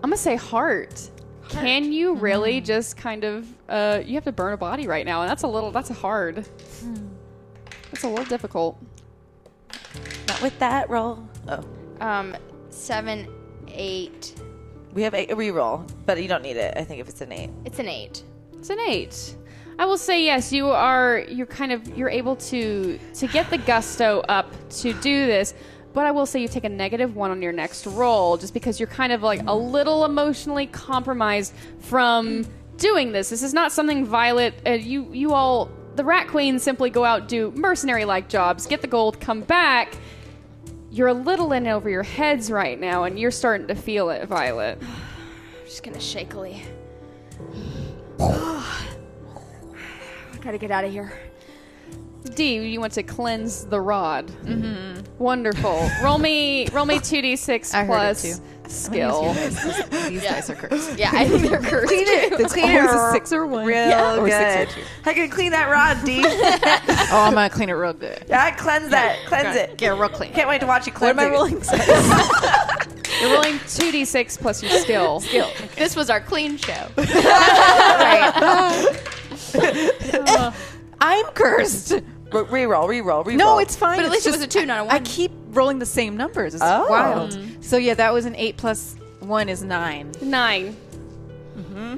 I'm 0.03 0.09
gonna 0.09 0.17
say 0.17 0.35
heart. 0.35 1.11
Can 1.49 1.91
you 1.91 2.15
really 2.15 2.61
just 2.61 2.97
kind 2.97 3.23
of? 3.23 3.47
Uh, 3.69 4.01
you 4.05 4.15
have 4.15 4.25
to 4.25 4.31
burn 4.31 4.53
a 4.53 4.57
body 4.57 4.87
right 4.87 5.05
now, 5.05 5.21
and 5.21 5.29
that's 5.29 5.43
a 5.43 5.47
little. 5.47 5.71
That's 5.71 5.89
hard. 5.89 6.47
That's 7.91 8.03
a 8.03 8.09
little 8.09 8.25
difficult. 8.25 8.77
not 10.27 10.41
with 10.41 10.57
that 10.59 10.89
roll. 10.89 11.27
Oh, 11.47 11.63
Um, 12.01 12.35
seven, 12.69 13.27
eight. 13.69 14.35
we 14.93 15.01
have 15.03 15.13
a, 15.13 15.25
a 15.27 15.35
reroll, 15.35 15.89
but 16.05 16.21
you 16.21 16.27
don't 16.27 16.43
need 16.43 16.57
it. 16.57 16.73
I 16.77 16.83
think 16.83 16.99
if 17.01 17.07
it's 17.09 17.21
an 17.21 17.31
eight. 17.31 17.49
It's 17.65 17.79
an 17.79 17.87
eight. 17.87 18.23
It's 18.57 18.69
an 18.69 18.79
eight. 18.81 19.35
I 19.79 19.85
will 19.85 19.97
say 19.97 20.23
yes. 20.25 20.51
You 20.51 20.67
are. 20.69 21.19
You're 21.29 21.45
kind 21.45 21.71
of. 21.71 21.97
You're 21.97 22.09
able 22.09 22.35
to 22.35 22.99
to 23.15 23.27
get 23.27 23.49
the 23.49 23.57
gusto 23.59 24.21
up 24.27 24.51
to 24.81 24.93
do 24.93 25.25
this. 25.27 25.53
But 25.97 26.05
I 26.05 26.11
will 26.11 26.27
say 26.27 26.39
you 26.39 26.47
take 26.47 26.63
a 26.63 26.69
negative 26.69 27.15
one 27.15 27.31
on 27.31 27.41
your 27.41 27.51
next 27.51 27.87
roll, 27.87 28.37
just 28.37 28.53
because 28.53 28.79
you're 28.79 28.85
kind 28.85 29.11
of 29.11 29.23
like 29.23 29.41
a 29.47 29.55
little 29.55 30.05
emotionally 30.05 30.67
compromised 30.67 31.55
from 31.79 32.45
doing 32.77 33.13
this. 33.13 33.31
This 33.31 33.41
is 33.41 33.51
not 33.51 33.71
something 33.71 34.05
Violet. 34.05 34.53
Uh, 34.63 34.73
you 34.73 35.11
you 35.11 35.33
all. 35.33 35.71
The 35.95 36.03
Rat 36.05 36.27
Queens 36.27 36.61
simply 36.61 36.91
go 36.91 37.03
out 37.03 37.27
do 37.27 37.49
mercenary 37.55 38.05
like 38.05 38.29
jobs, 38.29 38.67
get 38.67 38.81
the 38.81 38.87
gold, 38.87 39.19
come 39.19 39.41
back. 39.41 39.95
You're 40.91 41.07
a 41.07 41.15
little 41.15 41.51
in 41.51 41.65
over 41.65 41.89
your 41.89 42.03
heads 42.03 42.51
right 42.51 42.79
now, 42.79 43.05
and 43.05 43.17
you're 43.17 43.31
starting 43.31 43.65
to 43.65 43.73
feel 43.73 44.11
it, 44.11 44.27
Violet. 44.27 44.77
I'm 44.83 45.65
just 45.65 45.81
gonna 45.81 45.99
shakily. 45.99 46.61
I 48.19 48.85
gotta 50.43 50.59
get 50.59 50.69
out 50.69 50.83
of 50.83 50.91
here. 50.91 51.11
Dee, 52.35 52.67
you 52.67 52.79
want 52.79 52.93
to 52.93 53.03
cleanse 53.03 53.65
the 53.65 53.79
rod. 53.81 54.27
Mm-hmm. 54.43 55.01
Wonderful. 55.17 55.89
roll 56.03 56.17
me, 56.19 56.67
roll 56.69 56.85
me 56.85 56.99
two 57.03 57.21
d 57.21 57.35
six 57.35 57.73
I 57.73 57.83
heard 57.83 57.93
it 57.93 57.95
plus 57.95 58.21
too. 58.21 58.43
skill. 58.69 59.33
These 60.09 60.23
dice 60.23 60.49
are 60.49 60.55
cursed. 60.55 60.97
Yeah, 60.97 61.09
I 61.13 61.27
think 61.27 61.49
they're 61.49 61.59
cursed. 61.59 61.87
Clean 61.87 62.07
it. 62.07 62.39
It's 62.39 62.53
clean 62.53 62.77
always 62.77 62.91
a 62.91 63.11
six 63.11 63.33
or 63.33 63.47
one. 63.47 63.65
Real 63.65 64.19
Or 64.19 64.29
six 64.29 64.35
or 64.35 64.65
good. 64.65 64.69
two. 64.69 65.09
I 65.09 65.13
can 65.13 65.29
clean 65.29 65.51
that 65.53 65.69
rod, 65.71 66.03
Dee. 66.05 66.23
Oh, 67.09 67.21
I'm 67.23 67.33
gonna 67.33 67.49
clean 67.49 67.69
it 67.69 67.73
real 67.73 67.93
good. 67.93 68.25
yeah, 68.27 68.51
cleanse 68.51 68.89
that. 68.89 69.17
Cleanse 69.27 69.55
it. 69.55 69.77
Get 69.77 69.97
real 69.97 70.09
clean. 70.09 70.33
Can't 70.33 70.49
wait 70.49 70.59
to 70.59 70.67
watch 70.67 70.85
you 70.85 70.91
cleanse 70.93 71.15
What 71.15 71.25
am 71.25 71.31
I 71.31 71.33
rolling? 71.33 71.61
You're 73.21 73.31
rolling 73.33 73.59
two 73.69 73.91
d 73.93 74.03
six 74.05 74.35
plus 74.37 74.61
your 74.61 74.71
skill. 74.73 75.21
Skill. 75.21 75.49
This 75.77 75.95
was 75.95 76.09
our 76.09 76.19
clean 76.19 76.57
show. 76.57 76.87
I'm 80.99 81.25
cursed. 81.33 81.93
Re- 82.31 82.65
reroll, 82.65 82.87
reroll, 82.89 83.25
reroll. 83.25 83.37
No, 83.37 83.59
it's 83.59 83.75
fine. 83.75 83.97
But 83.97 84.05
at 84.05 84.13
It's 84.13 84.25
least 84.25 84.27
it 84.27 84.31
was 84.31 84.41
a 84.41 84.47
two, 84.47 84.65
not 84.65 84.79
a 84.81 84.83
one. 84.85 84.95
I 84.95 84.99
keep 84.99 85.31
rolling 85.51 85.79
the 85.79 85.85
same 85.85 86.17
numbers. 86.17 86.53
It's 86.53 86.63
Oh. 86.65 86.87
wild. 86.89 87.37
So 87.61 87.77
yeah, 87.77 87.93
that 87.95 88.13
was 88.13 88.25
an 88.25 88.35
eight 88.35 88.57
plus 88.57 88.95
one 89.19 89.49
is 89.49 89.63
nine. 89.63 90.11
9 90.21 90.75
Hmm. 91.55 91.95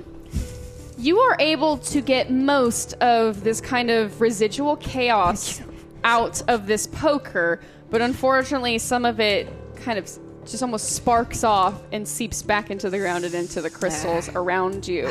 You 0.97 1.19
are 1.19 1.35
able 1.39 1.77
to 1.77 2.01
get 2.01 2.30
most 2.31 2.93
of 2.95 3.43
this 3.43 3.61
kind 3.61 3.89
of 3.89 4.19
residual 4.22 4.76
chaos 4.77 5.61
out 6.03 6.41
of 6.49 6.65
this 6.68 6.88
poker, 6.88 7.60
but 7.89 8.01
unfortunately, 8.01 8.77
some 8.77 9.06
of 9.06 9.19
it 9.19 9.47
kind 9.77 9.97
of 9.99 10.06
just 10.45 10.61
almost 10.64 10.91
sparks 10.93 11.43
off 11.43 11.76
and 11.91 12.07
seeps 12.07 12.41
back 12.41 12.69
into 12.69 12.89
the 12.89 12.97
ground 12.97 13.23
and 13.26 13.34
into 13.34 13.61
the 13.61 13.69
crystals 13.69 14.30
around 14.30 14.88
you. 14.88 15.10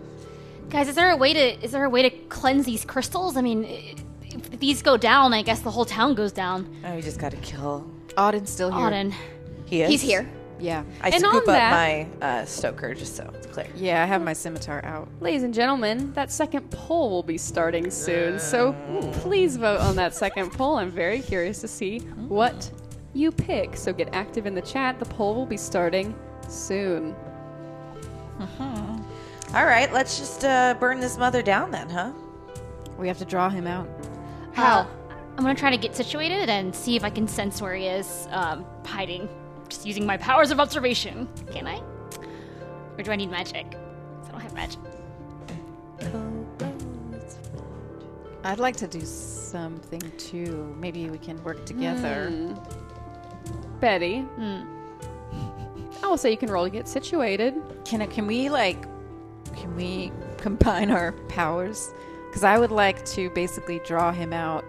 Guys, 0.70 0.88
is 0.88 0.94
there 0.96 1.10
a 1.10 1.16
way 1.16 1.32
to 1.32 1.64
is 1.64 1.70
there 1.72 1.84
a 1.84 1.90
way 1.90 2.02
to 2.02 2.10
cleanse 2.28 2.66
these 2.66 2.84
crystals? 2.84 3.36
I 3.36 3.40
mean, 3.42 3.64
i- 3.64 3.94
if 4.52 4.60
these 4.60 4.82
go 4.82 4.96
down, 4.96 5.32
I 5.34 5.42
guess 5.42 5.60
the 5.60 5.70
whole 5.70 5.84
town 5.84 6.14
goes 6.14 6.32
down. 6.32 6.68
Oh, 6.84 6.94
you 6.96 7.02
just 7.02 7.18
gotta 7.18 7.36
kill. 7.38 7.88
Auden's 8.16 8.50
still 8.50 8.70
here. 8.70 8.80
Auden. 8.80 9.14
He 9.66 9.82
is. 9.82 9.90
He's 9.90 10.00
here. 10.02 10.28
Yeah. 10.58 10.84
I 11.02 11.10
And 11.10 11.20
scoop 11.20 11.32
on 11.34 11.36
up 11.40 11.44
that- 11.46 11.70
my 12.20 12.26
uh, 12.26 12.44
stoker 12.46 12.94
just 12.94 13.14
so 13.16 13.30
it's 13.34 13.46
clear. 13.48 13.66
Yeah, 13.76 14.02
I 14.02 14.06
have 14.06 14.22
my 14.22 14.32
scimitar 14.32 14.82
out. 14.84 15.08
Ladies 15.20 15.42
and 15.42 15.52
gentlemen, 15.52 16.12
that 16.14 16.30
second 16.30 16.70
poll 16.70 17.10
will 17.10 17.22
be 17.22 17.36
starting 17.36 17.90
soon, 17.90 18.38
so 18.38 18.74
please 19.20 19.56
vote 19.56 19.80
on 19.80 19.96
that 19.96 20.14
second 20.14 20.52
poll. 20.52 20.76
I'm 20.76 20.90
very 20.90 21.20
curious 21.20 21.60
to 21.60 21.68
see 21.68 21.98
what 22.28 22.70
you 23.12 23.30
pick. 23.32 23.76
So 23.76 23.92
get 23.92 24.08
active 24.14 24.46
in 24.46 24.54
the 24.54 24.62
chat. 24.62 24.98
The 24.98 25.04
poll 25.04 25.34
will 25.34 25.46
be 25.46 25.56
starting 25.58 26.14
soon. 26.48 27.14
All 29.54 29.64
right, 29.64 29.92
let's 29.92 30.18
just 30.18 30.44
uh, 30.44 30.74
burn 30.80 31.00
this 31.00 31.16
mother 31.18 31.42
down 31.42 31.70
then, 31.70 31.88
huh? 31.88 32.12
We 32.98 33.08
have 33.08 33.18
to 33.18 33.24
draw 33.24 33.48
him 33.48 33.66
out. 33.66 33.88
How? 34.56 34.88
I'm 35.36 35.44
gonna 35.44 35.54
try 35.54 35.70
to 35.70 35.76
get 35.76 35.94
situated 35.94 36.48
and 36.48 36.74
see 36.74 36.96
if 36.96 37.04
I 37.04 37.10
can 37.10 37.28
sense 37.28 37.60
where 37.60 37.74
he 37.74 37.86
is 37.86 38.26
um, 38.30 38.64
hiding. 38.86 39.28
Just 39.68 39.84
using 39.84 40.06
my 40.06 40.16
powers 40.16 40.50
of 40.50 40.58
observation. 40.60 41.28
Can 41.52 41.66
I? 41.66 41.82
Or 42.96 43.02
do 43.02 43.10
I 43.10 43.16
need 43.16 43.30
magic? 43.30 43.70
'Cause 43.72 44.28
I 44.28 44.32
don't 44.32 44.40
have 44.40 44.54
magic. 44.54 44.80
I'd 48.44 48.58
like 48.58 48.76
to 48.76 48.86
do 48.86 49.00
something 49.02 50.00
too. 50.16 50.74
Maybe 50.80 51.10
we 51.10 51.18
can 51.18 51.42
work 51.44 51.66
together. 51.66 52.30
Betty, 53.80 54.24
I 56.02 56.06
will 56.06 56.16
say 56.16 56.30
you 56.30 56.36
can 56.38 56.48
roll 56.50 56.64
to 56.64 56.70
get 56.70 56.88
situated. 56.88 57.54
Can 57.84 58.00
I, 58.00 58.06
can 58.06 58.26
we 58.26 58.48
like 58.48 58.86
can 59.54 59.74
we 59.76 60.12
combine 60.38 60.90
our 60.90 61.12
powers? 61.28 61.92
Because 62.36 62.44
I 62.44 62.58
would 62.58 62.70
like 62.70 63.02
to 63.06 63.30
basically 63.30 63.78
draw 63.78 64.12
him 64.12 64.34
out 64.34 64.62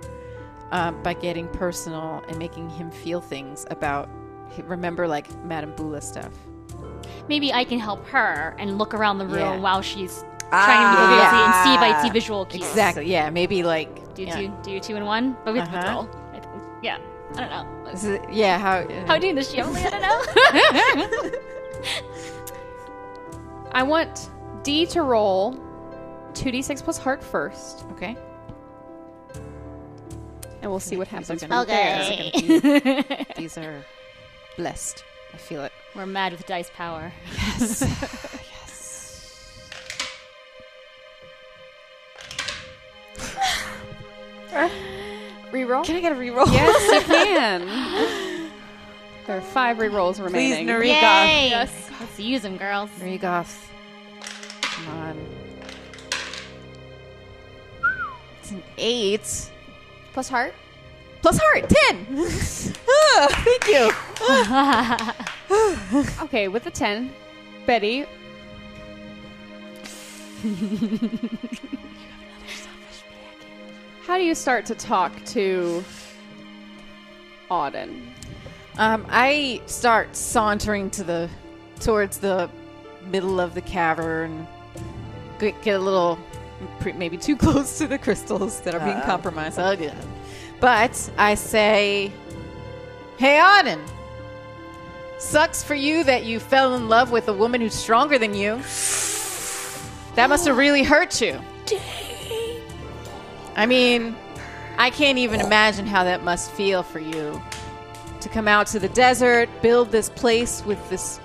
um, 0.71 1.03
by 1.03 1.13
getting 1.13 1.49
personal 1.49 2.23
and 2.29 2.39
making 2.39 2.69
him 2.69 2.89
feel 2.89 3.19
things 3.19 3.65
about. 3.69 4.07
Remember, 4.63 5.05
like 5.05 5.27
Madame 5.43 5.75
Bula 5.75 5.99
stuff. 5.99 6.31
Maybe 7.27 7.51
I 7.51 7.65
can 7.65 7.77
help 7.77 8.07
her 8.07 8.55
and 8.57 8.77
look 8.77 8.93
around 8.93 9.17
the 9.17 9.25
room 9.25 9.39
Yeah. 9.39 9.57
while 9.59 9.81
she's 9.81 10.23
trying 10.49 10.95
to 10.95 10.97
be 10.97 11.03
able 11.03 11.17
to 11.25 11.29
see 11.29 11.43
and 11.43 11.53
see 11.65 11.73
if 11.73 11.81
I 11.81 12.01
see 12.03 12.09
visual 12.09 12.45
cues. 12.45 12.63
Exactly. 12.69 13.05
Yeah, 13.11 13.29
maybe 13.31 13.63
like 13.63 14.13
Do 14.15 14.23
yeah. 14.23 14.37
two, 14.37 14.53
do 14.63 14.71
you 14.71 14.79
two 14.79 14.95
and 14.95 15.05
one, 15.05 15.35
but 15.43 15.51
we 15.51 15.59
have 15.59 15.69
to 15.69 15.77
Uh-huh. 15.77 15.91
roll. 15.93 16.07
I 16.31 16.39
think. 16.39 16.53
Yeah. 16.81 16.99
I 17.35 17.39
don't 17.41 17.49
know. 17.49 17.67
Is 17.91 18.05
it- 18.05 18.21
yeah, 18.31 18.57
how 18.57 18.87
How 19.07 19.15
we 19.15 19.19
doing 19.19 19.35
this 19.35 19.51
show? 19.51 19.63
I 19.65 19.89
don't 19.89 20.01
know. 20.01 20.21
I 23.73 23.83
want 23.83 24.29
Dee 24.63 24.85
to 24.85 25.01
roll 25.01 25.61
2d6 26.41 26.83
plus 26.83 26.97
heart 26.97 27.23
first, 27.23 27.85
Okay. 27.91 28.15
and 30.61 30.71
we'll 30.71 30.79
see 30.79 30.97
what 30.97 31.07
happens 31.07 31.43
from 31.43 31.51
okay. 31.51 32.31
These 33.37 33.57
are 33.57 33.85
blessed. 34.57 35.03
I 35.33 35.37
feel 35.37 35.63
it. 35.63 35.71
We're 35.95 36.05
mad 36.05 36.31
with 36.31 36.45
dice 36.47 36.69
power. 36.73 37.11
Yes. 37.35 37.81
yes. 37.81 39.63
uh, 44.53 44.69
reroll? 45.51 45.85
Can 45.85 45.95
I 45.95 46.01
get 46.01 46.11
a 46.11 46.15
reroll? 46.15 46.51
Yes, 46.51 46.93
you 46.93 47.01
can. 47.13 48.49
There 49.25 49.37
are 49.37 49.41
five 49.41 49.77
rerolls 49.77 50.15
Please, 50.15 50.21
remaining. 50.21 50.67
Narika. 50.67 51.01
Yay! 51.01 51.51
Let's 51.99 52.19
use 52.19 52.41
them, 52.41 52.57
girls. 52.57 52.89
Rigoth. 52.99 53.65
Come 54.61 54.87
on. 54.89 55.17
It's 58.47 58.53
an 58.53 58.63
eight. 58.77 59.51
Plus 60.13 60.29
heart. 60.29 60.53
Plus 61.21 61.37
heart, 61.37 61.69
ten. 61.69 62.07
Ah, 62.89 63.27
thank 63.43 63.67
you. 63.67 63.91
Okay, 66.23 66.47
with 66.47 66.63
the 66.63 66.71
10, 66.71 67.13
Betty. 67.65 68.05
How 74.05 74.17
do 74.17 74.23
you 74.23 74.35
start 74.35 74.65
to 74.67 74.75
talk 74.75 75.11
to 75.25 75.83
Auden? 77.49 78.05
Um, 78.77 79.05
I 79.09 79.61
start 79.65 80.15
sauntering 80.15 80.89
to 80.91 81.03
the 81.03 81.29
towards 81.79 82.17
the 82.19 82.49
middle 83.09 83.39
of 83.39 83.53
the 83.53 83.61
cavern. 83.61 84.47
Get, 85.39 85.61
get 85.63 85.79
a 85.79 85.83
little, 85.83 86.19
maybe 86.95 87.17
too 87.17 87.35
close 87.45 87.77
to 87.77 87.87
the 87.87 87.97
crystals 87.97 88.61
that 88.61 88.73
are 88.75 88.79
being 88.79 88.97
ah, 88.97 89.05
compromised. 89.05 89.59
Oh, 89.59 89.71
yeah. 89.71 89.93
But 90.59 91.11
I 91.17 91.35
say, 91.35 92.11
"Hey, 93.17 93.37
Auden, 93.37 93.79
sucks 95.19 95.63
for 95.63 95.75
you 95.75 96.03
that 96.03 96.25
you 96.25 96.39
fell 96.39 96.75
in 96.75 96.89
love 96.89 97.11
with 97.11 97.27
a 97.27 97.33
woman 97.33 97.61
who's 97.61 97.75
stronger 97.75 98.17
than 98.17 98.33
you. 98.33 98.55
That 100.15 100.29
must 100.29 100.47
have 100.47 100.57
really 100.57 100.83
hurt 100.83 101.21
you." 101.21 101.39
I 103.55 103.65
mean, 103.65 104.15
I 104.77 104.91
can't 104.91 105.17
even 105.17 105.41
imagine 105.41 105.87
how 105.87 106.03
that 106.03 106.23
must 106.23 106.51
feel 106.51 106.83
for 106.83 106.99
you 106.99 107.41
to 108.21 108.29
come 108.29 108.47
out 108.47 108.67
to 108.67 108.79
the 108.79 108.89
desert, 108.89 109.49
build 109.61 109.91
this 109.91 110.09
place 110.09 110.63
with 110.65 110.89
this 110.89 111.19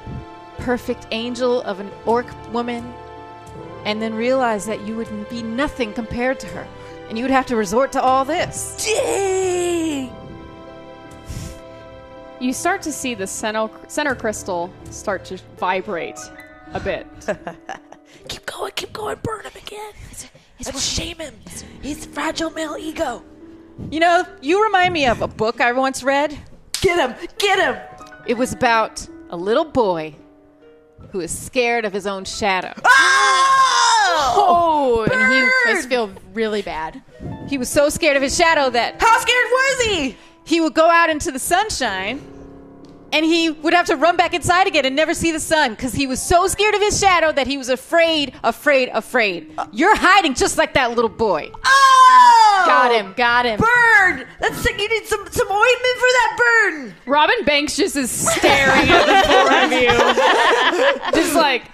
perfect 0.58 1.06
angel 1.10 1.62
of 1.62 1.80
an 1.80 1.90
orc 2.06 2.26
woman, 2.52 2.94
and 3.84 4.00
then 4.00 4.14
realize 4.14 4.66
that 4.66 4.86
you 4.86 4.96
would 4.96 5.28
be 5.28 5.42
nothing 5.42 5.92
compared 5.92 6.40
to 6.40 6.46
her. 6.48 6.66
And 7.08 7.18
you 7.18 7.24
would 7.24 7.30
have 7.30 7.46
to 7.46 7.56
resort 7.56 7.92
to 7.92 8.02
all 8.02 8.24
this. 8.24 8.76
Gee. 8.82 10.10
You 12.40 12.52
start 12.52 12.82
to 12.82 12.92
see 12.92 13.14
the 13.14 13.26
center, 13.26 13.68
center 13.88 14.14
crystal 14.14 14.72
start 14.90 15.24
to 15.26 15.38
vibrate 15.58 16.18
a 16.72 16.80
bit. 16.80 17.06
Keep 18.28 18.46
going, 18.46 18.72
keep 18.74 18.92
going, 18.92 19.18
burn 19.22 19.42
him 19.42 19.52
again. 19.56 19.92
Let's 20.64 20.82
shame 20.82 21.18
him. 21.18 21.34
He's 21.80 22.06
fragile 22.06 22.50
male 22.50 22.76
ego. 22.78 23.24
You 23.90 24.00
know, 24.00 24.24
you 24.40 24.62
remind 24.62 24.94
me 24.94 25.06
of 25.06 25.22
a 25.22 25.28
book 25.28 25.60
I 25.60 25.72
once 25.72 26.02
read. 26.02 26.38
Get 26.80 26.98
him! 26.98 27.28
Get 27.38 27.58
him! 27.58 27.82
It 28.26 28.34
was 28.34 28.52
about 28.52 29.06
a 29.30 29.36
little 29.36 29.64
boy 29.64 30.14
who 31.10 31.20
is 31.20 31.36
scared 31.36 31.84
of 31.84 31.92
his 31.92 32.06
own 32.06 32.24
shadow. 32.24 32.72
Oh, 32.84 34.34
oh 34.36 35.12
and 35.12 35.32
he 35.32 35.72
must 35.72 35.88
feel 35.88 36.10
really 36.32 36.62
bad. 36.62 37.02
He 37.48 37.58
was 37.58 37.68
so 37.68 37.88
scared 37.88 38.16
of 38.16 38.22
his 38.22 38.36
shadow 38.36 38.70
that 38.70 39.00
How 39.00 39.18
scared 39.18 39.46
was 39.50 39.86
he? 39.86 40.16
he 40.44 40.60
would 40.60 40.74
go 40.74 40.88
out 40.88 41.10
into 41.10 41.30
the 41.30 41.38
sunshine 41.38 42.20
and 43.12 43.24
he 43.24 43.50
would 43.50 43.74
have 43.74 43.86
to 43.86 43.96
run 43.96 44.16
back 44.16 44.34
inside 44.34 44.66
again 44.66 44.84
and 44.86 44.96
never 44.96 45.14
see 45.14 45.30
the 45.32 45.40
sun 45.40 45.70
because 45.72 45.92
he 45.92 46.06
was 46.06 46.20
so 46.20 46.46
scared 46.46 46.74
of 46.74 46.80
his 46.80 46.98
shadow 46.98 47.32
that 47.32 47.46
he 47.46 47.56
was 47.58 47.68
afraid, 47.68 48.34
afraid, 48.42 48.88
afraid. 48.92 49.52
You're 49.72 49.96
hiding 49.96 50.34
just 50.34 50.56
like 50.58 50.74
that 50.74 50.92
little 50.92 51.08
boy. 51.10 51.50
Oh! 51.64 52.62
Got 52.66 52.92
him, 52.94 53.14
got 53.16 53.44
him. 53.46 53.58
Burn! 53.60 54.26
That's 54.40 54.58
sick. 54.58 54.78
You 54.80 54.88
need 54.88 55.06
some 55.06 55.26
some 55.30 55.48
ointment 55.48 55.96
for 55.98 56.12
that 56.18 56.36
burn. 56.38 56.94
Robin 57.06 57.44
Banks 57.44 57.76
just 57.76 57.96
is 57.96 58.10
staring 58.10 58.88
at 58.88 59.06
the 59.06 59.28
four 59.28 59.52
of 59.64 59.72
you. 59.72 61.12
Just 61.22 61.34
like 61.34 61.64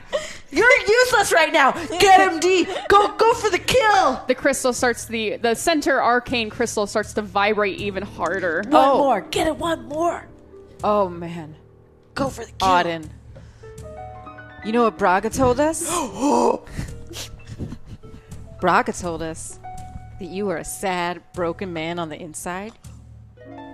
You're 0.50 0.70
useless 0.86 1.32
right 1.32 1.52
now. 1.52 1.72
Get 1.98 2.20
him, 2.20 2.40
Dee. 2.40 2.64
Go 2.88 3.14
go 3.16 3.34
for 3.34 3.50
the 3.50 3.58
kill. 3.58 4.22
the 4.28 4.34
crystal 4.34 4.72
starts 4.72 5.04
the 5.06 5.36
the 5.36 5.54
center 5.54 6.02
arcane 6.02 6.48
crystal 6.50 6.86
starts 6.86 7.12
to 7.14 7.22
vibrate 7.22 7.78
even 7.78 8.02
harder. 8.02 8.62
One 8.68 8.88
Oh. 8.88 8.98
more. 8.98 9.20
Get 9.22 9.46
it 9.46 9.56
one 9.56 9.84
more. 9.88 10.26
Oh 10.84 11.08
man, 11.08 11.56
Go 12.14 12.28
for 12.28 12.44
the 12.44 12.52
kill. 12.52 12.68
Auden. 12.68 13.08
You 14.64 14.72
know 14.72 14.84
what 14.84 14.98
Braga 14.98 15.30
told 15.30 15.60
us? 15.60 15.88
Braga 18.60 18.92
told 18.92 19.22
us 19.22 19.58
that 20.18 20.28
you 20.28 20.48
are 20.50 20.58
a 20.58 20.64
sad, 20.64 21.22
broken 21.32 21.72
man 21.72 21.98
on 21.98 22.08
the 22.08 22.20
inside. 22.20 22.72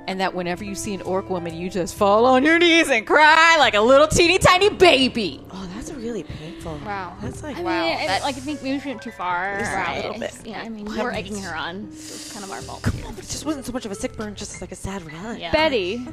And 0.06 0.20
that 0.20 0.34
whenever 0.34 0.62
you 0.62 0.74
see 0.74 0.92
an 0.92 1.00
orc 1.00 1.30
woman, 1.30 1.56
you 1.56 1.70
just 1.70 1.94
fall 1.94 2.26
on 2.26 2.44
your 2.44 2.58
knees 2.58 2.90
and 2.90 3.06
cry 3.06 3.56
like 3.58 3.72
a 3.72 3.80
little 3.80 4.06
teeny 4.06 4.36
tiny 4.38 4.68
baby. 4.68 5.40
Oh, 5.50 5.66
that's 5.74 5.90
really 5.92 6.24
painful. 6.24 6.78
Wow. 6.84 7.16
That's 7.22 7.42
like 7.42 7.54
I 7.56 7.60
mean, 7.60 7.64
Wow, 7.64 7.86
I, 7.86 8.20
like 8.20 8.36
I 8.36 8.40
think 8.40 8.62
maybe 8.62 8.78
we 8.84 8.90
went 8.90 9.00
too 9.00 9.10
far. 9.12 9.60
a 9.60 9.96
little 9.96 10.18
bit. 10.18 10.36
Yeah, 10.44 10.60
I 10.60 10.68
mean, 10.68 10.84
we're 10.84 11.10
egging 11.10 11.40
her 11.42 11.56
on. 11.56 11.90
So 11.92 11.96
it's 11.96 12.32
kind 12.34 12.44
of 12.44 12.50
our 12.50 12.60
fault. 12.60 12.82
Come 12.82 13.02
on, 13.06 13.14
but 13.14 13.24
it 13.24 13.30
just 13.30 13.46
wasn't 13.46 13.64
so 13.64 13.72
much 13.72 13.86
of 13.86 13.92
a 13.92 13.94
sick 13.94 14.14
burn, 14.14 14.34
just 14.34 14.60
like 14.60 14.72
a 14.72 14.76
sad 14.76 15.02
reality. 15.06 15.40
Yeah. 15.40 15.52
Betty. 15.52 16.06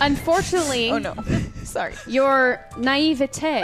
Unfortunately, 0.00 0.90
Oh 0.90 0.98
no. 0.98 1.14
Sorry. 1.64 1.94
your 2.06 2.60
naivete 2.76 3.60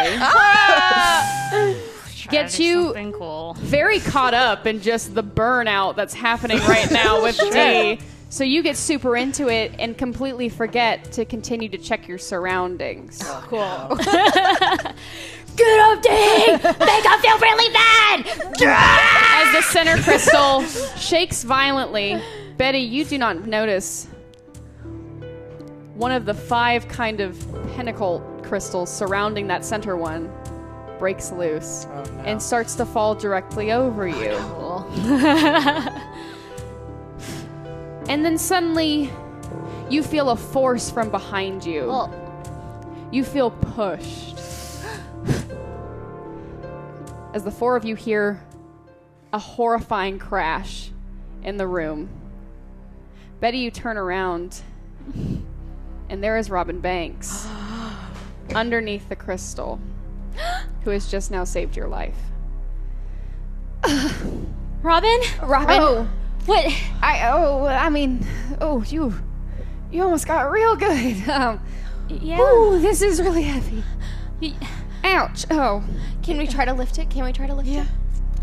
gets 2.30 2.58
you 2.60 2.84
Something 2.86 3.12
cool. 3.12 3.54
very 3.58 4.00
caught 4.00 4.34
up 4.34 4.66
in 4.66 4.80
just 4.80 5.14
the 5.14 5.22
burnout 5.22 5.96
that's 5.96 6.14
happening 6.14 6.58
right 6.60 6.90
now 6.90 7.22
with 7.24 7.38
Dee. 7.52 7.98
So 8.30 8.44
you 8.44 8.62
get 8.62 8.76
super 8.76 9.16
into 9.16 9.48
it 9.48 9.72
and 9.78 9.96
completely 9.96 10.48
forget 10.50 11.10
to 11.12 11.24
continue 11.24 11.68
to 11.70 11.78
check 11.78 12.06
your 12.06 12.18
surroundings. 12.18 13.22
Cool. 13.46 13.96
Get 15.56 15.80
up, 15.80 16.02
Dave. 16.02 16.62
Make 16.62 17.04
him 17.04 17.20
feel 17.20 17.38
really 17.38 17.72
bad. 17.72 18.26
As 18.60 19.54
the 19.56 19.62
center 19.62 19.96
crystal 20.02 20.62
shakes 20.98 21.42
violently, 21.42 22.20
Betty, 22.58 22.80
you 22.80 23.04
do 23.06 23.16
not 23.16 23.46
notice 23.46 24.06
one 25.98 26.12
of 26.12 26.24
the 26.24 26.34
five 26.34 26.88
kind 26.88 27.20
of 27.20 27.36
pinnacle 27.74 28.20
crystals 28.42 28.90
surrounding 28.90 29.46
that 29.48 29.64
center 29.64 29.96
one 29.96 30.32
breaks 30.98 31.30
loose 31.32 31.86
oh, 31.90 32.04
and 32.24 32.40
starts 32.42 32.74
to 32.76 32.86
fall 32.86 33.14
directly 33.14 33.72
over 33.72 34.08
you. 34.08 34.30
Oh, 34.32 34.86
cool. 34.96 36.04
And 38.08 38.24
then 38.24 38.38
suddenly, 38.38 39.10
you 39.90 40.02
feel 40.02 40.30
a 40.30 40.36
force 40.36 40.90
from 40.90 41.10
behind 41.10 41.64
you. 41.66 41.88
Well, 41.88 42.10
You 43.12 43.22
feel 43.22 43.50
pushed. 43.50 44.38
As 47.34 47.44
the 47.44 47.50
four 47.50 47.76
of 47.76 47.84
you 47.84 47.94
hear 47.94 48.40
a 49.32 49.38
horrifying 49.38 50.18
crash 50.18 50.90
in 51.42 51.58
the 51.58 51.66
room. 51.66 52.08
Betty, 53.40 53.58
you 53.58 53.70
turn 53.70 53.98
around, 53.98 54.62
and 56.08 56.22
there 56.22 56.36
is 56.36 56.50
Robin 56.50 56.80
Banks 56.80 57.46
underneath 58.54 59.08
the 59.08 59.16
crystal, 59.16 59.78
who 60.84 60.90
has 60.90 61.10
just 61.10 61.30
now 61.30 61.44
saved 61.44 61.76
your 61.76 61.88
life. 61.88 62.16
Robin? 64.82 65.20
Robin. 65.42 65.76
Oh, 65.80 66.08
What? 66.46 66.64
I 67.02 67.28
oh, 67.30 67.66
I 67.66 67.88
mean, 67.90 68.24
oh, 68.60 68.82
you, 68.84 69.12
you 69.90 70.02
almost 70.02 70.26
got 70.26 70.50
real 70.50 70.76
good. 70.76 71.16
Um, 71.28 71.60
Yeah. 72.08 72.40
ooh, 72.40 72.80
this 72.80 73.02
is 73.02 73.20
really 73.20 73.42
heavy. 73.42 73.84
Ouch. 75.04 75.44
Oh. 75.50 75.84
Can 76.22 76.38
we 76.38 76.46
try 76.46 76.64
to 76.64 76.72
lift 76.72 76.98
it? 76.98 77.10
Can 77.10 77.24
we 77.24 77.32
try 77.32 77.46
to 77.46 77.54
lift 77.54 77.68
it? 77.68 77.86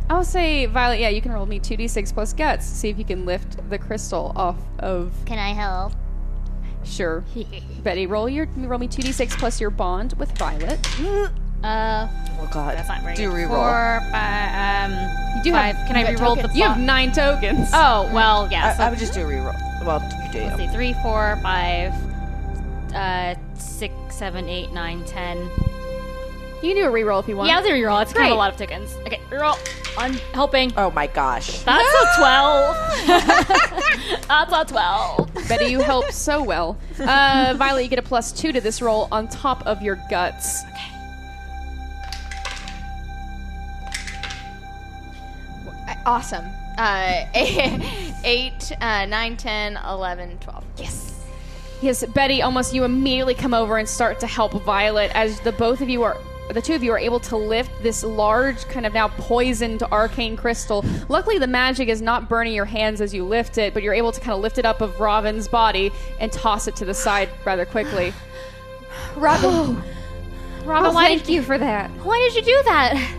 I'll 0.07 0.23
say, 0.23 0.67
Violet, 0.67 0.99
yeah, 0.99 1.09
you 1.09 1.19
can 1.19 1.31
roll 1.31 1.47
me 1.47 1.59
2d6 1.59 2.13
plus 2.13 2.31
guts. 2.33 2.63
See 2.65 2.89
if 2.89 2.99
you 2.99 3.05
can 3.05 3.25
lift 3.25 3.67
the 3.71 3.79
crystal 3.79 4.33
off 4.35 4.57
of. 4.79 5.11
Can 5.25 5.39
I 5.39 5.49
help? 5.53 5.93
Sure. 6.85 7.23
Betty, 7.83 8.07
roll 8.07 8.29
your 8.29 8.47
roll 8.57 8.79
me 8.79 8.87
2d6 8.87 9.37
plus 9.37 9.59
your 9.59 9.69
bond 9.69 10.13
with 10.13 10.31
Violet. 10.37 10.79
Uh, 11.63 12.07
oh 12.39 12.49
God. 12.51 12.77
That's 12.77 12.87
not 12.87 13.01
very 13.01 13.15
Do 13.15 13.31
good. 13.31 13.47
reroll. 13.47 13.47
Four, 13.49 14.11
five, 14.11 14.91
um, 14.91 15.37
You 15.37 15.43
do 15.43 15.51
five. 15.51 15.75
have. 15.75 15.87
Can 15.87 15.95
I 15.95 15.99
you 16.11 16.15
got 16.17 16.23
reroll 16.23 16.35
the 16.35 16.41
tokens. 16.43 16.57
You 16.57 16.63
have 16.65 16.77
bo- 16.77 16.83
nine 16.83 17.11
tokens. 17.11 17.69
Oh, 17.73 18.09
well, 18.13 18.47
yeah. 18.51 18.67
I, 18.67 18.73
so 18.77 18.83
I 18.83 18.89
would 18.91 18.99
just 18.99 19.13
do 19.13 19.21
a 19.21 19.23
reroll. 19.23 19.85
Well, 19.85 20.01
you 20.25 20.31
do. 20.31 20.39
Let's 20.45 20.57
see, 20.57 20.67
three, 20.67 20.93
four, 21.01 21.39
five, 21.41 21.91
uh, 22.93 23.35
six, 23.55 23.93
seven, 24.15 24.47
eight, 24.47 24.71
nine, 24.73 25.03
ten. 25.05 25.49
You 26.61 26.73
can 26.73 26.83
do 26.83 26.89
a 26.89 26.91
reroll 26.91 27.21
if 27.21 27.27
you 27.27 27.35
want. 27.37 27.49
Yeah, 27.49 27.57
I'll 27.57 27.63
do 27.63 27.69
a 27.69 27.73
reroll. 27.73 28.01
It's 28.01 28.13
kind 28.13 28.27
of 28.27 28.31
a 28.31 28.35
lot 28.35 28.51
of 28.51 28.57
tokens. 28.57 28.93
Okay, 29.05 29.19
reroll. 29.29 29.57
I'm 29.97 30.13
helping. 30.33 30.73
Oh 30.77 30.91
my 30.91 31.07
gosh. 31.07 31.59
That's 31.63 31.87
a 31.87 32.17
twelve. 32.19 32.75
That's 34.27 34.51
a 34.51 34.65
twelve. 34.65 35.31
Betty, 35.47 35.65
you 35.65 35.79
help 35.81 36.05
so 36.11 36.43
well. 36.43 36.77
Uh, 36.99 37.53
Violet, 37.57 37.83
you 37.83 37.89
get 37.89 37.99
a 37.99 38.03
plus 38.03 38.31
two 38.31 38.51
to 38.51 38.59
this 38.61 38.81
roll 38.81 39.07
on 39.11 39.27
top 39.27 39.65
of 39.67 39.81
your 39.81 40.01
guts. 40.09 40.63
Okay. 40.63 40.91
Awesome. 46.05 46.45
Uh, 46.77 47.25
8, 47.33 48.71
uh, 48.81 49.05
9, 49.05 49.37
10, 49.37 49.77
11, 49.87 50.37
12. 50.39 50.63
Yes. 50.77 51.25
Yes, 51.81 52.05
Betty, 52.07 52.41
almost 52.41 52.73
you 52.73 52.83
immediately 52.83 53.33
come 53.33 53.53
over 53.53 53.77
and 53.77 53.87
start 53.87 54.19
to 54.19 54.27
help 54.27 54.51
Violet 54.63 55.11
as 55.15 55.39
the 55.41 55.51
both 55.53 55.81
of 55.81 55.89
you 55.89 56.03
are 56.03 56.17
the 56.53 56.61
two 56.61 56.75
of 56.75 56.83
you 56.83 56.91
are 56.91 56.99
able 56.99 57.19
to 57.21 57.35
lift 57.35 57.71
this 57.81 58.03
large 58.03 58.65
kind 58.67 58.85
of 58.85 58.93
now 58.93 59.07
poisoned 59.07 59.81
arcane 59.91 60.37
crystal. 60.37 60.85
Luckily 61.09 61.39
the 61.39 61.47
magic 61.47 61.89
is 61.89 62.01
not 62.01 62.29
burning 62.29 62.53
your 62.53 62.65
hands 62.65 63.01
as 63.01 63.13
you 63.13 63.25
lift 63.25 63.57
it, 63.57 63.73
but 63.73 63.83
you're 63.83 63.93
able 63.95 64.11
to 64.11 64.19
kind 64.21 64.33
of 64.33 64.41
lift 64.41 64.57
it 64.57 64.65
up 64.65 64.81
of 64.81 64.99
Robin's 64.99 65.47
body 65.47 65.91
and 66.19 66.31
toss 66.31 66.67
it 66.67 66.75
to 66.77 66.85
the 66.85 66.93
side 66.93 67.29
rather 67.45 67.65
quickly. 67.65 68.13
Robin. 69.15 69.81
Robin, 70.63 70.91
Oh, 70.91 70.93
why 70.93 71.07
thank 71.07 71.23
did 71.25 71.33
you 71.33 71.41
for 71.41 71.57
that. 71.57 71.89
why 72.03 72.17
did 72.19 72.35
you 72.35 72.41
do 72.41 72.61
that? 72.65 73.15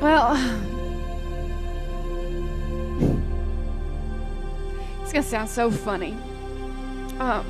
Well, 0.00 0.36
it's 5.02 5.12
gonna 5.12 5.22
sound 5.22 5.48
so 5.48 5.70
funny. 5.70 6.16
Um, 7.18 7.44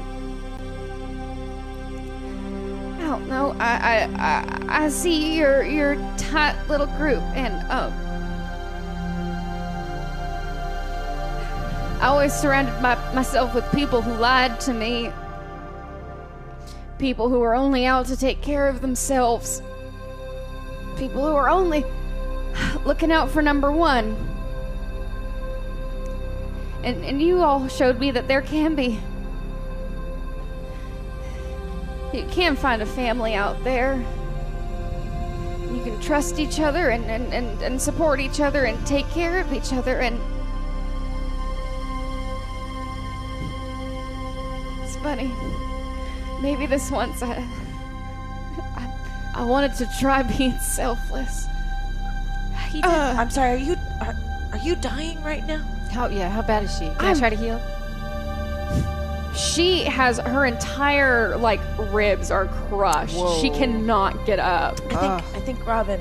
I 2.98 3.02
don't 3.02 3.28
know. 3.28 3.54
I 3.58 3.76
I 3.76 3.96
I, 4.18 4.84
I 4.84 4.88
see 4.88 5.36
your 5.36 5.62
your 5.62 5.94
tight 6.16 6.56
little 6.68 6.88
group, 6.98 7.22
and 7.34 7.54
um, 7.70 7.92
I 12.00 12.06
always 12.06 12.32
surrounded 12.32 12.80
my, 12.80 12.94
myself 13.14 13.54
with 13.54 13.70
people 13.72 14.02
who 14.02 14.14
lied 14.14 14.60
to 14.60 14.72
me. 14.72 15.12
People 16.98 17.28
who 17.28 17.38
were 17.38 17.54
only 17.54 17.86
out 17.86 18.06
to 18.06 18.16
take 18.16 18.40
care 18.42 18.68
of 18.68 18.80
themselves. 18.80 19.62
People 20.96 21.26
who 21.26 21.34
were 21.34 21.48
only 21.48 21.84
looking 22.84 23.12
out 23.12 23.30
for 23.30 23.42
number 23.42 23.70
one. 23.70 24.16
And 26.82 27.04
and 27.04 27.22
you 27.22 27.42
all 27.42 27.68
showed 27.68 27.98
me 28.00 28.10
that 28.10 28.26
there 28.26 28.42
can 28.42 28.74
be 28.74 29.00
you 32.12 32.26
can 32.30 32.56
find 32.56 32.82
a 32.82 32.86
family 32.86 33.34
out 33.34 33.62
there. 33.64 33.94
You 35.72 35.82
can 35.84 36.00
trust 36.00 36.38
each 36.38 36.60
other 36.60 36.88
and, 36.88 37.04
and, 37.04 37.32
and, 37.34 37.62
and 37.62 37.80
support 37.80 38.20
each 38.20 38.40
other 38.40 38.64
and 38.64 38.84
take 38.86 39.08
care 39.10 39.38
of 39.40 39.52
each 39.52 39.72
other 39.72 39.98
and 40.00 40.18
it's 44.82 44.96
funny. 44.96 45.30
Maybe 46.40 46.66
this 46.66 46.90
once 46.90 47.22
I 47.22 47.46
I, 48.76 49.32
I 49.34 49.44
wanted 49.44 49.74
to 49.74 49.88
try 50.00 50.22
being 50.22 50.56
selfless. 50.58 51.46
He 52.70 52.80
did. 52.80 52.90
Uh, 52.90 53.14
I'm 53.18 53.30
sorry. 53.30 53.52
Are 53.52 53.56
you 53.56 53.76
are, 54.00 54.16
are 54.52 54.58
you 54.58 54.76
dying 54.76 55.22
right 55.22 55.46
now? 55.46 55.58
How 55.90 56.08
yeah? 56.08 56.28
How 56.28 56.42
bad 56.42 56.64
is 56.64 56.72
she? 56.72 56.86
Can 56.86 56.96
I'm- 57.00 57.16
I 57.16 57.18
try 57.18 57.30
to 57.30 57.36
heal? 57.36 57.60
She 59.34 59.84
has 59.84 60.18
her 60.18 60.44
entire 60.46 61.36
like 61.36 61.60
ribs 61.92 62.30
are 62.30 62.46
crushed. 62.68 63.16
She 63.40 63.50
cannot 63.50 64.24
get 64.26 64.38
up. 64.38 64.80
I 64.92 64.96
think 65.20 65.36
I 65.36 65.40
think 65.40 65.66
Robin, 65.66 66.00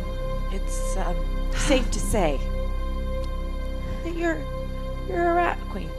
it's 0.51 0.97
um, 0.97 1.15
safe 1.53 1.89
to 1.91 1.99
say 1.99 2.39
that 4.03 4.15
you're 4.15 4.41
you're 5.07 5.31
a 5.31 5.33
rat 5.35 5.59
queen. 5.69 5.89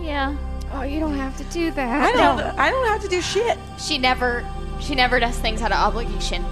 yeah. 0.00 0.36
Oh, 0.72 0.82
you 0.82 0.98
don't 0.98 1.14
have 1.14 1.36
to 1.38 1.44
do 1.44 1.70
that. 1.70 2.02
I 2.02 2.12
don't 2.12 2.40
I 2.58 2.70
don't 2.70 2.86
have 2.88 3.00
to 3.02 3.08
do 3.08 3.20
shit. 3.22 3.56
She 3.78 3.98
never, 3.98 4.44
she 4.80 4.94
never 4.96 5.20
does 5.20 5.38
things 5.38 5.62
out 5.62 5.70
of 5.70 5.78
obligation. 5.78 6.44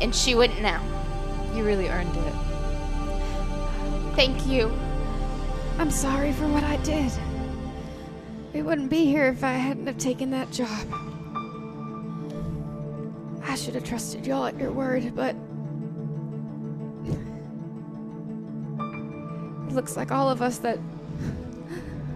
And 0.00 0.14
she 0.14 0.34
wouldn't 0.34 0.62
now. 0.62 0.82
You 1.54 1.62
really 1.62 1.88
earned 1.88 2.16
it. 2.16 2.32
Thank 4.16 4.46
you. 4.46 4.72
I'm 5.78 5.90
sorry 5.90 6.32
for 6.32 6.48
what 6.48 6.64
I 6.64 6.76
did. 6.78 7.12
We 8.54 8.62
wouldn't 8.62 8.88
be 8.88 9.04
here 9.04 9.26
if 9.26 9.42
I 9.42 9.54
hadn't 9.54 9.88
have 9.88 9.98
taken 9.98 10.30
that 10.30 10.52
job. 10.52 10.86
I 13.42 13.56
should 13.56 13.74
have 13.74 13.82
trusted 13.82 14.24
y'all 14.24 14.46
at 14.46 14.56
your 14.56 14.70
word, 14.70 15.12
but 15.16 15.34
it 19.66 19.74
looks 19.74 19.96
like 19.96 20.12
all 20.12 20.30
of 20.30 20.40
us 20.40 20.58
that 20.58 20.78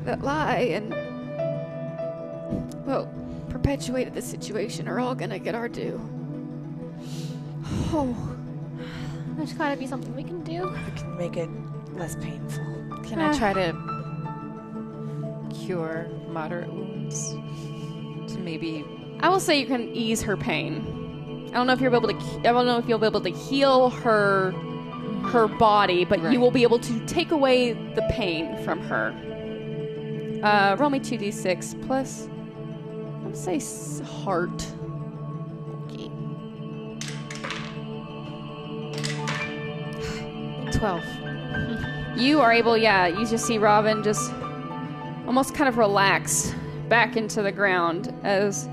that 0.05 0.23
lie 0.23 0.59
and 0.59 0.91
well 2.87 3.13
perpetuated 3.51 4.15
the 4.15 4.23
situation 4.23 4.87
are 4.87 5.01
all 5.01 5.17
gonna 5.17 5.41
get 5.41 5.57
our 5.57 5.69
due. 5.69 6.01
Oh, 7.91 8.17
There's 9.37 9.55
gotta 9.55 9.77
be 9.77 9.89
something 9.89 10.15
we 10.15 10.23
can 10.23 10.45
do. 10.45 10.69
We 10.69 11.01
can 11.01 11.17
make 11.19 11.37
it 11.37 11.51
less 11.95 12.15
painful. 12.15 12.65
Can 13.03 13.21
I 13.21 13.37
try 13.37 13.53
to 13.55 13.77
cure 15.53 16.09
moderate 16.29 16.73
wounds? 16.73 17.35
To 18.33 18.39
maybe 18.41 18.85
I 19.21 19.29
will 19.29 19.41
say 19.41 19.59
you 19.59 19.67
can 19.67 19.89
ease 19.95 20.23
her 20.23 20.37
pain. 20.37 21.47
I 21.49 21.53
don't 21.53 21.67
know 21.67 21.73
if 21.73 21.81
you'll 21.81 21.91
be 21.91 21.97
able 21.97 22.09
to. 22.09 22.39
I 22.41 22.53
don't 22.53 22.67
know 22.67 22.79
if 22.79 22.87
you'll 22.89 22.99
be 22.99 23.07
able 23.07 23.21
to 23.23 23.31
heal 23.31 23.91
her, 23.91 24.53
her 25.33 25.49
body, 25.49 26.05
but 26.05 26.21
Right. 26.23 26.33
you 26.33 26.41
will 26.41 26.51
be 26.51 26.63
able 26.63 26.79
to 26.81 27.07
take 27.07 27.31
away 27.31 27.73
the 27.73 28.03
pain 28.11 28.57
from 28.65 28.81
her. 28.81 29.15
Uh, 30.43 30.77
roll 30.79 30.91
me 30.91 31.01
two 31.01 31.17
d 31.17 31.31
six 31.31 31.75
plus. 31.87 32.29
I'll 33.25 33.35
say 33.35 33.59
heart. 34.05 34.67
twelve. 40.73 41.05
You 42.17 42.41
are 42.41 42.53
able, 42.53 42.77
yeah. 42.77 43.07
You 43.07 43.27
just 43.27 43.47
see 43.47 43.59
Robin 43.59 44.03
just 44.03 44.33
almost 45.29 45.55
kind 45.55 45.69
of 45.69 45.77
relax 45.77 46.55
back 46.89 47.15
into 47.17 47.43
the 47.43 47.53
ground 47.53 48.13
as 48.25 48.67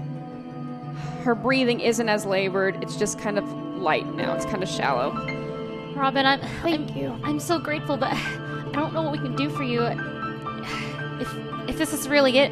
her 1.24 1.36
breathing 1.36 1.82
isn't 1.82 2.08
as 2.08 2.26
labored. 2.26 2.82
It's 2.82 2.96
just 2.96 3.20
kind 3.20 3.38
of 3.38 3.46
light 3.78 4.08
now. 4.16 4.34
It's 4.36 4.46
kind 4.46 4.64
of 4.64 4.70
shallow. 4.70 5.12
Robin, 5.96 6.26
I'm 6.26 6.40
Thank 6.62 6.92
I'm, 6.92 6.98
you. 6.98 7.20
I'm 7.26 7.40
so 7.42 7.60
grateful, 7.60 7.98
but 7.98 8.14
I 8.14 8.70
don't 8.72 8.94
know 8.94 9.02
what 9.02 9.12
we 9.12 9.18
can 9.18 9.36
do 9.36 9.50
for 9.50 9.64
you. 9.64 9.84
If 11.20 11.34
if 11.70 11.78
this 11.78 11.92
is 11.94 12.08
really 12.08 12.38
it, 12.38 12.52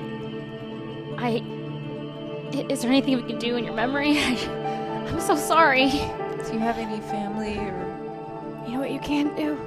I 1.17 1.41
i- 2.53 2.65
is 2.69 2.81
there 2.81 2.91
anything 2.91 3.15
we 3.15 3.23
can 3.23 3.39
do 3.39 3.55
in 3.55 3.63
your 3.63 3.73
memory? 3.73 4.17
I'm 4.21 5.19
so 5.21 5.35
sorry. 5.37 5.89
Do 5.91 6.51
you 6.53 6.59
have 6.59 6.77
any 6.77 6.99
family 7.01 7.57
or? 7.57 8.65
You 8.67 8.73
know 8.73 8.79
what 8.79 8.91
you 8.91 8.99
can 8.99 9.33
do? 9.35 9.57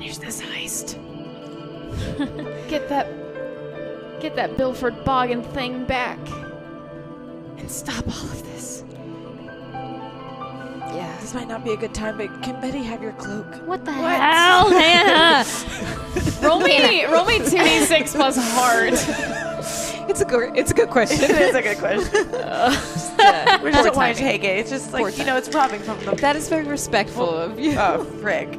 Finish 0.00 0.16
this 0.16 0.40
heist. 0.40 0.94
get 2.70 2.88
that 2.88 3.06
get 4.18 4.34
that 4.34 4.56
Bilford 4.56 5.04
Boggin 5.04 5.42
thing 5.52 5.84
back. 5.84 6.18
And 7.58 7.70
stop 7.70 8.06
all 8.06 8.24
of 8.30 8.42
this. 8.44 8.82
Yeah, 10.94 11.14
this 11.20 11.34
might 11.34 11.48
not 11.48 11.66
be 11.66 11.72
a 11.72 11.76
good 11.76 11.92
time, 11.92 12.16
but 12.16 12.28
can 12.42 12.58
Betty 12.62 12.82
have 12.82 13.02
your 13.02 13.12
cloak? 13.12 13.44
What 13.66 13.84
the 13.84 13.92
hell, 13.92 14.70
Hannah? 14.70 15.44
Roll 16.42 16.60
me 16.60 17.04
roll 17.04 17.26
me 17.26 17.40
2d6 17.40 18.12
plus 18.12 18.38
heart. 18.38 18.94
It's 20.08 20.22
a 20.22 20.24
good. 20.24 20.56
It's 20.56 20.70
a 20.70 20.74
good 20.74 20.88
question. 20.88 21.30
it 21.30 21.42
is 21.42 21.54
a 21.54 21.60
good 21.60 21.76
question. 21.76 22.10
we 23.62 23.70
just 23.70 23.84
don't 23.84 23.96
want 23.96 24.16
to 24.16 24.22
take 24.22 24.44
it. 24.44 24.60
It's 24.60 24.70
just 24.70 24.94
like 24.94 25.18
you 25.18 25.26
know, 25.26 25.36
it's 25.36 25.54
robbing 25.54 25.82
from 25.82 26.02
the 26.06 26.12
that 26.12 26.36
is 26.36 26.48
very 26.48 26.64
respectful 26.64 27.28
of 27.28 27.60
you. 27.60 27.74
Oh, 27.78 28.02
frick. 28.22 28.58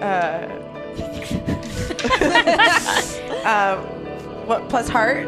Uh, 0.00 0.61
um, 3.44 3.78
what 4.46 4.68
plus 4.68 4.88
heart? 4.88 5.26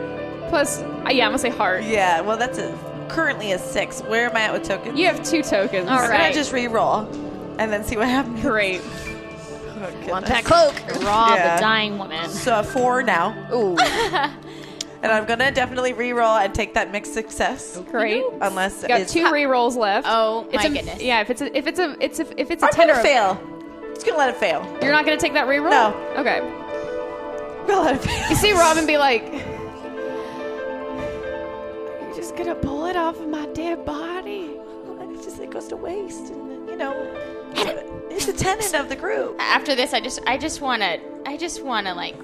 Plus 0.48 0.80
uh, 0.80 1.08
yeah, 1.10 1.24
I'm 1.24 1.30
gonna 1.30 1.38
say 1.38 1.50
heart. 1.50 1.84
Yeah. 1.84 2.20
Well, 2.20 2.36
that's 2.36 2.58
a 2.58 2.76
currently 3.08 3.52
a 3.52 3.58
six. 3.58 4.00
Where 4.02 4.28
am 4.30 4.36
I 4.36 4.40
at 4.42 4.52
with 4.52 4.64
tokens? 4.64 4.98
You 4.98 5.06
have 5.06 5.22
two 5.24 5.42
tokens. 5.42 5.88
All 5.88 5.98
I'm 5.98 6.10
gonna 6.10 6.32
just 6.32 6.52
re-roll 6.52 7.00
and 7.58 7.72
then 7.72 7.84
see 7.84 7.96
what 7.96 8.08
happens. 8.08 8.40
Great. 8.40 8.80
Want 10.08 10.26
That 10.26 10.44
cloak. 10.44 10.74
Rob 11.04 11.36
Yeah. 11.36 11.56
the 11.56 11.60
dying 11.60 11.98
woman. 11.98 12.28
So 12.30 12.58
a 12.58 12.62
four 12.62 13.02
now. 13.02 13.34
Ooh. 13.52 13.76
and 15.02 15.12
I'm 15.12 15.26
gonna 15.26 15.50
definitely 15.50 15.92
re-roll 15.92 16.36
and 16.36 16.54
take 16.54 16.74
that 16.74 16.90
mixed 16.90 17.12
success. 17.12 17.80
Great. 17.90 18.24
Unless 18.40 18.82
You 18.82 18.88
got 18.88 19.00
it's, 19.02 19.12
two 19.12 19.30
re-rolls 19.30 19.76
left. 19.76 20.06
Oh, 20.10 20.46
It's 20.52 20.62
my 20.62 20.64
a- 20.64 20.72
goodness. 20.72 21.02
Yeah, 21.02 21.20
if 21.20 21.28
it's 21.30 21.40
a, 21.42 21.56
if 21.56 21.66
it's 21.66 21.78
a 21.78 21.96
it's 22.02 22.18
a, 22.20 22.40
if 22.40 22.50
it's 22.50 22.62
a 22.62 22.66
I'm 22.66 22.72
ten 22.72 22.90
or 22.90 22.94
a- 22.94 23.02
fail. 23.02 23.53
Just 23.94 24.06
gonna 24.06 24.18
let 24.18 24.30
it 24.30 24.36
fail. 24.36 24.62
You're 24.82 24.92
not 24.92 25.04
gonna 25.04 25.16
take 25.16 25.34
that 25.34 25.46
re-roll. 25.46 25.70
No. 25.70 25.94
Okay. 26.18 26.40
I'm 26.40 27.66
gonna 27.66 27.82
let 27.82 27.94
it 27.94 28.02
fail. 28.02 28.28
You 28.30 28.36
see 28.36 28.52
Robin 28.52 28.86
be 28.86 28.98
like, 28.98 29.22
You're 32.02 32.14
just 32.14 32.36
gonna 32.36 32.54
pull 32.56 32.86
it 32.86 32.96
off 32.96 33.20
of 33.20 33.28
my 33.28 33.46
dead 33.46 33.84
body. 33.84 34.56
And 35.00 35.16
it 35.16 35.22
just 35.22 35.38
it 35.40 35.50
goes 35.50 35.68
to 35.68 35.76
waste, 35.76 36.32
and 36.32 36.68
you 36.68 36.76
know, 36.76 36.94
it's 38.10 38.28
a 38.28 38.32
tenant 38.32 38.74
of 38.74 38.88
the 38.88 38.96
group. 38.96 39.36
After 39.38 39.74
this, 39.74 39.92
I 39.94 40.00
just 40.00 40.20
I 40.26 40.36
just 40.36 40.60
want 40.60 40.82
to 40.82 41.00
I 41.24 41.36
just 41.36 41.62
want 41.62 41.86
to 41.86 41.94
like 41.94 42.16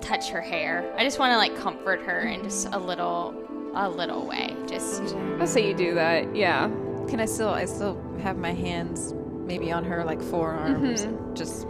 touch 0.00 0.30
her 0.30 0.40
hair. 0.40 0.90
I 0.96 1.04
just 1.04 1.18
want 1.18 1.32
to 1.32 1.36
like 1.36 1.54
comfort 1.56 2.00
her 2.02 2.20
in 2.20 2.42
just 2.42 2.68
a 2.72 2.78
little 2.78 3.34
a 3.74 3.88
little 3.88 4.26
way. 4.26 4.56
Just 4.66 5.02
let's 5.38 5.52
say 5.52 5.68
you 5.68 5.74
do 5.74 5.94
that. 5.94 6.34
Yeah. 6.34 6.68
Can 7.08 7.20
I 7.20 7.26
still? 7.26 7.48
I 7.50 7.64
still 7.64 8.00
have 8.22 8.36
my 8.36 8.52
hands 8.52 9.14
maybe 9.50 9.72
on 9.72 9.82
her 9.84 10.04
like 10.04 10.22
forearms. 10.22 11.02
Mm-hmm. 11.02 11.34
Just 11.34 11.64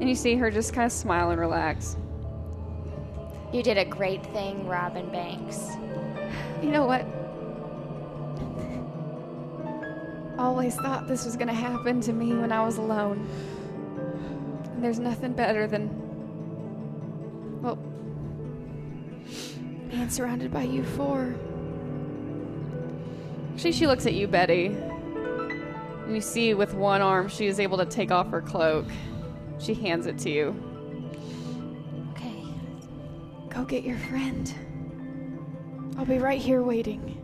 And 0.00 0.08
you 0.08 0.16
see 0.16 0.34
her 0.34 0.50
just 0.50 0.74
kind 0.74 0.86
of 0.86 0.90
smile 0.90 1.30
and 1.30 1.38
relax. 1.38 1.96
you 3.52 3.62
did 3.62 3.78
a 3.78 3.84
great 3.84 4.26
thing, 4.32 4.66
Robin 4.66 5.08
Banks. 5.10 5.68
You 6.60 6.72
know 6.72 6.84
what? 6.84 7.06
Always 10.36 10.74
thought 10.74 11.06
this 11.06 11.24
was 11.24 11.36
gonna 11.36 11.54
happen 11.54 12.00
to 12.00 12.12
me 12.12 12.34
when 12.34 12.50
I 12.50 12.64
was 12.64 12.78
alone. 12.78 13.24
And 14.74 14.82
there's 14.82 14.98
nothing 14.98 15.32
better 15.32 15.68
than, 15.68 15.90
well, 17.62 17.76
being 19.90 20.10
surrounded 20.10 20.52
by 20.52 20.62
you 20.64 20.82
four. 20.82 21.36
Actually, 23.54 23.72
she 23.72 23.86
looks 23.86 24.06
at 24.06 24.14
you, 24.14 24.26
Betty. 24.26 24.76
And 26.12 26.16
you 26.18 26.20
see 26.20 26.52
with 26.52 26.74
one 26.74 27.00
arm 27.00 27.26
she 27.28 27.46
is 27.46 27.58
able 27.58 27.78
to 27.78 27.86
take 27.86 28.10
off 28.10 28.28
her 28.28 28.42
cloak. 28.42 28.84
She 29.58 29.72
hands 29.72 30.04
it 30.04 30.18
to 30.18 30.28
you. 30.30 30.54
Okay. 32.10 32.44
Go 33.48 33.64
get 33.64 33.82
your 33.82 33.96
friend. 33.96 34.52
I'll 35.96 36.04
be 36.04 36.18
right 36.18 36.38
here 36.38 36.60
waiting. 36.62 37.16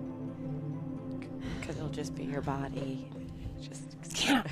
Because 1.61 1.77
it'll 1.77 1.91
just 1.91 2.15
be 2.15 2.25
your 2.25 2.41
body. 2.41 3.11
Just 3.61 3.83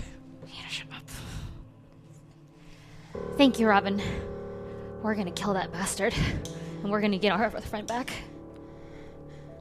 Thank 3.38 3.58
you, 3.58 3.66
Robin. 3.66 4.02
We're 5.02 5.14
gonna 5.14 5.30
kill 5.30 5.54
that 5.54 5.72
bastard, 5.72 6.12
and 6.82 6.92
we're 6.92 7.00
gonna 7.00 7.16
get 7.16 7.32
our 7.32 7.46
other 7.46 7.62
friend 7.62 7.86
back. 7.86 8.12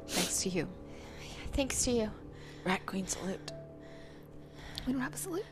thanks 0.10 0.42
to 0.44 0.50
you. 0.50 0.68
Thanks 1.54 1.86
to 1.86 1.92
you. 1.92 2.12
rat 2.66 2.86
queen 2.86 3.08
salute. 3.08 3.54
We 4.86 4.94
don't 4.94 5.02
have 5.02 5.14
a 5.14 5.18
salute. 5.18 5.46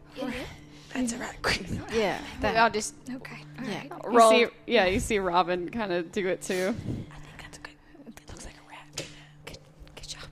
That's 0.93 1.13
a 1.13 1.17
rat 1.17 1.41
queen. 1.41 1.81
Yeah. 1.91 2.19
I'll 2.43 2.69
just 2.69 2.93
Okay. 3.15 3.37
yeah. 3.65 3.83
You 4.11 4.29
see, 4.29 4.45
yeah, 4.67 4.85
you 4.85 4.99
see 4.99 5.17
Robin 5.19 5.69
kind 5.69 5.91
of 5.91 6.11
do 6.11 6.27
it 6.27 6.41
too. 6.41 6.75
I 7.11 7.15
think 7.19 7.37
that's 7.41 7.57
good. 7.57 7.73
It 8.05 8.29
looks 8.29 8.45
like 8.45 8.55
a 8.55 8.69
rat. 8.69 9.07
Good, 9.45 9.57
good 9.95 10.07
job. 10.07 10.23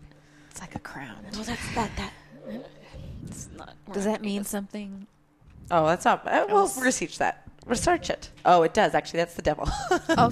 It's 0.52 0.62
like 0.62 0.76
a 0.76 0.80
crown. 0.80 1.18
Well, 1.34 1.44
that's 1.44 1.76
that. 1.76 1.90
That. 1.98 2.14
It's 3.28 3.50
not. 3.58 3.74
Does 3.92 4.06
that 4.06 4.22
mean 4.22 4.44
something? 4.44 5.08
Oh, 5.72 5.88
that's 5.88 6.06
not. 6.06 6.28
Uh, 6.28 6.46
we'll 6.50 6.68
research 6.82 7.18
that. 7.20 7.48
Research 7.68 8.10
it. 8.10 8.30
Oh, 8.44 8.64
it 8.64 8.74
does 8.74 8.96
actually. 8.96 9.18
That's 9.20 9.36
the 9.36 9.44
devil. 9.44 9.68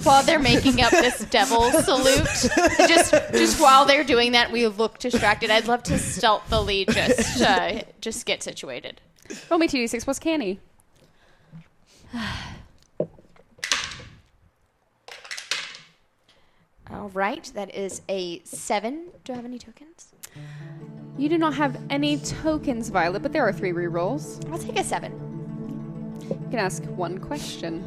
while 0.02 0.22
they're 0.24 0.40
making 0.40 0.80
up 0.80 0.90
this 0.90 1.24
devil 1.30 1.70
salute, 1.70 2.26
just 2.88 3.12
just 3.32 3.60
while 3.60 3.84
they're 3.86 4.04
doing 4.04 4.32
that, 4.32 4.50
we 4.50 4.66
look 4.66 4.98
distracted. 4.98 5.48
I'd 5.48 5.68
love 5.68 5.82
to 5.84 5.98
stealthily 5.98 6.86
just 6.86 7.40
uh, 7.40 7.82
just 8.00 8.26
get 8.26 8.42
situated. 8.42 9.00
Roll 9.48 9.60
me 9.60 9.68
2d6 9.68 10.04
plus 10.04 10.18
canny. 10.18 10.58
All 16.92 17.10
right, 17.10 17.48
that 17.54 17.72
is 17.72 18.02
a 18.08 18.40
seven. 18.42 19.10
Do 19.24 19.32
I 19.32 19.36
have 19.36 19.44
any 19.44 19.60
tokens? 19.60 20.12
You 21.16 21.28
do 21.28 21.38
not 21.38 21.54
have 21.54 21.80
any 21.90 22.18
tokens, 22.18 22.88
Violet, 22.88 23.22
but 23.22 23.32
there 23.32 23.46
are 23.46 23.52
three 23.52 23.72
rerolls. 23.72 24.44
I'll 24.50 24.58
take 24.58 24.78
a 24.78 24.82
seven. 24.82 25.29
You 26.30 26.46
can 26.50 26.58
ask 26.58 26.84
one 26.84 27.18
question. 27.18 27.82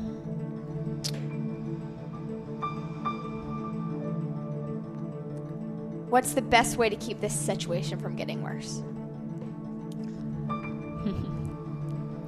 What's 6.10 6.34
the 6.34 6.42
best 6.42 6.78
way 6.78 6.90
to 6.90 6.96
keep 6.96 7.22
this 7.22 7.34
situation 7.34 8.00
from 8.00 8.16
getting 8.16 8.42
worse? 8.44 8.82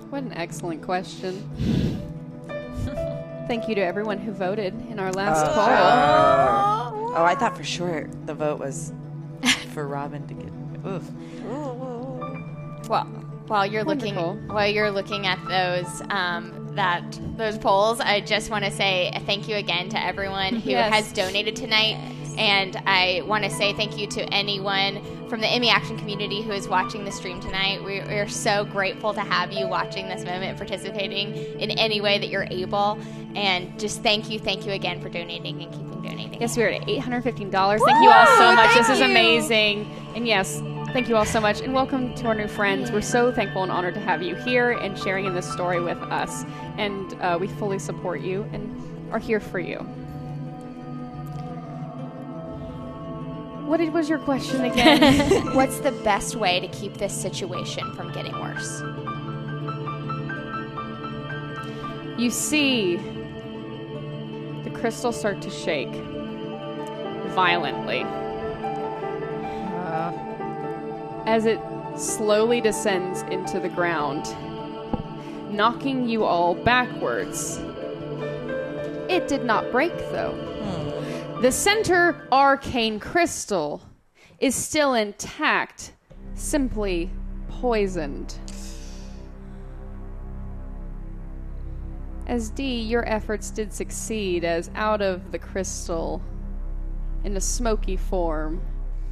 What 0.10 0.24
an 0.24 0.34
excellent 0.34 0.82
question. 0.82 1.44
Thank 3.48 3.68
you 3.68 3.76
to 3.76 3.82
everyone 3.82 4.18
who 4.18 4.32
voted 4.32 4.74
in 4.90 4.98
our 4.98 5.12
last 5.12 5.46
uh, 5.46 5.54
poll. 5.54 7.14
oh, 7.18 7.26
I 7.26 7.36
thought 7.36 7.58
for 7.58 7.66
sure 7.66 8.08
the 8.26 8.34
vote 8.34 8.60
was 8.60 8.94
for 9.74 9.88
Robin 9.88 10.26
to 10.28 10.34
get. 10.34 10.52
Oof. 10.88 11.04
Well, 12.88 13.25
while 13.48 13.66
you're 13.66 13.84
looking 13.84 14.16
Wonderful. 14.16 14.56
while 14.56 14.68
you're 14.68 14.92
looking 14.92 15.28
at 15.28 15.40
those 15.48 16.02
um, 16.10 16.74
that 16.76 17.20
those 17.38 17.58
polls, 17.58 18.00
I 18.02 18.20
just 18.22 18.50
want 18.50 18.66
to 18.66 18.72
say 18.72 19.12
thank 19.26 19.48
you 19.48 19.56
again 19.56 19.90
to 19.90 20.04
everyone 20.04 20.56
who 20.56 20.72
Yes. 20.72 20.94
has 20.94 21.14
donated 21.14 21.56
tonight, 21.56 21.96
and 22.38 22.76
I 22.86 23.22
want 23.26 23.44
to 23.46 23.50
say 23.50 23.72
thank 23.74 23.98
you 23.98 24.08
to 24.08 24.22
anyone 24.34 25.02
from 25.30 25.40
the 25.42 25.48
ME 25.60 25.70
Action 25.70 25.98
community 25.98 26.42
who 26.42 26.52
is 26.52 26.68
watching 26.68 27.06
the 27.06 27.12
stream 27.12 27.40
tonight. 27.40 27.84
We 27.84 28.00
are 28.00 28.28
so 28.28 28.66
grateful 28.66 29.14
to 29.14 29.22
have 29.22 29.54
you 29.54 29.68
watching 29.68 30.08
this 30.10 30.24
moment, 30.26 30.58
participating 30.58 31.34
in 31.60 31.72
any 31.72 32.02
way 32.02 32.18
that 32.20 32.28
you're 32.28 32.48
able, 32.52 33.00
and 33.36 33.80
just 33.80 34.04
thank 34.04 34.30
you, 34.30 34.38
thank 34.38 34.66
you 34.66 34.74
again 34.74 35.00
for 35.02 35.08
donating 35.10 35.62
and 35.64 35.72
keeping 35.72 36.02
donating. 36.02 36.42
Yes, 36.42 36.58
we 36.58 36.64
are 36.64 36.70
at 36.70 36.82
$815. 36.88 37.24
Thank 37.24 38.04
you 38.04 38.10
all 38.10 38.26
so 38.38 38.54
much. 38.54 38.74
This 38.76 38.90
is 38.90 39.00
amazing. 39.02 39.90
And 40.14 40.28
yes, 40.28 40.62
thank 40.96 41.10
you 41.10 41.18
all 41.18 41.26
so 41.26 41.42
much. 41.42 41.60
And 41.60 41.74
welcome 41.74 42.16
to 42.16 42.28
our 42.28 42.34
new 42.34 42.48
friends. 42.48 42.90
We're 42.90 43.02
so 43.02 43.30
thankful 43.30 43.64
and 43.64 43.70
honored 43.70 43.96
to 43.96 44.00
have 44.00 44.24
you 44.24 44.34
here 44.34 44.72
and 44.72 44.98
sharing 44.98 45.26
in 45.26 45.36
this 45.36 45.46
story 45.52 45.82
with 45.82 45.98
us. 46.04 46.46
And 46.78 47.14
uh, 47.16 47.38
we 47.38 47.50
fully 47.50 47.80
support 47.80 48.22
you 48.22 48.44
and 48.54 49.12
are 49.12 49.20
here 49.20 49.42
for 49.42 49.60
you. 49.60 49.80
What 53.68 53.82
was 53.92 54.08
your 54.08 54.20
question 54.20 54.64
again? 54.64 55.54
What's 55.54 55.80
the 55.80 55.92
best 55.92 56.38
way 56.38 56.62
to 56.62 56.70
keep 56.70 56.94
this 56.94 57.14
situation 57.14 57.94
from 57.94 58.14
getting 58.14 58.40
worse? 58.40 58.82
you 62.18 62.30
see 62.30 62.96
the 64.64 64.72
crystal 64.74 65.12
start 65.12 65.42
to 65.42 65.50
shake 65.50 65.92
violently 67.34 68.06
as 71.26 71.46
it 71.46 71.60
slowly 71.98 72.62
descends 72.62 73.24
into 73.24 73.60
the 73.60 73.70
ground, 73.70 74.26
knocking 75.52 76.08
you 76.08 76.24
all 76.24 76.56
backwards. 76.56 77.60
It 79.10 79.28
did 79.28 79.44
not 79.44 79.72
break, 79.72 79.98
though. 80.12 80.34
Hmm. 80.34 81.42
The 81.42 81.52
center 81.52 82.28
arcane 82.32 83.00
crystal 83.00 83.82
is 84.40 84.56
still 84.56 84.94
intact, 84.94 85.94
simply 86.34 87.10
poisoned. 87.50 88.36
As 92.28 92.50
Dee, 92.50 92.82
your 92.82 93.08
efforts 93.08 93.52
did 93.52 93.72
succeed, 93.72 94.44
as 94.44 94.72
out 94.76 95.02
of 95.02 95.32
the 95.32 95.38
crystal, 95.38 96.22
in 97.24 97.38
a 97.38 97.42
smoky 97.42 97.96
form, 97.96 98.62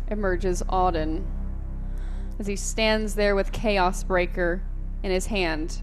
emerges 0.10 0.64
Auden. 0.64 1.23
As 2.39 2.47
he 2.47 2.55
stands 2.55 3.15
there 3.15 3.35
with 3.35 3.51
Chaos 3.51 4.03
Breaker 4.03 4.61
in 5.03 5.11
his 5.11 5.27
hand. 5.27 5.81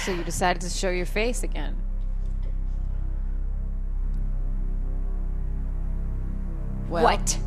So 0.00 0.12
you 0.12 0.22
decided 0.22 0.60
to 0.62 0.68
show 0.68 0.90
your 0.90 1.06
face 1.06 1.42
again. 1.42 1.76
Well, 6.90 7.04
what? 7.04 7.38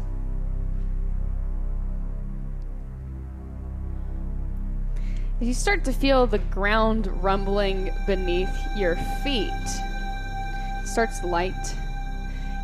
As 5.40 5.48
you 5.48 5.54
start 5.54 5.86
to 5.86 5.94
feel 5.94 6.26
the 6.26 6.40
ground 6.40 7.06
rumbling 7.24 7.92
beneath 8.08 8.50
your 8.76 8.96
feet, 9.24 9.52
it 9.54 10.88
starts 10.88 11.24
light, 11.24 11.54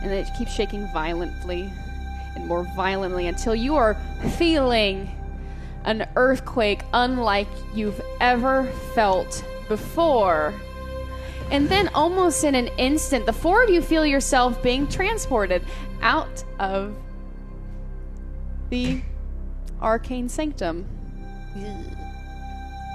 and 0.03 0.11
it 0.11 0.29
keeps 0.37 0.51
shaking 0.51 0.85
violently 0.93 1.71
and 2.35 2.45
more 2.45 2.63
violently 2.75 3.27
until 3.27 3.55
you 3.55 3.75
are 3.75 3.95
feeling 4.37 5.09
an 5.85 6.07
earthquake 6.15 6.83
unlike 6.93 7.47
you've 7.73 8.01
ever 8.19 8.65
felt 8.93 9.43
before. 9.67 10.53
And 11.51 11.69
then, 11.69 11.89
almost 11.89 12.43
in 12.43 12.55
an 12.55 12.67
instant, 12.77 13.25
the 13.25 13.33
four 13.33 13.63
of 13.63 13.69
you 13.69 13.81
feel 13.81 14.05
yourself 14.05 14.61
being 14.63 14.87
transported 14.87 15.63
out 16.01 16.43
of 16.59 16.95
the 18.69 19.01
arcane 19.81 20.29
sanctum. 20.29 20.83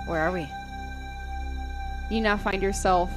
Where 0.07 0.21
are 0.21 0.33
we? 0.33 0.49
You 2.11 2.21
now 2.23 2.37
find 2.37 2.63
yourself 2.63 3.11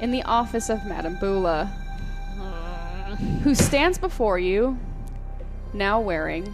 in 0.00 0.12
the 0.12 0.22
office 0.22 0.70
of 0.70 0.86
Madame 0.86 1.16
Bula, 1.16 1.70
who 3.42 3.54
stands 3.54 3.98
before 3.98 4.38
you, 4.38 4.78
now 5.72 6.00
wearing 6.00 6.52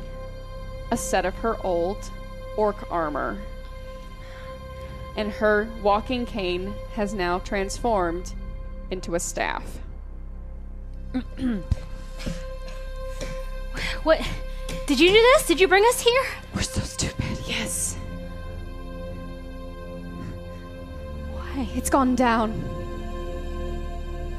a 0.91 0.97
set 0.97 1.25
of 1.25 1.35
her 1.37 1.57
old 1.65 2.11
orc 2.57 2.91
armor. 2.91 3.39
And 5.17 5.31
her 5.31 5.69
walking 5.83 6.27
cane 6.27 6.75
has 6.95 7.15
now 7.15 7.39
transformed 7.41 8.35
into 8.91 9.15
a 9.15 9.21
staff. 9.21 9.79
What? 14.05 14.21
Did 14.87 15.01
you 15.01 15.09
do 15.09 15.15
this? 15.15 15.47
Did 15.47 15.59
you 15.59 15.67
bring 15.67 15.83
us 15.85 15.99
here? 15.99 16.25
We're 16.55 16.61
so 16.61 16.83
stupid. 16.83 17.39
Yes. 17.47 17.97
Why? 21.33 21.69
It's 21.75 21.89
gone 21.89 22.15
down. 22.15 22.53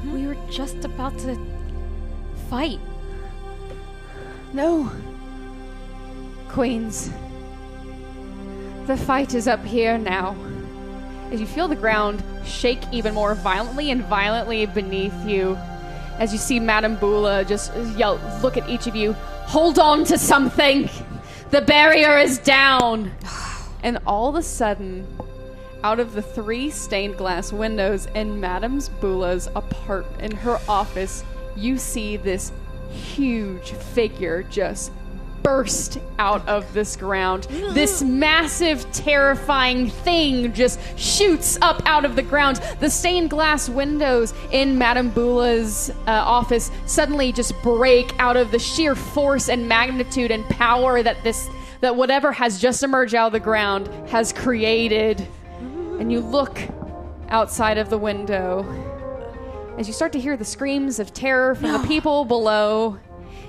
Hmm? 0.02 0.12
We 0.12 0.28
were 0.28 0.36
just 0.48 0.84
about 0.84 1.18
to 1.18 1.36
fight. 2.48 2.80
No. 4.52 4.90
Queens. 6.48 7.10
The 8.86 8.96
fight 8.96 9.34
is 9.34 9.48
up 9.48 9.64
here 9.64 9.98
now. 9.98 10.36
As 11.32 11.40
you 11.40 11.46
feel 11.46 11.66
the 11.66 11.74
ground 11.76 12.22
shake 12.44 12.80
even 12.92 13.14
more 13.14 13.34
violently 13.34 13.90
and 13.90 14.04
violently 14.04 14.64
beneath 14.66 15.26
you, 15.26 15.56
as 16.18 16.32
you 16.32 16.38
see 16.38 16.60
Madame 16.60 16.96
Bula 16.96 17.44
just 17.44 17.74
yell, 17.96 18.20
look 18.42 18.56
at 18.56 18.68
each 18.68 18.86
of 18.86 18.94
you, 18.94 19.12
hold 19.12 19.78
on 19.78 20.04
to 20.04 20.16
something! 20.16 20.88
The 21.50 21.60
barrier 21.62 22.16
is 22.16 22.38
down! 22.38 23.12
And 23.82 23.98
all 24.06 24.28
of 24.28 24.36
a 24.36 24.42
sudden, 24.42 25.06
out 25.82 26.00
of 26.00 26.14
the 26.14 26.22
three 26.22 26.70
stained 26.70 27.16
glass 27.16 27.52
windows 27.52 28.06
in 28.14 28.40
Madame 28.40 28.80
Bula's 29.00 29.48
apartment, 29.54 30.22
in 30.22 30.38
her 30.38 30.58
office, 30.68 31.22
you 31.56 31.78
see 31.78 32.16
this 32.16 32.52
huge 32.90 33.72
figure 33.72 34.42
just 34.44 34.92
burst 35.46 36.00
out 36.18 36.46
of 36.48 36.72
this 36.74 36.96
ground. 36.96 37.44
This 37.72 38.02
massive, 38.22 38.90
terrifying 38.90 39.90
thing 39.90 40.52
just 40.52 40.80
shoots 40.98 41.56
up 41.62 41.80
out 41.86 42.04
of 42.04 42.16
the 42.16 42.22
ground. 42.22 42.60
The 42.80 42.90
stained 42.90 43.30
glass 43.30 43.68
windows 43.68 44.34
in 44.50 44.76
Madame 44.76 45.08
Bula's 45.08 45.90
uh, 45.90 46.10
office 46.10 46.72
suddenly 46.86 47.30
just 47.30 47.54
break 47.62 48.12
out 48.18 48.36
of 48.36 48.50
the 48.50 48.58
sheer 48.58 48.96
force 48.96 49.48
and 49.48 49.68
magnitude 49.68 50.32
and 50.32 50.44
power 50.48 51.00
that 51.04 51.22
this 51.22 51.48
that 51.80 51.94
whatever 51.94 52.32
has 52.32 52.58
just 52.58 52.82
emerged 52.82 53.14
out 53.14 53.28
of 53.28 53.32
the 53.32 53.38
ground 53.38 53.86
has 54.08 54.32
created. 54.32 55.28
And 55.60 56.10
you 56.10 56.20
look 56.20 56.58
outside 57.28 57.78
of 57.78 57.88
the 57.88 57.98
window 57.98 58.62
as 59.78 59.86
you 59.86 59.92
start 59.92 60.12
to 60.12 60.20
hear 60.20 60.36
the 60.36 60.44
screams 60.44 60.98
of 60.98 61.12
terror 61.12 61.54
from 61.54 61.72
the 61.72 61.86
people 61.86 62.24
below, 62.24 62.98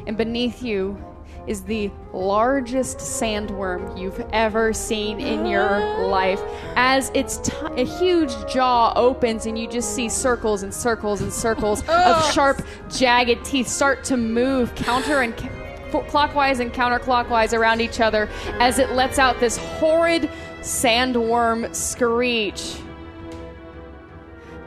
and 0.05 0.17
beneath 0.17 0.61
you 0.61 1.01
is 1.47 1.63
the 1.63 1.89
largest 2.11 2.97
sandworm 2.97 3.97
you've 3.97 4.19
ever 4.33 4.73
seen 4.73 5.21
in 5.21 5.45
your 5.45 5.69
life. 6.07 6.41
As 6.75 7.09
its 7.13 7.37
t- 7.37 7.53
a 7.77 7.85
huge 7.85 8.31
jaw 8.51 8.91
opens, 8.95 9.45
and 9.45 9.57
you 9.57 9.67
just 9.69 9.95
see 9.95 10.09
circles 10.09 10.63
and 10.63 10.73
circles 10.73 11.21
and 11.21 11.31
circles 11.31 11.81
of 11.87 12.33
sharp, 12.33 12.65
jagged 12.89 13.45
teeth 13.45 13.67
start 13.67 14.03
to 14.05 14.17
move 14.17 14.75
counter 14.75 15.21
and 15.21 15.35
ca- 15.37 16.03
clockwise 16.09 16.59
and 16.59 16.73
counterclockwise 16.73 17.57
around 17.57 17.79
each 17.79 18.01
other 18.01 18.27
as 18.59 18.77
it 18.77 18.91
lets 18.91 19.17
out 19.17 19.39
this 19.39 19.55
horrid 19.55 20.29
sandworm 20.59 21.73
screech. 21.73 22.75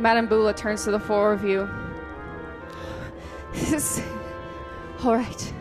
Madame 0.00 0.26
Bula 0.26 0.54
turns 0.54 0.84
to 0.84 0.90
the 0.90 0.98
four 0.98 1.32
of 1.32 1.44
you. 1.44 1.68
This- 3.52 4.02
all 5.04 5.14
right. 5.14 5.52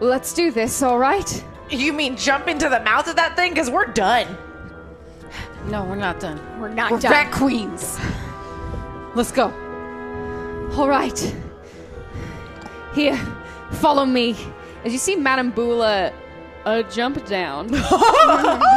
Let's 0.00 0.32
do 0.34 0.50
this, 0.50 0.82
all 0.82 0.98
right? 0.98 1.44
You 1.70 1.92
mean 1.92 2.16
jump 2.16 2.48
into 2.48 2.68
the 2.68 2.80
mouth 2.80 3.08
of 3.08 3.16
that 3.16 3.36
thing? 3.36 3.52
Because 3.52 3.70
we're 3.70 3.86
done. 3.86 4.26
No, 5.66 5.84
we're 5.84 5.96
not 5.96 6.18
done. 6.20 6.40
We're 6.60 6.68
not 6.68 6.90
We're 6.90 7.00
done. 7.00 7.12
rat 7.12 7.32
queens. 7.32 7.98
Let's 9.14 9.32
go. 9.32 9.46
All 10.76 10.88
right. 10.88 11.34
Here, 12.94 13.16
follow 13.72 14.06
me. 14.06 14.36
As 14.84 14.92
you 14.92 14.98
see 14.98 15.16
Madame 15.16 15.50
Bula 15.50 16.12
uh, 16.64 16.82
jump 16.84 17.24
down. 17.26 17.68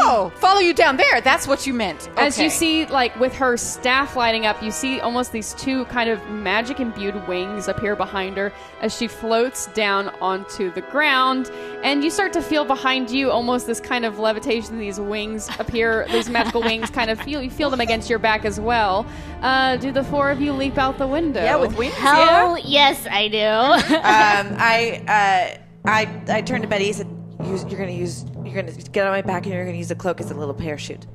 Oh, 0.03 0.31
follow 0.37 0.59
you 0.59 0.73
down 0.73 0.97
there. 0.97 1.21
That's 1.21 1.47
what 1.47 1.67
you 1.67 1.73
meant. 1.73 2.09
As 2.17 2.39
you 2.39 2.49
see, 2.49 2.85
like 2.87 3.17
with 3.19 3.33
her 3.35 3.55
staff 3.55 4.15
lighting 4.15 4.45
up, 4.45 4.61
you 4.61 4.71
see 4.71 4.99
almost 4.99 5.31
these 5.31 5.53
two 5.53 5.85
kind 5.85 6.09
of 6.09 6.27
magic 6.29 6.79
imbued 6.79 7.27
wings 7.27 7.67
appear 7.67 7.95
behind 7.95 8.35
her 8.37 8.51
as 8.81 8.95
she 8.95 9.07
floats 9.07 9.67
down 9.67 10.09
onto 10.19 10.71
the 10.71 10.81
ground. 10.81 11.51
And 11.83 12.03
you 12.03 12.09
start 12.09 12.33
to 12.33 12.41
feel 12.41 12.65
behind 12.65 13.11
you 13.11 13.31
almost 13.31 13.67
this 13.67 13.79
kind 13.79 14.03
of 14.03 14.19
levitation. 14.19 14.79
These 14.79 14.99
wings 14.99 15.49
appear, 15.59 16.07
these 16.11 16.29
magical 16.29 16.61
wings 16.61 16.89
kind 16.89 17.11
of 17.11 17.21
feel, 17.21 17.41
you 17.41 17.51
feel 17.51 17.69
them 17.69 17.81
against 17.81 18.09
your 18.09 18.19
back 18.19 18.43
as 18.43 18.59
well. 18.59 19.05
Uh, 19.41 19.77
do 19.77 19.91
the 19.91 20.03
four 20.03 20.31
of 20.31 20.41
you 20.41 20.51
leap 20.51 20.77
out 20.77 20.97
the 20.97 21.07
window? 21.07 21.43
Yeah, 21.43 21.57
with 21.57 21.77
wings. 21.77 21.93
Hell 21.93 22.57
yes, 22.57 23.07
I 23.09 23.27
do. 23.27 23.37
um, 23.95 24.57
I, 24.59 25.03
uh, 25.07 25.61
I, 25.85 26.21
I 26.27 26.41
turned 26.41 26.63
to 26.63 26.67
Betty 26.67 26.87
and 26.87 26.95
said, 26.95 27.10
use, 27.51 27.63
"You're 27.65 27.79
gonna 27.79 27.91
use, 27.91 28.25
you're 28.45 28.55
gonna 28.55 28.71
get 28.71 29.05
on 29.05 29.11
my 29.11 29.21
back, 29.21 29.45
and 29.45 29.53
you're 29.53 29.65
gonna 29.65 29.77
use 29.77 29.89
the 29.89 29.95
cloak 29.95 30.19
as 30.19 30.31
a 30.31 30.33
little 30.33 30.53
parachute 30.53 31.05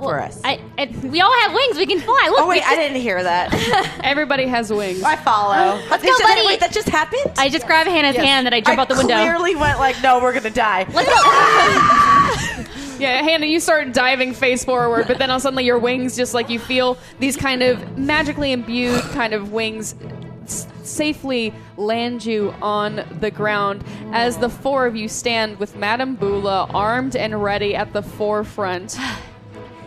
for 0.00 0.20
us." 0.20 0.40
I, 0.44 0.60
I, 0.78 0.86
we 1.04 1.20
all 1.20 1.32
have 1.42 1.52
wings. 1.52 1.76
We 1.76 1.86
can 1.86 2.00
fly. 2.00 2.26
Look, 2.30 2.40
oh 2.40 2.48
wait, 2.48 2.62
we 2.66 2.72
I 2.72 2.76
didn't 2.76 3.00
hear 3.00 3.22
that. 3.22 4.00
Everybody 4.04 4.46
has 4.46 4.72
wings. 4.72 5.02
I 5.02 5.16
follow. 5.16 5.80
Let's 5.90 6.04
go, 6.04 6.12
buddy. 6.22 6.46
Wait, 6.46 6.60
that 6.60 6.72
just 6.72 6.88
happened. 6.88 7.32
I 7.38 7.48
just 7.48 7.66
grab 7.66 7.86
Hannah's 7.86 8.16
hand 8.16 8.46
and 8.46 8.54
I 8.54 8.60
jump 8.60 8.78
I 8.78 8.82
out 8.82 8.88
the 8.88 8.96
window. 8.96 9.14
Clearly 9.16 9.56
went 9.56 9.78
like, 9.78 10.02
"No, 10.02 10.20
we're 10.20 10.32
gonna 10.34 10.50
die." 10.50 10.86
Let's 10.92 11.08
go. 11.08 12.64
Yeah, 12.98 13.22
Hannah, 13.22 13.46
you 13.46 13.60
start 13.60 13.92
diving 13.92 14.34
face 14.34 14.64
forward, 14.64 15.06
but 15.06 15.18
then 15.18 15.30
all 15.30 15.38
suddenly 15.38 15.64
your 15.64 15.78
wings 15.78 16.16
just 16.16 16.34
like 16.34 16.50
you 16.50 16.58
feel 16.58 16.98
these 17.20 17.36
kind 17.36 17.62
of 17.62 17.96
magically 17.96 18.50
imbued 18.50 19.00
kind 19.12 19.34
of 19.34 19.52
wings 19.52 19.94
s- 20.02 20.10
safely 20.50 21.52
land 21.76 22.24
you 22.24 22.54
on 22.62 23.04
the 23.20 23.30
ground 23.30 23.84
as 24.12 24.38
the 24.38 24.48
four 24.48 24.86
of 24.86 24.96
you 24.96 25.08
stand 25.08 25.58
with 25.58 25.76
Madame 25.76 26.14
Bula 26.16 26.68
armed 26.74 27.14
and 27.16 27.42
ready 27.42 27.74
at 27.74 27.92
the 27.92 28.02
forefront. 28.02 28.98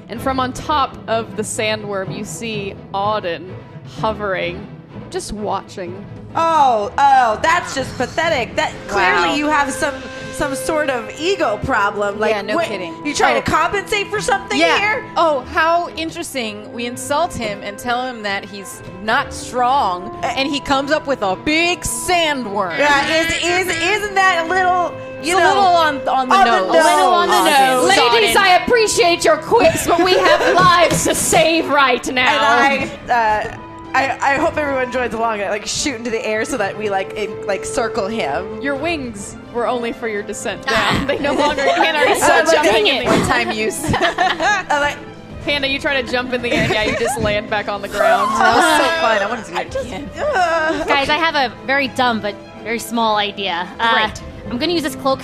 And 0.09 0.21
from 0.21 0.39
on 0.39 0.51
top 0.53 0.97
of 1.07 1.37
the 1.37 1.43
sandworm, 1.43 2.15
you 2.17 2.25
see 2.25 2.75
Auden 2.93 3.55
hovering, 3.99 4.67
just 5.09 5.31
watching. 5.31 6.05
Oh, 6.35 6.93
oh, 6.97 7.39
that's 7.41 7.73
just 7.75 7.95
pathetic. 7.97 8.55
That 8.55 8.71
clearly 8.89 9.29
Wow. 9.29 9.35
you 9.35 9.47
have 9.47 9.71
some 9.71 9.95
some 10.41 10.55
sort 10.55 10.89
of 10.89 11.07
ego 11.19 11.59
problem. 11.63 12.17
Like, 12.19 12.31
Yeah, 12.33 12.41
no 12.41 12.55
what- 12.55 12.65
kidding. 12.65 12.95
You 13.05 13.13
trying 13.13 13.37
Oh. 13.37 13.41
to 13.41 13.51
compensate 13.51 14.07
for 14.09 14.19
something 14.19 14.57
Yeah. 14.59 14.79
here? 14.79 15.05
Oh, 15.15 15.41
how 15.53 15.89
interesting. 15.89 16.73
We 16.73 16.87
insult 16.87 17.31
him 17.35 17.61
and 17.61 17.77
tell 17.77 18.01
him 18.07 18.23
that 18.23 18.45
he's 18.45 18.81
not 19.03 19.33
strong, 19.35 20.17
and 20.23 20.49
he 20.49 20.59
comes 20.59 20.91
up 20.91 21.05
with 21.05 21.21
a 21.21 21.35
big 21.35 21.81
sandworm. 21.81 22.75
Yeah, 22.79 23.05
is 23.19 23.27
is 23.43 23.67
isn't 23.93 24.15
that 24.15 24.45
a 24.45 24.47
little? 24.49 24.91
You 25.21 25.37
It's 25.37 25.45
a 25.45 25.47
little 25.49 25.63
on, 25.63 25.95
on 25.97 26.05
the 26.05 26.11
on 26.11 26.29
the 26.29 26.35
nose. 26.35 26.73
nose. 26.73 26.83
A 26.85 26.89
little 26.89 27.13
on 27.13 27.27
the 27.27 27.35
Auden. 27.35 27.67
nose. 27.67 27.97
Ladies, 28.13 28.35
I 28.35 28.49
appreciate 28.63 29.23
your 29.23 29.37
quips, 29.37 29.85
but 29.85 29.99
we 30.03 30.13
have 30.17 30.55
lives 30.65 31.03
to 31.03 31.13
save 31.13 31.69
right 31.69 32.03
now. 32.07 32.57
and 32.57 32.89
I, 33.11 33.13
uh, 33.13 33.57
I, 33.93 34.17
I 34.21 34.35
hope 34.37 34.55
everyone 34.57 34.91
joins 34.91 35.13
along. 35.13 35.41
I 35.41 35.49
like 35.49 35.65
shoot 35.65 35.95
into 35.95 36.09
the 36.09 36.25
air 36.25 36.45
so 36.45 36.57
that 36.57 36.77
we 36.77 36.89
like 36.89 37.13
in, 37.13 37.45
like 37.45 37.65
circle 37.65 38.07
him. 38.07 38.61
Your 38.61 38.75
wings 38.75 39.35
were 39.53 39.67
only 39.67 39.91
for 39.91 40.07
your 40.07 40.23
descent 40.23 40.65
down. 40.65 41.07
they 41.07 41.19
no 41.19 41.33
longer 41.33 41.61
can 41.75 41.95
already 41.95 42.13
Uh, 42.13 42.23
start 42.23 42.45
like, 42.47 42.55
jumping 42.63 42.87
in 42.87 42.99
the 42.99 43.11
air. 43.11 43.19
One-time 43.19 43.51
use. 43.51 43.81
that 43.91 44.67
I'm 44.69 44.79
like, 44.79 45.43
Panda, 45.43 45.67
you 45.67 45.79
try 45.79 46.01
to 46.01 46.09
jump 46.09 46.31
in 46.33 46.41
the 46.41 46.51
air, 46.51 46.71
yeah, 46.71 46.83
you 46.83 46.97
just 46.99 47.19
land 47.19 47.49
back 47.49 47.67
on 47.67 47.81
the 47.81 47.87
ground. 47.89 48.29
that 48.39 48.55
was 48.55 48.77
so 48.77 49.01
fun. 49.01 49.21
I 49.21 49.27
want 49.27 49.45
to 49.45 49.51
do 49.51 49.57
it 49.79 49.85
again. 49.87 50.09
uh, 50.15 50.85
Guys, 50.85 51.09
I 51.09 51.17
have 51.17 51.35
a 51.35 51.53
very 51.65 51.87
dumb 51.89 52.21
but 52.21 52.35
very 52.63 52.79
small 52.79 53.17
idea. 53.17 53.67
Uh, 53.79 53.91
Right. 53.95 54.23
I'm 54.49 54.57
gonna 54.57 54.73
use 54.73 54.83
this 54.83 54.95
cloak 54.95 55.21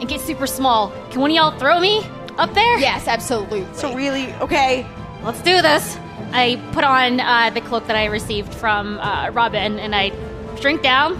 and 0.00 0.08
get 0.08 0.20
super 0.20 0.46
small. 0.46 0.90
Can 1.10 1.20
one 1.20 1.30
of 1.30 1.36
y'all 1.36 1.58
throw 1.58 1.78
me 1.80 2.02
up 2.38 2.52
there? 2.54 2.78
Yes, 2.78 3.06
absolutely. 3.06 3.66
so 3.74 3.94
really, 3.94 4.32
okay. 4.34 4.86
Let's 5.22 5.42
do 5.42 5.60
this. 5.62 5.98
I 6.32 6.56
put 6.72 6.84
on 6.84 7.20
uh, 7.20 7.50
the 7.50 7.60
cloak 7.60 7.86
that 7.86 7.96
I 7.96 8.06
received 8.06 8.54
from 8.54 8.98
uh, 8.98 9.30
Robin 9.30 9.78
and 9.78 9.94
I 9.94 10.12
shrink 10.60 10.82
down 10.82 11.18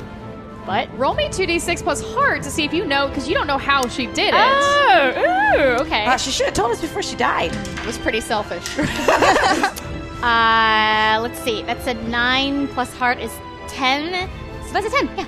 But 0.66 0.88
Roll 0.98 1.14
me 1.14 1.28
2d6 1.28 1.82
plus 1.82 2.02
heart 2.14 2.42
to 2.44 2.50
see 2.50 2.64
if 2.64 2.72
you 2.72 2.86
know, 2.86 3.08
because 3.08 3.28
you 3.28 3.34
don't 3.34 3.46
know 3.46 3.58
how 3.58 3.86
she 3.88 4.06
did 4.06 4.32
it. 4.34 4.34
oh, 4.34 5.12
ooh, 5.56 5.82
okay. 5.82 6.04
Uh, 6.06 6.16
she 6.16 6.30
should 6.30 6.46
have 6.46 6.54
told 6.54 6.72
us 6.72 6.80
before 6.80 7.02
she 7.02 7.16
died. 7.16 7.52
It 7.52 7.86
was 7.86 7.98
pretty 7.98 8.20
selfish. 8.20 8.64
Uh, 10.22 11.18
let's 11.20 11.40
see. 11.40 11.62
That's 11.62 11.88
a 11.88 11.94
nine 11.94 12.68
plus 12.68 12.94
heart 12.94 13.18
is 13.18 13.32
ten. 13.66 14.30
So 14.68 14.72
that's 14.72 14.86
a 14.86 14.90
ten. 14.90 15.10
Yeah. 15.18 15.26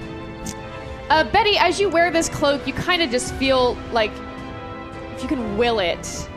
Uh, 1.10 1.24
Betty, 1.24 1.58
as 1.58 1.80
you 1.80 1.88
wear 1.88 2.12
this 2.12 2.28
cloak, 2.28 2.64
you 2.64 2.72
kind 2.74 3.02
of 3.02 3.10
just 3.10 3.34
feel 3.34 3.74
like 3.90 4.12
if 5.16 5.22
you 5.22 5.28
can 5.28 5.58
will 5.58 5.80
it, 5.80 6.28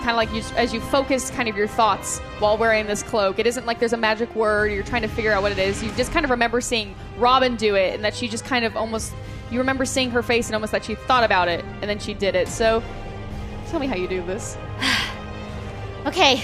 kind 0.00 0.10
of 0.10 0.16
like 0.16 0.32
you, 0.32 0.42
as 0.56 0.72
you 0.72 0.80
focus 0.80 1.30
kind 1.30 1.48
of 1.48 1.56
your 1.56 1.66
thoughts 1.66 2.18
while 2.38 2.56
wearing 2.56 2.86
this 2.86 3.02
cloak. 3.02 3.38
It 3.38 3.46
isn't 3.46 3.66
like 3.66 3.78
there's 3.78 3.92
a 3.92 3.98
magic 3.98 4.34
word. 4.34 4.72
You're 4.72 4.82
trying 4.82 5.02
to 5.02 5.08
figure 5.08 5.32
out 5.32 5.42
what 5.42 5.52
it 5.52 5.58
is. 5.58 5.82
You 5.82 5.90
just 5.92 6.12
kind 6.12 6.24
of 6.24 6.30
remember 6.30 6.60
seeing 6.60 6.94
Robin 7.16 7.56
do 7.56 7.74
it, 7.74 7.94
and 7.94 8.04
that 8.04 8.14
she 8.14 8.28
just 8.28 8.44
kind 8.44 8.64
of 8.64 8.76
almost. 8.76 9.12
You 9.50 9.58
remember 9.58 9.84
seeing 9.84 10.10
her 10.10 10.22
face 10.22 10.46
and 10.46 10.54
almost 10.54 10.72
that 10.72 10.84
she 10.84 10.94
thought 10.94 11.24
about 11.24 11.48
it, 11.48 11.64
and 11.80 11.90
then 11.90 11.98
she 11.98 12.14
did 12.14 12.34
it. 12.34 12.48
So, 12.48 12.82
tell 13.68 13.80
me 13.80 13.86
how 13.86 13.96
you 13.96 14.08
do 14.08 14.22
this. 14.24 14.56
Okay. 16.06 16.42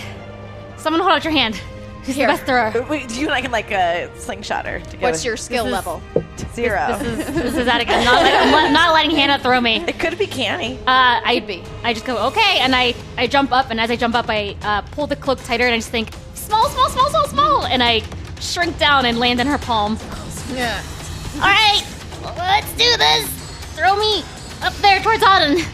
Someone 0.76 1.00
hold 1.00 1.14
out 1.14 1.24
your 1.24 1.32
hand. 1.32 1.58
Who's 2.06 2.14
Here. 2.14 2.28
the 2.28 2.34
best 2.34 2.44
thrower? 2.44 2.86
Wait, 2.88 3.08
do 3.08 3.20
you 3.20 3.26
like 3.26 3.50
like 3.50 3.72
a 3.72 4.08
slingshot 4.16 4.64
her 4.66 4.78
together? 4.78 4.98
What's 5.00 5.24
your 5.24 5.36
skill 5.36 5.66
is- 5.66 5.72
level? 5.72 6.00
zero? 6.54 6.96
This 6.98 7.26
is 7.28 7.34
this 7.34 7.56
is 7.56 7.66
Attica. 7.68 7.90
Not, 8.04 8.22
let, 8.22 8.46
I'm 8.46 8.52
let- 8.52 8.72
not 8.72 8.94
letting 8.94 9.10
Hannah 9.10 9.38
throw 9.38 9.60
me. 9.60 9.84
it 9.86 9.98
could 9.98 10.16
be 10.16 10.26
canny. 10.26 10.78
Uh, 10.86 11.20
I 11.24 11.42
be. 11.46 11.62
I 11.82 11.92
just 11.92 12.06
go 12.06 12.16
okay, 12.28 12.58
and 12.60 12.74
I 12.74 12.94
I 13.18 13.26
jump 13.26 13.52
up, 13.52 13.70
and 13.70 13.80
as 13.80 13.90
I 13.90 13.96
jump 13.96 14.14
up, 14.14 14.26
I 14.28 14.56
uh, 14.62 14.82
pull 14.82 15.06
the 15.06 15.16
cloak 15.16 15.42
tighter, 15.42 15.64
and 15.64 15.74
I 15.74 15.78
just 15.78 15.90
think 15.90 16.10
small, 16.34 16.68
small, 16.68 16.88
small, 16.88 17.10
small, 17.10 17.26
small, 17.26 17.66
and 17.66 17.82
I 17.82 18.02
shrink 18.40 18.78
down 18.78 19.04
and 19.04 19.18
land 19.18 19.40
in 19.40 19.46
her 19.48 19.58
palm. 19.58 19.98
Yeah. 20.54 20.80
All 21.34 21.40
right, 21.40 21.82
let's 22.36 22.70
do 22.76 22.96
this. 22.96 23.28
Throw 23.74 23.96
me 23.96 24.22
up 24.62 24.72
there 24.76 25.00
towards 25.02 25.22
Auden. 25.24 25.66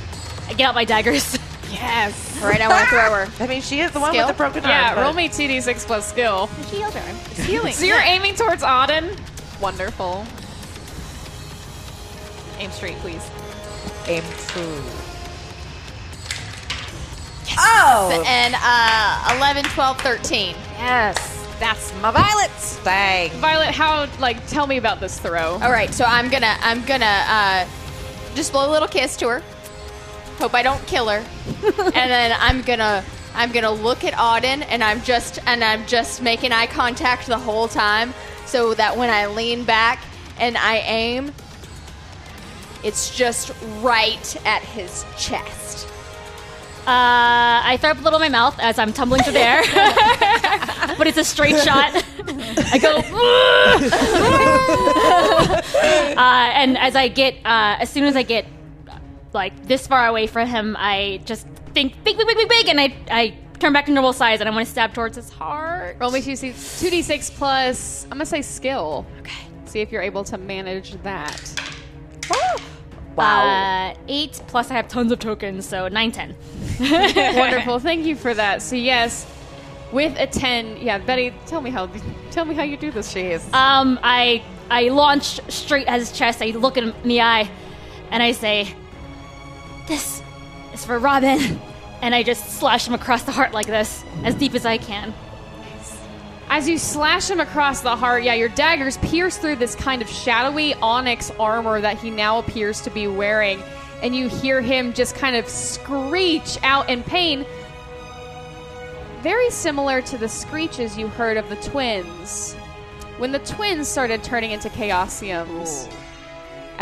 I 0.48 0.54
get 0.54 0.66
out 0.68 0.74
my 0.74 0.84
daggers. 0.84 1.38
Yes. 1.73 2.40
All 2.43 2.49
right, 2.49 2.61
I 2.61 2.69
want 2.69 2.85
to 2.85 2.86
throw 2.90 3.15
her. 3.15 3.28
I 3.44 3.47
mean, 3.49 3.62
she 3.62 3.81
is 3.81 3.90
the 3.93 4.01
one 4.01 4.11
Skill? 4.12 4.27
with 4.27 4.36
the 4.36 4.39
broken 4.39 4.62
arm. 4.65 4.70
Yeah, 4.70 5.03
roll 5.03 5.12
me 5.12 5.28
2d6 5.28 5.86
plus 5.86 6.07
skill. 6.09 6.49
Shield 6.70 6.93
her. 6.94 7.15
Healing. 7.43 7.73
So 7.73 7.85
you're 7.85 7.99
aiming 8.01 8.35
towards 8.35 8.62
Auden? 8.62 9.19
Wonderful. 9.61 10.24
Aim 12.59 12.70
straight, 12.70 12.97
please. 12.97 13.28
aim 14.07 14.23
true. 14.49 14.82
Oh, 17.59 18.24
And 18.27 18.55
uh, 18.59 19.36
11, 19.36 19.65
12, 19.65 20.01
13. 20.01 20.55
yes, 20.78 21.47
that's 21.59 21.93
my 22.01 22.11
Violet. 22.11 22.51
thing. 22.51 23.31
Violet, 23.40 23.69
how, 23.74 24.09
like, 24.20 24.44
tell 24.47 24.66
me 24.66 24.77
about 24.78 25.01
this 25.01 25.19
throw. 25.19 25.53
All 25.55 25.70
right, 25.70 25.93
so 25.93 26.05
I'm 26.05 26.28
gonna 26.31 26.57
I'm 26.61 26.85
gonna 26.86 27.24
uh, 27.28 27.66
just 28.35 28.53
blow 28.53 28.69
a 28.69 28.73
little 28.73 28.89
kiss 28.89 29.16
to 29.19 29.28
her. 29.28 29.43
Hope 30.43 30.55
I 30.55 30.64
don't 30.64 30.85
kill 30.89 31.09
her. 31.09 31.19
and 31.77 32.10
then 32.10 32.36
I'm 32.36 32.62
gonna 32.62 33.05
I'm 33.32 33.52
gonna 33.52 33.70
look 33.70 34.02
at 34.02 34.12
Auden 34.14 34.66
and 34.69 34.82
I'm 34.82 35.01
just 35.02 35.39
and 35.47 35.62
I'm 35.62 35.86
just 35.86 36.20
making 36.20 36.51
eye 36.51 36.66
contact 36.66 37.28
the 37.28 37.39
whole 37.39 37.69
time 37.69 38.12
so 38.44 38.74
that 38.74 38.97
when 38.97 39.09
I 39.09 39.27
lean 39.27 39.62
back 39.62 40.02
and 40.40 40.59
I 40.59 40.78
aim, 40.78 41.32
it's 42.82 43.16
just 43.16 43.52
right 43.82 44.36
at 44.44 44.62
his 44.62 45.05
chest. 45.16 45.86
Uh, 46.89 47.62
I 47.62 47.78
throw 47.81 47.90
up 47.90 48.01
a 48.01 48.02
little 48.02 48.20
in 48.20 48.32
my 48.32 48.36
mouth 48.36 48.59
as 48.59 48.81
I'm 48.81 48.93
tumbling 48.93 49.23
through 49.23 49.35
the 49.35 49.39
air, 49.39 49.62
but 50.98 51.06
it's 51.06 51.19
a 51.19 51.23
straight 51.23 51.60
shot. 51.60 52.05
I 52.73 52.78
go, 52.82 52.97
uh, 56.20 56.51
and 56.56 56.77
as 56.78 56.97
I 56.97 57.06
get, 57.06 57.35
uh, 57.44 57.77
as 57.78 57.89
soon 57.89 58.02
as 58.02 58.16
I 58.16 58.24
get 58.24 58.44
like 59.34 59.66
this 59.66 59.86
far 59.86 60.06
away 60.06 60.26
from 60.26 60.48
him, 60.48 60.76
I 60.78 61.20
just 61.24 61.46
think 61.74 62.02
big, 62.04 62.16
big, 62.16 62.26
big, 62.26 62.36
big, 62.36 62.48
big, 62.48 62.68
and 62.68 62.80
I, 62.80 62.94
I 63.10 63.34
turn 63.59 63.72
back 63.72 63.86
to 63.86 63.92
normal 63.92 64.12
size, 64.12 64.40
and 64.40 64.48
I 64.48 64.52
want 64.52 64.66
to 64.66 64.70
stab 64.70 64.94
towards 64.94 65.16
his 65.16 65.30
heart. 65.30 65.96
Roll 65.98 66.10
me 66.10 66.20
2d6 66.20 66.52
2d6 66.52 67.30
plus, 67.36 68.04
I'm 68.04 68.10
gonna 68.10 68.26
say 68.26 68.42
skill. 68.42 69.06
Okay. 69.20 69.44
See 69.64 69.80
if 69.80 69.90
you're 69.90 70.02
able 70.02 70.24
to 70.24 70.36
manage 70.36 70.92
that. 71.02 71.72
Wow. 73.16 73.92
Uh, 73.92 73.94
eight 74.09 74.40
plus 74.46 74.70
I 74.70 74.74
have 74.74 74.88
tons 74.88 75.12
of 75.12 75.18
tokens, 75.18 75.66
so 75.66 75.88
nine, 75.88 76.12
ten. 76.12 76.34
Wonderful. 76.80 77.78
Thank 77.78 78.06
you 78.06 78.16
for 78.16 78.32
that. 78.34 78.62
So, 78.62 78.76
yes, 78.76 79.26
with 79.92 80.18
a 80.18 80.26
10, 80.26 80.78
yeah, 80.78 80.98
Betty, 80.98 81.34
tell 81.46 81.60
me 81.60 81.70
how, 81.70 81.90
tell 82.30 82.44
me 82.44 82.54
how 82.54 82.62
you 82.62 82.76
do 82.76 82.90
this. 82.90 83.12
Jeez. 83.12 83.52
Um, 83.52 83.98
I 84.02 84.42
I 84.70 84.88
launch 84.88 85.38
straight 85.50 85.86
at 85.86 86.00
his 86.00 86.12
chest. 86.12 86.40
I 86.40 86.46
look 86.46 86.78
at 86.78 86.84
him 86.84 86.94
in 87.02 87.09
the 87.09 87.20
eye, 87.20 87.50
and 88.10 88.22
I 88.22 88.32
say, 88.32 88.74
"This 89.86 90.22
is 90.72 90.84
for 90.84 90.98
Robin." 90.98 91.60
And 92.02 92.16
I 92.16 92.24
just 92.24 92.59
slash 92.59 92.88
him 92.88 92.94
across 92.94 93.22
the 93.22 93.30
heart 93.30 93.52
like 93.52 93.66
this, 93.66 94.04
as 94.24 94.34
deep 94.34 94.54
as 94.54 94.66
I 94.66 94.76
can. 94.76 95.14
As 96.48 96.68
you 96.68 96.76
slash 96.76 97.30
him 97.30 97.38
across 97.38 97.80
the 97.80 97.94
heart, 97.94 98.24
yeah, 98.24 98.34
your 98.34 98.48
daggers 98.48 98.96
pierce 98.98 99.38
through 99.38 99.56
this 99.56 99.76
kind 99.76 100.02
of 100.02 100.09
shadowy 100.10 100.74
onyx 100.74 101.30
armor 101.38 101.80
that 101.80 101.98
he 101.98 102.10
now 102.10 102.38
appears 102.38 102.80
to 102.82 102.90
be 102.90 103.06
wearing, 103.06 103.62
and 104.02 104.16
you 104.16 104.28
hear 104.28 104.60
him 104.60 104.92
just 104.92 105.14
kind 105.14 105.36
of 105.36 105.48
screech 105.48 106.59
out 106.64 106.90
in 106.90 107.04
pain. 107.04 107.46
Very 109.22 109.50
similar 109.50 110.02
to 110.02 110.18
the 110.18 110.28
screeches 110.28 110.98
you 110.98 111.06
heard 111.06 111.36
of 111.36 111.48
the 111.48 111.56
twins. 111.56 112.54
When 113.18 113.30
the 113.30 113.38
twins 113.38 113.86
started 113.86 114.24
turning 114.24 114.50
into 114.50 114.68
Chaosiums. 114.70 115.88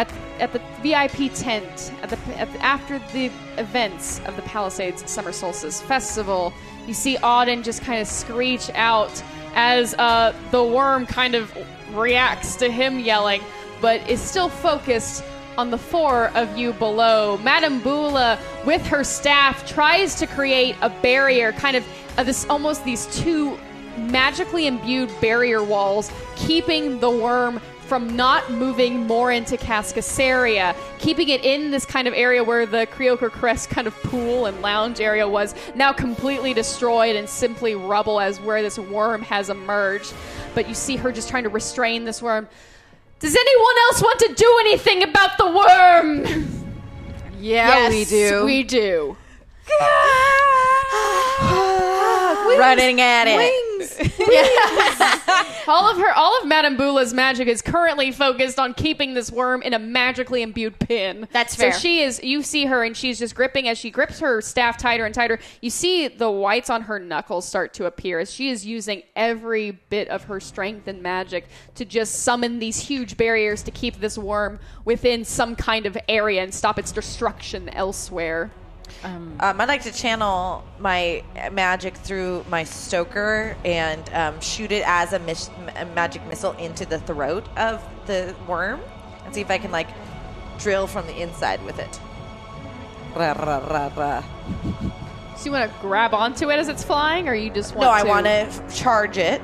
At, 0.01 0.11
at 0.39 0.53
the 0.55 0.63
VIP 0.81 1.31
tent, 1.35 1.93
at 2.01 2.09
the, 2.09 2.17
at 2.39 2.51
the, 2.55 2.65
after 2.65 2.99
the 3.13 3.27
events 3.59 4.23
of 4.25 4.35
the 4.35 4.41
Palisades 4.41 5.05
Summer 5.11 5.31
Solstice 5.31 5.83
Festival, 5.83 6.55
you 6.87 6.95
see 6.95 7.19
Auden 7.19 7.63
just 7.63 7.83
kind 7.83 8.01
of 8.01 8.07
screech 8.09 8.71
out 8.71 9.23
as 9.55 9.93
uh, 9.99 10.35
the 10.53 10.65
worm 10.65 11.05
kind 11.05 11.35
of 11.35 11.55
reacts 11.93 12.57
to 12.57 12.73
him 12.73 12.99
yelling, 12.99 13.43
but 13.83 14.01
is 14.09 14.23
still 14.23 14.49
focused 14.49 15.23
on 15.59 15.71
the 15.71 15.77
four 15.77 16.29
of 16.29 16.57
you 16.57 16.73
below. 16.73 17.37
Madame 17.43 17.79
Bula, 17.83 18.39
with 18.65 18.87
her 18.87 19.05
staff, 19.05 19.69
tries 19.69 20.15
to 20.15 20.27
create 20.27 20.77
a 20.81 20.89
barrier, 20.89 21.53
kind 21.53 21.77
of 21.77 21.87
uh, 22.17 22.23
this 22.23 22.47
almost 22.47 22.87
these 22.87 23.05
two 23.15 23.59
magically 23.99 24.67
imbued 24.67 25.11
barrier 25.21 25.63
walls, 25.63 26.11
keeping 26.37 26.99
the 27.01 27.11
worm 27.11 27.61
from 27.91 28.15
not 28.15 28.53
moving 28.53 29.05
more 29.09 29.33
into 29.33 29.57
Cascasaria, 29.57 30.77
keeping 31.01 31.29
it 31.29 31.45
in 31.45 31.73
this 31.73 31.85
kind 31.85 32.07
of 32.07 32.15
area 32.15 32.45
where 32.45 32.65
the 32.65 32.87
Creoker 32.87 33.29
Crest 33.29 33.69
kind 33.69 33.89
of 33.89 33.95
pool 34.05 34.47
and 34.47 34.63
lounge 34.63 35.01
area 35.01 35.27
was, 35.29 35.57
now 35.75 35.93
completely 35.93 36.55
destroyed 36.55 37.17
and 37.17 37.29
simply 37.29 37.75
rubble 37.75 38.21
as 38.21 38.39
where 38.43 38.63
this 38.63 38.79
worm 38.79 39.23
has 39.23 39.51
emerged. 39.51 40.15
But 40.55 40.69
you 40.69 40.75
see 40.77 40.95
her 40.95 41.11
just 41.11 41.29
trying 41.29 41.43
to 41.43 41.49
restrain 41.49 42.05
this 42.05 42.23
worm. 42.23 42.49
Does 43.19 43.35
anyone 43.35 43.75
else 43.89 44.01
want 44.01 44.21
to 44.21 44.35
do 44.35 44.57
anything 44.61 45.03
about 45.03 45.37
the 45.37 45.47
worm? 45.47 46.25
Yeah, 47.41 47.89
Yes, 47.89 47.93
we 47.93 48.05
do. 48.05 48.45
We 48.45 48.63
do. 48.63 49.17
Running 52.57 53.01
at 53.01 53.25
it. 53.27 55.17
All 55.67 55.91
of 55.91 55.99
her, 55.99 56.13
all 56.15 56.41
of 56.41 56.49
Madame 56.49 56.77
Bula's 56.77 57.15
magic 57.15 57.47
is 57.49 57.63
currently 57.63 58.11
focused 58.11 58.59
on 58.59 58.75
keeping 58.75 59.15
this 59.15 59.31
worm 59.31 59.63
in 59.63 59.75
a 59.75 59.79
magically 59.79 60.43
imbued 60.43 60.79
pin. 60.79 61.29
That's 61.33 61.55
fair. 61.55 61.73
So 61.73 61.79
she 61.79 62.01
is. 62.03 62.23
You 62.23 62.43
see 62.43 62.67
her, 62.67 62.83
and 62.83 62.97
she's 62.97 63.19
just 63.19 63.35
gripping 63.35 63.69
as 63.69 63.79
she 63.79 63.91
grips 63.91 64.21
her 64.21 64.41
staff 64.41 64.77
tighter 64.79 65.05
and 65.05 65.15
tighter. 65.15 65.39
You 65.61 65.71
see 65.71 66.09
the 66.09 66.31
whites 66.31 66.71
on 66.71 66.83
her 66.83 66.99
knuckles 66.99 67.47
start 67.47 67.75
to 67.75 67.87
appear 67.87 68.19
as 68.19 68.33
she 68.33 68.51
is 68.51 68.67
using 68.67 69.03
every 69.15 69.71
bit 69.71 70.09
of 70.09 70.25
her 70.25 70.41
strength 70.41 70.89
and 70.89 71.03
magic 71.03 71.49
to 71.77 71.85
just 71.85 72.23
summon 72.23 72.59
these 72.59 72.79
huge 72.79 73.17
barriers 73.17 73.63
to 73.63 73.71
keep 73.71 74.01
this 74.01 74.19
worm 74.19 74.59
within 74.85 75.25
some 75.25 75.55
kind 75.57 75.87
of 75.87 75.97
area 76.09 76.43
and 76.43 76.53
stop 76.53 76.79
its 76.79 76.93
destruction 76.93 77.69
elsewhere. 77.71 78.51
Um, 79.05 79.37
I'd 79.41 79.69
like 79.69 79.83
to 79.83 79.93
channel 79.93 80.65
my 80.79 81.23
magic 81.53 81.97
through 81.97 82.45
my 82.49 82.65
stoker 82.65 83.57
and 83.65 84.09
um, 84.13 84.41
shoot 84.41 84.73
it 84.73 84.83
as 84.87 85.13
a, 85.13 85.19
mis- 85.21 85.51
a 85.77 85.87
magic 85.87 86.25
missile 86.27 86.53
into 86.53 86.85
the 86.87 86.99
throat 87.01 87.47
of 87.57 87.83
the 88.07 88.35
worm 88.47 88.81
and 89.25 89.35
see 89.35 89.41
if 89.41 89.51
I 89.51 89.59
can 89.59 89.71
like 89.71 89.89
drill 90.59 90.87
from 90.87 91.07
the 91.07 91.21
inside 91.21 91.63
with 91.65 91.79
it. 91.79 92.01
Rah, 93.15 93.33
rah, 93.33 93.91
rah. 93.97 94.23
So 95.37 95.47
you 95.47 95.53
want 95.53 95.73
to 95.73 95.79
grab 95.81 96.13
onto 96.15 96.51
it 96.51 96.59
as 96.59 96.69
it's 96.69 96.85
flying, 96.85 97.27
or 97.29 97.35
you 97.35 97.51
just 97.51 97.75
want 97.75 97.87
No, 97.87 97.91
I 97.91 98.03
to? 98.03 98.09
want 98.09 98.27
to 98.27 98.77
charge 98.77 99.17
it 99.17 99.41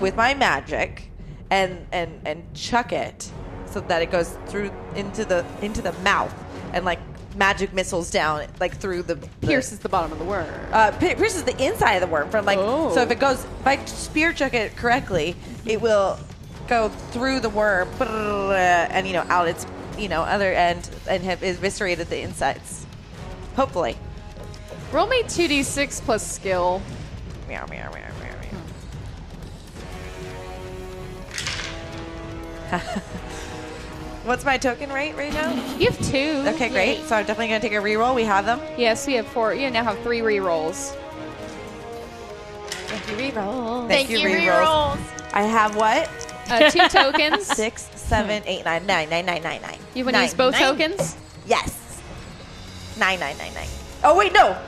with 0.00 0.16
my 0.16 0.34
magic 0.34 1.10
and 1.50 1.86
and 1.92 2.20
and 2.26 2.42
chuck 2.54 2.92
it 2.92 3.30
so 3.66 3.80
that 3.80 4.02
it 4.02 4.10
goes 4.10 4.36
through 4.46 4.70
into 4.96 5.24
the 5.24 5.44
into 5.62 5.80
the 5.80 5.92
mouth 6.00 6.34
and 6.72 6.84
like 6.84 6.98
magic 7.38 7.72
missiles 7.72 8.10
down 8.10 8.44
like 8.60 8.76
through 8.76 9.02
the, 9.02 9.16
pierces 9.40 9.78
the 9.78 9.88
bottom 9.88 10.10
of 10.12 10.18
the 10.18 10.24
worm. 10.24 10.46
uh, 10.72 10.90
pi- 10.92 11.14
pierces 11.14 11.44
the 11.44 11.56
inside 11.64 11.94
of 11.94 12.00
the 12.02 12.06
worm 12.08 12.28
from 12.30 12.44
like 12.44 12.58
Oh. 12.58 12.92
so 12.94 13.00
if 13.02 13.10
it 13.10 13.20
goes 13.20 13.44
if 13.44 13.66
I 13.66 13.82
spear 13.86 14.32
chuck 14.32 14.54
it 14.54 14.76
correctly 14.76 15.36
it 15.64 15.80
will 15.80 16.18
go 16.66 16.88
through 16.90 17.40
the 17.40 17.48
worm, 17.48 17.88
and 18.02 19.06
you 19.06 19.12
know 19.14 19.24
out 19.28 19.48
its 19.48 19.66
you 19.96 20.08
know 20.08 20.20
other 20.22 20.52
end, 20.52 20.90
and 21.08 21.22
have 21.24 21.42
eviscerated 21.42 22.08
the 22.08 22.20
insides. 22.20 22.84
Hopefully. 23.56 23.96
Roll 24.92 25.06
me 25.06 25.22
2d6 25.24 26.02
plus 26.02 26.24
skill. 26.30 26.80
Meow 27.48 27.66
meow 27.66 27.90
meow 27.92 28.10
meow 28.20 28.34
meow. 32.70 33.00
What's 34.28 34.44
my 34.44 34.58
token 34.58 34.92
rate 34.92 35.16
right 35.16 35.32
now? 35.32 35.54
You 35.78 35.90
have 35.90 35.98
two. 36.10 36.44
Okay, 36.48 36.68
great. 36.68 37.02
So 37.04 37.16
I'm 37.16 37.24
definitely 37.24 37.48
gonna 37.48 37.60
take 37.60 37.72
a 37.72 37.76
reroll. 37.76 38.14
We 38.14 38.24
have 38.24 38.44
them. 38.44 38.60
Yes, 38.76 39.08
you 39.08 39.16
have 39.16 39.26
four. 39.28 39.54
You 39.54 39.70
now 39.70 39.84
have 39.84 39.98
three 40.00 40.20
re-rolls. 40.20 40.94
Thank 42.88 43.08
you, 43.08 43.16
reroll. 43.16 43.88
Thank, 43.88 44.10
you, 44.10 44.18
rerolls. 44.18 44.98
I 45.32 45.44
have 45.44 45.76
what? 45.76 46.10
Uh, 46.50 46.68
two 46.70 46.86
tokens. 46.90 47.46
Six, 47.46 47.88
seven, 47.94 48.42
eight, 48.44 48.66
nine, 48.66 48.84
nine, 48.84 49.08
nine, 49.08 49.24
nine, 49.24 49.42
nine, 49.42 49.62
nine. 49.62 49.78
You 49.94 50.04
want 50.04 50.14
to 50.16 50.22
use 50.24 50.34
both 50.34 50.52
Nine. 50.52 50.62
tokens? 50.62 51.16
Yes. 51.46 52.02
Nine, 52.98 53.18
nine, 53.20 53.38
nine, 53.38 53.54
nine. 53.54 53.68
Oh 54.04 54.14
wait, 54.14 54.34
no. 54.34 54.58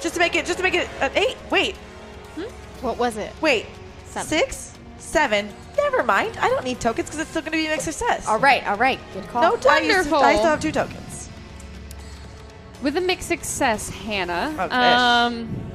Just 0.00 0.14
to 0.14 0.20
make 0.20 0.36
it, 0.36 0.46
just 0.46 0.58
to 0.58 0.62
make 0.62 0.74
it 0.74 0.88
an 1.00 1.10
eight. 1.16 1.36
Wait, 1.50 1.74
What 2.80 2.96
was 2.96 3.16
it? 3.16 3.32
wait. 3.40 3.66
Seven. 4.04 4.28
Six, 4.28 4.78
seven. 4.98 5.48
Never 5.76 6.02
mind. 6.02 6.36
I 6.38 6.48
don't 6.48 6.64
need 6.64 6.80
tokens 6.80 7.08
because 7.08 7.20
it's 7.20 7.30
still 7.30 7.42
going 7.42 7.52
to 7.52 7.58
be 7.58 7.66
a 7.66 7.70
mixed 7.70 7.84
success. 7.86 8.26
All 8.28 8.38
right, 8.38 8.66
all 8.66 8.76
right. 8.76 8.98
Good 9.14 9.26
call. 9.28 9.42
No, 9.42 9.48
I, 9.48 9.52
used 9.54 9.62
to- 9.62 9.66
Wonderful. 9.68 10.18
I 10.18 10.34
still 10.34 10.44
have 10.50 10.60
two 10.60 10.72
tokens. 10.72 11.28
With 12.82 12.96
a 12.96 13.00
mixed 13.00 13.28
success, 13.28 13.90
Hannah, 13.90 14.54
Oh, 14.58 14.68
gosh. 14.68 14.98
um, 15.30 15.70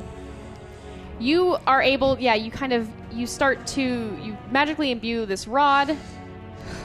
you 1.20 1.58
are 1.68 1.82
able. 1.82 2.18
Yeah, 2.20 2.34
you 2.34 2.50
kind 2.52 2.74
of 2.74 2.90
you 3.12 3.28
start 3.28 3.66
to 3.68 3.82
you 4.22 4.36
magically 4.52 4.92
imbue 4.92 5.26
this 5.26 5.48
rod, 5.48 5.96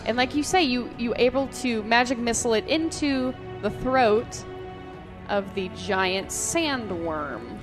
and 0.05 0.17
like 0.17 0.35
you 0.35 0.43
say, 0.43 0.63
you 0.63 0.91
you 0.99 1.15
able 1.17 1.47
to 1.49 1.83
magic 1.85 2.19
missile 2.19 2.53
it 2.55 2.67
into 2.69 3.35
the 3.63 3.71
throat 3.71 4.45
of 5.31 5.53
the 5.55 5.69
giant 5.71 6.29
sandworm. 6.29 7.57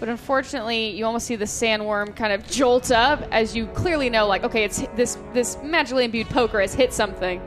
But 0.00 0.08
unfortunately, 0.08 0.90
you 0.90 1.04
almost 1.04 1.26
see 1.26 1.36
the 1.36 1.44
sandworm 1.44 2.14
kind 2.14 2.32
of 2.32 2.46
jolt 2.46 2.90
up 2.90 3.22
as 3.32 3.56
you 3.56 3.66
clearly 3.68 4.08
know, 4.10 4.26
like, 4.26 4.44
okay, 4.44 4.64
it's 4.64 4.82
this 4.94 5.18
this 5.32 5.58
magically 5.62 6.04
imbued 6.04 6.28
poker 6.28 6.60
has 6.60 6.72
hit 6.74 6.92
something. 6.92 7.42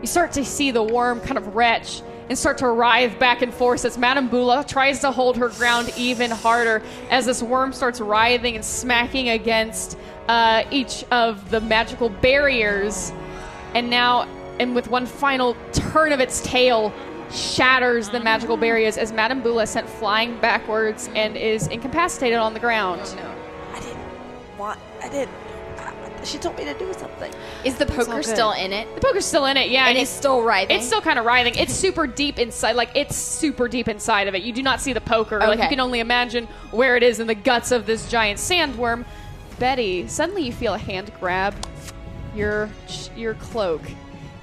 You 0.00 0.06
start 0.06 0.32
to 0.32 0.44
see 0.44 0.70
the 0.70 0.82
worm 0.82 1.20
kind 1.20 1.38
of 1.38 1.56
retch 1.56 2.02
and 2.28 2.38
start 2.38 2.58
to 2.58 2.68
writhe 2.68 3.18
back 3.18 3.42
and 3.42 3.52
forth 3.52 3.84
as 3.84 3.96
Madame 3.96 4.28
Bula 4.28 4.64
tries 4.66 5.00
to 5.00 5.10
hold 5.10 5.36
her 5.36 5.48
ground 5.48 5.92
even 5.96 6.30
harder 6.30 6.82
as 7.10 7.26
this 7.26 7.42
worm 7.42 7.72
starts 7.72 8.00
writhing 8.00 8.54
and 8.54 8.64
smacking 8.64 9.30
against 9.30 9.98
uh, 10.28 10.64
each 10.70 11.04
of 11.10 11.50
the 11.50 11.60
magical 11.60 12.08
barriers. 12.08 13.12
And 13.74 13.90
now, 13.90 14.22
and 14.60 14.74
with 14.74 14.88
one 14.88 15.06
final 15.06 15.56
turn 15.72 16.12
of 16.12 16.20
its 16.20 16.40
tail, 16.42 16.92
shatters 17.34 18.08
the 18.08 18.20
magical 18.20 18.56
barriers 18.56 18.96
as 18.96 19.12
Madame 19.12 19.42
Bula 19.42 19.62
is 19.64 19.70
sent 19.70 19.88
flying 19.88 20.38
backwards 20.40 21.08
and 21.14 21.36
is 21.36 21.66
incapacitated 21.68 22.38
on 22.38 22.54
the 22.54 22.60
ground. 22.60 23.00
No, 23.16 23.34
I 23.74 23.80
didn't 23.80 24.58
want. 24.58 24.78
I 25.02 25.08
didn't. 25.08 25.34
uh, 25.78 26.24
She 26.24 26.38
told 26.38 26.56
me 26.56 26.64
to 26.64 26.74
do 26.74 26.92
something. 26.94 27.32
Is 27.64 27.76
the 27.76 27.86
poker 27.86 28.22
still 28.22 28.52
in 28.52 28.72
it? 28.72 28.94
The 28.94 29.00
poker's 29.00 29.24
still 29.26 29.46
in 29.46 29.56
it, 29.56 29.70
yeah. 29.70 29.86
And 29.88 29.96
you- 29.96 30.02
it's 30.02 30.10
still 30.10 30.42
writhing? 30.42 30.76
It's 30.76 30.86
still 30.86 31.00
kind 31.00 31.18
of 31.18 31.24
writhing. 31.24 31.54
It's 31.56 31.72
super 31.74 32.06
deep 32.06 32.38
inside. 32.38 32.76
Like 32.76 32.90
it's 32.94 33.16
super 33.16 33.68
deep 33.68 33.88
inside 33.88 34.28
of 34.28 34.34
it. 34.34 34.42
You 34.42 34.52
do 34.52 34.62
not 34.62 34.80
see 34.80 34.92
the 34.92 35.00
poker. 35.00 35.38
Like 35.38 35.58
you 35.60 35.68
can 35.68 35.80
only 35.80 36.00
imagine 36.00 36.46
where 36.70 36.96
it 36.96 37.02
is 37.02 37.20
in 37.20 37.26
the 37.26 37.34
guts 37.34 37.72
of 37.72 37.86
this 37.86 38.08
giant 38.10 38.38
sandworm. 38.38 39.04
Betty, 39.58 40.08
suddenly 40.08 40.42
you 40.42 40.52
feel 40.52 40.74
a 40.74 40.78
hand 40.78 41.12
grab 41.20 41.54
your 42.34 42.68
your 43.16 43.34
cloak 43.34 43.80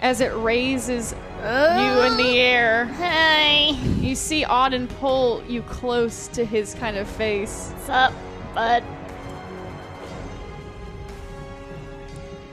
as 0.01 0.19
it 0.21 0.33
raises 0.35 1.13
you 1.41 2.01
in 2.01 2.17
the 2.17 2.37
air. 2.39 2.85
Hey, 2.85 3.71
You 3.99 4.15
see 4.15 4.43
Auden 4.43 4.87
pull 4.99 5.43
you 5.47 5.61
close 5.63 6.27
to 6.29 6.43
his 6.45 6.73
kind 6.75 6.97
of 6.97 7.07
face. 7.07 7.71
what's 7.75 7.89
up, 7.89 8.13
bud? 8.55 8.83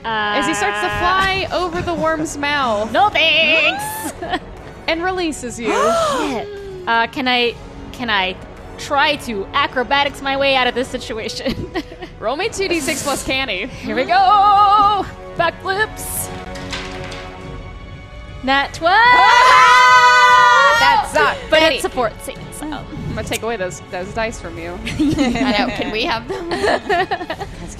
As 0.05 0.47
he 0.47 0.53
starts 0.53 0.79
to 0.79 0.87
Uh, 0.87 0.99
fly 0.99 1.47
over 1.51 1.81
the 1.81 1.93
worm's 1.93 2.37
mouth 2.37 2.91
No 2.93 3.09
thanks. 3.09 4.13
and 4.87 5.03
releases 5.03 5.59
you. 5.59 5.73
uh, 5.73 7.07
can 7.07 7.27
I? 7.27 7.53
Can 7.91 8.09
I 8.09 8.35
try 8.77 9.17
to 9.17 9.45
acrobatics 9.53 10.21
my 10.21 10.37
way 10.37 10.55
out 10.55 10.67
of 10.67 10.73
this 10.73 10.87
situation? 10.87 11.69
Roll 12.19 12.37
me 12.37 12.47
2d6 12.49 13.03
plus 13.03 13.25
canny. 13.25 13.67
Here 13.67 13.95
we 13.95 14.05
go. 14.05 15.05
Backflips. 15.35 16.27
Nat 18.43 18.73
12. 18.73 18.95
That's 20.79 21.13
not 21.13 21.37
But 21.49 21.59
Betty. 21.59 21.75
it's 21.75 21.85
a 21.85 21.89
14. 21.89 22.37
So. 22.53 22.65
I'm 22.65 23.15
gonna 23.15 23.23
take 23.27 23.41
away 23.41 23.57
those 23.57 23.81
those 23.91 24.13
dice 24.13 24.39
from 24.39 24.57
you. 24.57 24.77
I 24.85 25.55
know. 25.57 25.67
Can 25.75 25.91
we 25.91 26.03
have 26.05 26.27
them? 26.27 26.49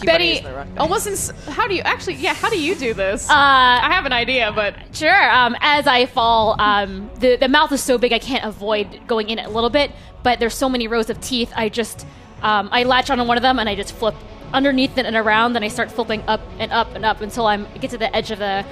Betty, 0.04 0.44
almost. 0.78 1.06
Ins- 1.08 1.32
how 1.48 1.68
do 1.68 1.76
you 1.76 1.82
actually? 1.84 2.16
Yeah, 2.16 2.34
how 2.34 2.50
do 2.50 2.60
you 2.60 2.74
do 2.76 2.94
this? 2.94 3.30
Uh, 3.30 3.34
I 3.36 3.90
have 3.94 4.06
an 4.06 4.14
idea, 4.14 4.52
but 4.54 4.76
Sure. 4.94 5.32
Um, 5.32 5.56
as 5.62 5.86
I 5.88 6.08
fall, 6.08 6.60
um, 6.60 7.10
the 7.20 7.36
the 7.36 7.48
mouth 7.48 7.72
is 7.72 7.82
so 7.84 7.98
big 7.98 8.12
I 8.12 8.20
can't 8.20 8.44
avoid 8.44 9.02
going 9.08 9.30
in 9.30 9.38
it 9.40 9.46
a 9.46 9.50
little 9.50 9.70
bit. 9.70 9.92
But 10.24 10.40
there's 10.40 10.56
so 10.56 10.68
many 10.68 10.88
rows 10.88 11.10
of 11.10 11.22
teeth. 11.22 11.54
I 11.56 11.70
just 11.70 12.06
um, 12.42 12.70
I 12.72 12.84
latch 12.84 13.10
onto 13.10 13.24
one 13.24 13.38
of 13.38 13.44
them 13.44 13.60
and 13.60 13.70
I 13.70 13.76
just 13.76 13.94
flip 13.94 14.16
underneath 14.52 14.98
it 14.98 15.06
and 15.06 15.16
around. 15.16 15.56
And 15.56 15.64
I 15.64 15.68
start 15.68 15.92
flipping 15.92 16.24
up 16.28 16.42
and 16.58 16.72
up 16.72 16.96
and 16.96 17.06
up 17.06 17.22
until 17.22 17.46
I'm 17.46 17.66
I 17.68 17.78
get 17.78 17.92
to 17.92 17.98
the 17.98 18.14
edge 18.16 18.32
of 18.32 18.40
the 18.40 18.66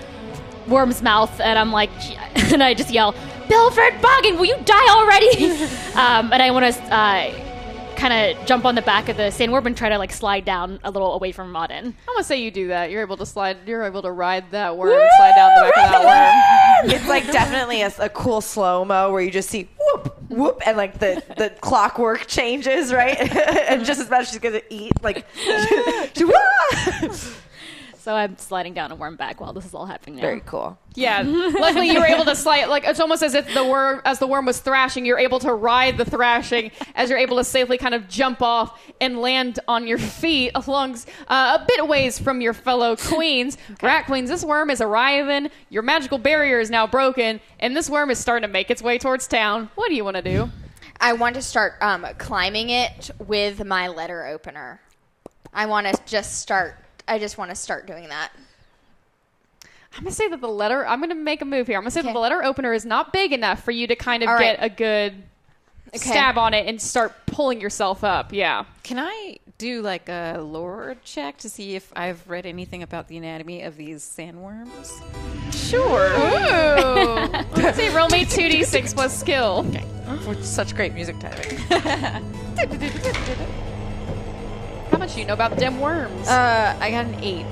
worm's 0.67 1.01
mouth. 1.01 1.39
And 1.39 1.57
I'm 1.57 1.71
like, 1.71 1.89
and 2.53 2.63
I 2.63 2.73
just 2.73 2.91
yell, 2.91 3.13
"Bilfred 3.47 4.01
Boggin, 4.01 4.37
will 4.37 4.45
you 4.45 4.57
die 4.65 4.89
already?" 4.89 5.51
um, 5.95 6.31
and 6.33 6.41
I 6.41 6.51
want 6.51 6.73
to. 6.73 6.81
Uh, 6.93 7.43
Kind 7.97 8.37
of 8.37 8.45
jump 8.45 8.63
on 8.63 8.75
the 8.75 8.83
back 8.83 9.09
of 9.09 9.17
the 9.17 9.23
sandworm 9.23 9.65
and 9.65 9.75
try 9.75 9.89
to 9.89 9.97
like 9.97 10.13
slide 10.13 10.45
down 10.45 10.79
a 10.83 10.91
little 10.91 11.15
away 11.15 11.31
from 11.31 11.51
Modern. 11.51 11.83
I'm 11.87 11.93
gonna 12.13 12.23
say 12.23 12.39
you 12.39 12.51
do 12.51 12.67
that. 12.67 12.91
You're 12.91 13.01
able 13.01 13.17
to 13.17 13.25
slide. 13.25 13.57
You're 13.65 13.81
able 13.85 14.03
to 14.03 14.11
ride 14.11 14.51
that 14.51 14.77
worm, 14.77 14.91
and 14.91 15.09
slide 15.17 15.33
down 15.35 15.49
the 15.55 15.71
back 15.75 15.95
of 15.95 16.03
that 16.03 16.83
worm. 16.83 16.91
It's 16.91 17.07
like 17.07 17.25
definitely 17.31 17.81
a, 17.81 17.91
a 17.97 18.09
cool 18.09 18.41
slow 18.41 18.85
mo 18.85 19.11
where 19.11 19.23
you 19.23 19.31
just 19.31 19.49
see 19.49 19.67
whoop 19.79 20.15
whoop 20.29 20.61
and 20.67 20.77
like 20.77 20.99
the 20.99 21.23
the 21.37 21.49
clockwork 21.59 22.27
changes 22.27 22.93
right, 22.93 23.17
and 23.67 23.83
just 23.83 23.99
as 23.99 24.11
much 24.11 24.21
as 24.21 24.29
she's 24.29 24.37
gonna 24.37 24.61
eat 24.69 24.91
like. 25.01 25.25
She- 28.07 28.11
wah! 28.11 28.13
So 28.13 28.15
I'm 28.15 28.37
sliding 28.37 28.73
down 28.73 28.91
a 28.91 28.95
worm 28.95 29.15
back 29.15 29.41
while 29.41 29.53
this 29.53 29.65
is 29.65 29.73
all 29.73 29.85
happening. 29.85 30.15
Now. 30.15 30.21
Very 30.21 30.41
cool. 30.41 30.77
Yeah. 30.95 31.23
Luckily, 31.25 31.89
you 31.89 31.99
were 31.99 32.05
able 32.05 32.25
to 32.25 32.35
slide. 32.35 32.65
Like 32.65 32.85
it's 32.85 32.99
almost 32.99 33.21
as 33.21 33.33
if 33.33 33.53
the 33.53 33.65
worm, 33.65 34.01
as 34.05 34.19
the 34.19 34.27
worm 34.27 34.45
was 34.45 34.59
thrashing, 34.59 35.05
you're 35.05 35.19
able 35.19 35.39
to 35.39 35.53
ride 35.53 35.97
the 35.97 36.05
thrashing 36.05 36.71
as 36.95 37.09
you're 37.09 37.19
able 37.19 37.37
to 37.37 37.43
safely 37.43 37.77
kind 37.77 37.93
of 37.93 38.07
jump 38.07 38.41
off 38.41 38.81
and 39.01 39.19
land 39.19 39.59
on 39.67 39.87
your 39.87 39.97
feet 39.97 40.51
along 40.55 40.97
uh, 41.27 41.59
a 41.61 41.65
bit 41.67 41.87
ways 41.87 42.17
from 42.17 42.41
your 42.41 42.53
fellow 42.53 42.95
queens. 42.95 43.57
Rat 43.83 44.05
queens. 44.05 44.29
This 44.29 44.43
worm 44.43 44.69
is 44.69 44.81
arriving. 44.81 45.51
Your 45.69 45.83
magical 45.83 46.17
barrier 46.17 46.59
is 46.59 46.69
now 46.69 46.87
broken, 46.87 47.39
and 47.59 47.75
this 47.75 47.89
worm 47.89 48.09
is 48.09 48.17
starting 48.17 48.47
to 48.47 48.51
make 48.51 48.71
its 48.71 48.81
way 48.81 48.97
towards 48.97 49.27
town. 49.27 49.69
What 49.75 49.89
do 49.89 49.95
you 49.95 50.03
want 50.03 50.15
to 50.15 50.23
do? 50.23 50.49
I 50.99 51.13
want 51.13 51.35
to 51.35 51.41
start 51.41 51.73
um, 51.81 52.07
climbing 52.17 52.69
it 52.69 53.11
with 53.19 53.63
my 53.63 53.87
letter 53.87 54.25
opener. 54.25 54.81
I 55.53 55.65
want 55.67 55.87
to 55.87 55.99
just 56.05 56.39
start. 56.39 56.77
I 57.07 57.19
just 57.19 57.37
want 57.37 57.49
to 57.51 57.55
start 57.55 57.87
doing 57.87 58.09
that. 58.09 58.31
I'm 59.95 60.03
gonna 60.03 60.11
say 60.11 60.27
that 60.27 60.41
the 60.41 60.47
letter. 60.49 60.85
I'm 60.85 60.99
gonna 60.99 61.15
make 61.15 61.41
a 61.41 61.45
move 61.45 61.65
here. 61.67 61.77
I'm 61.77 61.83
gonna 61.83 61.91
say 61.91 62.01
that 62.01 62.07
Okay. 62.09 62.13
the 62.13 62.19
letter 62.19 62.43
opener 62.43 62.73
is 62.73 62.85
not 62.85 63.11
big 63.13 63.31
enough 63.33 63.63
for 63.63 63.71
you 63.71 63.87
to 63.87 63.95
kind 63.95 64.21
of 64.21 64.29
All 64.29 64.37
get 64.37 64.57
a 64.61 64.69
good 64.69 65.23
Okay. 65.95 65.97
stab 66.09 66.37
on 66.37 66.53
it 66.53 66.67
and 66.67 66.79
start 66.81 67.13
pulling 67.25 67.61
yourself 67.61 68.03
up. 68.03 68.31
Yeah. 68.33 68.65
Can 68.83 68.99
I 68.99 69.37
do 69.57 69.81
like 69.81 70.07
a 70.09 70.37
lore 70.39 70.97
check 71.03 71.37
to 71.37 71.49
see 71.49 71.75
if 71.75 71.91
I've 71.95 72.29
read 72.29 72.45
anything 72.45 72.83
about 72.83 73.07
the 73.07 73.17
anatomy 73.17 73.63
of 73.63 73.75
these 73.77 74.03
sandworms? 74.03 74.91
Sure. 75.55 76.09
Ooh. 76.11 77.31
Let's 77.55 77.77
say 77.77 77.89
roll 77.95 78.09
me 78.09 78.25
2d6 78.25 78.93
plus 78.93 79.17
skill. 79.17 79.63
With 80.27 80.45
such 80.45 80.75
great 80.75 80.93
music 80.93 81.15
timing. 81.19 81.57
How 84.97 85.03
much 85.03 85.13
do 85.13 85.19
you 85.19 85.27
know 85.27 85.35
about 85.35 85.55
them 85.57 85.79
worms? 85.79 86.27
Uh, 86.27 86.75
I 86.81 86.89
got 86.89 87.05
an 87.05 87.23
eight. 87.23 87.45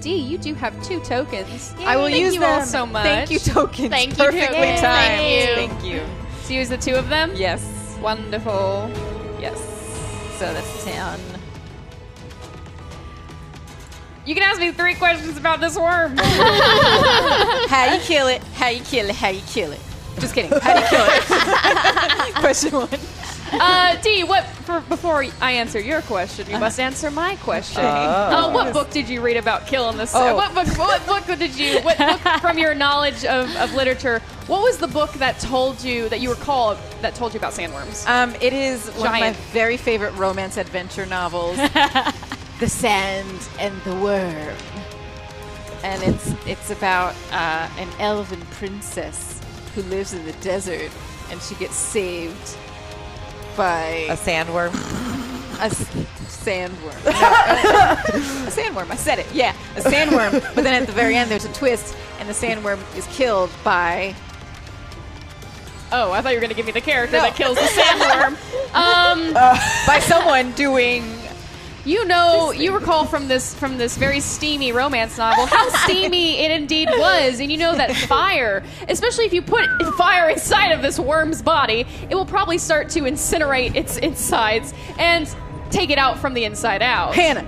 Dee, 0.00 0.16
you 0.16 0.38
do 0.38 0.54
have 0.54 0.72
two 0.82 0.98
tokens. 1.00 1.74
I 1.80 1.98
will 1.98 2.04
Thank 2.04 2.16
use 2.16 2.32
you 2.32 2.40
them. 2.40 2.60
all 2.60 2.64
so 2.64 2.86
much. 2.86 3.04
Thank 3.04 3.30
you, 3.30 3.38
tokens. 3.38 3.90
Thank 3.90 4.12
you, 4.12 4.16
Perfectly 4.24 4.56
tokens. 4.56 4.80
timed. 4.80 5.20
Thank 5.20 5.48
you. 5.50 5.54
Thank 5.54 5.84
you. 5.84 6.02
So 6.44 6.54
you 6.54 6.60
use 6.60 6.70
the 6.70 6.78
two 6.78 6.94
of 6.94 7.10
them? 7.10 7.32
Yes. 7.34 7.98
Wonderful. 8.00 8.90
Yes. 9.38 9.58
So 10.38 10.50
that's 10.50 10.84
ten. 10.86 11.20
You 14.24 14.32
can 14.34 14.44
ask 14.44 14.58
me 14.58 14.72
three 14.72 14.94
questions 14.94 15.36
about 15.36 15.60
this 15.60 15.76
worm. 15.76 16.16
How 17.68 17.92
you 17.92 18.00
kill 18.00 18.28
it? 18.28 18.42
How 18.54 18.68
you 18.68 18.80
kill 18.80 19.10
it? 19.10 19.14
How 19.14 19.28
you 19.28 19.42
kill 19.42 19.72
it? 19.72 19.80
Just 20.20 20.34
kidding. 20.34 20.58
How 20.58 20.72
do 20.72 20.80
you 20.80 20.86
kill 20.86 21.04
it? 21.06 22.34
Question 22.36 22.72
one. 22.72 22.88
Uh, 23.60 23.96
Dee, 24.02 24.24
what 24.24 24.44
for, 24.44 24.80
before 24.80 25.24
I 25.40 25.52
answer 25.52 25.80
your 25.80 26.02
question, 26.02 26.48
you 26.50 26.58
must 26.58 26.80
answer 26.80 27.10
my 27.10 27.36
question. 27.36 27.84
Uh, 27.84 28.50
what 28.50 28.72
book 28.72 28.90
did 28.90 29.08
you 29.08 29.20
read 29.20 29.36
about 29.36 29.66
killing 29.66 29.96
this? 29.96 30.12
Oh. 30.14 30.34
What 30.34 30.54
book? 30.54 30.66
What 30.78 31.06
book 31.06 31.38
did 31.38 31.56
you? 31.58 31.80
What 31.80 31.98
book 31.98 32.20
from 32.40 32.58
your 32.58 32.74
knowledge 32.74 33.24
of, 33.24 33.54
of 33.56 33.74
literature? 33.74 34.20
What 34.46 34.62
was 34.62 34.78
the 34.78 34.88
book 34.88 35.12
that 35.14 35.38
told 35.38 35.82
you 35.82 36.08
that 36.08 36.20
you 36.20 36.30
recall 36.30 36.76
that 37.02 37.14
told 37.14 37.34
you 37.34 37.38
about 37.38 37.52
sandworms? 37.52 38.06
Um, 38.08 38.34
it 38.40 38.52
is 38.52 38.88
one 38.90 39.06
of 39.06 39.12
my 39.20 39.32
very 39.52 39.76
favorite 39.76 40.12
romance 40.12 40.56
adventure 40.56 41.06
novels, 41.06 41.56
The 42.60 42.68
Sand 42.68 43.48
and 43.58 43.80
the 43.82 43.94
Worm, 43.96 44.56
and 45.82 46.02
it's 46.02 46.34
it's 46.46 46.70
about 46.70 47.14
uh, 47.30 47.68
an 47.78 47.88
elven 47.98 48.40
princess 48.52 49.40
who 49.74 49.82
lives 49.82 50.14
in 50.14 50.24
the 50.24 50.32
desert, 50.34 50.90
and 51.30 51.40
she 51.42 51.54
gets 51.56 51.74
saved 51.74 52.56
by 53.56 54.06
A 54.08 54.16
sandworm. 54.16 54.72
a 55.60 55.64
s- 55.64 55.84
sandworm. 56.44 57.04
No, 57.04 57.10
uh, 57.10 57.96
a 58.06 58.50
sandworm. 58.50 58.90
I 58.90 58.96
said 58.96 59.18
it. 59.18 59.26
Yeah, 59.32 59.54
a 59.76 59.80
sandworm. 59.80 60.32
But 60.54 60.64
then 60.64 60.80
at 60.82 60.86
the 60.86 60.92
very 60.92 61.16
end, 61.16 61.30
there's 61.30 61.44
a 61.44 61.52
twist, 61.52 61.94
and 62.18 62.28
the 62.28 62.32
sandworm 62.32 62.78
is 62.96 63.06
killed 63.08 63.50
by 63.62 64.14
Oh, 65.92 66.10
I 66.10 66.22
thought 66.22 66.30
you 66.30 66.38
were 66.38 66.40
going 66.40 66.50
to 66.50 66.56
give 66.56 66.66
me 66.66 66.72
the 66.72 66.80
character 66.80 67.18
that 67.18 67.36
kills 67.36 67.56
the 67.56 67.62
sandworm. 67.62 68.36
Um, 68.74 69.32
by 69.86 70.00
someone 70.00 70.50
doing. 70.52 71.04
You 71.84 72.04
know, 72.06 72.50
you 72.52 72.72
recall 72.74 73.04
from 73.04 73.28
this 73.28 73.54
from 73.54 73.76
this 73.78 73.96
very 73.96 74.20
steamy 74.20 74.72
romance 74.72 75.18
novel 75.18 75.46
how 75.46 75.68
steamy 75.84 76.38
it 76.38 76.50
indeed 76.50 76.88
was, 76.90 77.40
and 77.40 77.50
you 77.52 77.58
know 77.58 77.74
that 77.74 77.94
fire, 77.94 78.62
especially 78.88 79.26
if 79.26 79.32
you 79.32 79.42
put 79.42 79.68
fire 79.96 80.30
inside 80.30 80.72
of 80.72 80.82
this 80.82 80.98
worm's 80.98 81.42
body, 81.42 81.86
it 82.10 82.14
will 82.14 82.26
probably 82.26 82.58
start 82.58 82.88
to 82.90 83.00
incinerate 83.00 83.74
its 83.76 83.96
insides 83.98 84.72
and 84.98 85.28
take 85.70 85.90
it 85.90 85.98
out 85.98 86.18
from 86.18 86.34
the 86.34 86.44
inside 86.44 86.80
out. 86.82 87.14
Hannah, 87.14 87.44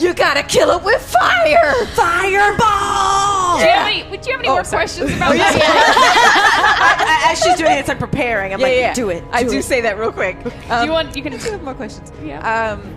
you 0.00 0.14
gotta 0.14 0.42
kill 0.42 0.70
it 0.70 0.82
with 0.82 1.00
fire. 1.02 1.72
Fireball! 1.94 3.58
Jamie 3.60 3.60
do 3.60 3.66
you 3.66 3.70
have 3.70 3.86
any, 3.86 4.10
would 4.10 4.26
you 4.26 4.32
have 4.32 4.40
any 4.40 4.48
more 4.48 4.64
sorry. 4.64 4.80
questions 4.82 5.10
about 5.14 5.34
that? 5.36 7.28
As 7.30 7.38
she's 7.42 7.56
doing 7.56 7.72
it, 7.72 7.78
it's 7.78 7.88
like 7.88 7.98
preparing. 8.00 8.52
I'm 8.52 8.60
Yeah, 8.60 8.66
like, 8.66 8.76
yeah. 8.76 8.94
do 8.94 9.10
it. 9.10 9.22
I 9.30 9.42
do 9.44 9.50
do 9.50 9.58
it. 9.58 9.62
say 9.64 9.80
that 9.82 9.98
real 9.98 10.10
quick. 10.12 10.42
Do 10.42 10.50
Um, 10.70 10.86
you 10.86 10.92
want? 10.92 11.16
You 11.16 11.22
can. 11.22 11.32
do 11.32 11.38
you 11.38 11.50
have 11.52 11.62
more 11.62 11.74
questions? 11.74 12.10
Yeah. 12.24 12.72
Um. 12.72 12.93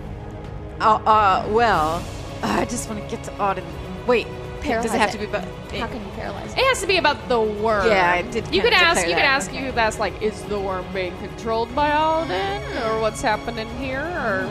Uh, 0.80 0.94
uh, 1.04 1.48
well, 1.50 2.04
I 2.42 2.64
just 2.64 2.88
want 2.88 3.02
to 3.02 3.16
get 3.16 3.24
to 3.24 3.30
Auden. 3.32 3.64
Wait, 4.06 4.26
does 4.62 4.84
it 4.86 4.98
have 4.98 5.10
it. 5.10 5.12
to 5.12 5.18
be 5.18 5.24
about? 5.24 5.44
How 5.44 5.86
can 5.86 6.02
you 6.04 6.10
paralyze 6.12 6.52
It 6.52 6.58
it 6.58 6.64
has 6.64 6.80
to 6.80 6.86
be 6.86 6.96
about 6.96 7.28
the 7.28 7.40
worm. 7.40 7.86
Yeah, 7.86 8.12
I 8.12 8.22
did 8.22 8.52
You 8.54 8.62
could 8.62 8.72
ask. 8.72 9.06
You 9.06 9.14
could 9.14 9.22
ask. 9.22 9.52
You 9.52 9.66
could 9.66 9.78
ask. 9.78 9.98
Like, 9.98 10.20
is 10.22 10.42
the 10.44 10.58
worm 10.58 10.86
being 10.92 11.16
controlled 11.18 11.74
by 11.74 11.90
Auden, 11.90 12.86
or 12.86 13.00
what's 13.00 13.22
happening 13.22 13.68
here? 13.78 14.00
Or 14.00 14.50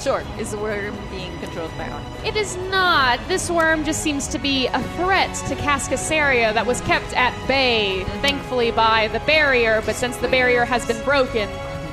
Sure. 0.00 0.22
Is 0.38 0.52
the 0.52 0.58
worm 0.58 0.96
being 1.10 1.36
controlled 1.40 1.76
by 1.76 1.84
Auden? 1.88 2.24
it 2.24 2.36
is 2.36 2.56
not. 2.70 3.18
This 3.26 3.50
worm 3.50 3.84
just 3.84 4.00
seems 4.00 4.28
to 4.28 4.38
be 4.38 4.68
a 4.68 4.82
threat 4.96 5.34
to 5.48 5.56
Cascasaria 5.56 6.54
that 6.54 6.64
was 6.64 6.80
kept 6.82 7.12
at 7.14 7.34
bay, 7.48 8.04
thankfully 8.22 8.70
by 8.70 9.08
the 9.08 9.20
barrier. 9.20 9.82
But 9.84 9.96
since 9.96 10.16
the 10.18 10.28
barrier 10.28 10.64
has 10.64 10.86
been 10.86 11.02
broken, 11.04 11.48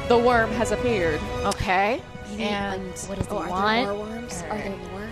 the 0.07 0.17
worm 0.17 0.51
has 0.51 0.71
appeared. 0.71 1.19
Okay. 1.45 2.01
Maybe, 2.37 2.49
And 2.49 2.87
like, 2.87 3.09
what 3.09 3.17
does 3.17 3.27
it 3.27 3.31
Oh, 3.33 3.37
are 3.39 3.49
want? 3.49 3.85
there 3.85 3.93
more 3.95 4.05
worms? 4.07 4.43
Are 4.49 4.57
there 4.57 4.75
more? 4.91 5.07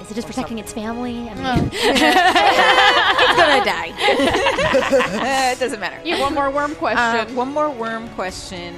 Is 0.00 0.10
it 0.10 0.14
just 0.14 0.26
protecting 0.28 0.58
its 0.58 0.72
family? 0.72 1.28
I 1.28 1.34
mean, 1.34 1.70
it's 1.72 3.36
gonna 3.36 3.64
die. 3.64 3.90
Uh, 3.90 5.52
it 5.52 5.58
doesn't 5.58 5.80
matter. 5.80 6.00
Yeah, 6.04 6.20
one 6.20 6.34
more 6.34 6.50
worm 6.50 6.72
Uh, 6.72 6.74
question. 6.76 7.36
one 7.36 7.48
more 7.52 7.70
worm 7.70 8.08
question. 8.10 8.74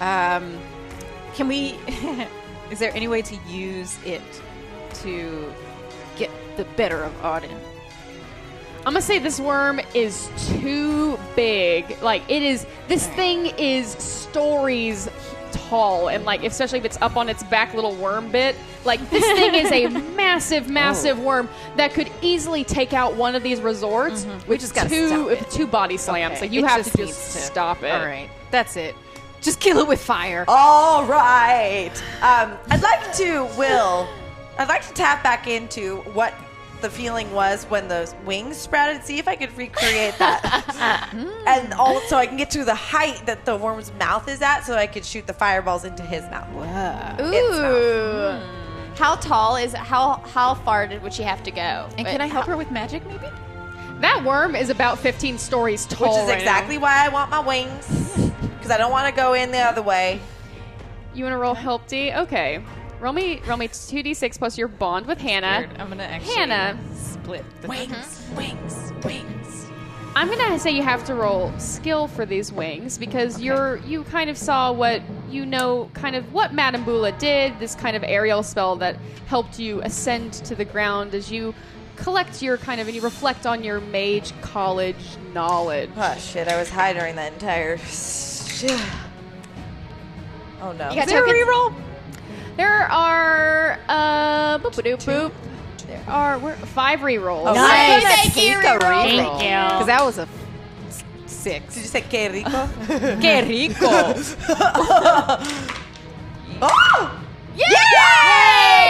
Um, 0.00 0.58
can 1.34 1.48
we? 1.48 1.78
is 2.70 2.78
there 2.78 2.92
any 2.94 3.08
way 3.08 3.22
to 3.22 3.36
use 3.48 3.98
it 4.04 4.22
to 5.02 5.52
get 6.16 6.30
the 6.56 6.64
better 6.76 7.02
of 7.02 7.12
Auden? 7.22 7.56
I'm 8.86 8.92
gonna 8.94 9.02
say 9.02 9.18
this 9.18 9.40
worm 9.40 9.80
is 9.94 10.28
too 10.60 11.18
big. 11.36 12.00
Like 12.02 12.22
it 12.30 12.42
is. 12.42 12.66
This 12.88 13.06
thing 13.08 13.46
is 13.58 13.88
stories 13.92 15.08
tall, 15.70 16.08
and 16.08 16.24
like 16.24 16.42
especially 16.44 16.80
if 16.80 16.84
it's 16.84 17.00
up 17.00 17.16
on 17.16 17.28
its 17.28 17.42
back 17.44 17.74
little 17.74 17.94
worm 17.94 18.30
bit. 18.30 18.56
Like 18.84 19.00
this 19.10 19.24
thing 19.24 19.54
is 19.54 19.70
a 19.70 19.88
massive, 20.16 20.68
massive 20.68 21.18
worm 21.20 21.48
that 21.76 21.92
could 21.94 22.10
easily 22.22 22.64
take 22.64 22.92
out 22.92 23.14
one 23.14 23.34
of 23.36 23.42
these 23.42 23.60
resorts 23.60 24.24
We 24.46 24.48
with 24.48 24.60
just 24.60 24.74
gotta 24.74 24.88
two 24.88 25.08
stop 25.36 25.50
two 25.50 25.66
body 25.66 25.96
slams. 25.96 26.32
Okay, 26.32 26.40
Like 26.42 26.52
you 26.52 26.64
it 26.64 26.68
have 26.68 26.78
just 26.84 26.92
to 26.96 27.06
just 27.06 27.32
to- 27.32 27.38
stop 27.42 27.82
it. 27.82 27.90
All 27.92 28.04
right, 28.04 28.28
that's 28.50 28.76
it. 28.76 28.94
Just 29.40 29.60
kill 29.60 29.78
it 29.78 29.88
with 29.88 30.02
fire. 30.02 30.44
All 30.48 31.04
right. 31.06 31.92
Um, 32.20 32.58
I'd 32.68 32.82
like 32.82 33.14
to, 33.14 33.44
Will, 33.56 34.06
I'd 34.58 34.68
like 34.68 34.86
to 34.86 34.92
tap 34.92 35.22
back 35.22 35.46
into 35.46 35.96
what 36.12 36.34
the 36.82 36.90
feeling 36.90 37.32
was 37.32 37.64
when 37.64 37.88
those 37.88 38.14
wings 38.24 38.56
sprouted. 38.56 39.04
See 39.04 39.18
if 39.18 39.28
I 39.28 39.36
could 39.36 39.56
recreate 39.56 40.16
that. 40.18 41.12
and 41.46 41.72
also, 41.74 42.16
I 42.16 42.26
can 42.26 42.36
get 42.36 42.50
to 42.52 42.64
the 42.64 42.74
height 42.74 43.24
that 43.26 43.44
the 43.44 43.56
worm's 43.56 43.92
mouth 43.98 44.28
is 44.28 44.42
at 44.42 44.60
so 44.60 44.74
I 44.74 44.86
could 44.86 45.04
shoot 45.04 45.26
the 45.26 45.32
fireballs 45.32 45.84
into 45.84 46.02
his 46.02 46.22
mouth. 46.24 46.48
Ooh. 47.20 48.40
How 48.96 49.16
tall 49.16 49.56
is 49.56 49.72
how 49.72 50.16
how 50.26 50.54
far 50.54 50.86
did 50.86 51.02
would 51.02 51.12
she 51.12 51.22
have 51.22 51.42
to 51.44 51.50
go? 51.50 51.88
And 51.96 52.06
can 52.06 52.20
I 52.20 52.26
help 52.26 52.46
her 52.46 52.56
with 52.56 52.70
magic, 52.70 53.06
maybe? 53.06 53.26
That 54.00 54.24
worm 54.24 54.56
is 54.56 54.70
about 54.70 54.98
15 54.98 55.38
stories 55.38 55.86
tall. 55.86 56.08
Which 56.08 56.22
is 56.22 56.28
right 56.28 56.38
exactly 56.38 56.78
why 56.78 57.04
I 57.04 57.08
want 57.08 57.30
my 57.30 57.40
wings. 57.40 58.30
Because 58.56 58.70
I 58.70 58.78
don't 58.78 58.90
want 58.90 59.08
to 59.08 59.14
go 59.14 59.34
in 59.34 59.52
the 59.52 59.58
other 59.58 59.82
way. 59.82 60.20
You 61.14 61.24
want 61.24 61.34
to 61.34 61.38
roll 61.38 61.54
help 61.54 61.86
Dee? 61.86 62.12
Okay. 62.12 62.62
Roll 63.00 63.14
me, 63.14 63.40
roll 63.46 63.56
me 63.56 63.66
2d6 63.68 64.38
plus 64.38 64.58
your 64.58 64.68
bond 64.68 65.06
with 65.06 65.18
Hannah. 65.18 65.66
I'm 65.78 65.88
gonna 65.88 66.02
actually 66.02 66.34
Hannah. 66.34 66.78
split 66.94 67.44
the 67.62 67.68
Wings, 67.68 68.26
wings, 68.36 68.92
wings. 69.02 69.66
I'm 70.14 70.28
gonna 70.28 70.58
say 70.58 70.72
you 70.72 70.82
have 70.82 71.04
to 71.04 71.14
roll 71.14 71.50
skill 71.58 72.08
for 72.08 72.26
these 72.26 72.52
wings 72.52 72.98
because 72.98 73.40
you're 73.40 73.76
you 73.86 74.02
kind 74.04 74.28
of 74.28 74.36
saw 74.36 74.70
what 74.70 75.00
you 75.30 75.46
know, 75.46 75.88
kind 75.94 76.14
of 76.14 76.30
what 76.32 76.52
Madame 76.52 76.84
Bula 76.84 77.12
did. 77.12 77.58
This 77.58 77.74
kind 77.74 77.96
of 77.96 78.04
aerial 78.04 78.42
spell 78.42 78.76
that 78.76 78.96
helped 79.28 79.58
you 79.58 79.80
ascend 79.82 80.34
to 80.34 80.54
the 80.54 80.64
ground 80.66 81.14
as 81.14 81.30
you 81.30 81.54
collect 81.96 82.42
your 82.42 82.58
kind 82.58 82.80
of 82.82 82.86
and 82.88 82.94
you 82.96 83.00
reflect 83.02 83.46
on 83.46 83.64
your 83.64 83.80
mage 83.80 84.38
college 84.42 85.16
knowledge. 85.32 85.88
Oh 85.96 86.16
shit! 86.18 86.48
I 86.48 86.58
was 86.58 86.68
high 86.68 86.92
during 86.92 87.16
that 87.16 87.32
entire. 87.32 87.78
Oh 90.62 90.72
no! 90.72 90.90
You 90.90 90.96
got 90.96 91.06
Is 91.06 91.06
there 91.06 91.24
a 91.24 91.26
tokens? 91.26 91.48
reroll? 91.48 91.74
There 92.56 92.90
are 92.90 93.78
uh 93.88 94.58
boop 94.58 94.74
boop 94.74 95.04
boop. 95.04 95.32
There 95.86 96.02
are 96.08 96.38
we're, 96.38 96.54
five 96.56 97.00
rerolls. 97.00 97.46
Oh, 97.48 97.54
Nice. 97.54 98.02
Thank 98.04 98.36
you, 98.36 98.56
reroll. 98.58 99.02
Thank 99.02 99.38
Because 99.38 99.86
that 99.86 100.04
was 100.04 100.18
a 100.18 100.28
s- 100.88 101.04
six. 101.26 101.74
Did 101.74 101.80
you 101.82 101.88
say 101.88 102.00
que 102.02 102.30
rico? 102.30 102.68
Que 103.20 103.42
rico. 103.44 103.86
oh! 106.62 107.24
Yay! 107.56 107.66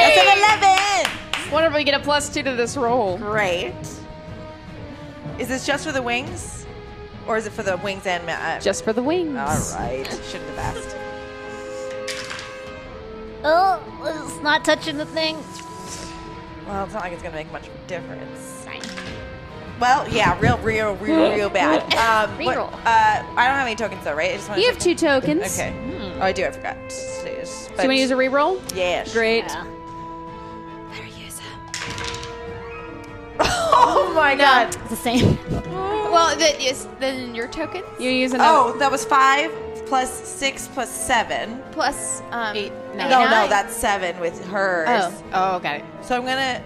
That's 0.02 0.20
an 0.20 0.26
eleven. 0.38 1.06
Whenever 1.52 1.76
we 1.76 1.84
get 1.84 1.94
a 2.00 2.04
plus 2.04 2.28
two 2.32 2.42
to 2.42 2.54
this 2.54 2.76
roll. 2.76 3.16
Great. 3.18 3.74
Is 5.38 5.48
this 5.48 5.64
just 5.66 5.84
for 5.86 5.92
the 5.92 6.02
wings, 6.02 6.66
or 7.26 7.36
is 7.38 7.46
it 7.46 7.52
for 7.52 7.62
the 7.62 7.76
wings 7.78 8.04
and? 8.06 8.24
Ma- 8.26 8.32
uh, 8.32 8.60
Just 8.60 8.84
for 8.84 8.92
the 8.92 9.02
wings. 9.02 9.36
all 9.38 9.46
right. 9.80 10.06
Shouldn't 10.30 10.50
have 10.50 10.58
asked. 10.76 10.96
Oh, 13.44 14.24
it's 14.26 14.42
not 14.42 14.64
touching 14.64 14.96
the 14.96 15.06
thing. 15.06 15.36
Well, 16.66 16.84
it's 16.84 16.94
not 16.94 17.02
like 17.02 17.12
it's 17.12 17.22
gonna 17.22 17.34
make 17.34 17.50
much 17.52 17.66
of 17.68 17.74
a 17.74 17.78
difference. 17.88 18.66
Well, 19.80 20.06
yeah, 20.10 20.38
real, 20.40 20.58
real, 20.58 20.94
real, 20.96 21.32
real 21.34 21.48
bad. 21.60 21.80
Um, 21.94 22.44
what- 22.44 22.56
Reroll. 22.58 22.70
uh, 22.72 22.76
I 22.84 23.46
don't 23.46 23.56
have 23.56 23.66
any 23.66 23.74
tokens 23.76 24.04
though, 24.04 24.14
right? 24.14 24.32
I 24.32 24.36
just 24.36 24.48
want 24.48 24.60
You 24.60 24.66
have 24.68 24.78
two 24.78 24.94
tokens. 24.94 25.58
Okay. 25.58 25.74
Oh, 26.18 26.20
I 26.22 26.32
do. 26.32 26.44
I 26.44 26.50
forgot. 26.50 26.76
Yes, 27.24 27.66
Do 27.68 27.72
you 27.72 27.76
want 27.78 27.90
to 27.90 27.94
use 27.96 28.10
a 28.10 28.14
reroll? 28.14 28.76
Yes. 28.76 29.10
Great. 29.14 29.44
Yeah. 29.44 29.64
Better 30.90 31.06
use 31.06 31.38
it. 31.38 31.44
Oh 33.72 34.12
my 34.14 34.34
god. 34.36 34.66
It's 34.74 34.90
the 34.90 34.96
same. 34.96 35.38
Well, 36.10 36.36
then, 36.36 36.60
is, 36.60 36.88
then 36.98 37.36
your 37.36 37.46
tokens 37.46 37.84
You 38.00 38.10
use 38.10 38.32
another. 38.32 38.72
Oh, 38.74 38.78
that 38.80 38.90
was 38.90 39.04
five 39.04 39.52
plus 39.90 40.10
six 40.10 40.68
plus 40.68 40.88
seven. 40.88 41.60
plus 41.72 42.22
um, 42.30 42.56
Eight, 42.56 42.72
No, 42.94 43.08
nine. 43.08 43.30
no, 43.30 43.48
that's 43.48 43.74
seven 43.76 44.18
with 44.20 44.42
hers. 44.46 44.86
Oh. 44.88 45.22
Oh, 45.34 45.58
got 45.58 45.76
it. 45.76 45.84
So 46.02 46.16
I'm 46.16 46.24
gonna 46.24 46.62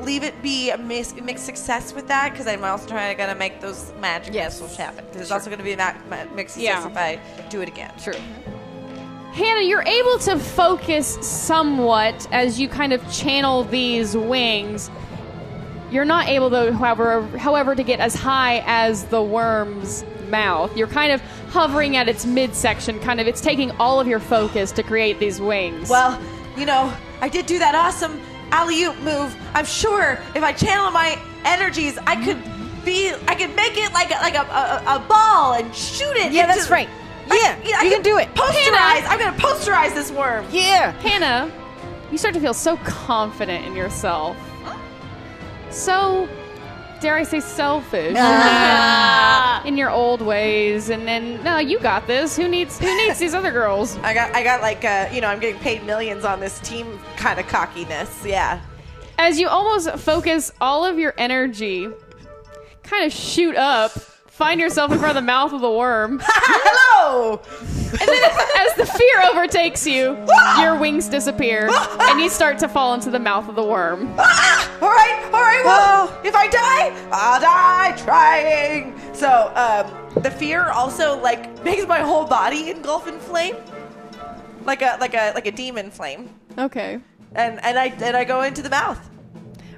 leave 0.00 0.24
it 0.24 0.40
be 0.42 0.70
a 0.70 0.78
mis- 0.78 1.14
mixed 1.14 1.44
success 1.44 1.92
with 1.92 2.08
that 2.08 2.32
because 2.32 2.46
I'm 2.48 2.64
also 2.64 2.88
trying 2.88 3.14
to 3.14 3.18
gonna 3.22 3.34
make 3.38 3.60
those 3.60 3.92
magic 4.00 4.34
Yes. 4.34 4.54
missiles 4.60 4.76
happen. 4.76 5.04
'Cause 5.12 5.20
it's 5.20 5.30
also 5.30 5.50
gonna 5.50 5.62
be 5.62 5.72
a 5.74 5.76
ma- 5.76 5.92
ma- 6.08 6.24
mixed 6.34 6.56
Yeah. 6.56 6.80
success 6.82 6.90
if 6.92 6.96
I 6.98 7.48
do 7.50 7.60
it 7.60 7.68
again. 7.68 7.92
True. 8.02 8.14
Hannah, 9.34 9.60
you're 9.62 9.82
able 9.82 10.18
to 10.20 10.38
focus 10.38 11.18
somewhat 11.20 12.26
as 12.32 12.58
you 12.60 12.68
kind 12.68 12.92
of 12.92 13.00
channel 13.12 13.64
these 13.64 14.16
wings. 14.16 14.90
You're 15.94 16.04
not 16.04 16.26
able, 16.28 16.50
though, 16.50 16.72
however, 16.72 17.22
however, 17.38 17.76
to 17.76 17.82
get 17.84 18.00
as 18.00 18.14
high 18.16 18.64
as 18.66 19.04
the 19.04 19.22
worm's 19.22 20.04
mouth. 20.28 20.76
You're 20.76 20.88
kind 20.88 21.12
of 21.12 21.20
hovering 21.50 21.96
at 21.96 22.08
its 22.08 22.26
midsection. 22.26 22.98
Kind 22.98 23.20
of, 23.20 23.28
it's 23.28 23.40
taking 23.40 23.70
all 23.78 24.00
of 24.00 24.08
your 24.08 24.18
focus 24.18 24.72
to 24.72 24.82
create 24.82 25.20
these 25.20 25.40
wings. 25.40 25.88
Well, 25.88 26.20
you 26.56 26.66
know, 26.66 26.92
I 27.20 27.28
did 27.28 27.46
do 27.46 27.60
that 27.60 27.76
awesome 27.76 28.20
alley 28.50 28.82
oop 28.82 28.98
move. 29.02 29.36
I'm 29.54 29.64
sure 29.64 30.18
if 30.34 30.42
I 30.42 30.52
channel 30.52 30.90
my 30.90 31.16
energies, 31.44 31.96
I 32.06 32.16
could 32.24 32.42
be, 32.84 33.12
I 33.28 33.36
could 33.36 33.54
make 33.54 33.76
it 33.78 33.92
like 33.92 34.10
a, 34.10 34.14
like 34.14 34.34
a, 34.34 34.42
a, 34.42 34.96
a 34.96 34.98
ball 35.08 35.54
and 35.54 35.72
shoot 35.74 36.16
it. 36.16 36.32
Yeah, 36.32 36.42
into- 36.46 36.56
that's 36.56 36.70
right. 36.70 36.88
I- 37.30 37.58
Yeah, 37.64 37.78
I 37.78 37.84
you 37.84 37.90
can 37.90 38.02
do 38.02 38.18
it. 38.18 38.28
Posterize. 38.34 39.06
I'm 39.08 39.18
gonna 39.20 39.36
posterize 39.38 39.94
this 39.94 40.10
worm. 40.10 40.44
Yeah. 40.50 40.90
Hannah, 41.00 41.52
you 42.10 42.18
start 42.18 42.34
to 42.34 42.40
feel 42.40 42.52
so 42.52 42.76
confident 42.78 43.64
in 43.64 43.76
yourself. 43.76 44.36
So, 45.74 46.28
dare 47.00 47.16
I 47.16 47.24
say, 47.24 47.40
selfish 47.40 48.16
in 49.66 49.76
your 49.76 49.90
old 49.90 50.22
ways. 50.22 50.88
And 50.88 51.06
then, 51.06 51.42
no, 51.42 51.58
you 51.58 51.80
got 51.80 52.06
this. 52.06 52.36
Who 52.36 52.46
needs 52.48 52.78
who 52.78 52.96
needs 52.96 53.18
these 53.18 53.34
other 53.34 53.50
girls? 53.50 53.96
I 54.02 54.14
got, 54.14 54.34
I 54.36 54.44
got 54.44 54.62
like, 54.62 54.84
uh, 54.84 55.08
you 55.12 55.20
know, 55.20 55.26
I'm 55.26 55.40
getting 55.40 55.60
paid 55.60 55.82
millions 55.84 56.24
on 56.24 56.38
this 56.38 56.60
team 56.60 57.00
kind 57.16 57.40
of 57.40 57.48
cockiness. 57.48 58.24
Yeah. 58.24 58.60
As 59.18 59.40
you 59.40 59.48
almost 59.48 59.90
focus 59.98 60.52
all 60.60 60.84
of 60.84 60.96
your 60.96 61.12
energy, 61.18 61.88
kind 62.84 63.04
of 63.04 63.12
shoot 63.12 63.56
up, 63.56 63.92
find 64.34 64.60
yourself 64.60 64.90
in 64.90 64.98
front 64.98 65.16
of 65.16 65.22
the 65.22 65.26
mouth 65.26 65.52
of 65.52 65.60
the 65.60 65.70
worm. 65.70 66.20
Hello. 66.24 67.40
And 67.92 68.00
then 68.00 68.30
as 68.66 68.74
the 68.76 68.84
fear 68.84 69.22
overtakes 69.30 69.86
you, 69.86 70.16
your 70.58 70.76
wings 70.76 71.08
disappear 71.08 71.70
and 72.00 72.20
you 72.20 72.28
start 72.28 72.58
to 72.58 72.68
fall 72.68 72.94
into 72.94 73.10
the 73.10 73.20
mouth 73.20 73.48
of 73.48 73.54
the 73.54 73.62
worm. 73.62 74.12
Ah! 74.18 74.78
All 74.82 74.88
right, 74.88 75.24
all 75.32 75.40
right. 75.40 75.62
Well, 75.64 76.20
if 76.24 76.34
I 76.34 76.48
die, 76.48 77.08
I'll 77.12 77.40
die 77.40 77.96
trying. 77.96 78.98
So, 79.14 79.52
um, 79.54 80.22
the 80.22 80.30
fear 80.32 80.64
also 80.70 81.20
like 81.20 81.62
makes 81.64 81.86
my 81.86 82.00
whole 82.00 82.26
body 82.26 82.70
engulf 82.70 83.06
in 83.06 83.18
flame, 83.20 83.54
like 84.64 84.82
a 84.82 84.96
like 85.00 85.14
a 85.14 85.30
like 85.34 85.46
a 85.46 85.52
demon 85.52 85.90
flame, 85.92 86.28
Okay. 86.58 86.98
and 87.36 87.64
and 87.64 87.78
I 87.78 87.86
and 87.86 88.16
I 88.16 88.24
go 88.24 88.42
into 88.42 88.62
the 88.62 88.70
mouth, 88.70 88.98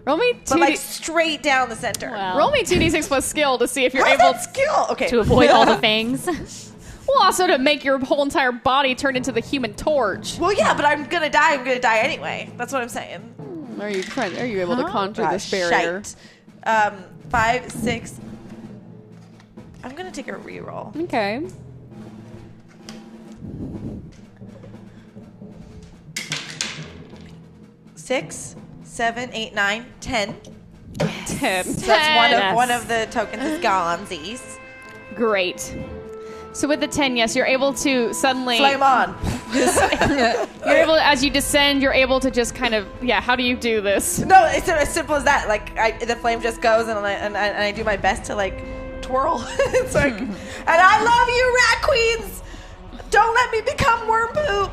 Roll 0.06 0.16
me 0.16 0.34
but 0.34 0.46
two 0.46 0.64
D 0.66 0.76
straight 0.76 1.42
down 1.42 1.68
the 1.68 1.74
center. 1.74 2.10
Well, 2.10 2.38
roll 2.38 2.50
me 2.52 2.62
two 2.62 2.76
d6 2.76 3.08
plus 3.08 3.26
skill 3.26 3.58
to 3.58 3.66
see 3.66 3.84
if 3.84 3.92
you're 3.92 4.04
How's 4.06 4.20
able 4.20 4.32
that 4.32 4.42
skill? 4.42 4.86
Okay. 4.90 5.08
to 5.08 5.18
avoid 5.18 5.50
all 5.50 5.66
the 5.66 5.76
fangs. 5.80 6.26
Well, 7.08 7.22
also 7.22 7.46
to 7.48 7.58
make 7.58 7.84
your 7.84 7.98
whole 7.98 8.22
entire 8.22 8.52
body 8.52 8.94
turn 8.94 9.16
into 9.16 9.32
the 9.32 9.40
Human 9.40 9.74
Torch. 9.74 10.38
Well, 10.38 10.52
yeah, 10.52 10.74
but 10.74 10.84
I'm 10.84 11.04
gonna 11.06 11.28
die. 11.30 11.54
I'm 11.54 11.64
gonna 11.64 11.80
die 11.80 11.98
anyway. 11.98 12.50
That's 12.56 12.72
what 12.72 12.82
I'm 12.82 12.88
saying. 12.88 13.76
Are 13.80 13.90
you 13.90 14.02
trying? 14.02 14.38
Are 14.38 14.46
you 14.46 14.60
able 14.60 14.76
to 14.76 14.84
conjure 14.84 15.24
Ah, 15.24 15.32
this 15.32 15.50
barrier? 15.50 16.02
shite. 16.04 16.14
Um, 16.64 17.02
five, 17.28 17.70
six. 17.70 18.20
I'm 19.82 19.94
gonna 19.96 20.10
take 20.12 20.28
a 20.28 20.32
reroll. 20.32 20.94
Okay. 21.04 21.46
Six, 27.94 28.56
seven, 28.96 29.28
eight, 29.34 29.54
nine, 29.54 29.84
ten. 30.00 30.34
Ten. 31.26 31.64
So 31.64 31.86
that's 31.86 32.16
one 32.16 32.32
of 32.32 32.40
Yes. 32.40 32.56
one 32.56 32.70
of 32.70 32.88
the 32.88 33.06
tokens 33.10 33.42
is 33.44 33.60
Gonzies. 33.60 34.58
Great. 35.14 35.76
So 36.54 36.66
with 36.66 36.80
the 36.80 36.86
ten, 36.86 37.14
yes, 37.14 37.36
you're 37.36 37.44
able 37.44 37.74
to 37.74 38.14
suddenly. 38.14 38.56
Flame 38.56 38.82
on. 38.82 39.14
You're 39.52 40.76
able, 40.78 40.94
as 40.96 41.22
you 41.22 41.30
descend, 41.30 41.80
you're 41.80 41.92
able 41.92 42.18
to 42.18 42.30
just 42.30 42.54
kind 42.54 42.74
of, 42.74 42.86
yeah. 43.00 43.20
How 43.20 43.36
do 43.36 43.42
you 43.44 43.54
do 43.56 43.80
this? 43.80 44.18
No, 44.18 44.44
it's 44.46 44.68
as 44.68 44.92
simple 44.92 45.14
as 45.14 45.24
that. 45.24 45.46
Like 45.48 45.76
I, 45.78 45.92
the 46.04 46.16
flame 46.16 46.40
just 46.40 46.60
goes, 46.60 46.88
and 46.88 46.98
I, 46.98 47.12
and, 47.12 47.36
I, 47.36 47.46
and 47.48 47.62
I 47.62 47.70
do 47.72 47.84
my 47.84 47.96
best 47.96 48.24
to 48.24 48.34
like 48.34 49.02
twirl. 49.02 49.44
it's 49.58 49.94
like, 49.94 50.14
and 50.14 50.30
I 50.66 51.02
love 51.04 51.28
you, 51.28 51.56
rat 51.56 51.82
queens. 51.82 52.42
Don't 53.10 53.34
let 53.34 53.52
me 53.52 53.60
become 53.60 54.08
worm 54.08 54.28
poop. 54.32 54.70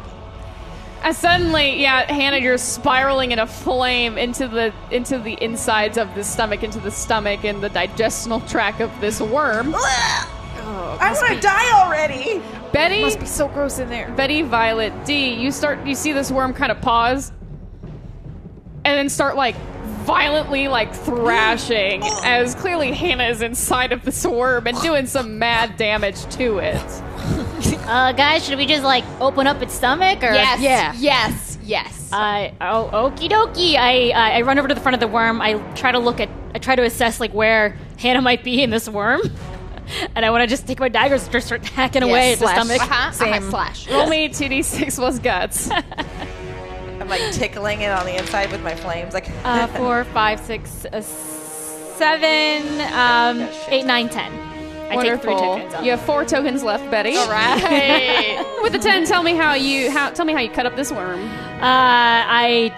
As 1.03 1.17
suddenly, 1.17 1.81
yeah, 1.81 2.09
Hannah, 2.11 2.37
you're 2.37 2.57
spiraling 2.57 3.33
in 3.33 3.39
a 3.39 3.45
flame 3.45 4.17
into 4.17 4.47
the 4.47 4.73
into 4.89 5.19
the 5.19 5.37
insides 5.43 5.97
of 5.97 6.13
the 6.15 6.23
stomach, 6.23 6.63
into 6.63 6.79
the 6.79 6.91
stomach 6.91 7.43
and 7.43 7.61
the 7.61 7.69
digestional 7.69 8.39
tract 8.49 8.79
of 8.79 8.89
this 9.01 9.19
worm. 9.19 9.73
Oh, 9.75 10.97
I 11.01 11.11
want 11.11 11.35
to 11.35 11.41
die 11.41 11.71
already. 11.73 12.41
Betty, 12.71 13.01
Must 13.01 13.19
be 13.19 13.25
so 13.25 13.49
gross 13.49 13.79
in 13.79 13.89
there. 13.89 14.09
Betty, 14.11 14.43
Violet, 14.43 14.93
Dee, 15.05 15.33
you 15.33 15.51
start, 15.51 15.85
you 15.85 15.93
see 15.93 16.13
this 16.13 16.31
worm 16.31 16.53
kind 16.53 16.71
of 16.71 16.81
pause, 16.81 17.33
and 18.85 18.97
then 18.97 19.09
start 19.09 19.35
like 19.35 19.55
violently 20.03 20.67
like 20.67 20.93
thrashing, 20.93 22.01
as 22.23 22.55
clearly 22.55 22.91
Hannah 22.91 23.25
is 23.25 23.41
inside 23.41 23.91
of 23.91 24.03
the 24.03 24.29
worm 24.29 24.67
and 24.67 24.79
doing 24.81 25.07
some 25.07 25.39
mad 25.39 25.77
damage 25.77 26.23
to 26.35 26.57
it. 26.59 26.75
uh, 27.87 28.11
guys, 28.11 28.45
should 28.45 28.57
we 28.57 28.65
just 28.65 28.83
like 28.83 29.03
open 29.19 29.47
up 29.47 29.61
its 29.61 29.73
stomach 29.73 30.23
or? 30.23 30.33
Yes. 30.33 30.61
Yeah. 30.61 30.93
Yes. 30.97 31.57
Yes. 31.63 32.09
I 32.11 32.53
oh 32.61 32.89
okie 32.93 33.29
dokie. 33.29 33.75
I 33.75 34.11
uh, 34.11 34.37
I 34.37 34.41
run 34.41 34.59
over 34.59 34.67
to 34.67 34.75
the 34.75 34.81
front 34.81 34.93
of 34.93 34.99
the 34.99 35.07
worm. 35.07 35.41
I 35.41 35.53
try 35.73 35.91
to 35.91 35.99
look 35.99 36.19
at. 36.19 36.29
I 36.53 36.59
try 36.59 36.75
to 36.75 36.83
assess 36.83 37.19
like 37.19 37.33
where 37.33 37.77
Hannah 37.97 38.21
might 38.21 38.43
be 38.43 38.61
in 38.61 38.69
this 38.69 38.87
worm, 38.87 39.21
and 40.15 40.25
I 40.25 40.29
want 40.29 40.41
to 40.41 40.47
just 40.47 40.67
take 40.67 40.79
my 40.79 40.89
daggers 40.89 41.23
and 41.23 41.31
just 41.31 41.47
start 41.47 41.65
hacking 41.65 42.03
away 42.03 42.33
at 42.33 42.39
the 42.39 42.45
slash. 42.45 42.55
stomach. 42.55 42.81
uh-huh. 42.81 43.11
Same. 43.11 43.33
Uh-huh. 43.33 43.49
Slash. 43.49 43.89
Roll 43.89 44.07
me 44.07 44.29
2d6 44.29 44.95
plus 44.95 45.19
guts. 45.19 45.69
I'm 47.03 47.09
like 47.09 47.33
tickling 47.33 47.81
it 47.81 47.91
on 47.91 48.05
the 48.05 48.17
inside 48.17 48.49
with 48.49 48.63
my 48.63 48.75
flames. 48.75 49.13
Like, 49.13 49.27
Uh, 49.43 49.67
four, 49.77 50.05
five, 50.05 50.39
six, 50.39 50.85
uh, 50.85 51.01
seven, 51.01 52.79
um, 52.93 53.41
eight, 53.67 53.85
nine, 53.85 54.07
ten. 54.07 54.31
I 54.89 54.95
take 54.95 55.21
three 55.21 55.33
Wonderful. 55.33 55.37
tokens. 55.37 55.73
off. 55.73 55.83
You 55.83 55.91
have 55.91 56.01
four 56.01 56.23
tokens 56.23 56.63
left, 56.63 56.89
Betty. 56.89 57.17
All 57.17 57.29
right. 57.29 58.41
With 58.63 58.71
the 58.71 58.79
ten, 58.79 59.05
tell 59.05 59.21
me 59.21 59.35
how 59.35 59.53
you 59.53 59.91
how 59.91 60.11
tell 60.11 60.23
me 60.23 60.31
how 60.31 60.39
you 60.39 60.49
cut 60.49 60.65
up 60.65 60.77
this 60.77 60.93
worm. 60.93 61.19
Uh, 61.19 61.59
I, 61.61 62.73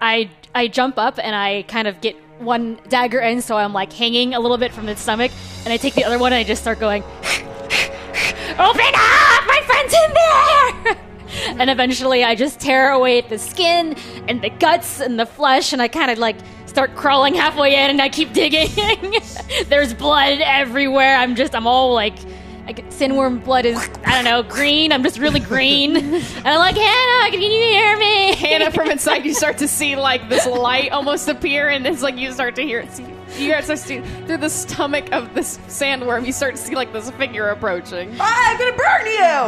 I, 0.00 0.30
I 0.54 0.68
jump 0.68 0.96
up 0.96 1.18
and 1.20 1.34
I 1.34 1.62
kind 1.66 1.88
of 1.88 2.00
get 2.00 2.14
one 2.38 2.78
dagger 2.88 3.18
in, 3.18 3.42
so 3.42 3.56
I'm 3.56 3.72
like 3.72 3.92
hanging 3.92 4.32
a 4.34 4.38
little 4.38 4.58
bit 4.58 4.72
from 4.72 4.86
the 4.86 4.94
stomach, 4.94 5.32
and 5.64 5.72
I 5.72 5.76
take 5.76 5.94
the 5.94 6.04
other 6.04 6.20
one 6.20 6.32
and 6.32 6.38
I 6.38 6.44
just 6.44 6.62
start 6.62 6.78
going. 6.78 7.02
Open 8.62 8.92
up! 8.94 9.42
My 9.46 9.60
friend's 9.66 9.94
in 9.94 10.14
there! 10.94 11.09
And 11.46 11.70
eventually, 11.70 12.24
I 12.24 12.34
just 12.34 12.60
tear 12.60 12.90
away 12.92 13.18
at 13.18 13.28
the 13.28 13.38
skin 13.38 13.94
and 14.28 14.42
the 14.42 14.50
guts 14.50 15.00
and 15.00 15.18
the 15.18 15.26
flesh, 15.26 15.72
and 15.72 15.80
I 15.82 15.88
kind 15.88 16.10
of 16.10 16.18
like 16.18 16.36
start 16.66 16.94
crawling 16.94 17.34
halfway 17.34 17.74
in, 17.74 17.90
and 17.90 18.00
I 18.00 18.08
keep 18.08 18.32
digging. 18.34 18.68
There's 19.66 19.94
blood 19.94 20.40
everywhere. 20.40 21.16
I'm 21.16 21.34
just, 21.34 21.54
I'm 21.54 21.66
all 21.66 21.92
like. 21.94 22.14
I 22.66 22.72
get 22.72 22.86
sandworm 22.90 23.42
blood 23.42 23.66
is 23.66 23.76
I 24.04 24.14
don't 24.14 24.24
know 24.24 24.44
green. 24.44 24.92
I'm 24.92 25.02
just 25.02 25.18
really 25.18 25.40
green, 25.40 25.96
and 25.96 26.46
I'm 26.46 26.58
like 26.58 26.76
Hannah, 26.76 27.30
can 27.32 27.40
you 27.40 27.50
hear 27.50 27.96
me? 27.98 28.36
Hannah, 28.36 28.70
from 28.70 28.90
inside, 28.92 29.24
you 29.24 29.34
start 29.34 29.58
to 29.58 29.66
see 29.66 29.96
like 29.96 30.28
this 30.28 30.46
light 30.46 30.92
almost 30.92 31.26
appear, 31.26 31.70
and 31.70 31.84
it's 31.84 32.00
like 32.00 32.16
you 32.16 32.30
start 32.30 32.54
to 32.56 32.62
hear 32.62 32.78
it. 32.78 32.92
See, 32.92 33.06
you 33.38 33.50
start 33.50 33.64
to 33.64 33.76
see 33.76 34.00
through 34.26 34.36
the 34.36 34.50
stomach 34.50 35.10
of 35.10 35.34
this 35.34 35.58
sandworm. 35.66 36.24
You 36.24 36.32
start 36.32 36.54
to 36.54 36.62
see 36.62 36.76
like 36.76 36.92
this 36.92 37.10
figure 37.12 37.48
approaching. 37.48 38.14
Ah, 38.20 38.52
I'm 38.52 38.58
gonna 38.58 38.76
burn 38.76 39.06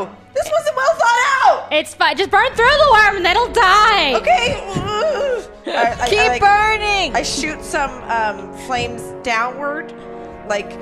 you. 0.09 0.16
This 0.34 0.50
wasn't 0.50 0.76
well 0.76 0.94
thought 0.94 1.44
out. 1.44 1.68
It's 1.72 1.94
fine. 1.94 2.16
Just 2.16 2.30
burn 2.30 2.48
through 2.54 2.66
the 2.66 2.88
worm, 2.92 3.16
and 3.16 3.24
then 3.24 3.36
it'll 3.36 3.52
die. 3.52 4.14
Okay. 4.16 4.60
I, 5.66 5.96
I- 6.00 6.09
Keep 6.09 6.18
I, 6.18 6.28
like, 6.28 6.40
burning. 6.40 7.14
I 7.16 7.22
shoot 7.22 7.62
some 7.62 7.90
um, 8.04 8.52
flames 8.66 9.02
downward, 9.24 9.92
like 10.48 10.72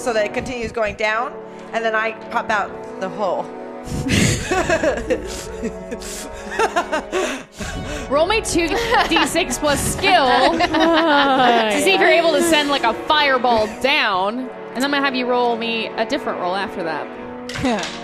so 0.00 0.12
that 0.12 0.24
it 0.26 0.34
continues 0.34 0.72
going 0.72 0.96
down, 0.96 1.32
and 1.72 1.84
then 1.84 1.94
I 1.94 2.12
pop 2.30 2.50
out 2.50 2.70
the 3.00 3.08
hole. 3.08 3.44
Roll 8.10 8.26
me 8.26 8.40
two 8.42 8.66
d6 8.68 9.58
plus 9.58 9.80
skill 9.96 10.52
to 10.58 11.80
see 11.82 11.92
if 11.92 12.00
you're 12.00 12.10
able 12.10 12.32
to 12.32 12.42
send 12.42 12.68
like 12.68 12.82
a 12.84 12.92
fireball 13.06 13.66
down, 13.80 14.40
and 14.40 14.76
then 14.76 14.84
I'm 14.84 14.90
gonna 14.90 15.00
have 15.04 15.14
you 15.14 15.26
roll 15.26 15.56
me 15.56 15.86
a 15.86 16.04
different 16.04 16.40
roll 16.40 16.54
after 16.56 16.82
that. 16.82 17.86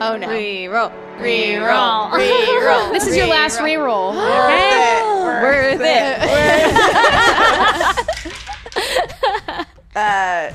oh 0.00 0.16
no. 0.16 0.28
Reroll. 0.28 0.90
Reroll. 1.18 2.10
Reroll. 2.12 2.92
This 2.92 3.06
is 3.06 3.16
your 3.16 3.26
last 3.26 3.58
reroll. 3.60 4.14
Worth 5.24 5.80
it. 5.80 6.20
Worth 6.20 8.10
Uh, 9.96 10.52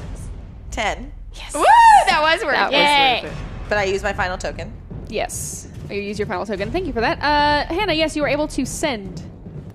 ten. 0.70 1.14
Yes. 1.34 1.54
Woo! 1.54 1.64
That 2.08 2.20
was 2.22 2.44
worth 2.44 2.56
That 2.56 2.74
it. 2.74 3.24
Was 3.24 3.32
worth 3.32 3.32
it. 3.32 3.70
But 3.70 3.78
I 3.78 3.86
use 3.86 4.04
my 4.04 4.12
final 4.12 4.38
token. 4.38 4.74
Yes. 5.08 5.70
You 5.90 6.02
use 6.02 6.20
your 6.20 6.28
final 6.28 6.46
token. 6.46 6.72
Thank 6.72 6.86
you 6.88 6.92
for 6.94 7.00
that. 7.00 7.20
Uh, 7.20 7.74
Hannah, 7.74 7.94
yes, 7.94 8.18
you 8.18 8.22
were 8.22 8.28
able 8.28 8.50
to 8.50 8.66
send 8.66 9.24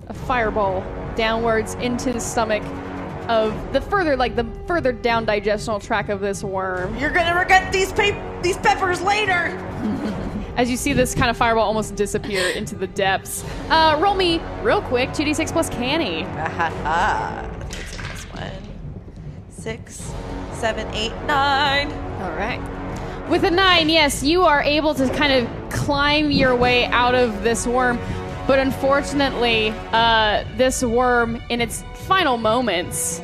a 0.07 0.13
fireball 0.13 0.81
downwards 1.15 1.73
into 1.75 2.13
the 2.13 2.19
stomach 2.19 2.61
of 3.29 3.73
the 3.73 3.81
further, 3.81 4.15
like 4.15 4.35
the 4.35 4.45
further 4.67 4.91
down 4.91 5.25
digestional 5.25 5.81
tract 5.81 6.09
of 6.09 6.19
this 6.19 6.43
worm. 6.43 6.97
You're 6.97 7.11
gonna 7.11 7.37
regret 7.37 7.71
these 7.71 7.91
pe- 7.91 8.41
these 8.41 8.57
peppers 8.57 9.01
later. 9.01 9.57
as 10.57 10.69
you 10.69 10.77
see 10.77 10.93
this 10.93 11.13
kind 11.13 11.29
of 11.29 11.37
fireball 11.37 11.65
almost 11.65 11.95
disappear 11.95 12.49
into 12.49 12.75
the 12.75 12.87
depths. 12.87 13.43
Uh, 13.69 13.97
roll 14.01 14.15
me 14.15 14.39
real 14.61 14.81
quick 14.81 15.09
2d6 15.09 15.51
plus 15.51 15.69
canny. 15.69 16.23
Ah, 16.27 17.49
this 18.09 18.23
one. 18.25 18.51
Six, 19.49 20.13
seven, 20.53 20.87
eight, 20.93 21.13
nine. 21.25 21.91
All 22.21 22.31
right. 22.31 22.61
With 23.29 23.43
a 23.43 23.51
nine, 23.51 23.89
yes, 23.89 24.23
you 24.23 24.43
are 24.43 24.61
able 24.61 24.93
to 24.95 25.09
kind 25.09 25.33
of 25.33 25.69
climb 25.71 26.29
your 26.29 26.55
way 26.55 26.85
out 26.85 27.15
of 27.15 27.43
this 27.43 27.65
worm, 27.65 27.97
but 28.45 28.59
unfortunately, 28.59 29.69
uh, 29.91 30.45
this 30.57 30.83
worm, 30.83 31.41
in 31.49 31.59
its 31.59 31.83
final 32.05 32.37
moments, 32.37 33.21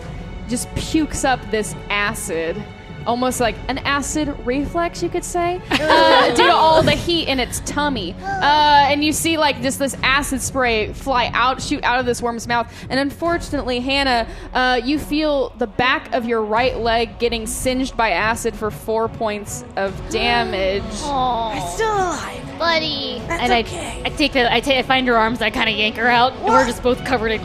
just 0.49 0.73
pukes 0.75 1.23
up 1.23 1.39
this 1.51 1.75
acid. 1.89 2.61
Almost 3.07 3.39
like 3.39 3.55
an 3.67 3.79
acid 3.79 4.27
reflex, 4.45 5.01
you 5.01 5.09
could 5.09 5.23
say, 5.23 5.59
uh, 5.71 6.35
due 6.35 6.45
to 6.45 6.51
all 6.53 6.83
the 6.83 6.91
heat 6.91 7.27
in 7.27 7.39
its 7.39 7.59
tummy. 7.61 8.13
Uh, 8.21 8.43
and 8.91 9.03
you 9.03 9.11
see, 9.11 9.37
like, 9.39 9.59
just 9.63 9.79
this 9.79 9.95
acid 10.03 10.39
spray 10.39 10.93
fly 10.93 11.31
out, 11.33 11.63
shoot 11.63 11.83
out 11.83 11.99
of 11.99 12.05
this 12.05 12.21
worm's 12.21 12.47
mouth. 12.47 12.71
And 12.91 12.99
unfortunately, 12.99 13.79
Hannah, 13.79 14.27
uh, 14.53 14.81
you 14.83 14.99
feel 14.99 15.49
the 15.57 15.65
back 15.65 16.13
of 16.13 16.25
your 16.25 16.43
right 16.43 16.77
leg 16.77 17.17
getting 17.17 17.47
singed 17.47 17.97
by 17.97 18.11
acid 18.11 18.55
for 18.55 18.69
four 18.69 19.09
points 19.09 19.65
of 19.77 19.95
damage. 20.11 20.83
Oh, 20.97 21.71
Still 21.73 21.91
alive. 21.91 22.59
buddy. 22.59 23.19
That's 23.27 23.49
and 23.49 23.65
okay. 23.65 24.03
I, 24.05 24.05
I 24.05 24.09
take 24.09 24.33
the, 24.33 24.53
I 24.53 24.59
take, 24.59 24.77
I 24.77 24.83
find 24.83 25.07
her 25.07 25.17
arms, 25.17 25.41
I 25.41 25.49
kind 25.49 25.71
of 25.71 25.75
yank 25.75 25.95
her 25.95 26.07
out, 26.07 26.33
and 26.33 26.43
we're 26.45 26.67
just 26.67 26.83
both 26.83 27.03
covered 27.03 27.31
in, 27.31 27.41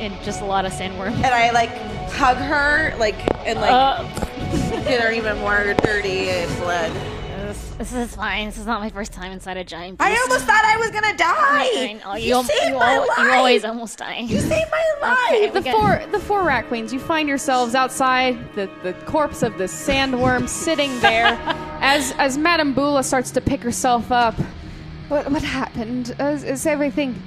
in 0.00 0.12
just 0.24 0.40
a 0.40 0.44
lot 0.44 0.64
of 0.64 0.72
sandworm. 0.72 1.12
And 1.12 1.26
I 1.26 1.50
like 1.50 1.70
hug 2.12 2.36
her, 2.38 2.94
like, 2.98 3.14
and 3.46 3.60
like 3.60 3.70
Uh, 3.70 4.02
get 4.84 5.00
her 5.00 5.12
even 5.12 5.38
more 5.38 5.74
dirty 5.82 6.28
and 6.30 6.56
blood. 6.58 6.90
this, 7.48 7.70
this 7.78 7.92
is 7.92 8.14
fine. 8.16 8.46
This 8.46 8.58
is 8.58 8.66
not 8.66 8.80
my 8.80 8.90
first 8.90 9.12
time 9.12 9.32
inside 9.32 9.56
a 9.56 9.64
giant. 9.64 10.00
I 10.00 10.16
almost 10.22 10.44
thought 10.44 10.64
I 10.64 10.76
was 10.78 10.90
gonna 10.90 11.16
die. 11.16 12.00
know, 12.04 12.14
you, 12.14 12.26
you, 12.28 12.34
al- 12.34 12.42
saved 12.44 12.64
you, 12.72 12.78
my 12.78 12.94
al- 12.94 13.06
life. 13.08 13.18
you 13.18 13.30
always 13.32 13.64
almost 13.64 13.98
die. 13.98 14.18
You 14.20 14.40
saved 14.40 14.70
my 14.70 14.84
life. 15.02 15.30
Okay, 15.32 15.50
The 15.50 15.58
Okay. 15.60 15.72
four, 15.72 16.02
the 16.12 16.18
four 16.20 16.42
rat 16.44 16.66
queens. 16.68 16.92
You 16.92 16.98
find 17.00 17.28
yourselves 17.28 17.74
outside 17.74 18.38
the, 18.54 18.68
the 18.82 18.92
corpse 19.06 19.42
of 19.42 19.56
the 19.58 19.64
sandworm 19.64 20.48
sitting 20.64 20.98
there, 21.00 21.38
as 21.80 22.12
as 22.18 22.36
Madame 22.38 22.72
Bula 22.74 23.02
starts 23.02 23.30
to 23.32 23.40
pick 23.40 23.62
herself 23.62 24.10
up. 24.12 24.34
What 25.08 25.30
what 25.30 25.42
happened? 25.42 26.14
Uh, 26.20 26.24
is, 26.26 26.44
is 26.44 26.66
everything? 26.66 27.20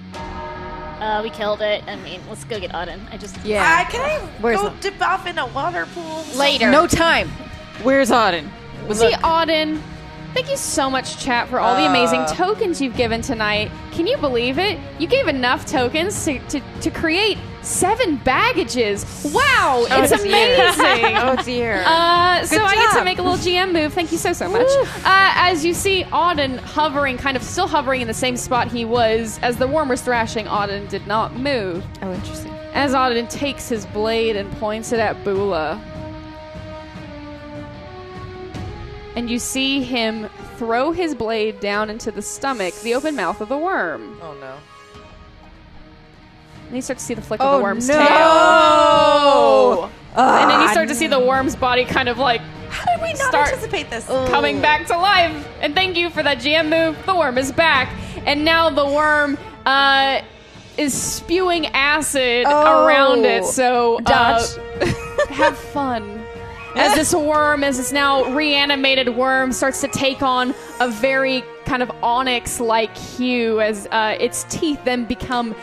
Uh, 1.04 1.22
we 1.22 1.30
killed 1.30 1.62
it. 1.62 1.84
I 1.86 1.98
mean, 1.98 2.22
let's 2.30 2.46
go 2.46 2.58
get 2.62 2.72
Auden. 2.72 3.00
I 3.12 3.18
just 3.18 3.36
Uh, 3.36 3.42
Yeah. 3.44 3.84
can 3.90 4.00
I 4.02 4.20
Where's 4.40 4.62
go 4.62 4.70
the- 4.70 4.76
dip 4.80 5.02
off 5.02 5.28
in 5.28 5.38
a 5.38 5.46
water 5.48 5.86
pool? 5.94 6.24
Later. 6.36 6.72
No 6.72 6.88
time. 6.88 7.30
Where's 7.82 8.10
Auden? 8.10 8.48
See, 8.94 9.12
Auden, 9.16 9.82
thank 10.34 10.50
you 10.50 10.56
so 10.56 10.90
much, 10.90 11.18
chat, 11.18 11.50
for 11.50 11.60
all 11.60 11.76
the 11.76 11.86
amazing 11.86 12.26
tokens 12.28 12.80
you've 12.82 12.96
given 12.96 13.22
tonight. 13.22 13.70
Can 13.92 14.08
you 14.08 14.16
believe 14.18 14.58
it? 14.60 14.80
You 14.98 15.08
gave 15.08 15.28
enough 15.28 15.66
tokens 15.66 16.24
to, 16.24 16.40
to, 16.40 16.62
to 16.82 16.90
create 16.90 17.38
seven 17.64 18.18
baggages. 18.18 19.06
Wow, 19.34 19.86
it's 19.90 20.12
amazing. 20.22 21.18
Oh 21.18 21.42
dear. 21.44 21.84
Uh, 21.86 22.46
so 22.46 22.58
Good 22.58 22.66
I 22.66 22.76
get 22.76 23.00
to 23.00 23.06
make 23.06 23.20
a 23.20 23.22
little 23.22 23.38
GM 23.38 23.72
move. 23.74 23.94
Thank 23.94 24.12
you 24.12 24.18
so 24.18 24.34
so 24.34 24.50
much. 24.50 24.68
Uh, 25.06 25.32
as 25.36 25.66
you 25.66 25.74
see 25.74 26.04
Auden 26.06 26.58
hovering, 26.60 27.18
kind 27.18 27.38
of 27.38 27.44
still 27.44 27.68
hovering 27.68 28.02
in 28.02 28.08
the 28.08 28.14
same 28.14 28.38
spot 28.38 28.72
he 28.72 28.86
was 28.86 29.40
as 29.42 29.58
the 29.58 29.68
worm 29.68 29.90
was 29.90 30.02
thrashing. 30.02 30.46
Auden 30.46 30.88
did 30.90 31.08
not 31.08 31.36
move. 31.36 31.84
oh, 32.02 32.14
interesting. 32.14 32.52
As 32.74 32.94
Auden 32.94 33.30
takes 33.30 33.70
his 33.70 33.86
blade 33.88 34.36
and 34.36 34.52
points 34.54 34.92
it 34.92 35.00
at 35.00 35.24
Bula. 35.24 35.82
And 39.16 39.30
you 39.30 39.38
see 39.38 39.84
him 39.84 40.28
throw 40.58 40.92
his 40.92 41.14
blade 41.14 41.60
down 41.60 41.90
into 41.92 42.10
the 42.10 42.22
stomach, 42.22 42.74
the 42.82 42.96
open 42.96 43.16
mouth 43.16 43.42
of 43.42 43.50
the 43.50 43.58
worm. 43.58 44.18
Oh 44.22 44.34
no. 44.40 44.58
And 46.74 46.78
you 46.80 46.82
start 46.82 46.98
to 46.98 47.06
see 47.06 47.14
the 47.14 47.22
flick 47.22 47.40
of 47.40 47.46
Oh, 47.46 47.58
the 47.60 47.64
worm's 47.64 47.88
no. 47.88 47.94
tail. 47.94 49.92
and 50.16 50.50
then 50.50 50.60
you 50.62 50.68
start 50.70 50.88
to 50.88 50.96
see 50.96 51.06
the 51.06 51.20
worm's 51.20 51.56
body 51.56 51.86
kind 51.86 52.10
of 52.10 52.18
like 52.18 52.42
How 52.72 52.84
did 52.86 53.00
we 53.04 53.10
not 53.10 53.28
Start- 53.30 53.50
anticipate 53.50 53.92
this? 53.92 54.08
coming 54.08 54.60
back 54.60 54.88
to 54.88 54.98
life. 54.98 55.48
And 55.62 55.76
thank 55.76 55.96
you 55.96 56.10
for 56.10 56.24
that 56.24 56.40
GM 56.40 56.70
move. 56.72 56.98
The 57.06 57.14
worm 57.14 57.38
is 57.38 57.52
back. 57.52 57.96
And 58.26 58.44
now 58.44 58.72
the 58.72 58.88
worm 58.88 59.38
uh, 59.68 60.22
is 60.80 60.96
spewing 61.00 61.68
acid 61.68 62.48
Oh. 62.50 62.88
around 62.88 63.24
it. 63.26 63.46
So 63.46 63.98
uh, 63.98 64.02
Dodge. 64.02 64.56
have 65.30 65.56
fun. 65.56 66.24
As 66.76 66.96
this 66.96 67.14
worm, 67.14 67.64
as 67.64 67.78
this 67.78 67.92
now 67.92 68.34
reanimated 68.34 69.10
worm, 69.16 69.52
starts 69.52 69.80
to 69.82 69.88
take 69.90 70.24
on 70.24 70.56
a 70.80 70.88
very 70.90 71.44
kind 71.66 71.84
of 71.84 71.92
onyx 72.02 72.60
like 72.60 72.98
hue 72.98 73.62
as 73.62 73.88
uh, 73.92 74.18
its 74.20 74.44
teeth 74.50 74.80
then 74.84 75.06
become 75.06 75.54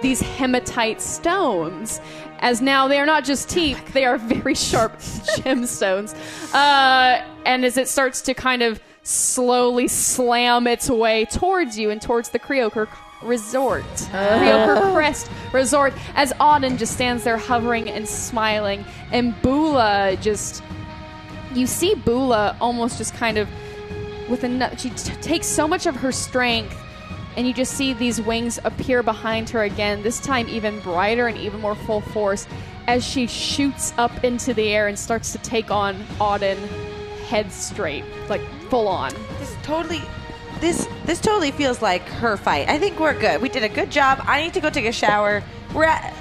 these 0.00 0.20
hematite 0.20 1.00
stones. 1.00 2.00
As 2.40 2.60
now 2.60 2.86
they 2.86 3.00
are 3.00 3.06
not 3.06 3.24
just 3.24 3.48
teeth, 3.48 3.92
they 3.92 4.04
are 4.04 4.16
very 4.18 4.54
sharp 4.54 4.92
gemstones. 4.98 6.14
Uh, 6.54 7.24
and 7.44 7.64
as 7.64 7.76
it 7.76 7.88
starts 7.88 8.22
to 8.22 8.34
kind 8.34 8.62
of 8.62 8.80
slowly 9.02 9.88
slam 9.88 10.66
its 10.66 10.88
way 10.90 11.24
towards 11.24 11.78
you 11.78 11.90
and 11.90 12.00
towards 12.00 12.28
the 12.28 12.38
Creoker 12.38 12.88
Resort, 13.22 13.84
Creoker 14.12 14.92
Crest 14.94 15.30
Resort, 15.52 15.92
as 16.14 16.32
Auden 16.34 16.78
just 16.78 16.92
stands 16.92 17.24
there 17.24 17.38
hovering 17.38 17.88
and 17.88 18.08
smiling, 18.08 18.84
and 19.10 19.40
Bula 19.42 20.16
just. 20.20 20.62
You 21.54 21.66
see 21.66 21.94
Bula 21.94 22.56
almost 22.60 22.98
just 22.98 23.14
kind 23.14 23.38
of 23.38 23.48
with 24.28 24.44
enough. 24.44 24.78
She 24.78 24.90
t- 24.90 25.14
takes 25.22 25.46
so 25.46 25.66
much 25.66 25.86
of 25.86 25.96
her 25.96 26.12
strength, 26.12 26.76
and 27.38 27.46
you 27.46 27.54
just 27.54 27.74
see 27.74 27.92
these 27.92 28.20
wings 28.20 28.58
appear 28.64 29.00
behind 29.00 29.48
her 29.48 29.62
again, 29.62 30.02
this 30.02 30.18
time 30.18 30.48
even 30.48 30.80
brighter 30.80 31.28
and 31.28 31.38
even 31.38 31.60
more 31.60 31.76
full 31.76 32.00
force, 32.00 32.48
as 32.88 33.06
she 33.06 33.28
shoots 33.28 33.94
up 33.96 34.24
into 34.24 34.52
the 34.52 34.70
air 34.70 34.88
and 34.88 34.98
starts 34.98 35.30
to 35.30 35.38
take 35.38 35.70
on 35.70 35.94
Auden 36.18 36.58
head 37.28 37.52
straight, 37.52 38.04
like 38.28 38.40
full 38.68 38.88
on. 38.88 39.14
This 39.38 39.56
totally 39.62 40.02
this 40.60 40.88
this 41.04 41.20
totally 41.20 41.52
feels 41.52 41.80
like 41.80 42.02
her 42.08 42.36
fight. 42.36 42.68
I 42.68 42.76
think 42.76 42.98
we're 42.98 43.16
good. 43.16 43.40
We 43.40 43.48
did 43.48 43.62
a 43.62 43.68
good 43.68 43.92
job. 43.92 44.18
I 44.24 44.42
need 44.42 44.54
to 44.54 44.60
go 44.60 44.68
take 44.68 44.86
a 44.86 44.92
shower. 44.92 45.40
We're 45.72 45.84
at 45.84 46.12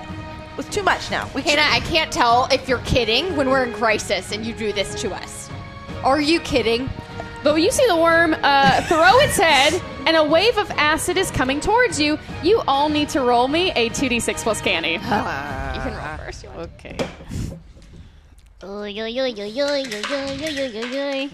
it's 0.60 0.70
too 0.70 0.84
much 0.84 1.10
now. 1.10 1.28
We 1.34 1.42
Hannah, 1.42 1.64
I 1.64 1.80
can't 1.80 2.12
tell 2.12 2.48
if 2.52 2.70
you're 2.70 2.78
kidding 2.80 3.36
when 3.36 3.50
we're 3.50 3.64
in 3.64 3.74
crisis 3.74 4.34
and 4.34 4.46
you 4.46 4.54
do 4.54 4.72
this 4.72 4.94
to 5.02 5.16
us. 5.16 5.50
Are 6.04 6.22
you 6.22 6.40
kidding? 6.42 6.88
But 7.48 7.54
when 7.54 7.64
you 7.64 7.72
see 7.72 7.88
the 7.88 7.96
worm 7.96 8.36
uh, 8.44 8.82
throw 8.82 9.20
its 9.20 9.38
head 9.38 9.82
and 10.06 10.18
a 10.18 10.24
wave 10.26 10.58
of 10.58 10.70
acid 10.72 11.16
is 11.16 11.32
coming 11.32 11.62
towards 11.62 11.98
you, 11.98 12.20
you 12.44 12.62
all 12.68 12.90
need 12.90 13.08
to 13.08 13.22
roll 13.22 13.48
me 13.48 13.72
a 13.72 13.90
2d6 13.92 14.44
plus 14.44 14.60
canny. 14.60 14.98
Uh, 14.98 15.74
you 15.74 15.80
can 15.80 15.96
roll 15.96 16.18
first. 16.18 16.46
okay. 16.58 16.98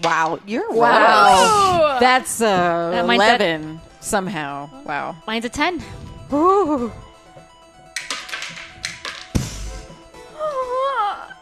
Wow, 0.04 0.38
you're 0.46 0.70
wow. 0.70 1.98
That's 1.98 2.40
uh, 2.40 2.90
that 2.92 3.04
eleven 3.06 3.80
somehow. 3.98 4.70
Wow, 4.84 5.16
mine's 5.26 5.46
a 5.46 5.48
ten. 5.48 5.82
Ooh. 6.32 6.92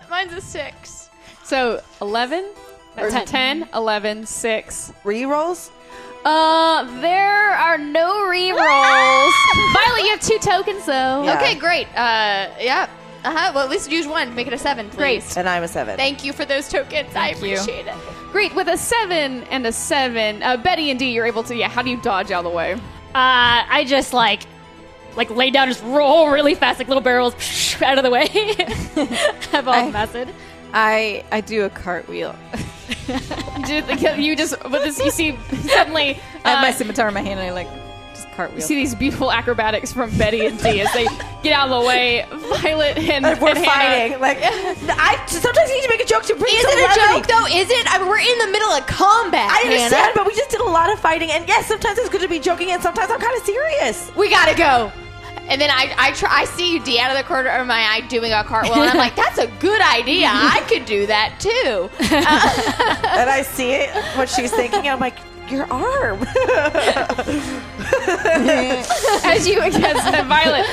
mine's 0.09 0.32
a 0.32 0.40
six. 0.40 1.11
So 1.44 1.82
eleven 2.01 2.47
10. 2.97 3.27
10, 3.27 3.69
11, 3.74 4.27
6. 4.27 4.93
Rerolls? 5.05 5.70
Uh, 6.24 7.01
there 7.01 7.51
are 7.51 7.78
no 7.78 8.12
rerolls. 8.27 9.32
Violet, 9.73 10.02
you 10.02 10.10
have 10.10 10.20
two 10.20 10.39
tokens 10.39 10.86
though. 10.86 11.24
Yeah. 11.24 11.36
Okay, 11.36 11.55
great. 11.56 11.89
Uh, 11.97 12.48
yeah. 12.60 12.89
Uh 13.24 13.31
huh. 13.31 13.52
Well, 13.55 13.64
at 13.64 13.70
least 13.70 13.90
use 13.90 14.06
one. 14.06 14.35
Make 14.35 14.47
it 14.47 14.52
a 14.52 14.59
seven, 14.59 14.89
please. 14.89 15.24
Great. 15.24 15.36
And 15.36 15.48
I'm 15.48 15.62
a 15.64 15.69
seven. 15.69 15.97
Thank 15.97 16.24
you 16.24 16.32
for 16.32 16.44
those 16.44 16.69
tokens. 16.69 17.09
Thank 17.10 17.16
I 17.16 17.36
appreciate 17.36 17.86
you. 17.86 17.90
it. 17.93 17.97
Great. 18.31 18.55
With 18.55 18.69
a 18.69 18.77
seven 18.77 19.43
and 19.44 19.66
a 19.66 19.73
seven, 19.73 20.43
uh, 20.44 20.56
Betty 20.56 20.90
and 20.90 20.98
Dee, 20.98 21.10
you're 21.10 21.27
able 21.27 21.43
to. 21.44 21.56
Yeah. 21.56 21.69
How 21.69 21.82
do 21.82 21.90
you 21.90 22.01
dodge 22.01 22.31
out 22.31 22.44
of 22.44 22.51
the 22.52 22.56
way? 22.56 22.74
Uh, 22.74 22.78
I 23.14 23.85
just 23.86 24.12
like, 24.12 24.43
like 25.16 25.28
lay 25.31 25.51
down, 25.51 25.66
just 25.69 25.82
roll 25.82 26.31
really 26.31 26.55
fast, 26.55 26.78
like 26.78 26.89
little 26.89 27.02
barrels 27.02 27.35
out 27.82 27.98
of 27.98 28.05
the 28.05 28.10
way. 28.10 28.27
Have 29.51 29.66
all 29.66 29.74
I, 29.74 29.89
acid. 29.89 30.28
I 30.73 31.24
I 31.32 31.40
do 31.40 31.64
a 31.64 31.70
cartwheel. 31.70 32.36
You 33.69 33.82
just- 33.82 34.19
You 34.19 34.36
just, 34.36 34.60
but 34.62 34.82
this, 34.82 34.98
you 34.98 35.10
see 35.10 35.36
suddenly. 35.69 36.20
I 36.44 36.51
have 36.51 36.62
my 36.62 36.70
uh, 36.70 36.73
scimitar 36.73 37.09
in 37.09 37.14
my 37.14 37.20
hand 37.20 37.39
and 37.40 37.48
I 37.48 37.52
like 37.52 37.69
just 38.14 38.28
You 38.28 38.35
cartwheel. 38.35 38.60
see 38.60 38.74
these 38.74 38.94
beautiful 38.94 39.31
acrobatics 39.32 39.93
from 39.93 40.10
Betty 40.19 40.44
and 40.47 40.59
Dee 40.62 40.81
as 40.81 40.93
they 40.93 41.06
get 41.43 41.52
out 41.52 41.70
of 41.70 41.81
the 41.82 41.86
way. 41.89 42.27
Violet 42.31 42.98
and, 42.98 43.23
Like, 43.24 43.40
we're 43.40 43.51
and 43.51 43.59
Hannah- 43.59 44.19
fighting. 44.19 44.20
Like 44.20 44.39
I 44.43 45.24
sometimes 45.27 45.70
need 45.70 45.82
to 45.82 45.89
make 45.89 46.01
a 46.02 46.05
joke 46.06 46.24
to 46.24 46.35
bring 46.35 46.52
Is 46.55 46.64
it 46.66 46.90
a 46.90 46.94
joke 46.94 47.27
though? 47.27 47.47
Is 47.47 47.70
it? 47.70 47.86
I 47.94 47.98
mean, 47.98 48.09
we're 48.09 48.19
in 48.19 48.39
the 48.39 48.48
middle 48.48 48.70
of 48.70 48.86
combat. 48.86 49.48
I 49.51 49.62
understand, 49.64 49.94
Hannah. 49.94 50.12
but 50.14 50.27
we 50.27 50.35
just 50.35 50.51
did 50.51 50.60
a 50.60 50.64
lot 50.64 50.93
of 50.93 50.98
fighting, 50.98 51.31
and 51.31 51.47
yes, 51.48 51.66
sometimes 51.69 51.98
it's 51.98 52.09
good 52.09 52.20
to 52.23 52.28
be 52.28 52.39
joking, 52.40 52.70
and 52.73 52.82
sometimes 52.82 53.10
I'm 53.10 53.20
kind 53.20 53.36
of 53.36 53.44
serious. 53.44 54.10
we 54.16 54.28
gotta 54.31 54.56
go. 54.56 54.93
And 55.53 55.61
then 55.61 55.69
I, 55.70 55.95
I 55.99 56.12
try, 56.12 56.31
I 56.33 56.45
see 56.47 56.73
you 56.73 56.81
Dee 56.81 56.99
out 56.99 57.11
of 57.11 57.19
the 57.19 57.24
corner 57.24 57.51
of 57.51 57.66
my 57.66 57.83
eye 57.83 58.01
doing 58.09 58.33
a 58.33 58.43
cartwheel, 58.43 58.81
and 58.81 58.91
I'm 58.91 58.97
like, 58.97 59.15
that's 59.15 59.37
a 59.37 59.49
good 59.61 59.83
idea. 59.83 60.29
I 60.29 60.65
could 60.66 60.87
do 60.87 61.05
that 61.05 61.39
too. 61.39 61.91
and 62.01 63.29
I 63.29 63.43
see 63.43 63.73
it, 63.73 63.91
what 64.16 64.31
she's 64.31 64.51
thinking. 64.51 64.89
I'm 64.89 64.99
like, 64.99 65.19
your 65.51 65.70
arm. 65.70 66.23
as 69.27 69.47
you 69.47 69.61
as 69.61 69.77
Violet, 70.27 70.65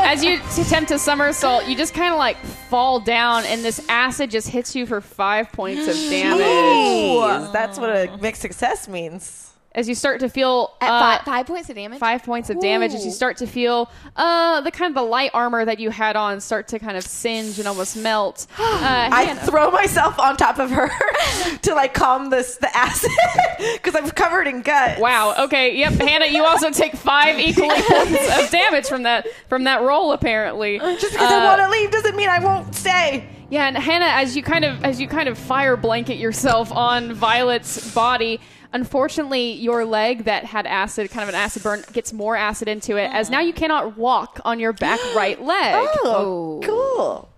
as 0.00 0.24
you 0.24 0.40
attempt 0.60 0.88
to 0.88 0.98
somersault, 0.98 1.68
you 1.68 1.76
just 1.76 1.94
kind 1.94 2.12
of 2.12 2.18
like 2.18 2.36
fall 2.68 2.98
down, 2.98 3.44
and 3.44 3.64
this 3.64 3.80
acid 3.88 4.32
just 4.32 4.48
hits 4.48 4.74
you 4.74 4.86
for 4.86 5.00
five 5.00 5.52
points 5.52 5.86
of 5.86 5.94
damage. 6.10 6.40
Jeez, 6.40 7.52
That's 7.52 7.78
what 7.78 7.90
a 7.90 8.18
mixed 8.20 8.42
success 8.42 8.88
means. 8.88 9.52
As 9.76 9.86
you 9.90 9.94
start 9.94 10.20
to 10.20 10.30
feel 10.30 10.72
At 10.80 10.88
uh, 10.88 11.00
five, 11.00 11.20
five 11.26 11.46
points 11.46 11.68
of 11.68 11.76
damage. 11.76 11.98
five 11.98 12.22
points 12.24 12.48
of 12.48 12.58
damage, 12.60 12.94
as 12.94 13.04
you 13.04 13.10
start 13.10 13.36
to 13.36 13.46
feel 13.46 13.90
uh, 14.16 14.62
the 14.62 14.70
kind 14.70 14.88
of 14.88 14.94
the 14.94 15.06
light 15.06 15.30
armor 15.34 15.66
that 15.66 15.78
you 15.78 15.90
had 15.90 16.16
on 16.16 16.40
start 16.40 16.68
to 16.68 16.78
kind 16.78 16.96
of 16.96 17.04
singe 17.04 17.58
and 17.58 17.68
almost 17.68 17.94
melt. 17.96 18.46
Uh, 18.58 19.08
I 19.12 19.24
Hannah- 19.24 19.40
throw 19.40 19.70
myself 19.70 20.18
on 20.18 20.36
top 20.36 20.58
of 20.58 20.70
her 20.70 20.88
to 21.62 21.74
like 21.74 21.92
calm 21.92 22.30
this 22.30 22.56
the 22.56 22.74
acid 22.76 23.10
because 23.74 23.94
I'm 23.94 24.08
covered 24.10 24.46
in 24.46 24.62
gut. 24.62 24.98
Wow. 24.98 25.34
Okay. 25.44 25.76
Yep. 25.78 25.92
Hannah, 25.94 26.26
you 26.26 26.44
also 26.44 26.70
take 26.70 26.94
five 26.96 27.38
equally 27.38 27.68
points 27.82 28.38
of 28.38 28.50
damage 28.50 28.86
from 28.86 29.02
that 29.02 29.26
from 29.48 29.64
that 29.64 29.82
roll. 29.82 30.12
Apparently, 30.12 30.78
Just 30.78 31.12
because 31.12 31.30
I 31.30 31.42
Uh, 31.42 31.44
want 31.44 31.60
to 31.60 31.68
leave 31.68 31.90
doesn't 31.90 32.16
mean 32.16 32.28
I 32.28 32.38
won't 32.38 32.74
stay. 32.74 33.28
Yeah, 33.50 33.66
and 33.68 33.76
Hannah, 33.76 34.06
as 34.06 34.36
you 34.36 34.42
kind 34.42 34.64
of 34.64 34.82
as 34.84 35.00
you 35.00 35.06
kind 35.08 35.28
of 35.28 35.36
fire 35.38 35.76
blanket 35.76 36.16
yourself 36.16 36.72
on 36.72 37.12
Violet's 37.12 37.92
body, 37.94 38.40
unfortunately, 38.76 39.52
your 39.52 39.84
leg 39.84 40.24
that 40.24 40.44
had 40.44 40.66
acid, 40.66 41.10
kind 41.10 41.22
of 41.24 41.28
an 41.30 41.34
acid 41.34 41.62
burn, 41.64 41.82
gets 41.92 42.12
more 42.12 42.36
acid 42.36 42.68
into 42.68 42.96
it. 42.96 43.10
As 43.12 43.28
now 43.30 43.40
you 43.40 43.52
cannot 43.52 43.96
walk 43.96 44.40
on 44.44 44.60
your 44.60 44.72
back 44.72 45.00
right 45.16 45.42
leg. 45.42 45.88
Oh, 46.04 46.60
cool. 46.62 47.28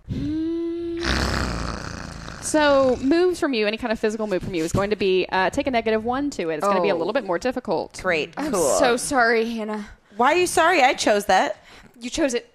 So 2.41 2.95
moves 3.01 3.39
from 3.39 3.53
you, 3.53 3.67
any 3.67 3.77
kind 3.77 3.91
of 3.91 3.99
physical 3.99 4.25
move 4.25 4.41
from 4.43 4.53
you, 4.55 4.63
is 4.63 4.71
going 4.71 4.89
to 4.89 4.95
be 4.95 5.27
uh, 5.31 5.49
take 5.51 5.67
a 5.67 5.71
negative 5.71 6.03
one 6.03 6.29
to 6.31 6.49
it. 6.49 6.55
It's 6.55 6.63
going 6.63 6.77
to 6.77 6.81
be 6.81 6.89
a 6.89 6.95
Oh. 6.95 6.97
little 6.97 7.13
bit 7.13 7.23
more 7.25 7.37
difficult. 7.37 7.99
Great. 8.01 8.33
I'm 8.37 8.53
so 8.53 8.97
sorry, 8.97 9.45
Hannah. 9.49 9.87
Why 10.17 10.33
are 10.33 10.37
you 10.37 10.47
sorry? 10.47 10.81
I 10.81 10.93
chose 10.95 11.25
that. 11.25 11.57
You 11.99 12.09
chose 12.09 12.33
it. 12.33 12.49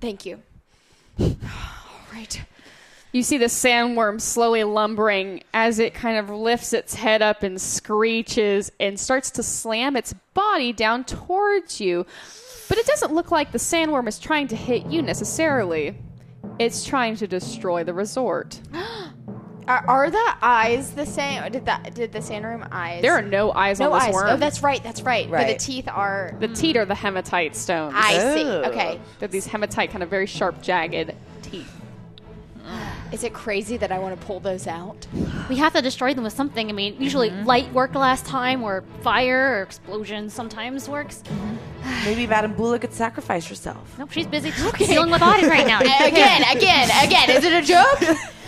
Thank 0.00 0.26
you. 0.26 0.42
All 1.20 1.28
right. 2.12 2.40
You 3.12 3.24
see 3.24 3.38
the 3.38 3.46
sandworm 3.46 4.20
slowly 4.20 4.62
lumbering 4.62 5.42
as 5.52 5.80
it 5.80 5.94
kind 5.94 6.16
of 6.16 6.30
lifts 6.30 6.72
its 6.72 6.94
head 6.94 7.22
up 7.22 7.42
and 7.42 7.60
screeches 7.60 8.70
and 8.78 9.00
starts 9.00 9.32
to 9.32 9.42
slam 9.42 9.96
its 9.96 10.14
body 10.32 10.72
down 10.72 11.04
towards 11.04 11.80
you. 11.80 12.06
But 12.68 12.78
it 12.78 12.86
doesn't 12.86 13.12
look 13.12 13.32
like 13.32 13.50
the 13.50 13.58
sandworm 13.58 14.06
is 14.06 14.20
trying 14.20 14.46
to 14.48 14.56
hit 14.56 14.86
you 14.86 15.02
necessarily. 15.02 15.96
It's 16.60 16.84
trying 16.84 17.16
to 17.16 17.26
destroy 17.26 17.82
the 17.82 17.94
resort. 17.94 18.60
Are, 19.68 19.84
are 19.86 20.10
the 20.10 20.34
eyes 20.42 20.90
the 20.92 21.06
same? 21.06 21.52
Did 21.52 21.66
that? 21.66 21.94
Did 21.94 22.10
the 22.10 22.18
sandworm 22.18 22.66
eyes? 22.72 23.02
There 23.02 23.12
are 23.12 23.22
no 23.22 23.52
eyes 23.52 23.78
no 23.78 23.92
on 23.92 23.98
this 23.98 24.08
eyes. 24.08 24.14
worm. 24.14 24.26
Oh, 24.30 24.36
that's 24.36 24.64
right. 24.64 24.82
That's 24.82 25.02
right. 25.02 25.30
But 25.30 25.46
the 25.46 25.54
teeth 25.54 25.86
are. 25.86 26.34
the 26.40 26.48
hmm. 26.48 26.54
teeth 26.54 26.76
are 26.76 26.84
the 26.84 26.94
hematite 26.96 27.54
stones. 27.54 27.94
I 27.96 28.34
see. 28.34 28.42
Oh. 28.42 28.62
Okay. 28.62 28.98
They're 29.20 29.28
these 29.28 29.46
hematite, 29.46 29.90
kind 29.90 30.02
of 30.02 30.10
very 30.10 30.26
sharp, 30.26 30.60
jagged 30.60 31.14
teeth. 31.42 31.79
Is 33.12 33.24
it 33.24 33.34
crazy 33.34 33.76
that 33.76 33.90
I 33.90 33.98
want 33.98 34.18
to 34.18 34.26
pull 34.26 34.40
those 34.40 34.66
out? 34.66 35.06
We 35.48 35.56
have 35.56 35.72
to 35.72 35.82
destroy 35.82 36.14
them 36.14 36.24
with 36.24 36.32
something. 36.32 36.68
I 36.68 36.72
mean, 36.72 36.96
usually 37.00 37.30
mm-hmm. 37.30 37.44
light 37.44 37.72
worked 37.72 37.94
last 37.96 38.24
time, 38.24 38.62
or 38.62 38.84
fire 39.02 39.56
or 39.56 39.62
explosion 39.62 40.30
sometimes 40.30 40.88
works. 40.88 41.22
Mm-hmm. 41.26 42.04
Maybe 42.04 42.26
Madame 42.26 42.54
Bula 42.54 42.78
could 42.78 42.92
sacrifice 42.92 43.48
herself. 43.48 43.98
Nope, 43.98 44.12
she's 44.12 44.26
busy 44.26 44.52
dealing 44.78 45.10
with 45.10 45.22
Auden 45.22 45.48
right 45.48 45.66
now. 45.66 45.80
again, 46.06 46.42
again, 46.56 46.88
again. 47.04 47.30
Is 47.30 47.44
it 47.44 47.52
a 47.52 47.66
joke? 47.66 48.18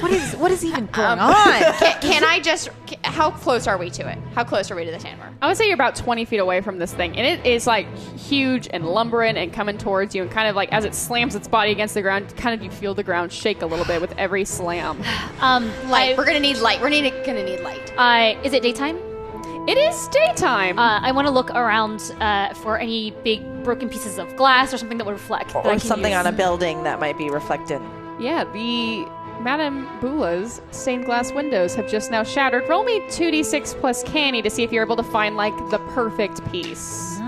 What 0.00 0.10
is 0.12 0.34
what 0.36 0.50
is 0.50 0.64
even 0.64 0.86
going 0.86 1.18
Um, 1.18 1.30
on? 1.30 1.34
can, 1.74 2.00
can 2.00 2.24
I 2.24 2.40
just? 2.40 2.68
ca- 2.86 2.96
How 3.04 3.30
close 3.30 3.66
are 3.66 3.78
we 3.78 3.90
to 3.90 4.08
it? 4.08 4.18
How 4.34 4.44
close 4.44 4.70
are 4.70 4.76
we 4.76 4.84
to 4.84 4.90
the 4.90 4.98
sandworm? 4.98 5.34
I 5.42 5.48
would 5.48 5.56
say 5.56 5.66
you're 5.66 5.74
about 5.74 5.96
20 5.96 6.24
feet 6.24 6.38
away 6.38 6.60
from 6.60 6.78
this 6.78 6.92
thing, 6.92 7.16
and 7.16 7.26
it 7.26 7.46
is 7.46 7.66
like 7.66 7.86
huge 8.18 8.68
and 8.70 8.86
lumbering 8.86 9.36
and 9.36 9.52
coming 9.52 9.78
towards 9.78 10.14
you, 10.14 10.22
and 10.22 10.30
kind 10.30 10.48
of 10.48 10.56
like 10.56 10.70
as 10.72 10.84
it 10.84 10.94
slams 10.94 11.34
its 11.34 11.48
body 11.48 11.72
against 11.72 11.94
the 11.94 12.02
ground, 12.02 12.34
kind 12.36 12.54
of 12.54 12.62
you 12.64 12.70
feel 12.70 12.94
the 12.94 13.02
ground 13.02 13.32
shake 13.32 13.62
a 13.62 13.66
little 13.66 13.84
bit 13.86 14.00
with 14.00 14.12
every 14.18 14.44
slam. 14.44 15.02
Um, 15.40 15.66
Light. 15.88 16.14
I, 16.14 16.18
We're 16.18 16.26
gonna 16.26 16.40
need 16.40 16.58
light. 16.58 16.80
We're 16.80 16.88
need, 16.90 17.10
gonna 17.24 17.44
need 17.44 17.60
light. 17.60 17.92
I 17.98 18.38
is 18.44 18.52
it 18.52 18.62
daytime? 18.62 18.98
It 19.68 19.76
is 19.78 20.08
daytime. 20.08 20.78
Uh, 20.78 21.00
I 21.00 21.10
want 21.10 21.26
to 21.26 21.32
look 21.32 21.50
around 21.50 22.00
uh, 22.20 22.54
for 22.54 22.78
any 22.78 23.10
big 23.24 23.42
broken 23.64 23.88
pieces 23.88 24.16
of 24.18 24.34
glass 24.36 24.72
or 24.72 24.78
something 24.78 24.96
that 24.98 25.04
would 25.04 25.12
reflect. 25.12 25.54
that 25.54 25.66
Or 25.66 25.78
something 25.80 26.12
use. 26.12 26.18
on 26.20 26.26
a 26.26 26.32
building 26.32 26.84
that 26.84 27.00
might 27.00 27.18
be 27.18 27.30
reflected. 27.30 27.80
Yeah, 28.18 28.44
the 28.52 29.04
Madame 29.40 29.86
Bula's 30.00 30.60
stained 30.70 31.04
glass 31.04 31.32
windows 31.32 31.74
have 31.74 31.88
just 31.88 32.10
now 32.10 32.22
shattered. 32.22 32.68
Roll 32.68 32.84
me 32.84 33.00
2d6 33.08 33.78
plus 33.80 34.02
canny 34.04 34.42
to 34.42 34.50
see 34.50 34.62
if 34.62 34.72
you're 34.72 34.84
able 34.84 34.96
to 34.96 35.02
find 35.02 35.36
like 35.36 35.54
the 35.70 35.78
perfect 35.94 36.44
piece. 36.50 37.18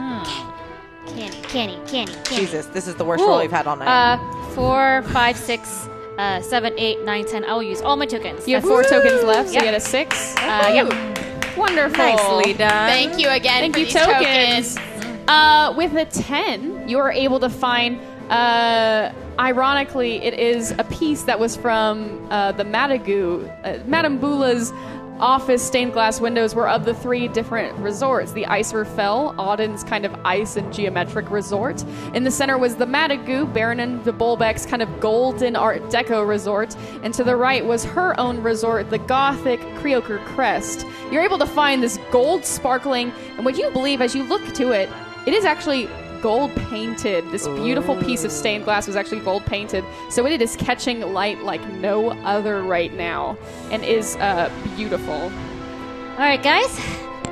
Canny, 1.07 1.41
canny, 1.43 1.79
canny, 1.87 2.13
canny. 2.25 2.41
Jesus, 2.41 2.67
this 2.67 2.87
is 2.87 2.95
the 2.95 3.05
worst 3.05 3.23
roll 3.25 3.39
we've 3.39 3.51
had 3.51 3.67
all 3.67 3.77
night. 3.77 3.89
Uh, 3.89 4.19
four, 4.51 5.03
five, 5.13 5.37
six, 5.37 5.89
uh, 6.19 6.41
seven, 6.43 6.73
eight, 6.77 7.03
nine, 7.05 7.25
ten. 7.27 7.45
I 7.45 7.53
will 7.55 7.63
use 7.63 7.81
all 7.81 7.97
my 7.97 8.07
tokens. 8.07 8.47
You 8.47 8.55
have 8.57 8.65
That's- 8.65 8.91
four 8.91 9.01
tokens 9.01 9.25
left, 9.25 9.49
so 9.49 9.55
Yep. 9.55 9.63
you 9.65 9.71
get 9.71 9.75
a 9.75 9.81
six. 9.81 10.35
Uh, 10.37 10.71
yep. 10.75 11.57
Wonderful. 11.57 11.97
Nicely 11.99 12.53
done. 12.55 12.69
Thank 12.89 13.19
you 13.19 13.29
again 13.31 13.73
Thank 13.73 13.75
for 13.75 13.81
you, 13.81 13.87
these 13.87 13.95
tokens. 13.95 14.79
Uh, 15.27 15.75
with 15.77 15.95
a 15.95 16.05
10, 16.05 16.89
you 16.89 16.99
are 16.99 17.11
able 17.11 17.41
to 17.41 17.49
find, 17.51 17.99
uh, 18.31 19.13
ironically, 19.39 20.23
it 20.23 20.35
is 20.35 20.73
a 20.79 20.85
piece 20.85 21.23
that 21.23 21.39
was 21.39 21.57
from 21.57 22.27
uh, 22.31 22.53
the 22.53 22.65
Matagu. 22.65 23.51
Uh, 23.65 23.83
Madame 23.87 24.19
Bula's 24.19 24.73
office 25.21 25.63
stained 25.63 25.93
glass 25.93 26.21
windows 26.21 26.55
were 26.55 26.69
of 26.69 26.85
the 26.85 26.95
three 26.95 27.29
different 27.29 27.77
resorts 27.79 28.33
the 28.33 28.45
Iserfell, 28.45 29.35
Auden's 29.37 29.83
kind 29.83 30.05
of 30.05 30.15
ice 30.25 30.57
and 30.57 30.73
geometric 30.73 31.31
resort. 31.31 31.85
In 32.15 32.25
the 32.25 32.31
center 32.31 32.57
was 32.57 32.77
the 32.77 32.87
Matagu, 32.87 33.53
Baronin 33.53 34.03
de 34.05 34.13
Bolbeck's 34.13 34.67
kind 34.67 34.83
of 34.83 35.01
golden 35.01 35.57
Art 35.57 35.83
Deco 35.85 36.27
resort. 36.27 36.77
And 37.03 37.13
to 37.15 37.25
the 37.25 37.37
right 37.37 37.65
was 37.65 37.85
her 37.85 38.19
own 38.21 38.43
resort, 38.43 38.91
the 38.91 38.99
Gothic 38.99 39.61
Creoker 39.77 40.25
Crest. 40.27 40.87
You're 41.11 41.23
able 41.23 41.39
to 41.39 41.47
find 41.47 41.83
this 41.83 41.99
gold 42.11 42.45
sparkling, 42.45 43.13
and 43.37 43.45
what 43.45 43.59
you 43.59 43.71
believe 43.71 44.01
as 44.01 44.15
you 44.15 44.23
look 44.25 44.55
to 44.55 44.71
it, 44.71 44.89
it 45.27 45.35
is 45.35 45.45
actually 45.45 45.89
gold 46.23 46.55
painted. 46.57 47.31
This 47.31 47.47
beautiful 47.49 47.97
piece 47.97 48.25
of 48.25 48.33
stained 48.33 48.65
glass 48.65 48.87
was 48.87 48.97
actually 48.97 49.21
gold 49.21 49.45
painted, 49.47 49.85
so 50.11 50.27
it 50.27 50.41
is 50.41 50.57
catching 50.57 51.01
light 51.01 51.43
like 51.43 51.67
no 51.75 52.11
other 52.25 52.63
right 52.63 52.93
now, 52.93 53.37
and 53.71 53.85
is 53.85 54.17
uh, 54.17 54.51
beautiful. 54.77 55.15
All 55.15 56.25
right, 56.25 56.43
guys. 56.43 56.79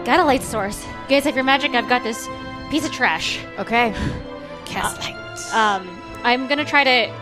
Got 0.04 0.20
a 0.20 0.24
light 0.24 0.42
source. 0.42 0.84
You 0.84 1.08
guys 1.08 1.24
have 1.24 1.34
your 1.34 1.44
magic. 1.44 1.72
I've 1.72 1.88
got 1.88 2.04
this 2.04 2.28
piece 2.70 2.86
of 2.86 2.92
trash. 2.92 3.40
Okay. 3.58 3.92
Cast 4.64 5.00
light. 5.00 5.16
Um, 5.52 5.88
I'm 6.22 6.46
gonna 6.46 6.64
try 6.64 6.84
to. 6.84 7.12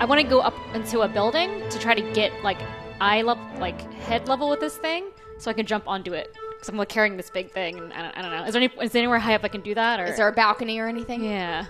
I 0.00 0.06
want 0.06 0.20
to 0.20 0.26
go 0.26 0.40
up 0.40 0.54
into 0.74 1.02
a 1.02 1.08
building 1.08 1.62
to 1.70 1.78
try 1.78 1.94
to 1.94 2.02
get 2.14 2.32
like 2.42 2.58
eye 3.00 3.22
level, 3.22 3.44
like 3.58 3.80
head 3.92 4.28
level 4.28 4.48
with 4.48 4.60
this 4.60 4.76
thing, 4.76 5.10
so 5.38 5.50
I 5.50 5.54
can 5.54 5.66
jump 5.66 5.86
onto 5.86 6.14
it. 6.14 6.34
Because 6.64 6.72
I'm 6.72 6.78
like 6.78 6.88
carrying 6.88 7.18
this 7.18 7.28
big 7.28 7.50
thing, 7.50 7.78
and 7.78 7.92
I 7.92 8.00
don't, 8.00 8.16
I 8.16 8.22
don't 8.22 8.30
know. 8.30 8.44
Is 8.46 8.54
there 8.54 8.62
any? 8.62 8.72
Is 8.82 8.92
there 8.92 9.02
anywhere 9.02 9.18
high 9.18 9.34
up 9.34 9.44
I 9.44 9.48
can 9.48 9.60
do 9.60 9.74
that? 9.74 10.00
Or 10.00 10.06
Is 10.06 10.16
there 10.16 10.28
a 10.28 10.32
balcony 10.32 10.78
or 10.78 10.88
anything? 10.88 11.22
Yeah. 11.22 11.66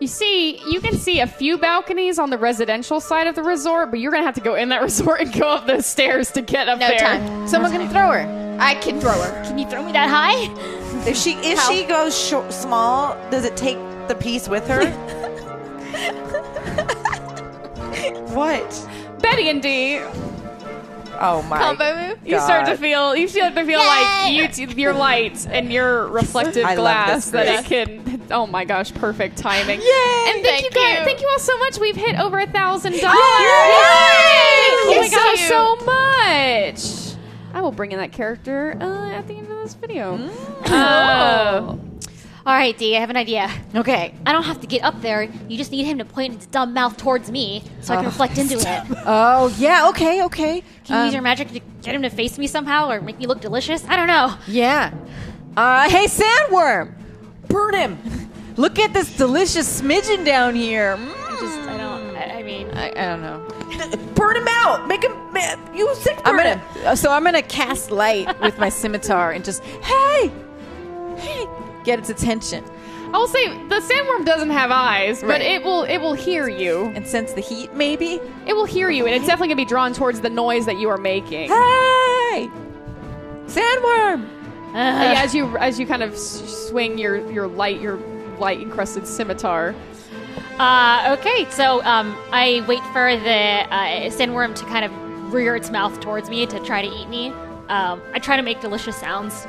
You 0.00 0.06
see, 0.06 0.58
you 0.70 0.80
can 0.80 0.96
see 0.96 1.18
a 1.18 1.26
few 1.26 1.58
balconies 1.58 2.20
on 2.20 2.30
the 2.30 2.38
residential 2.38 3.00
side 3.00 3.26
of 3.26 3.34
the 3.34 3.42
resort, 3.42 3.90
but 3.90 3.98
you're 3.98 4.12
gonna 4.12 4.22
have 4.22 4.36
to 4.36 4.40
go 4.40 4.54
in 4.54 4.68
that 4.68 4.80
resort 4.90 5.22
and 5.22 5.32
go 5.32 5.48
up 5.48 5.66
those 5.66 5.86
stairs 5.86 6.30
to 6.32 6.40
get 6.40 6.68
up 6.68 6.78
No 6.78 6.86
there. 6.86 7.00
time. 7.00 7.48
Someone 7.48 7.72
can 7.72 7.90
throw 7.90 8.12
her. 8.12 8.56
I 8.60 8.76
can 8.76 9.00
throw 9.00 9.20
her. 9.20 9.42
Can 9.42 9.58
you 9.58 9.68
throw 9.68 9.82
me 9.84 9.90
that 9.90 10.08
high? 10.08 10.44
if 11.08 11.16
she 11.16 11.32
if 11.42 11.60
she 11.64 11.84
goes 11.84 12.16
short, 12.16 12.52
small, 12.52 13.16
does 13.32 13.44
it 13.44 13.56
take 13.56 13.76
the 14.06 14.14
piece 14.14 14.48
with 14.48 14.68
her? 14.68 14.88
what? 18.34 18.88
Betty 19.20 19.48
and 19.48 19.60
Dee, 19.60 19.98
Oh 21.20 21.42
my! 21.42 21.58
Combo 21.58 22.08
move. 22.08 22.18
you 22.24 22.38
start 22.40 22.66
to 22.66 22.76
feel 22.76 23.16
you 23.16 23.28
start 23.28 23.54
to 23.54 23.64
feel 23.64 23.78
like 23.78 24.32
you 24.32 24.66
your 24.74 24.92
light 24.92 25.46
and 25.50 25.72
your 25.72 26.06
reflective 26.08 26.64
I 26.64 26.74
love 26.74 26.76
glass 26.76 27.30
this 27.30 27.30
that 27.32 27.64
it 27.64 27.66
can. 27.66 28.22
Oh 28.30 28.46
my 28.46 28.64
gosh, 28.64 28.92
perfect 28.94 29.36
timing! 29.38 29.80
Yay! 29.80 30.24
And 30.28 30.42
thank, 30.42 30.44
Thank 30.44 30.64
you 30.64 30.70
guys, 30.70 30.98
you. 30.98 31.04
thank 31.04 31.20
you 31.20 31.28
all 31.28 31.38
so 31.38 31.56
much. 31.58 31.78
We've 31.78 31.94
hit 31.96 32.18
over 32.18 32.40
a 32.40 32.46
thousand 32.46 32.92
dollars. 32.92 33.04
Yay! 33.04 33.12
Oh 34.78 34.94
my 34.96 35.08
Thank 35.08 35.12
gosh, 35.14 35.40
you. 35.40 35.46
so 35.46 35.76
much! 35.84 37.16
I 37.54 37.60
will 37.62 37.72
bring 37.72 37.92
in 37.92 37.98
that 37.98 38.12
character 38.12 38.76
uh, 38.80 39.10
at 39.12 39.26
the 39.28 39.34
end 39.34 39.50
of 39.50 39.58
this 39.58 39.74
video. 39.74 40.18
Mm. 40.18 40.66
Uh, 40.70 41.76
All 42.46 42.54
right, 42.54 42.78
Dee. 42.78 42.96
I 42.96 43.00
have 43.00 43.10
an 43.10 43.16
idea. 43.16 43.50
Okay. 43.74 44.14
I 44.24 44.30
don't 44.32 44.44
have 44.44 44.60
to 44.60 44.68
get 44.68 44.84
up 44.84 45.00
there. 45.02 45.24
You 45.48 45.56
just 45.58 45.72
need 45.72 45.82
him 45.84 45.98
to 45.98 46.04
point 46.04 46.34
his 46.36 46.46
dumb 46.46 46.72
mouth 46.74 46.96
towards 46.96 47.28
me, 47.28 47.64
so 47.80 47.92
I 47.92 47.96
can 47.96 48.04
reflect 48.06 48.38
into 48.38 48.54
it. 48.56 48.98
Oh 49.08 49.52
yeah. 49.58 49.88
Okay. 49.88 50.22
Okay. 50.24 50.62
Can 50.84 50.96
you 50.96 51.04
use 51.06 51.08
Um, 51.08 51.12
your 51.14 51.22
magic 51.22 51.48
to 51.48 51.60
get 51.82 51.94
him 51.94 52.02
to 52.02 52.10
face 52.10 52.38
me 52.38 52.46
somehow, 52.46 52.88
or 52.90 53.00
make 53.00 53.18
me 53.18 53.26
look 53.26 53.40
delicious? 53.40 53.84
I 53.88 53.96
don't 53.96 54.06
know. 54.06 54.36
Yeah. 54.46 54.94
Uh, 55.56 55.88
hey, 55.90 56.06
sandworm. 56.06 56.92
Burn 57.48 57.74
him! 57.74 57.98
Look 58.56 58.78
at 58.78 58.92
this 58.92 59.16
delicious 59.16 59.80
smidgen 59.80 60.24
down 60.24 60.54
here. 60.54 60.96
Mm. 60.96 61.12
I 61.16 61.40
just, 61.40 61.58
I 61.68 61.76
don't. 61.76 62.16
I, 62.16 62.38
I 62.38 62.42
mean, 62.42 62.68
I, 62.72 62.88
I 62.90 62.92
don't 62.94 63.22
know. 63.22 63.46
Burn 64.14 64.36
him 64.36 64.48
out! 64.48 64.86
Make 64.88 65.02
him 65.04 65.32
man, 65.32 65.58
you 65.74 65.92
sick 65.96 66.18
I'm 66.24 66.36
burn 66.36 66.60
gonna. 66.82 66.96
So 66.96 67.10
I'm 67.12 67.24
gonna 67.24 67.42
cast 67.42 67.90
light 67.90 68.40
with 68.40 68.58
my 68.58 68.68
scimitar 68.68 69.32
and 69.32 69.44
just 69.44 69.62
hey, 69.64 70.30
hey, 71.16 71.46
get 71.86 71.98
its 71.98 72.10
attention 72.10 72.62
I 73.14 73.18
will 73.18 73.28
say 73.28 73.46
the 73.68 73.76
sandworm 73.76 74.24
doesn't 74.26 74.50
have 74.50 74.70
eyes, 74.72 75.20
but 75.20 75.28
Right. 75.28 75.40
it 75.40 75.62
will 75.62 75.84
it 75.84 75.98
will 75.98 76.12
hear 76.14 76.48
you. 76.48 76.90
and 76.96 77.06
sense 77.06 77.32
the 77.32 77.40
heat. 77.40 77.72
Maybe. 77.72 78.20
It 78.46 78.52
will 78.52 78.64
hear 78.64 78.90
you, 78.90 79.06
and 79.06 79.14
it's 79.14 79.24
definitely 79.26 79.48
gonna 79.54 79.62
be 79.64 79.64
drawn 79.64 79.94
towards 79.94 80.20
the 80.20 80.28
noise 80.28 80.66
that 80.66 80.76
you 80.78 80.88
are 80.90 80.98
making. 80.98 81.48
Hey, 81.48 82.50
sandworm. 83.46 84.26
Yeah, 84.74 85.22
as 85.24 85.34
you 85.36 85.56
as 85.58 85.78
you 85.78 85.86
kind 85.86 86.02
of 86.02 86.14
s- 86.14 86.66
swing 86.68 86.98
your 86.98 87.30
your 87.30 87.46
light 87.46 87.80
your 87.80 87.96
light 88.40 88.60
encrusted 88.60 89.06
scimitar. 89.06 89.72
Uh, 90.58 91.16
okay, 91.18 91.46
so 91.50 91.82
um, 91.84 92.16
I 92.32 92.64
wait 92.66 92.82
for 92.92 93.16
the 93.16 93.30
uh, 93.72 94.10
sandworm 94.10 94.54
to 94.56 94.64
kind 94.64 94.84
of 94.84 95.32
rear 95.32 95.54
its 95.54 95.70
mouth 95.70 96.00
towards 96.00 96.28
me 96.28 96.44
to 96.46 96.58
try 96.60 96.82
to 96.82 96.88
eat 96.88 97.08
me. 97.08 97.28
Um, 97.68 98.02
I 98.12 98.18
try 98.18 98.36
to 98.36 98.42
make 98.42 98.60
delicious 98.60 98.96
sounds. 98.96 99.46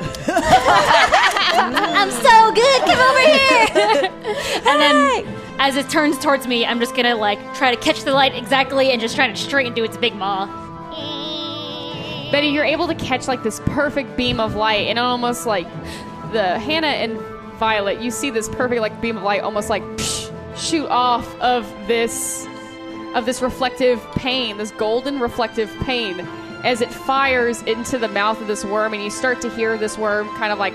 I'm 1.52 2.10
so 2.10 2.52
good. 2.52 2.80
Come 2.82 3.00
over 3.00 3.20
here. 3.20 3.66
and 4.66 4.80
then, 4.80 5.26
as 5.58 5.76
it 5.76 5.88
turns 5.88 6.18
towards 6.18 6.46
me, 6.46 6.64
I'm 6.66 6.80
just 6.80 6.94
gonna 6.96 7.16
like 7.16 7.38
try 7.54 7.74
to 7.74 7.80
catch 7.80 8.02
the 8.04 8.12
light 8.12 8.34
exactly 8.34 8.90
and 8.90 9.00
just 9.00 9.14
try 9.14 9.26
to 9.26 9.36
straight 9.36 9.66
into 9.66 9.84
its 9.84 9.96
big 9.96 10.14
maw. 10.14 10.46
Betty, 12.30 12.48
you're 12.48 12.64
able 12.64 12.88
to 12.88 12.94
catch 12.96 13.28
like 13.28 13.42
this 13.42 13.60
perfect 13.66 14.16
beam 14.16 14.40
of 14.40 14.56
light, 14.56 14.88
and 14.88 14.98
almost 14.98 15.46
like 15.46 15.68
the 16.32 16.58
Hannah 16.58 16.88
and 16.88 17.20
Violet, 17.58 18.00
you 18.00 18.10
see 18.10 18.30
this 18.30 18.48
perfect 18.48 18.80
like 18.80 19.00
beam 19.00 19.16
of 19.16 19.22
light, 19.22 19.42
almost 19.42 19.70
like 19.70 19.82
psh, 19.82 20.58
shoot 20.58 20.88
off 20.88 21.32
of 21.40 21.64
this 21.86 22.46
of 23.14 23.26
this 23.26 23.40
reflective 23.40 24.04
pane, 24.16 24.58
this 24.58 24.72
golden 24.72 25.20
reflective 25.20 25.72
pane, 25.82 26.20
as 26.64 26.80
it 26.80 26.92
fires 26.92 27.62
into 27.62 27.98
the 27.98 28.08
mouth 28.08 28.40
of 28.40 28.48
this 28.48 28.64
worm, 28.64 28.92
and 28.92 29.02
you 29.02 29.10
start 29.10 29.40
to 29.42 29.50
hear 29.50 29.78
this 29.78 29.96
worm 29.96 30.28
kind 30.36 30.52
of 30.52 30.58
like 30.58 30.74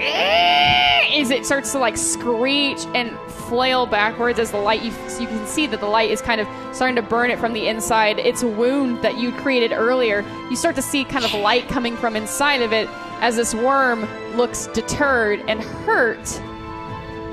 Eh, 0.00 1.20
as 1.20 1.30
it 1.30 1.44
starts 1.44 1.72
to 1.72 1.78
like 1.78 1.96
screech 1.96 2.84
and 2.94 3.16
flail 3.48 3.84
backwards 3.84 4.38
as 4.38 4.50
the 4.50 4.56
light 4.56 4.82
you 4.82 4.92
you 5.20 5.26
can 5.26 5.46
see 5.46 5.66
that 5.66 5.80
the 5.80 5.86
light 5.86 6.10
is 6.10 6.22
kind 6.22 6.40
of 6.40 6.48
starting 6.74 6.96
to 6.96 7.02
burn 7.02 7.30
it 7.30 7.38
from 7.38 7.52
the 7.52 7.68
inside. 7.68 8.18
Its 8.18 8.42
a 8.42 8.48
wound 8.48 9.02
that 9.02 9.18
you 9.18 9.32
created 9.32 9.72
earlier. 9.72 10.24
You 10.48 10.56
start 10.56 10.76
to 10.76 10.82
see 10.82 11.04
kind 11.04 11.24
of 11.24 11.34
light 11.34 11.68
coming 11.68 11.96
from 11.96 12.16
inside 12.16 12.62
of 12.62 12.72
it 12.72 12.88
as 13.20 13.36
this 13.36 13.54
worm 13.54 14.08
looks 14.36 14.68
deterred 14.68 15.40
and 15.46 15.60
hurt 15.60 16.40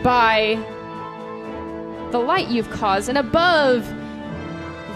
by 0.03 0.55
the 2.11 2.19
light 2.19 2.47
you've 2.49 2.69
caused. 2.69 3.09
And 3.09 3.17
above 3.17 3.83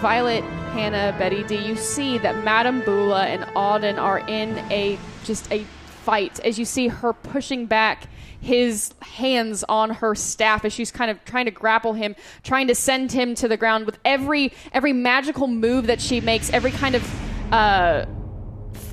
Violet, 0.00 0.42
Hannah, 0.72 1.14
Betty 1.18 1.44
Dee, 1.44 1.56
you 1.56 1.76
see 1.76 2.18
that 2.18 2.44
Madame 2.44 2.80
Bula 2.80 3.26
and 3.26 3.44
Auden 3.54 3.98
are 3.98 4.18
in 4.18 4.58
a 4.70 4.98
just 5.24 5.50
a 5.52 5.64
fight 6.04 6.40
as 6.40 6.58
you 6.58 6.64
see 6.64 6.88
her 6.88 7.12
pushing 7.12 7.66
back 7.66 8.08
his 8.40 8.92
hands 9.02 9.64
on 9.68 9.90
her 9.90 10.14
staff 10.14 10.64
as 10.64 10.72
she's 10.72 10.90
kind 10.90 11.10
of 11.10 11.24
trying 11.24 11.44
to 11.44 11.50
grapple 11.50 11.92
him, 11.92 12.16
trying 12.42 12.66
to 12.66 12.74
send 12.74 13.12
him 13.12 13.34
to 13.36 13.46
the 13.46 13.56
ground 13.56 13.86
with 13.86 13.98
every 14.04 14.52
every 14.72 14.92
magical 14.92 15.46
move 15.46 15.86
that 15.86 16.00
she 16.00 16.20
makes, 16.20 16.50
every 16.50 16.72
kind 16.72 16.94
of 16.94 17.52
uh 17.52 18.04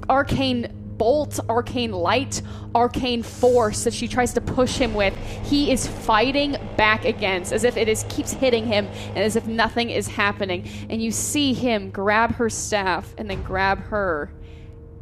arcane 0.08 0.76
bolt, 1.00 1.40
arcane 1.50 1.92
light, 1.92 2.44
arcane 2.76 3.24
force 3.24 3.86
that 3.86 3.94
she 3.94 4.08
tries 4.08 4.34
to 4.34 4.42
push 4.42 4.78
him 4.78 4.94
with, 4.94 5.16
he 5.46 5.72
is 5.72 5.88
fighting 5.88 6.58
back 6.76 7.06
against, 7.06 7.54
as 7.54 7.64
if 7.64 7.78
it 7.78 7.88
is 7.88 8.06
keeps 8.10 8.34
hitting 8.34 8.68
him 8.68 8.86
and 8.86 9.20
as 9.20 9.36
if 9.36 9.48
nothing 9.48 9.90
is 9.90 10.08
happening. 10.08 10.68
And 10.90 11.02
you 11.02 11.10
see 11.10 11.54
him 11.54 11.90
grab 11.90 12.36
her 12.36 12.50
staff 12.50 13.16
and 13.18 13.30
then 13.30 13.42
grab 13.42 13.80
her 13.86 14.30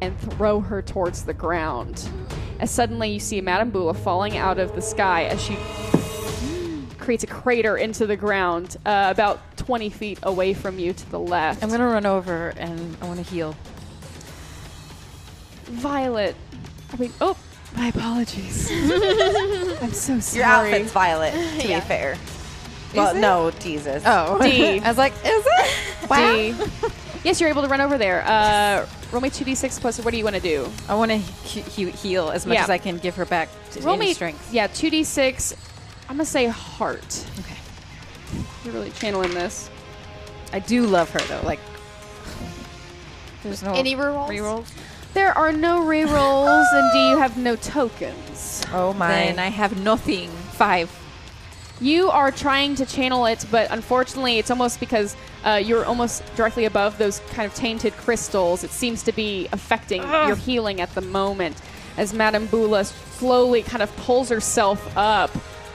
and 0.00 0.18
throw 0.18 0.60
her 0.60 0.82
towards 0.82 1.24
the 1.24 1.34
ground. 1.34 2.08
As 2.60 2.70
suddenly 2.70 3.10
you 3.10 3.20
see 3.20 3.40
Madame 3.40 3.70
Bula 3.70 3.94
falling 3.94 4.36
out 4.36 4.58
of 4.58 4.74
the 4.74 4.82
sky 4.82 5.24
as 5.24 5.40
she 5.42 5.56
creates 6.98 7.24
a 7.24 7.26
crater 7.26 7.76
into 7.76 8.06
the 8.06 8.16
ground 8.16 8.76
uh, 8.84 9.08
about 9.10 9.56
20 9.56 9.88
feet 9.90 10.18
away 10.24 10.54
from 10.54 10.78
you 10.78 10.92
to 10.92 11.10
the 11.10 11.18
left. 11.18 11.62
I'm 11.62 11.70
gonna 11.70 11.86
run 11.86 12.06
over 12.06 12.52
and 12.56 12.96
I 13.00 13.06
want 13.06 13.24
to 13.24 13.32
heal. 13.32 13.56
Violet. 15.64 16.34
I 16.92 16.96
mean, 16.96 17.12
oh, 17.20 17.36
my 17.76 17.88
apologies. 17.88 18.70
I'm 19.82 19.92
so 19.92 20.18
sorry. 20.20 20.38
Your 20.38 20.44
outfit's 20.44 20.92
violet, 20.92 21.32
to 21.60 21.68
be 21.68 21.80
fair. 21.86 22.16
Well, 22.94 23.14
it? 23.14 23.20
no, 23.20 23.50
Jesus. 23.52 24.02
Oh, 24.06 24.38
Dee. 24.40 24.80
I 24.84 24.88
was 24.88 24.98
like, 24.98 25.12
is 25.24 25.46
it? 25.46 26.08
Dee. 26.10 26.90
Yes, 27.24 27.40
you're 27.40 27.50
able 27.50 27.62
to 27.62 27.68
run 27.68 27.80
over 27.80 27.98
there. 27.98 28.22
Uh, 28.26 28.86
roll 29.12 29.20
me 29.22 29.30
2d6 29.30 29.80
plus. 29.80 29.98
What 30.00 30.10
do 30.12 30.18
you 30.18 30.24
want 30.24 30.36
to 30.36 30.42
do? 30.42 30.68
I 30.88 30.94
want 30.94 31.10
to 31.10 31.16
he- 31.16 31.60
he- 31.62 31.90
heal 31.90 32.30
as 32.30 32.46
much 32.46 32.56
Yeah. 32.56 32.64
as 32.64 32.70
I 32.70 32.78
can, 32.78 32.98
give 32.98 33.16
her 33.16 33.24
back 33.24 33.48
to 33.72 33.80
Roll 33.80 33.94
any 33.94 34.06
me 34.08 34.14
strength. 34.14 34.52
Yeah, 34.52 34.66
2d6. 34.68 35.54
I'm 36.08 36.16
gonna 36.16 36.24
say 36.24 36.46
heart. 36.46 37.24
Okay. 37.40 37.56
You're 38.64 38.74
really 38.74 38.90
channeling 38.92 39.32
this. 39.34 39.68
I 40.52 40.58
do 40.60 40.86
love 40.86 41.10
her 41.10 41.20
though. 41.20 41.40
Like, 41.44 41.60
there's 43.42 43.62
no 43.62 43.72
Any 43.72 43.94
rerolls? 43.94 44.28
rerolls. 44.28 44.66
There 45.14 45.36
are 45.36 45.52
no 45.52 45.80
rerolls, 45.80 46.66
and 46.72 46.92
do 46.92 46.98
you 46.98 47.18
have 47.18 47.36
no 47.36 47.56
tokens. 47.56 48.62
Oh 48.72 48.92
my. 48.94 49.08
Then 49.08 49.38
I 49.38 49.48
have 49.48 49.78
nothing. 49.80 50.30
Five. 50.52 50.90
You 51.80 52.10
are 52.10 52.32
trying 52.32 52.74
to 52.76 52.86
channel 52.86 53.26
it, 53.26 53.44
but 53.52 53.70
unfortunately, 53.70 54.38
it's 54.38 54.50
almost 54.50 54.80
because 54.80 55.16
uh, 55.44 55.62
you're 55.64 55.84
almost 55.84 56.24
directly 56.34 56.64
above 56.64 56.98
those 56.98 57.20
kind 57.30 57.46
of 57.48 57.54
tainted 57.54 57.92
crystals. 57.92 58.64
It 58.64 58.70
seems 58.70 59.04
to 59.04 59.12
be 59.12 59.48
affecting 59.52 60.02
your 60.02 60.34
healing 60.34 60.80
at 60.80 60.92
the 60.94 61.00
moment. 61.00 61.60
As 61.96 62.12
Madame 62.12 62.46
Bula 62.46 62.84
slowly 62.84 63.62
kind 63.62 63.82
of 63.82 63.94
pulls 63.96 64.28
herself 64.28 64.96
up 64.96 65.30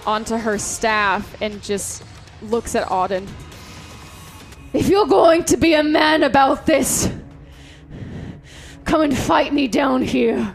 onto 0.06 0.36
her 0.36 0.58
staff 0.58 1.42
and 1.42 1.62
just 1.62 2.04
looks 2.42 2.76
at 2.76 2.88
Auden. 2.88 3.28
If 4.74 4.90
you're 4.90 5.08
going 5.08 5.46
to 5.46 5.58
be 5.58 5.74
a 5.74 5.84
man 5.84 6.24
about 6.24 6.66
this, 6.66 7.10
come 8.84 9.02
and 9.02 9.18
fight 9.18 9.54
me 9.54 9.68
down 9.70 10.02
here. 10.02 10.54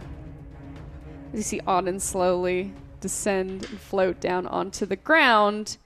You 1.32 1.42
see 1.42 1.60
Auden 1.60 2.00
slowly 2.00 2.72
descend 3.00 3.64
and 3.64 3.80
float 3.80 4.20
down 4.20 4.46
onto 4.46 4.86
the 4.86 4.96
ground. 4.96 5.76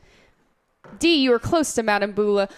Dee, 0.99 1.17
you 1.17 1.33
are 1.33 1.39
close 1.39 1.75
to 1.75 1.83
Madame 1.83 2.13
Bula. 2.13 2.49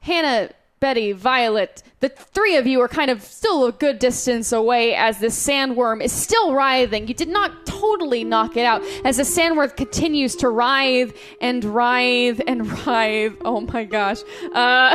Hannah, 0.00 0.50
Betty, 0.80 1.12
Violet, 1.12 1.82
the 2.00 2.10
three 2.10 2.58
of 2.58 2.66
you 2.66 2.78
are 2.82 2.88
kind 2.88 3.10
of 3.10 3.22
still 3.22 3.64
a 3.64 3.72
good 3.72 3.98
distance 3.98 4.52
away 4.52 4.94
as 4.94 5.18
the 5.18 5.28
sandworm 5.28 6.02
is 6.02 6.12
still 6.12 6.52
writhing. 6.52 7.08
You 7.08 7.14
did 7.14 7.30
not 7.30 7.64
totally 7.64 8.22
knock 8.22 8.58
it 8.58 8.66
out 8.66 8.82
as 9.02 9.16
the 9.16 9.22
sandworm 9.22 9.74
continues 9.74 10.36
to 10.36 10.50
writhe 10.50 11.16
and 11.40 11.64
writhe 11.64 12.42
and 12.46 12.70
writhe. 12.86 13.36
Oh 13.46 13.62
my 13.62 13.84
gosh. 13.84 14.18
Uh, 14.52 14.94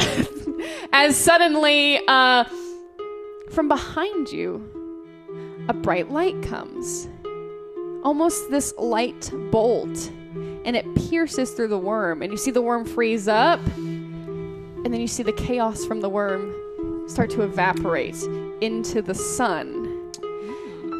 as 0.94 1.18
suddenly, 1.18 2.00
uh, 2.08 2.44
from 3.50 3.68
behind 3.68 4.30
you, 4.30 4.64
a 5.68 5.74
bright 5.74 6.12
light 6.12 6.40
comes 6.44 7.08
almost 8.04 8.50
this 8.50 8.74
light 8.78 9.32
bolt 9.52 10.12
and 10.66 10.76
it 10.76 10.86
pierces 10.96 11.52
through 11.52 11.68
the 11.68 11.78
worm. 11.78 12.22
And 12.22 12.32
you 12.32 12.38
see 12.38 12.52
the 12.52 12.62
worm 12.62 12.86
freeze 12.86 13.28
up 13.28 13.60
and 13.78 14.94
then 14.94 15.02
you 15.02 15.08
see 15.08 15.24
the 15.24 15.34
chaos 15.34 15.86
from 15.86 16.02
the 16.02 16.10
worm 16.10 16.54
start 17.10 17.30
to 17.32 17.42
evaporate 17.42 18.16
into 18.62 19.02
the 19.02 19.16
sun. 19.16 20.12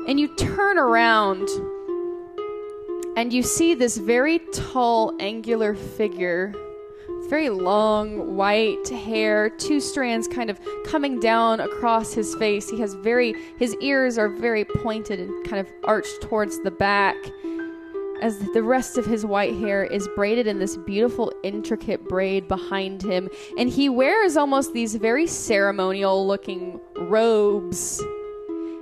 And 0.08 0.20
you 0.20 0.28
turn 0.36 0.78
around 0.78 1.48
and 3.16 3.32
you 3.32 3.44
see 3.44 3.76
this 3.76 3.98
very 3.98 4.40
tall 4.54 5.14
angular 5.20 5.76
figure 5.76 6.54
very 7.30 7.50
long 7.50 8.36
white 8.36 8.90
hair 8.90 9.50
two 9.52 9.80
strands 9.80 10.28
kind 10.28 10.50
of 10.50 10.60
coming 10.86 11.20
down 11.20 11.60
across 11.60 12.12
his 12.14 12.34
face. 12.36 12.70
He 12.70 12.80
has 12.82 12.96
very 12.96 13.36
his 13.58 13.76
ears 13.76 14.18
are 14.18 14.30
very 14.30 14.66
pointed 14.66 15.20
and 15.20 15.48
kind 15.48 15.60
of 15.60 15.72
arched 15.84 16.22
towards 16.22 16.62
the 16.64 16.72
back 16.72 17.16
as 18.22 18.40
the 18.54 18.64
rest 18.64 18.98
of 18.98 19.06
his 19.06 19.26
white 19.26 19.56
hair 19.56 19.84
is 19.84 20.08
braided 20.16 20.48
in 20.48 20.60
this 20.60 20.76
beautiful 20.76 21.32
intricate 21.44 22.04
braid 22.06 22.48
behind 22.48 23.02
him. 23.02 23.30
And 23.58 23.70
he 23.70 23.88
wears 23.90 24.36
almost 24.36 24.74
these 24.74 24.96
very 24.96 25.28
ceremonial 25.28 26.28
looking 26.28 26.82
robes 26.98 28.04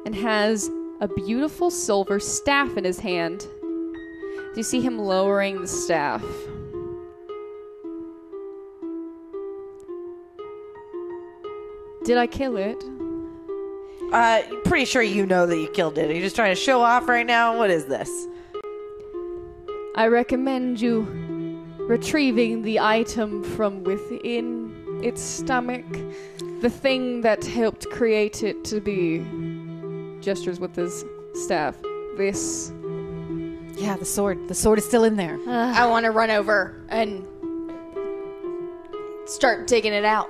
and 0.06 0.16
has 0.16 0.70
a 1.02 1.08
beautiful 1.08 1.70
silver 1.70 2.20
staff 2.20 2.78
in 2.78 2.84
his 2.84 3.00
hand. 3.00 3.42
Do 3.62 4.54
you 4.56 4.64
see 4.64 4.82
him 4.82 4.98
lowering 4.98 5.62
the 5.62 5.68
staff 5.68 6.24
did 12.08 12.18
i 12.18 12.26
kill 12.26 12.58
it 12.58 12.84
Uh, 14.14 14.42
pretty 14.64 14.86
sure 14.86 15.02
you 15.02 15.26
know 15.26 15.46
that 15.46 15.58
you 15.58 15.68
killed 15.68 15.98
it. 15.98 16.10
Are 16.10 16.14
you 16.14 16.22
just 16.22 16.36
trying 16.38 16.56
to 16.56 16.62
show 16.68 16.82
off 16.82 17.10
right 17.10 17.26
now? 17.28 17.58
What 17.58 17.70
is 17.70 17.84
this? 17.88 18.10
I 19.98 20.08
recommend 20.08 20.80
you 20.80 21.02
retrieving 21.80 22.62
the 22.62 22.80
item 22.80 23.44
from 23.44 23.84
within 23.84 25.02
its 25.04 25.22
stomach 25.22 25.86
the 26.62 26.70
thing 26.70 27.20
that 27.22 27.44
helped 27.44 27.90
create 27.90 28.44
it 28.44 28.64
to 28.72 28.80
be 28.80 29.20
gestures 30.22 30.60
with 30.60 30.74
his 30.76 31.04
staff. 31.34 31.76
This 32.16 32.72
Yeah, 33.76 33.98
the 33.98 34.06
sword. 34.06 34.48
The 34.48 34.56
sword 34.56 34.80
is 34.80 34.86
still 34.86 35.04
in 35.04 35.18
there. 35.18 35.38
I 35.48 35.86
want 35.86 36.06
to 36.06 36.12
run 36.12 36.32
over 36.32 36.82
and 36.88 37.28
start 39.26 39.68
digging 39.68 39.94
it 39.94 40.06
out. 40.06 40.30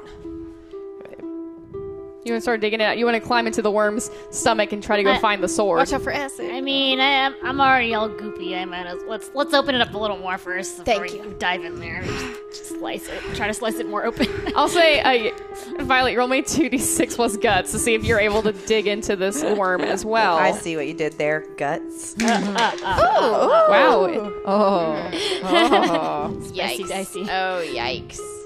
You 2.27 2.33
want 2.33 2.41
to 2.41 2.43
start 2.43 2.61
digging 2.61 2.81
it 2.81 2.83
out. 2.83 2.97
You 2.97 3.05
want 3.05 3.15
to 3.15 3.21
climb 3.21 3.47
into 3.47 3.61
the 3.61 3.71
worm's 3.71 4.11
stomach 4.31 4.71
and 4.71 4.83
try 4.83 4.97
to 4.97 5.03
go 5.03 5.11
I- 5.11 5.19
find 5.19 5.43
the 5.43 5.47
sword. 5.47 5.79
Watch 5.79 5.93
out 5.93 6.01
for 6.01 6.11
acid. 6.11 6.51
I 6.51 6.61
mean, 6.61 6.99
I, 6.99 7.09
am 7.09 7.35
I'm 7.43 7.61
already 7.61 7.93
all 7.93 8.09
goopy. 8.09 8.57
I 8.57 8.65
might 8.65 8.85
as 8.85 9.01
let's 9.07 9.31
let's 9.33 9.53
open 9.53 9.75
it 9.75 9.81
up 9.81 9.93
a 9.93 9.97
little 9.97 10.17
more 10.17 10.37
first 10.37 10.83
before 10.83 11.07
Thank 11.07 11.13
you 11.13 11.35
dive 11.39 11.63
in 11.63 11.79
there. 11.79 12.03
Just, 12.03 12.25
just 12.49 12.65
slice 12.79 13.07
it. 13.07 13.21
Try 13.35 13.47
to 13.47 13.53
slice 13.53 13.75
it 13.75 13.87
more 13.87 14.05
open. 14.05 14.27
I'll 14.55 14.67
say, 14.67 15.29
uh, 15.29 15.83
Violet, 15.83 16.17
roll 16.17 16.27
me 16.27 16.41
two 16.41 16.69
d 16.69 16.77
six 16.77 17.15
plus 17.15 17.37
guts 17.37 17.71
to 17.71 17.79
see 17.79 17.93
if 17.93 18.03
you're 18.03 18.19
able 18.19 18.41
to 18.43 18.51
dig 18.51 18.87
into 18.87 19.15
this 19.15 19.43
worm 19.43 19.81
as 19.81 20.05
well. 20.05 20.35
I 20.37 20.51
see 20.51 20.75
what 20.75 20.87
you 20.87 20.93
did 20.93 21.13
there. 21.13 21.45
Guts. 21.57 22.15
oh 22.21 23.67
Wow. 23.69 24.31
Oh. 24.45 25.11
oh. 25.43 26.37
Yikes. 26.51 26.89
dicey. 26.89 27.21
Oh, 27.23 27.63
yikes. 27.65 28.36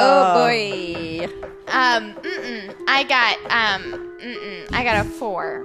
Oh 0.00 0.34
boy. 0.34 1.26
Um, 1.68 2.14
mm-mm. 2.14 2.74
I 2.88 3.04
got, 3.04 3.36
um, 3.50 4.16
mm-mm. 4.20 4.68
I 4.72 4.84
got 4.84 5.06
a 5.06 5.08
four. 5.08 5.64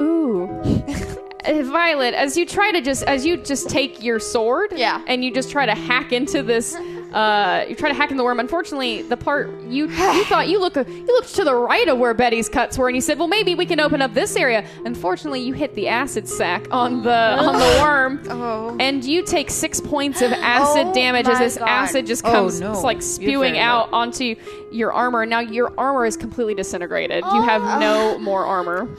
Ooh. 0.00 0.48
Violet, 1.64 2.12
as 2.14 2.36
you 2.36 2.44
try 2.44 2.72
to 2.72 2.80
just 2.82 3.02
as 3.04 3.24
you 3.24 3.38
just 3.38 3.70
take 3.70 4.02
your 4.02 4.18
sword, 4.20 4.72
Yeah. 4.74 5.02
and 5.06 5.24
you 5.24 5.32
just 5.32 5.50
try 5.50 5.64
to 5.66 5.74
hack 5.74 6.12
into 6.12 6.42
this, 6.42 6.76
uh, 7.12 7.64
you 7.68 7.74
try 7.74 7.88
to 7.88 7.94
hack 7.94 8.10
in 8.10 8.16
the 8.16 8.24
worm. 8.24 8.38
Unfortunately, 8.40 9.02
the 9.02 9.16
part 9.16 9.48
you 9.62 9.86
you 9.88 10.24
thought 10.24 10.48
you 10.48 10.60
look 10.60 10.76
you 10.76 11.06
looked 11.06 11.34
to 11.36 11.44
the 11.44 11.54
right 11.54 11.88
of 11.88 11.98
where 11.98 12.12
Betty's 12.14 12.48
cuts 12.48 12.76
were, 12.78 12.88
and 12.88 12.96
you 12.96 13.00
said, 13.00 13.18
"Well, 13.18 13.28
maybe 13.28 13.54
we 13.54 13.64
can 13.66 13.80
open 13.80 14.02
up 14.02 14.14
this 14.14 14.36
area." 14.36 14.64
Unfortunately, 14.84 15.40
you 15.40 15.52
hit 15.54 15.74
the 15.74 15.88
acid 15.88 16.28
sac 16.28 16.66
on 16.70 17.02
the 17.02 17.10
on 17.12 17.54
the 17.58 17.78
worm, 17.82 18.20
Oh. 18.30 18.76
and 18.78 19.04
you 19.04 19.22
take 19.22 19.50
six 19.50 19.80
points 19.80 20.20
of 20.22 20.32
acid 20.32 20.92
damage 20.94 21.26
as 21.28 21.38
this 21.38 21.56
God. 21.58 21.68
acid 21.68 22.06
just 22.06 22.24
Oh, 22.26 22.30
comes 22.30 22.60
no. 22.60 22.72
it's 22.72 22.82
like 22.82 23.00
spewing 23.02 23.52
very 23.54 23.58
out 23.64 23.88
onto 23.92 24.34
your 24.70 24.92
armor. 24.92 25.24
Now 25.26 25.40
your 25.40 25.72
armor 25.78 26.04
is 26.04 26.16
completely 26.16 26.54
disintegrated. 26.54 27.24
You 27.24 27.42
have 27.42 27.62
no 27.80 28.18
more 28.18 28.44
armor. 28.44 28.86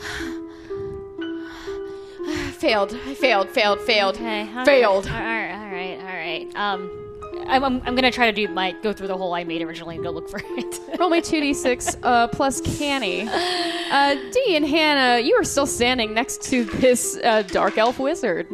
Failed. 2.54 2.94
I 3.08 3.14
failed, 3.14 3.50
failed, 3.50 3.80
failed. 3.82 4.16
Okay. 4.16 4.44
okay. 4.44 4.66
Failed. 4.66 5.08
All 5.08 5.14
right. 5.14 5.52
All 5.54 5.72
right. 5.72 5.98
All 6.00 6.06
right. 6.06 6.56
Um, 6.56 7.09
I'm, 7.50 7.64
I'm, 7.64 7.82
I'm 7.86 7.96
gonna 7.96 8.12
try 8.12 8.32
to 8.32 8.32
do 8.32 8.48
my 8.54 8.72
go 8.84 8.94
through 8.94 9.08
the 9.08 9.18
hole 9.18 9.34
I 9.34 9.44
made 9.44 9.62
originally 9.62 9.96
and 9.96 10.04
go 10.04 10.12
look 10.12 10.30
for 10.30 10.40
it. 10.44 10.80
Roll 11.00 11.10
me 11.10 11.20
2d6 11.20 12.00
uh, 12.04 12.28
plus 12.28 12.62
canny. 12.62 13.28
Uh, 13.28 14.16
Dee 14.32 14.56
and 14.56 14.66
Hannah, 14.66 15.20
you 15.20 15.34
are 15.36 15.44
still 15.44 15.66
standing 15.66 16.14
next 16.14 16.44
to 16.44 16.64
this 16.64 17.18
uh, 17.24 17.42
dark 17.44 17.78
elf 17.78 17.98
wizard. 18.00 18.48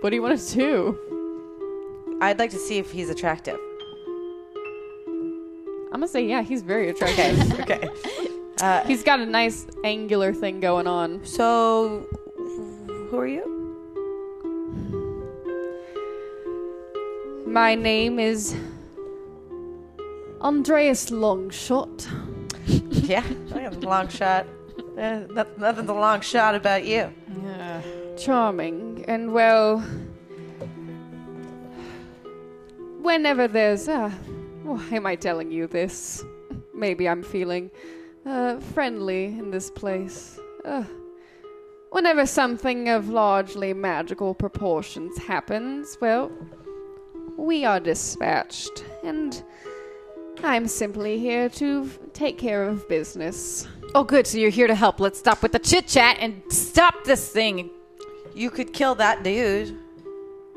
What 0.00 0.10
do 0.10 0.16
you 0.16 0.22
want 0.22 0.38
to 0.38 0.54
do? 0.54 2.18
I'd 2.20 2.38
like 2.38 2.50
to 2.50 2.58
see 2.58 2.78
if 2.78 2.90
he's 2.90 3.10
attractive. 3.10 3.58
I'm 5.90 6.00
gonna 6.00 6.08
say, 6.08 6.26
yeah, 6.26 6.42
he's 6.42 6.62
very 6.62 6.88
attractive. 6.88 7.60
Okay. 7.60 7.88
Uh, 8.60 8.84
he's 8.88 9.04
got 9.04 9.20
a 9.20 9.24
nice 9.24 9.68
angular 9.84 10.34
thing 10.34 10.58
going 10.58 10.88
on. 10.88 11.24
so, 11.24 12.04
who 12.88 13.16
are 13.16 13.24
you? 13.24 13.57
My 17.48 17.74
name 17.74 18.18
is 18.18 18.54
Andreas 20.40 21.10
Longshot. 21.10 22.06
Yeah, 23.08 23.24
long 23.80 24.08
shot. 24.08 24.46
Uh, 24.98 25.20
no- 25.30 25.46
nothing's 25.56 25.88
a 25.88 25.94
long 25.94 26.20
shot 26.20 26.54
about 26.54 26.84
you. 26.84 27.10
Charming. 28.18 29.02
And 29.08 29.32
well, 29.32 29.78
whenever 33.00 33.48
there's, 33.48 33.88
uh, 33.88 34.10
why 34.62 34.84
am 34.92 35.06
I 35.06 35.16
telling 35.16 35.50
you 35.50 35.66
this? 35.66 36.22
Maybe 36.74 37.08
I'm 37.08 37.22
feeling 37.22 37.70
uh, 38.26 38.60
friendly 38.60 39.24
in 39.26 39.50
this 39.50 39.70
place. 39.70 40.38
Uh, 40.66 40.84
whenever 41.88 42.26
something 42.26 42.90
of 42.90 43.08
largely 43.08 43.72
magical 43.72 44.34
proportions 44.34 45.16
happens, 45.16 45.96
well, 46.02 46.30
we 47.38 47.64
are 47.64 47.80
dispatched, 47.80 48.84
and 49.04 49.42
I'm 50.42 50.66
simply 50.66 51.18
here 51.18 51.48
to 51.50 51.84
f- 51.86 51.98
take 52.12 52.36
care 52.36 52.64
of 52.64 52.86
business. 52.88 53.66
Oh, 53.94 54.04
good. 54.04 54.26
So 54.26 54.38
you're 54.38 54.50
here 54.50 54.66
to 54.66 54.74
help. 54.74 55.00
Let's 55.00 55.18
stop 55.18 55.42
with 55.42 55.52
the 55.52 55.58
chit 55.58 55.86
chat 55.86 56.18
and 56.20 56.42
stop 56.50 57.04
this 57.04 57.30
thing. 57.30 57.70
You 58.34 58.50
could 58.50 58.72
kill 58.72 58.94
that 58.96 59.22
dude. 59.22 59.78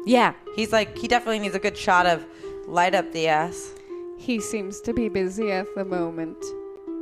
Yeah. 0.06 0.34
He's 0.56 0.74
like, 0.74 0.98
he 0.98 1.08
definitely 1.08 1.40
needs 1.40 1.56
a 1.56 1.60
good 1.60 1.78
shot 1.78 2.06
of 2.06 2.26
light 2.68 2.96
up 2.96 3.12
the 3.14 3.28
ass. 3.28 3.74
He 4.18 4.40
seems 4.40 4.82
to 4.82 4.94
be 4.94 5.08
busy 5.08 5.52
at 5.52 5.68
the 5.76 5.86
moment. 5.86 6.38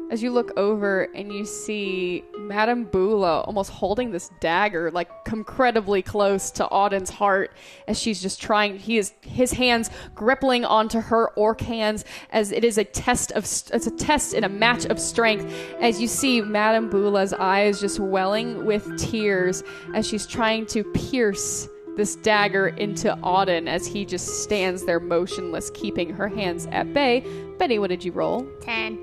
As 0.10 0.24
you 0.24 0.32
look 0.32 0.52
over 0.58 1.04
and 1.14 1.32
you 1.32 1.46
see 1.46 2.24
Madame 2.38 2.86
Bula 2.86 3.42
almost 3.42 3.70
holding 3.70 4.12
this 4.12 4.32
dagger, 4.40 4.90
like 4.90 5.10
incredibly 5.32 6.02
close 6.02 6.50
to 6.52 6.66
Auden's 6.66 7.12
heart, 7.12 7.52
as 7.88 8.00
she's 8.00 8.20
just 8.20 8.42
trying. 8.42 8.80
He 8.80 8.98
is 8.98 9.14
his 9.22 9.52
hands 9.52 9.92
gripping 10.16 10.66
onto 10.66 11.00
her 11.00 11.30
orc 11.32 11.62
hands, 11.62 12.06
as 12.32 12.52
it 12.52 12.64
is 12.64 12.80
a 12.80 12.84
test 12.84 13.32
of 13.34 13.44
it's 13.44 13.88
a 13.88 13.92
test 13.92 14.34
in 14.34 14.44
a 14.44 14.50
match 14.50 14.86
of 14.86 15.00
strength. 15.00 15.54
As 15.80 16.02
you 16.02 16.08
see 16.08 16.42
Madame 16.42 16.90
Bula's 16.90 17.34
eyes 17.34 17.80
just 17.80 18.00
welling 18.00 18.66
with 18.66 18.98
tears 18.98 19.64
as 19.94 20.08
she's 20.08 20.26
trying 20.26 20.66
to 20.68 20.84
pierce 20.86 21.68
this 22.00 22.16
dagger 22.16 22.70
into 22.70 23.10
Auden 23.24 23.68
as 23.68 23.86
he 23.86 24.06
just 24.06 24.44
stands 24.44 24.86
there 24.86 25.02
motionless, 25.02 25.70
keeping 25.72 26.10
her 26.10 26.30
hands 26.30 26.66
at 26.72 26.94
bay. 26.94 27.24
Betty, 27.60 27.78
what 27.78 27.90
did 27.90 28.06
you 28.06 28.14
roll? 28.14 28.48
Ten. 28.62 28.98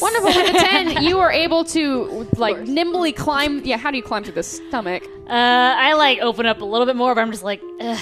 Wonderful. 0.00 0.24
With 0.26 0.56
a 0.56 0.58
10, 0.58 1.02
you 1.04 1.20
are 1.20 1.30
able 1.30 1.64
to, 1.66 2.26
like, 2.36 2.58
nimbly 2.66 3.12
climb. 3.12 3.64
Yeah, 3.64 3.76
how 3.76 3.92
do 3.92 3.96
you 3.96 4.02
climb 4.02 4.24
through 4.24 4.34
the 4.34 4.42
stomach? 4.42 5.04
Uh, 5.28 5.32
I 5.32 5.94
like 5.94 6.18
open 6.18 6.44
up 6.44 6.60
a 6.60 6.64
little 6.64 6.86
bit 6.86 6.96
more, 6.96 7.14
but 7.14 7.20
I'm 7.20 7.30
just 7.30 7.44
like, 7.44 7.62
ugh, 7.80 7.98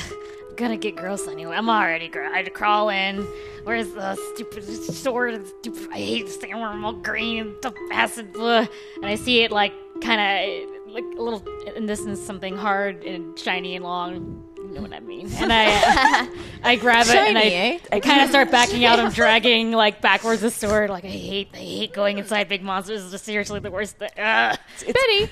I'm 0.49 0.57
gonna 0.57 0.79
get 0.79 0.97
gross 0.97 1.29
anyway. 1.29 1.55
I'm 1.55 1.69
already 1.69 2.09
gross. 2.09 2.31
I 2.33 2.39
had 2.39 2.47
to 2.47 2.51
crawl 2.51 2.89
in. 2.89 3.23
Where's 3.65 3.91
the 3.93 4.17
stupid 4.35 4.65
sword? 4.65 5.35
and 5.35 5.47
Stupid, 5.47 5.89
I 5.93 5.99
hate 5.99 6.25
this 6.25 6.37
thing. 6.37 6.55
All 6.55 6.93
green 6.95 7.47
and 7.47 7.57
stuff, 7.59 7.75
acid. 7.93 8.33
Blah. 8.33 8.67
And 8.97 9.05
I 9.05 9.15
see 9.15 9.43
it 9.43 9.51
like 9.53 9.75
kind 10.01 10.21
of 10.21 10.71
like 10.95 11.05
a 11.19 11.23
little 11.23 11.45
and 11.77 11.87
this 11.87 12.01
is 12.01 12.25
something 12.25 12.57
hard 12.57 13.05
and 13.05 13.39
shiny 13.39 13.77
and 13.77 13.85
long. 13.85 14.48
You 14.69 14.75
know 14.75 14.83
what 14.83 14.93
I 14.93 15.01
mean? 15.01 15.33
And 15.33 15.51
I, 15.51 15.67
uh, 15.67 16.27
I 16.63 16.77
grab 16.77 17.07
it 17.07 17.15
and 17.15 17.39
I, 17.39 17.43
eh? 17.43 17.79
I 17.91 18.01
kind 18.01 18.21
of 18.21 18.29
start 18.29 18.51
backing 18.51 18.85
out. 18.85 19.01
I'm 19.01 19.11
dragging 19.11 19.73
like 19.73 20.03
backwards 20.03 20.43
the 20.43 20.51
sword. 20.51 20.91
Like 20.91 21.07
I 21.07 21.09
hate, 21.09 21.49
I 21.55 21.57
hate 21.57 21.95
going 21.95 22.19
inside 22.19 22.51
big 22.51 22.63
monsters. 22.63 23.03
It's 23.03 23.13
just 23.13 23.25
seriously 23.25 23.61
the 23.61 23.71
worst 23.71 23.97
thing. 23.97 24.11
Ugh. 24.19 24.59
Betty, 24.87 25.31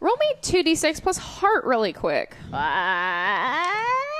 roll 0.00 0.16
me 0.16 0.34
2d6 0.42 1.00
plus 1.02 1.18
heart 1.18 1.64
really 1.64 1.92
quick. 1.92 2.34
What? 2.50 3.70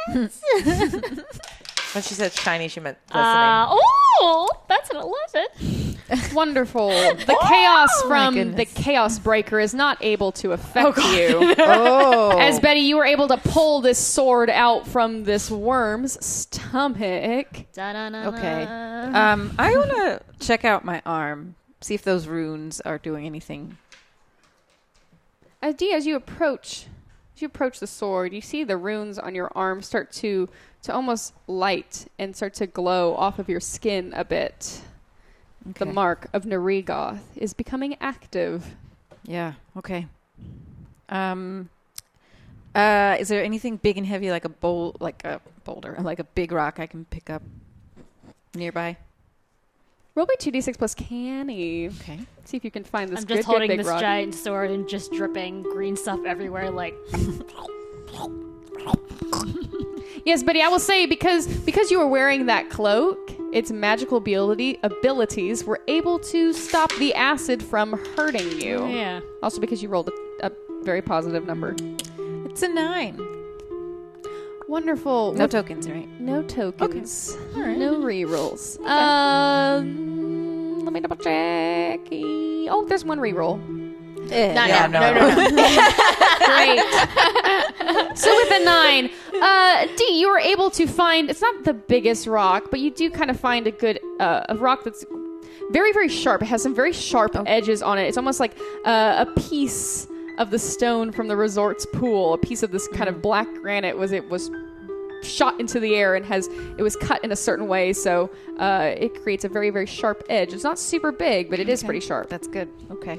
When 1.95 2.03
she 2.03 2.15
said 2.15 2.33
shiny, 2.33 2.69
she 2.69 2.81
meant 2.81 2.99
listening. 3.09 3.25
Uh, 3.25 3.67
oh, 3.71 4.49
that's 4.69 4.91
an 4.91 4.97
11. 4.97 6.35
Wonderful. 6.35 6.91
The 7.25 7.39
chaos 7.49 8.03
from 8.03 8.35
the 8.35 8.45
goodness. 8.45 8.73
chaos 8.75 9.19
breaker 9.19 9.59
is 9.61 9.73
not 9.75 9.97
able 10.03 10.33
to 10.33 10.53
affect 10.53 10.99
you. 10.99 11.55
Oh. 11.59 12.37
As 12.39 12.61
Betty, 12.61 12.81
you 12.81 12.97
were 12.97 13.05
able 13.07 13.29
to 13.29 13.37
pull 13.37 13.81
this 13.81 13.99
sword 13.99 14.51
out 14.51 14.87
from 14.87 15.25
this 15.25 15.51
worm's 15.51 16.23
stomach. 16.25 17.49
okay. 17.79 18.65
Um, 18.65 19.55
I 19.59 19.77
want 19.77 19.91
to 19.91 20.21
check 20.41 20.65
out 20.65 20.85
my 20.85 21.01
arm, 21.07 21.55
see 21.81 21.95
if 21.95 22.03
those 22.03 22.27
runes 22.27 22.81
are 22.83 22.99
doing 22.99 23.25
anything. 23.25 23.79
As 25.63 25.75
Dee, 25.77 25.93
as 25.93 26.07
you 26.07 26.17
approach, 26.17 26.87
as 27.35 27.43
you 27.43 27.47
approach 27.47 27.81
the 27.81 27.87
sword, 27.87 28.33
you 28.33 28.41
see 28.41 28.65
the 28.65 28.77
runes 28.77 29.19
on 29.19 29.35
your 29.35 29.51
arm 29.55 29.83
start 29.83 30.13
to 30.13 30.49
to 30.83 30.93
almost 30.93 31.33
light 31.47 32.07
and 32.19 32.37
start 32.37 32.55
to 32.55 32.67
glow 32.67 33.15
off 33.15 33.39
of 33.39 33.49
your 33.49 33.61
skin 33.61 34.13
a 34.15 34.25
bit. 34.25 34.83
The 35.79 35.87
mark 35.87 36.29
of 36.35 36.45
Narigoth 36.45 37.21
is 37.37 37.55
becoming 37.55 37.97
active. 38.01 38.77
Yeah. 39.25 39.55
Okay. 39.77 40.07
Um. 41.09 41.71
Uh, 42.75 43.17
is 43.21 43.29
there 43.29 43.43
anything 43.43 43.77
big 43.77 43.97
and 43.97 44.07
heavy 44.07 44.31
like 44.31 44.45
a 44.45 44.49
bowl, 44.49 44.97
like 44.99 45.25
a 45.25 45.41
boulder, 45.63 45.97
like 46.01 46.19
a 46.19 46.25
big 46.25 46.51
rock 46.51 46.81
I 46.81 46.87
can 46.87 47.05
pick 47.05 47.31
up 47.31 47.43
nearby? 48.55 48.97
Roll 50.17 50.27
me 50.27 50.37
two 50.39 50.51
d 50.53 50.61
six 50.61 50.77
plus 50.77 50.95
canny. 50.95 51.89
Okay. 51.89 52.21
See 52.45 52.57
if 52.57 52.65
you 52.65 52.71
can 52.71 52.85
find 52.85 53.11
this 53.11 53.21
I'm 53.21 53.25
good, 53.27 53.37
just 53.39 53.47
good 53.49 53.53
holding 53.53 53.69
big 53.69 53.79
this 53.79 53.87
rock. 53.89 54.01
giant 54.01 54.35
sword 54.35 54.71
and 54.71 54.89
just 54.89 55.13
dripping 55.13 55.63
green 55.65 55.97
stuff 55.97 56.21
everywhere. 56.25 56.71
Like, 56.71 56.95
Yes, 60.25 60.43
buddy. 60.43 60.63
I 60.63 60.69
will 60.69 60.79
say 60.79 61.05
because 61.07 61.47
because 61.47 61.91
you 61.91 61.99
were 61.99 62.07
wearing 62.07 62.47
that 62.47 62.71
cloak, 62.71 63.19
its 63.53 63.71
magical 63.71 64.17
ability 64.19 64.79
abilities 64.83 65.65
were 65.65 65.81
able 65.87 66.19
to 66.21 66.53
stop 66.55 66.91
the 66.99 67.13
acid 67.15 67.63
from 67.63 67.93
hurting 68.17 68.61
you. 68.61 68.87
Yeah. 68.87 69.21
Also 69.43 69.61
because 69.61 69.83
you 69.83 69.89
rolled 69.91 70.09
a, 70.41 70.47
a 70.47 70.53
very 70.83 71.03
positive 71.03 71.47
number. 71.47 71.77
It's 72.47 72.63
a 72.63 72.69
nine. 72.69 73.19
Wonderful. 74.69 75.33
No 75.35 75.45
What- 75.45 75.51
tokens, 75.51 75.89
right? 75.89 76.09
no 76.21 76.43
tokens. 76.43 77.37
No 77.55 77.97
rerolls. 78.01 78.79
Um, 78.87 80.85
let 80.85 80.93
me 80.93 81.01
double 81.01 81.17
check. 81.17 82.01
Oh, 82.13 82.85
there's 82.89 83.05
one 83.05 83.19
reroll. 83.21 83.59
Not 84.17 84.31
Yeah, 84.31 84.87
now. 84.87 85.13
no, 85.13 85.13
No, 85.13 85.29
no, 85.29 85.49
no. 85.49 85.67
Great. 86.47 86.81
so 88.17 88.35
with 88.35 88.53
a 88.53 88.65
nine, 88.65 89.11
uh, 89.43 89.87
Dee, 89.97 90.19
you 90.19 90.29
were 90.31 90.39
able 90.39 90.71
to 90.71 90.87
find. 90.87 91.29
It's 91.29 91.43
not 91.43 91.65
the 91.65 91.75
biggest 91.75 92.27
rock, 92.27 92.69
but 92.71 92.81
you 92.81 92.91
do 92.91 93.11
kind 93.11 93.31
of 93.31 93.39
find 93.39 93.67
a 93.67 93.71
good 93.71 94.01
uh, 94.21 94.45
a 94.49 94.57
rock 94.57 94.83
that's 94.85 95.05
very 95.73 95.93
very 95.93 96.09
sharp. 96.09 96.41
It 96.41 96.47
has 96.47 96.63
some 96.63 96.75
very 96.75 96.93
sharp 96.95 97.37
edges 97.47 97.83
on 97.83 97.99
it. 97.99 98.05
It's 98.05 98.17
almost 98.17 98.41
like 98.41 98.57
uh, 98.87 99.27
a 99.29 99.41
piece 99.41 100.07
of 100.39 100.51
the 100.51 100.59
stone 100.59 101.13
from 101.13 101.29
the 101.29 101.37
resort's 101.37 101.87
pool. 101.87 102.35
A 102.35 102.39
piece 102.39 102.63
of 102.63 102.71
this 102.71 102.89
kind 102.89 103.09
of 103.09 103.23
black 103.23 103.47
granite 103.55 103.97
was 103.97 104.13
it 104.13 104.29
was 104.29 104.51
shot 105.23 105.59
into 105.59 105.81
the 105.81 105.95
air 105.95 106.15
and 106.15 106.25
has 106.27 106.49
it 106.79 106.83
was 106.83 106.97
cut 106.97 107.23
in 107.25 107.33
a 107.33 107.37
certain 107.37 107.67
way, 107.67 107.93
so 107.93 108.31
uh, 108.59 108.95
it 108.97 109.23
creates 109.23 109.45
a 109.45 109.49
very 109.49 109.71
very 109.71 109.87
sharp 109.87 110.25
edge. 110.29 110.53
It's 110.53 110.65
not 110.65 110.79
super 110.79 111.13
big, 111.13 111.51
but 111.51 111.59
it 111.61 111.69
is 111.69 111.83
pretty 111.83 112.01
sharp. 112.01 112.29
That's 112.29 112.49
good. 112.49 112.69
Okay. 112.91 113.19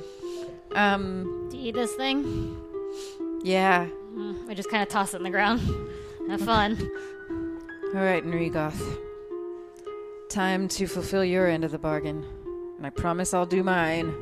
Um. 0.74 1.48
Do 1.50 1.58
you 1.58 1.70
eat 1.70 1.76
this 1.76 1.94
thing? 1.96 2.58
Yeah. 3.44 3.88
I 4.48 4.54
just 4.54 4.70
kind 4.70 4.82
of 4.82 4.90
toss 4.90 5.14
it 5.14 5.18
in 5.18 5.24
the 5.24 5.30
ground. 5.30 5.62
Have 6.30 6.42
fun. 6.42 6.78
All 7.94 8.02
right, 8.02 8.26
Narigoth. 8.26 8.98
Time 10.30 10.68
to 10.70 10.88
fulfill 10.88 11.24
your 11.24 11.48
end 11.48 11.64
of 11.64 11.72
the 11.72 11.78
bargain, 11.78 12.26
and 12.78 12.86
I 12.86 12.90
promise 12.90 13.34
I'll 13.34 13.46
do 13.46 13.64
mine. 13.64 14.14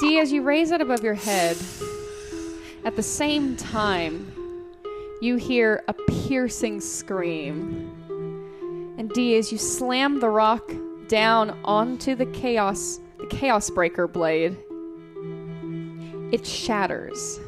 Dee, 0.00 0.18
as 0.18 0.32
you 0.32 0.42
raise 0.42 0.70
it 0.70 0.80
above 0.80 1.02
your 1.02 1.14
head, 1.14 1.56
at 2.84 2.96
the 2.96 3.02
same 3.02 3.56
time, 3.56 4.32
you 5.20 5.36
hear 5.36 5.82
a 5.88 5.92
piercing 5.92 6.80
scream. 6.80 7.90
And 8.98 9.10
Dee, 9.10 9.36
as 9.36 9.52
you 9.52 9.58
slam 9.58 10.20
the 10.20 10.30
rock 10.30 10.70
down 11.08 11.58
onto 11.64 12.14
the 12.14 12.26
chaos, 12.26 13.00
the 13.18 13.26
chaos 13.26 13.70
breaker 13.70 14.06
blade, 14.06 14.56
it 16.32 16.46
shatters. 16.46 17.40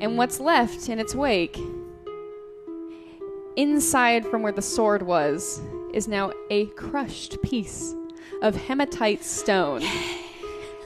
And 0.00 0.18
what's 0.18 0.40
left 0.40 0.88
in 0.88 0.98
its 0.98 1.14
wake, 1.14 1.58
inside 3.56 4.26
from 4.26 4.42
where 4.42 4.52
the 4.52 4.62
sword 4.62 5.02
was, 5.02 5.60
is 5.92 6.06
now 6.06 6.32
a 6.50 6.66
crushed 6.66 7.40
piece 7.42 7.94
of 8.42 8.54
hematite 8.54 9.24
stone. 9.24 9.82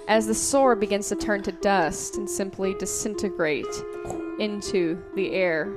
As 0.08 0.26
the 0.26 0.34
sword 0.34 0.80
begins 0.80 1.08
to 1.08 1.16
turn 1.16 1.42
to 1.44 1.52
dust 1.52 2.16
and 2.16 2.28
simply 2.28 2.74
disintegrate 2.74 3.66
into 4.38 5.00
the 5.14 5.32
air. 5.32 5.72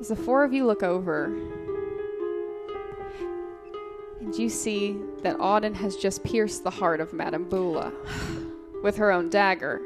As 0.00 0.08
the 0.08 0.16
four 0.16 0.44
of 0.44 0.52
you 0.52 0.66
look 0.66 0.82
over, 0.82 1.26
and 4.20 4.34
you 4.34 4.48
see 4.48 4.96
that 5.22 5.36
Auden 5.38 5.74
has 5.74 5.96
just 5.96 6.24
pierced 6.24 6.64
the 6.64 6.70
heart 6.70 7.00
of 7.00 7.12
Madame 7.12 7.48
Bula 7.48 7.92
with 8.82 8.96
her 8.96 9.12
own 9.12 9.30
dagger. 9.30 9.80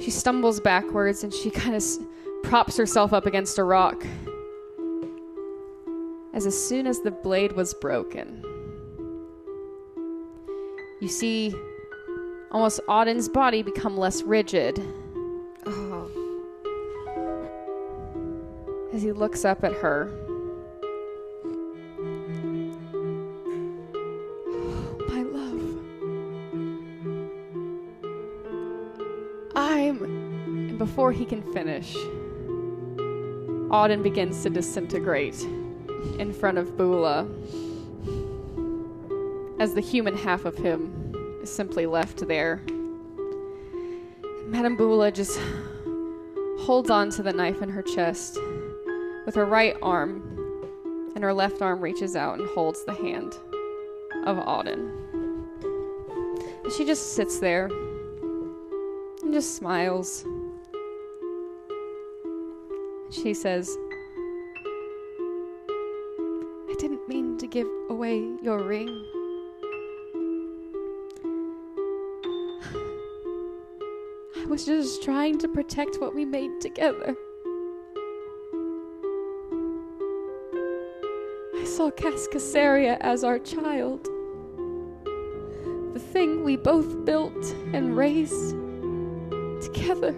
She 0.00 0.10
stumbles 0.10 0.60
backwards 0.60 1.24
and 1.24 1.32
she 1.32 1.50
kind 1.50 1.74
of 1.74 1.82
s- 1.82 1.98
props 2.44 2.76
herself 2.76 3.12
up 3.12 3.26
against 3.26 3.58
a 3.58 3.64
rock. 3.64 4.06
As 6.36 6.68
soon 6.68 6.86
as 6.86 7.00
the 7.00 7.10
blade 7.10 7.52
was 7.52 7.72
broken, 7.72 8.44
you 11.00 11.08
see 11.08 11.54
almost 12.52 12.78
Auden's 12.88 13.26
body 13.26 13.62
become 13.62 13.96
less 13.96 14.22
rigid. 14.22 14.78
Oh. 15.64 16.10
As 18.92 19.00
he 19.00 19.12
looks 19.12 19.46
up 19.46 19.64
at 19.64 19.72
her. 19.72 20.10
My 25.08 25.22
love. 25.22 25.62
I'm. 29.56 30.02
And 30.44 30.76
before 30.76 31.12
he 31.12 31.24
can 31.24 31.40
finish, 31.54 31.94
Auden 33.72 34.02
begins 34.02 34.42
to 34.42 34.50
disintegrate 34.50 35.42
in 36.18 36.32
front 36.32 36.58
of 36.58 36.76
Bula 36.76 37.26
as 39.58 39.74
the 39.74 39.80
human 39.80 40.16
half 40.16 40.44
of 40.44 40.56
him 40.56 41.14
is 41.42 41.50
simply 41.50 41.86
left 41.86 42.26
there. 42.26 42.60
Madame 44.46 44.76
Bula 44.76 45.10
just 45.10 45.40
holds 46.60 46.90
on 46.90 47.10
to 47.10 47.22
the 47.22 47.32
knife 47.32 47.62
in 47.62 47.68
her 47.68 47.82
chest 47.82 48.38
with 49.24 49.34
her 49.34 49.44
right 49.44 49.76
arm, 49.82 50.22
and 51.14 51.24
her 51.24 51.32
left 51.32 51.62
arm 51.62 51.80
reaches 51.80 52.14
out 52.16 52.38
and 52.38 52.48
holds 52.50 52.84
the 52.84 52.94
hand 52.94 53.34
of 54.24 54.36
Auden. 54.36 54.90
And 56.64 56.72
she 56.72 56.84
just 56.84 57.14
sits 57.14 57.38
there 57.38 57.66
and 57.66 59.32
just 59.32 59.56
smiles. 59.56 60.24
She 63.10 63.34
says, 63.34 63.76
didn't 66.88 67.08
mean 67.08 67.36
to 67.36 67.48
give 67.48 67.66
away 67.90 68.24
your 68.40 68.62
ring. 68.62 68.86
I 74.36 74.44
was 74.46 74.66
just 74.66 75.02
trying 75.02 75.36
to 75.38 75.48
protect 75.48 75.96
what 75.96 76.14
we 76.14 76.24
made 76.24 76.60
together. 76.60 77.16
I 81.56 81.64
saw 81.64 81.90
Cascasaria 81.90 82.98
as 83.00 83.24
our 83.24 83.40
child. 83.40 84.04
The 85.92 85.98
thing 86.12 86.44
we 86.44 86.56
both 86.56 87.04
built 87.04 87.56
and 87.72 87.96
raised 87.96 88.54
together. 89.60 90.14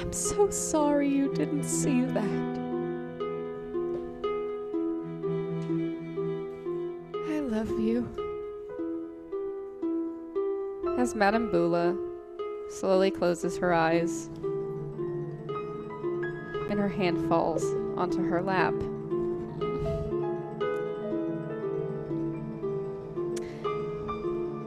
I'm 0.00 0.12
so 0.12 0.50
sorry 0.50 1.08
you 1.08 1.32
didn't 1.34 1.62
see 1.62 2.02
that. 2.02 2.63
As 11.04 11.14
Madame 11.14 11.50
Bula 11.50 11.94
slowly 12.70 13.10
closes 13.10 13.58
her 13.58 13.74
eyes 13.74 14.30
and 16.70 16.78
her 16.78 16.88
hand 16.88 17.28
falls 17.28 17.62
onto 17.98 18.26
her 18.26 18.40
lap. 18.40 18.72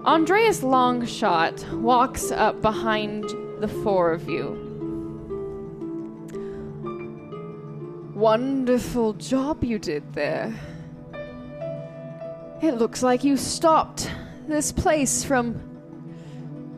Andreas 0.06 0.62
Longshot 0.62 1.74
walks 1.74 2.30
up 2.30 2.62
behind 2.62 3.24
the 3.60 3.68
four 3.68 4.12
of 4.12 4.30
you. 4.30 4.52
Wonderful 8.14 9.14
job 9.14 9.64
you 9.64 9.80
did 9.80 10.14
there. 10.14 10.54
It 12.62 12.76
looks 12.76 13.02
like 13.02 13.24
you 13.24 13.38
stopped 13.38 14.12
this 14.48 14.72
place 14.72 15.24
from 15.24 15.67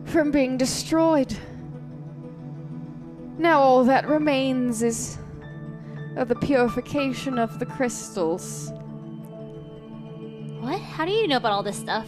from 0.10 0.32
being 0.32 0.58
destroyed. 0.58 1.38
Now 3.38 3.60
all 3.62 3.84
that 3.86 4.08
remains 4.08 4.82
is 4.82 5.18
of 6.18 6.28
the 6.28 6.36
purification 6.36 7.38
of 7.38 7.60
the 7.60 7.66
crystals. 7.66 8.72
What? 10.60 10.82
How 10.82 11.06
do 11.06 11.12
you 11.12 11.28
know 11.28 11.38
about 11.38 11.52
all 11.52 11.64
this 11.64 11.78
stuff? 11.78 12.08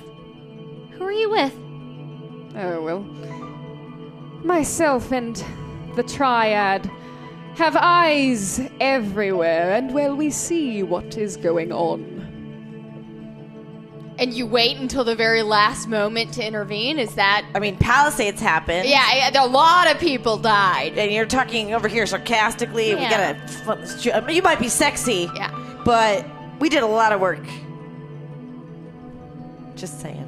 Who 0.91 1.03
are 1.03 1.11
you 1.11 1.29
with? 1.29 1.53
Oh 2.55 2.81
well. 2.81 2.99
Myself 4.43 5.11
and 5.11 5.35
the 5.95 6.03
Triad 6.03 6.89
have 7.55 7.75
eyes 7.77 8.59
everywhere, 8.79 9.73
and 9.73 9.93
well, 9.93 10.15
we 10.15 10.31
see 10.31 10.83
what 10.83 11.17
is 11.17 11.37
going 11.37 11.71
on. 11.71 12.20
And 14.21 14.31
you 14.33 14.45
wait 14.45 14.77
until 14.77 15.03
the 15.03 15.15
very 15.15 15.41
last 15.41 15.87
moment 15.87 16.35
to 16.35 16.45
intervene? 16.45 16.99
Is 16.99 17.15
that. 17.15 17.43
I 17.55 17.59
mean, 17.59 17.75
Palisades 17.75 18.39
happened. 18.39 18.87
Yeah, 18.87 19.15
yeah, 19.15 19.43
a 19.43 19.47
lot 19.47 19.89
of 19.89 19.99
people 19.99 20.37
died. 20.37 20.95
And 20.95 21.11
you're 21.11 21.25
talking 21.25 21.73
over 21.73 21.87
here 21.87 22.05
sarcastically. 22.05 22.91
Yeah. 22.91 22.95
We 22.95 23.09
gotta. 23.09 23.47
flip 23.63 23.79
this 23.81 24.03
ju- 24.03 24.11
I 24.11 24.21
mean, 24.21 24.35
You 24.35 24.43
might 24.43 24.59
be 24.59 24.69
sexy. 24.69 25.27
Yeah. 25.35 25.49
But 25.83 26.23
we 26.59 26.69
did 26.69 26.83
a 26.83 26.87
lot 26.87 27.11
of 27.11 27.19
work. 27.19 27.43
Just 29.75 29.99
saying. 29.99 30.27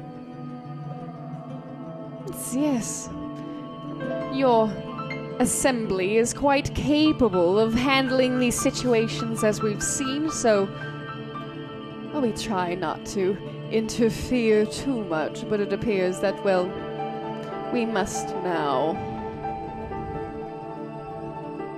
Yes. 2.52 3.08
Your 4.32 4.72
assembly 5.38 6.16
is 6.16 6.34
quite 6.34 6.74
capable 6.74 7.58
of 7.60 7.74
handling 7.74 8.40
these 8.40 8.60
situations 8.60 9.44
as 9.44 9.62
we've 9.62 9.82
seen, 9.82 10.30
so 10.30 10.68
well, 12.12 12.22
we 12.22 12.32
try 12.32 12.74
not 12.74 13.04
to 13.06 13.36
interfere 13.70 14.66
too 14.66 15.04
much, 15.04 15.48
but 15.48 15.60
it 15.60 15.72
appears 15.72 16.20
that, 16.20 16.42
well, 16.44 16.66
we 17.72 17.84
must 17.84 18.28
now. 18.36 18.92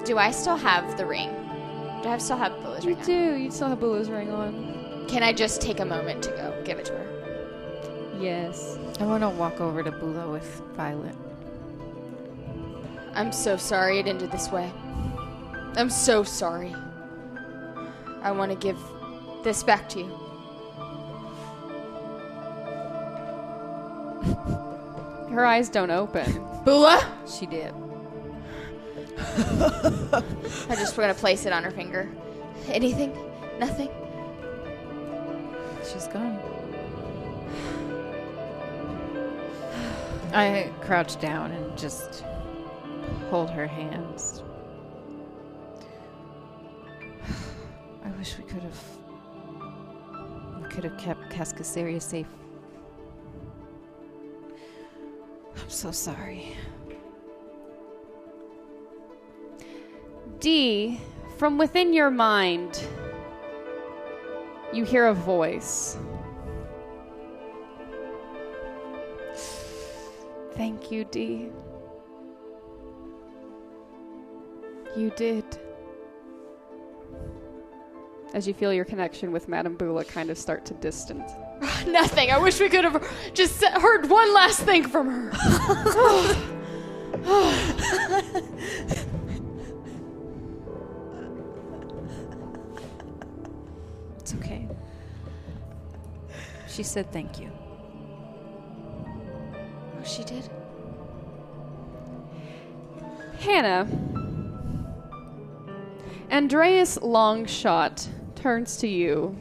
Do 0.05 0.19
I 0.19 0.31
still 0.31 0.57
have 0.57 0.97
the 0.97 1.07
ring? 1.07 1.31
Do 2.03 2.09
I 2.11 2.19
still 2.19 2.37
have 2.37 2.53
Bula's 2.63 2.85
You 2.85 2.91
ring? 2.91 2.99
on? 3.01 3.07
do. 3.07 3.35
You 3.37 3.51
still 3.51 3.69
have 3.69 3.81
Bula's 3.81 4.11
ring 4.11 4.31
on. 4.31 5.07
Can 5.09 5.23
I 5.23 5.33
just 5.33 5.61
take 5.61 5.81
a 5.81 5.85
moment 5.85 6.23
to 6.25 6.31
go 6.31 6.63
give 6.65 6.79
it 6.79 6.85
to 6.87 6.93
her? 6.93 8.17
Yes. 8.21 8.79
I 9.01 9.05
want 9.07 9.23
to 9.23 9.29
walk 9.29 9.61
over 9.61 9.83
to 9.83 9.91
Bula 9.91 10.31
with 10.31 10.63
Violet. 10.77 11.15
I'm 13.15 13.33
so 13.33 13.57
sorry 13.57 13.99
it 13.99 14.07
ended 14.07 14.31
this 14.31 14.51
way. 14.51 14.71
I'm 15.77 15.91
so 15.91 16.23
sorry. 16.23 16.75
I 18.23 18.31
want 18.33 18.51
to 18.53 18.57
give 18.57 18.79
this 19.43 19.63
back 19.63 19.89
to 19.91 20.01
you. 20.01 20.21
Her 25.31 25.45
eyes 25.45 25.69
don't 25.69 25.91
open. 25.91 26.45
Bula? 26.65 27.07
She 27.27 27.47
did. 27.47 27.75
I 29.19 30.75
just 30.77 30.97
we're 30.97 31.05
gonna 31.05 31.15
place 31.15 31.47
it 31.47 31.53
on 31.53 31.63
her 31.63 31.71
finger. 31.71 32.09
Anything? 32.69 33.17
Nothing? 33.59 33.91
She's 35.93 36.07
gone. 36.09 36.41
I 40.33 40.71
crouch 40.81 41.21
down 41.21 41.53
and 41.53 41.79
just 41.79 42.25
hold 43.31 43.51
her 43.51 43.67
hands. 43.67 44.43
I 48.05 48.11
wish 48.19 48.37
we 48.39 48.45
could 48.45 48.63
have. 48.63 48.83
We 50.63 50.69
could 50.69 50.85
have 50.85 50.99
kept 50.99 51.31
Cascasaria 51.31 52.03
safe. 52.03 52.27
I'm 55.57 55.71
so 55.71 55.91
sorry. 55.91 56.57
Dee, 60.39 61.01
from 61.39 61.59
within 61.59 61.93
your 61.93 62.11
mind, 62.11 62.83
you 64.73 64.85
hear 64.85 65.07
a 65.07 65.15
voice. 65.15 65.97
Thank 70.55 70.91
you, 70.91 71.05
Dee. 71.05 71.51
You 74.97 75.11
did. 75.17 75.45
As 78.33 78.47
you 78.47 78.55
feel 78.55 78.73
your 78.73 78.85
connection 78.85 79.33
with 79.33 79.49
Madame 79.49 79.77
Bula 79.77 80.05
kind 80.05 80.31
of 80.31 80.39
start 80.39 80.65
to 80.67 80.75
distance. 80.75 81.31
Nothing. 81.87 82.31
I 82.31 82.39
wish 82.39 82.61
we 82.61 82.69
could 82.69 82.85
have 82.85 83.35
just 83.35 83.65
heard 83.65 84.09
one 84.11 84.35
last 84.35 84.61
thing 84.61 84.87
from 84.89 85.09
her. 85.09 85.33
It's 94.27 94.35
okay. 94.35 94.67
She 96.67 96.83
said 96.83 97.13
thank 97.13 97.39
you. 97.39 97.49
Oh, 99.07 100.03
she 100.05 100.25
did. 100.25 100.51
Hannah. 103.39 103.87
Andreas 106.33 106.99
Longshot 106.99 108.09
turns 108.35 108.79
to 108.79 108.89
you. 108.89 109.37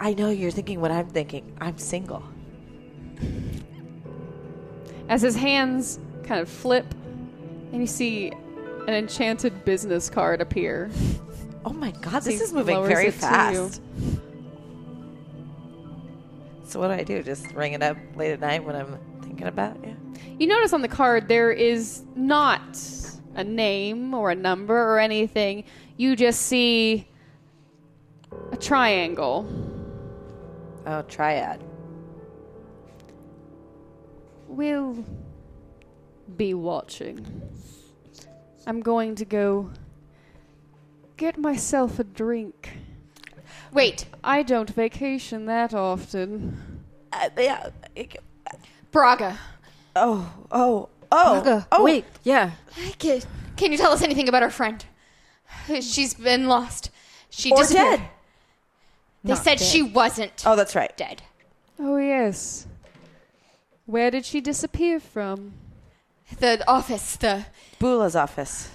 I 0.00 0.14
know 0.14 0.30
you're 0.30 0.50
thinking 0.50 0.80
what 0.80 0.90
I'm 0.90 1.06
thinking. 1.08 1.56
I'm 1.60 1.76
single. 1.78 2.24
as 5.10 5.20
his 5.20 5.36
hands 5.36 5.98
kind 6.22 6.40
of 6.40 6.48
flip 6.48 6.86
and 7.72 7.80
you 7.80 7.86
see 7.86 8.32
an 8.86 8.94
enchanted 8.94 9.64
business 9.64 10.08
card 10.08 10.40
appear. 10.40 10.90
Oh 11.64 11.72
my 11.72 11.90
god, 11.90 12.22
this 12.22 12.40
is 12.40 12.52
moving 12.52 12.82
very 12.86 13.10
fast. 13.10 13.82
So 16.64 16.78
what 16.78 16.88
do 16.88 16.94
I 16.94 17.02
do? 17.02 17.22
Just 17.22 17.52
ring 17.52 17.74
it 17.74 17.82
up 17.82 17.96
late 18.16 18.32
at 18.32 18.40
night 18.40 18.64
when 18.64 18.76
I'm 18.76 18.98
thinking 19.22 19.48
about 19.48 19.84
you? 19.84 19.96
You 20.38 20.46
notice 20.46 20.72
on 20.72 20.80
the 20.80 20.88
card 20.88 21.28
there 21.28 21.50
is 21.50 22.04
not 22.14 22.78
a 23.34 23.44
name 23.44 24.14
or 24.14 24.30
a 24.30 24.34
number 24.34 24.76
or 24.76 24.98
anything. 24.98 25.64
You 25.96 26.16
just 26.16 26.42
see 26.42 27.08
a 28.52 28.56
triangle. 28.56 29.69
Oh, 30.86 31.02
triad. 31.02 31.62
We'll 34.48 35.04
be 36.36 36.54
watching. 36.54 37.24
I'm 38.66 38.80
going 38.80 39.14
to 39.16 39.24
go 39.24 39.70
get 41.16 41.38
myself 41.38 41.98
a 41.98 42.04
drink. 42.04 42.70
Wait, 43.72 44.06
I 44.24 44.42
don't 44.42 44.70
vacation 44.70 45.46
that 45.46 45.74
often. 45.74 46.82
Uh, 47.12 47.28
yeah. 47.38 47.68
Braga. 48.90 49.38
Oh, 49.94 50.32
oh, 50.50 50.88
oh, 51.12 51.40
Braga, 51.42 51.66
oh. 51.72 51.84
wait, 51.84 52.04
yeah. 52.24 52.52
Can, 52.98 53.20
can 53.56 53.70
you 53.72 53.78
tell 53.78 53.92
us 53.92 54.02
anything 54.02 54.28
about 54.28 54.42
our 54.42 54.50
friend? 54.50 54.84
She's 55.80 56.14
been 56.14 56.48
lost. 56.48 56.90
She 57.28 57.52
Or 57.52 57.58
disappeared. 57.58 58.00
dead. 58.00 58.08
They 59.24 59.34
said 59.34 59.60
she 59.60 59.82
wasn't 59.82 60.42
Oh, 60.46 60.56
that's 60.56 60.74
right. 60.74 60.96
dead. 60.96 61.22
Oh, 61.78 61.96
yes. 61.96 62.66
Where 63.86 64.10
did 64.10 64.24
she 64.24 64.40
disappear 64.40 64.98
from? 65.00 65.52
The 66.38 66.62
office, 66.68 67.16
the 67.16 67.46
Bula's 67.78 68.14
office. 68.16 68.70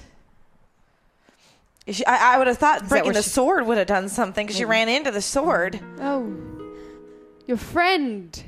She, 1.88 2.06
I, 2.06 2.36
I 2.36 2.38
would 2.38 2.48
have 2.48 2.58
thought 2.58 2.88
breaking 2.90 3.06
where 3.06 3.14
the 3.14 3.22
she- 3.22 3.30
sword 3.30 3.66
would 3.68 3.78
have 3.78 3.88
done 3.88 4.10
something 4.10 4.48
'cause 4.48 4.56
she 4.56 4.66
ran 4.66 4.90
into 4.90 5.12
the 5.12 5.22
sword. 5.22 5.80
Oh, 6.00 6.36
your 7.48 7.58
friend 7.58 8.44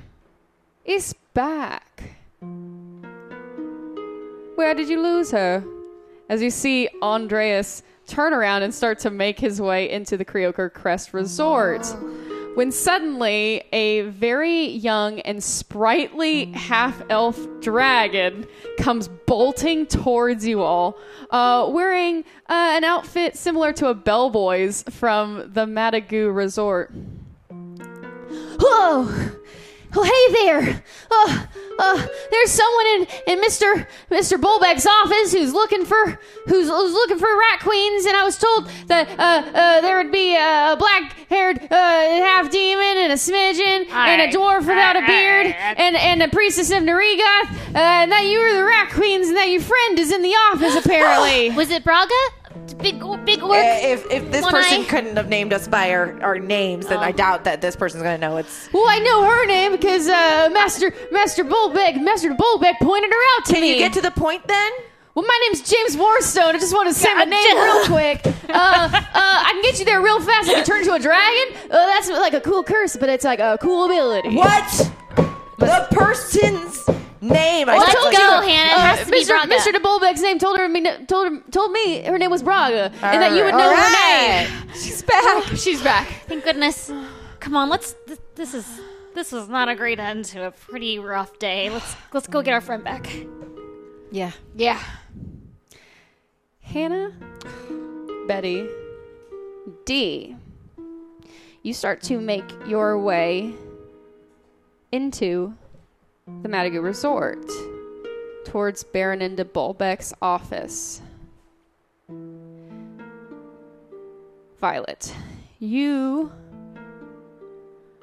is 0.84 1.14
back. 1.34 2.03
Where 4.56 4.74
did 4.74 4.90
you 4.90 5.01
lose 5.01 5.32
her? 5.32 5.64
As 6.30 6.42
you 6.42 6.50
see 6.50 6.90
Andreas 7.01 7.84
turn 8.08 8.34
around 8.34 8.64
and 8.64 8.74
start 8.74 9.00
to 9.00 9.10
make 9.10 9.40
his 9.40 9.61
way 9.61 9.90
into 9.90 10.18
the 10.18 10.26
Creoker 10.26 10.74
Crest 10.74 11.14
Resort. 11.14 11.86
When 12.56 12.72
suddenly 12.72 13.66
a 13.72 14.02
very 14.10 14.66
young 14.69 15.19
and 15.19 15.44
sprightly 15.44 16.45
half 16.53 17.00
elf 17.11 17.40
dragon 17.61 18.48
comes 18.80 19.10
bolting 19.27 19.86
towards 19.86 20.48
you 20.48 20.64
all, 20.64 20.98
uh, 21.30 21.69
wearing 21.69 22.22
uh, 22.50 22.72
an 22.74 22.84
outfit 22.84 23.38
similar 23.38 23.74
to 23.74 23.90
a 23.90 23.94
bellboy's 23.94 24.84
from 24.90 25.52
the 25.53 25.68
Matagu 25.68 26.36
Resort. 26.36 26.92
Whoa! 28.60 29.32
Oh, 30.00 30.03
hey 30.03 30.45
there! 30.45 30.84
Uh, 31.09 31.45
uh, 31.80 32.08
there's 32.30 32.51
someone 32.51 32.85
in, 32.85 33.08
in 33.34 33.42
Mr. 33.42 33.88
Mr. 34.11 34.40
Bolbeck's 34.40 34.85
office 34.85 35.34
who's 35.34 35.53
looking 35.53 35.85
for 35.85 36.19
who's, 36.45 36.67
who's 36.67 36.93
looking 36.93 37.17
for 37.17 37.26
rat 37.26 37.61
queens, 37.61 38.06
and 38.06 38.16
I 38.16 38.24
was 38.24 38.38
told 38.38 38.69
that 38.88 39.09
uh, 39.17 39.58
uh, 39.58 39.82
there 39.82 39.98
would 39.98 40.11
be 40.11 40.35
a 40.35 40.76
black-haired 40.77 41.64
uh, 41.64 41.66
half 41.72 42.51
demon 42.51 42.98
and 42.98 43.11
a 43.11 43.16
smidgen 43.16 43.90
and 43.90 44.22
a 44.22 44.38
dwarf 44.38 44.59
without 44.59 44.98
a 44.98 45.06
beard 45.08 45.48
and 45.48 45.95
and 45.95 46.22
a 46.22 46.27
priestess 46.27 46.69
of 46.69 46.84
Narigoth, 46.84 47.50
uh, 47.74 47.80
and 47.80 48.11
that 48.11 48.26
you 48.26 48.40
were 48.40 48.53
the 48.53 48.64
rat 48.66 48.92
queens, 48.92 49.30
and 49.30 49.38
that 49.38 49.50
your 49.50 49.61
friend 49.61 49.98
is 49.98 50.11
in 50.11 50.22
the 50.22 50.35
office 50.51 50.76
apparently. 50.85 51.50
Was 51.50 51.72
it 51.72 51.84
Braga? 51.84 52.14
Big, 52.77 53.00
big 53.26 53.42
orc. 53.44 53.52
Uh, 53.58 53.80
If, 53.82 54.10
if 54.11 54.32
this 54.32 54.44
One 54.44 54.52
person 54.52 54.82
eye? 54.82 54.86
couldn't 54.86 55.16
have 55.18 55.30
named 55.30 55.52
us 55.53 55.68
by 55.68 55.92
our, 55.92 56.22
our 56.22 56.38
names, 56.40 56.86
then 56.88 57.00
I 57.00 57.11
doubt 57.11 57.44
that 57.45 57.61
this 57.61 57.76
person's 57.76 58.03
going 58.03 58.19
to 58.19 58.27
know 58.27 58.38
it's. 58.38 58.69
well, 58.74 58.86
I 58.88 59.00
know 59.00 59.24
her 59.24 59.45
name 59.45 59.72
because 59.72 60.08
uh, 60.08 60.50
Master 60.52 60.94
Master 61.11 61.44
Bolbeck 61.44 62.02
Master 62.02 62.34
Bolbeck 62.34 62.77
pointed 62.82 63.11
her 63.11 63.18
out 63.38 63.45
to 63.45 63.53
Can 63.53 63.61
me. 63.61 63.72
you 63.72 63.77
get 63.77 63.94
to 63.94 64.02
the 64.02 64.11
point 64.11 64.48
then? 64.48 64.72
Well, 65.16 65.26
my 65.26 65.40
name's 65.48 65.68
James 65.68 65.95
Warstone. 65.95 66.53
I 66.53 66.60
just 66.60 66.74
want 66.76 66.88
to 66.90 66.94
say 66.94 67.11
my 67.16 67.24
name 67.24 67.58
real 67.58 67.86
quick. 67.86 68.34
Uh, 68.50 68.53
uh, 68.94 69.00
I 69.14 69.50
can 69.52 69.61
get 69.61 69.77
you 69.77 69.84
there 69.84 70.02
real 70.02 70.22
fast. 70.22 70.50
I 70.50 70.53
can 70.53 70.64
turn 70.64 70.80
into 70.80 70.94
a 70.94 71.00
dragon. 71.00 71.58
Uh, 71.66 71.69
that's 71.69 72.08
like 72.10 72.34
a 72.34 72.40
cool 72.40 72.64
curse, 72.64 72.95
but 72.95 73.10
it's 73.10 73.26
like 73.26 73.40
a 73.40 73.58
cool 73.61 73.84
ability. 73.86 74.36
What? 74.38 74.92
The 75.58 75.86
person's 75.92 76.86
name. 77.27 77.69
I 77.69 77.77
Let's 77.77 77.91
said, 77.91 78.01
like, 78.03 78.17
go, 78.17 78.41
Hannah. 78.41 78.72
It 78.72 78.77
Uh, 78.77 78.80
has 78.95 79.06
to 79.06 79.11
be 79.11 79.22
Mr. 79.23 79.27
Braga. 79.27 79.53
Mr. 79.56 79.72
de 79.73 79.80
Bolbeck's 79.80 80.22
name 80.22 80.39
told 80.39 80.57
her, 80.57 80.67
me, 80.69 80.81
told 81.06 81.31
her, 81.31 81.41
told 81.51 81.72
me 81.72 82.01
her 82.03 82.17
name 82.17 82.31
was 82.31 82.43
Braga, 82.43 82.91
and 83.01 83.22
that 83.22 83.33
you 83.33 83.43
would 83.43 83.53
All 83.53 83.59
know 83.59 83.72
right. 83.72 84.47
her 84.47 84.65
name. 84.65 84.69
She's 84.73 85.01
back. 85.03 85.43
she's 85.56 85.81
back. 85.81 86.07
Thank 86.27 86.43
goodness. 86.43 86.91
Come 87.39 87.56
on, 87.56 87.69
let's. 87.69 87.95
Th- 88.07 88.19
this 88.35 88.53
is. 88.53 88.65
this 89.15 89.31
was 89.31 89.47
not 89.49 89.67
a 89.69 89.75
great 89.75 89.99
end 89.99 90.25
to 90.25 90.47
a 90.47 90.51
pretty 90.51 90.99
rough 90.99 91.38
day. 91.39 91.69
Let's 91.69 91.95
let's 92.14 92.27
go 92.27 92.41
get 92.41 92.53
our 92.53 92.61
friend 92.61 92.83
back. 92.83 93.09
Yeah. 94.11 94.31
Yeah. 94.56 94.81
Hannah, 96.61 97.11
Betty, 98.27 98.67
Dee. 99.85 100.35
You 101.64 101.73
start 101.73 102.01
to 102.03 102.19
make 102.19 102.45
your 102.67 102.99
way 102.99 103.53
into 104.91 105.53
the 106.27 106.49
Matagu 106.49 106.83
Resort 106.83 107.45
towards 108.45 108.83
Baronin 108.83 109.35
de 109.35 109.45
Bolbeck's 109.45 110.14
office. 110.22 111.01
Violet, 114.59 115.14
you 115.59 116.31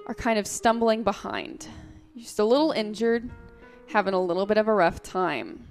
are 0.06 0.14
kind 0.14 0.38
of 0.38 0.46
stumbling 0.46 1.02
behind. 1.02 1.68
You're 2.14 2.24
just 2.24 2.38
a 2.38 2.44
little 2.44 2.72
injured, 2.72 3.28
having 3.88 4.14
a 4.14 4.20
little 4.22 4.46
bit 4.46 4.56
of 4.56 4.68
a 4.68 4.72
rough 4.72 5.02
time. 5.02 5.66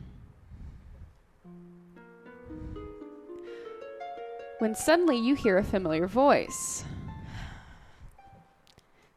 When 4.60 4.76
suddenly 4.76 5.18
you 5.18 5.36
hear 5.36 5.58
a 5.58 5.64
familiar 5.64 6.08
voice. 6.08 6.84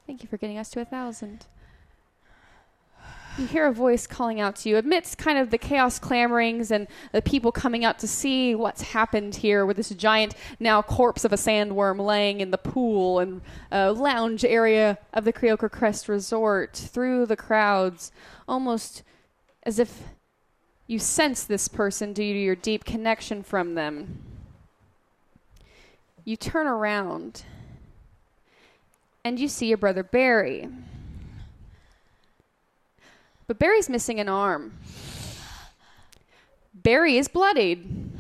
Thank 0.06 0.23
you 0.23 0.28
for 0.28 0.39
getting 0.39 0.56
us 0.56 0.70
to 0.70 0.81
a 0.81 0.84
thousand. 0.84 1.47
You 3.39 3.47
hear 3.47 3.66
a 3.66 3.73
voice 3.73 4.06
calling 4.06 4.40
out 4.40 4.56
to 4.56 4.70
you 4.70 4.78
amidst 4.78 5.18
kind 5.18 5.36
of 5.36 5.50
the 5.50 5.58
chaos 5.58 5.98
clamorings 5.98 6.70
and 6.70 6.89
the 7.12 7.20
people 7.20 7.52
coming 7.52 7.84
out 7.84 7.98
to 7.98 8.08
see 8.08 8.55
what's 8.55 8.81
happened 8.81 9.34
here 9.34 9.66
with 9.66 9.76
this 9.76 9.90
giant 9.90 10.34
now 10.58 10.81
corpse 10.81 11.23
of 11.23 11.34
a 11.34 11.36
sandworm 11.36 12.00
laying 12.00 12.40
in 12.40 12.50
the 12.50 12.56
pool 12.56 13.18
and 13.18 13.42
uh, 13.70 13.92
lounge 13.92 14.42
area 14.42 14.97
of 15.12 15.24
the 15.26 15.34
Creoker 15.34 15.70
Crest 15.70 16.08
Resort 16.08 16.74
through 16.74 17.26
the 17.26 17.36
crowds, 17.36 18.10
almost 18.48 19.02
as 19.65 19.78
if 19.78 20.05
you 20.86 20.98
sense 20.98 21.44
this 21.44 21.68
person 21.68 22.15
due 22.15 22.32
to 22.32 22.39
your 22.39 22.56
deep 22.56 22.86
connection 22.86 23.42
from 23.42 23.74
them. 23.74 24.23
You 26.24 26.36
turn 26.36 26.66
around 26.66 27.42
and 29.23 29.39
you 29.39 29.48
see 29.48 29.66
your 29.66 29.76
brother 29.76 30.02
Barry. 30.02 30.70
But 33.47 33.58
Barry's 33.58 33.89
missing 33.89 34.18
an 34.18 34.28
arm. 34.28 34.78
Barry 36.75 37.16
is 37.16 37.28
bloodied. 37.28 38.12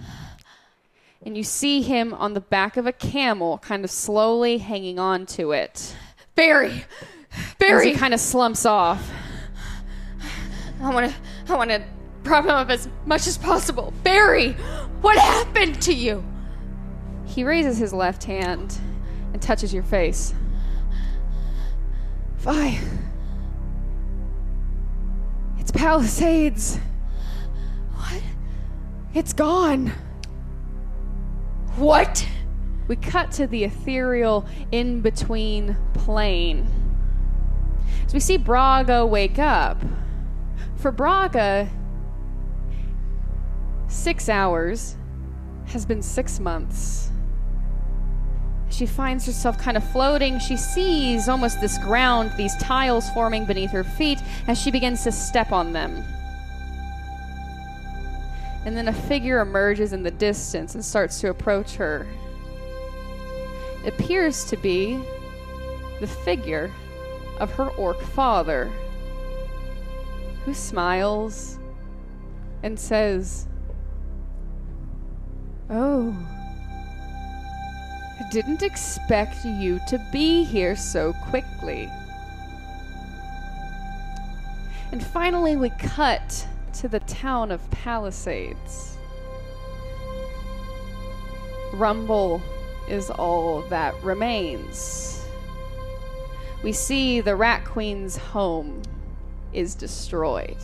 And 1.24 1.36
you 1.36 1.42
see 1.42 1.82
him 1.82 2.14
on 2.14 2.34
the 2.34 2.40
back 2.40 2.76
of 2.76 2.86
a 2.86 2.92
camel, 2.92 3.58
kind 3.58 3.84
of 3.84 3.90
slowly 3.90 4.58
hanging 4.58 4.98
on 4.98 5.26
to 5.26 5.50
it. 5.50 5.96
Barry, 6.36 6.84
Barry, 7.58 7.92
he 7.92 7.94
kind 7.96 8.14
of 8.14 8.20
slumps 8.20 8.64
off. 8.64 9.10
I 10.80 10.94
want 10.94 11.10
to, 11.10 11.52
I 11.52 11.56
want 11.56 11.70
to 11.70 11.82
prop 12.22 12.44
him 12.44 12.50
up 12.50 12.70
as 12.70 12.88
much 13.06 13.26
as 13.26 13.36
possible. 13.38 13.92
Barry, 14.04 14.52
what 15.00 15.18
happened 15.18 15.80
to 15.82 15.92
you? 15.92 16.24
He 17.24 17.42
raises 17.42 17.78
his 17.78 17.92
left 17.92 18.24
hand 18.24 18.78
and 19.32 19.42
touches 19.42 19.74
your 19.74 19.82
face. 19.82 20.32
Vi. 22.38 22.78
Palisades. 25.76 26.78
What? 27.94 28.22
It's 29.14 29.32
gone. 29.32 29.92
What? 31.76 32.26
We 32.88 32.96
cut 32.96 33.30
to 33.32 33.46
the 33.46 33.64
ethereal 33.64 34.46
in 34.72 35.00
between 35.00 35.76
plane. 35.94 36.66
So 38.06 38.14
we 38.14 38.20
see 38.20 38.36
Braga 38.36 39.04
wake 39.04 39.38
up. 39.38 39.80
For 40.76 40.90
Braga, 40.90 41.68
six 43.88 44.28
hours 44.28 44.96
has 45.66 45.84
been 45.84 46.00
six 46.00 46.40
months. 46.40 47.05
She 48.70 48.86
finds 48.86 49.24
herself 49.26 49.58
kind 49.58 49.76
of 49.76 49.84
floating. 49.90 50.38
She 50.38 50.56
sees 50.56 51.28
almost 51.28 51.60
this 51.60 51.78
ground, 51.78 52.32
these 52.36 52.56
tiles 52.56 53.08
forming 53.10 53.44
beneath 53.44 53.70
her 53.70 53.84
feet 53.84 54.20
as 54.48 54.60
she 54.60 54.70
begins 54.70 55.04
to 55.04 55.12
step 55.12 55.52
on 55.52 55.72
them. 55.72 56.04
And 58.64 58.76
then 58.76 58.88
a 58.88 58.92
figure 58.92 59.40
emerges 59.40 59.92
in 59.92 60.02
the 60.02 60.10
distance 60.10 60.74
and 60.74 60.84
starts 60.84 61.20
to 61.20 61.30
approach 61.30 61.76
her. 61.76 62.06
It 63.84 63.94
appears 63.94 64.44
to 64.46 64.56
be 64.56 65.00
the 66.00 66.06
figure 66.06 66.70
of 67.38 67.52
her 67.52 67.68
orc 67.70 68.00
father, 68.00 68.70
who 70.44 70.52
smiles 70.52 71.58
and 72.62 72.78
says, 72.78 73.46
Oh, 75.70 76.14
I 78.18 78.28
didn't 78.30 78.62
expect 78.62 79.44
you 79.44 79.80
to 79.88 79.98
be 80.10 80.44
here 80.44 80.74
so 80.74 81.12
quickly. 81.12 81.90
And 84.92 85.04
finally, 85.04 85.56
we 85.56 85.70
cut 85.70 86.46
to 86.74 86.88
the 86.88 87.00
town 87.00 87.50
of 87.50 87.70
Palisades. 87.70 88.96
Rumble 91.74 92.40
is 92.88 93.10
all 93.10 93.62
that 93.62 93.94
remains. 94.02 95.24
We 96.62 96.72
see 96.72 97.20
the 97.20 97.36
Rat 97.36 97.64
Queen's 97.64 98.16
home 98.16 98.82
is 99.52 99.74
destroyed. 99.74 100.56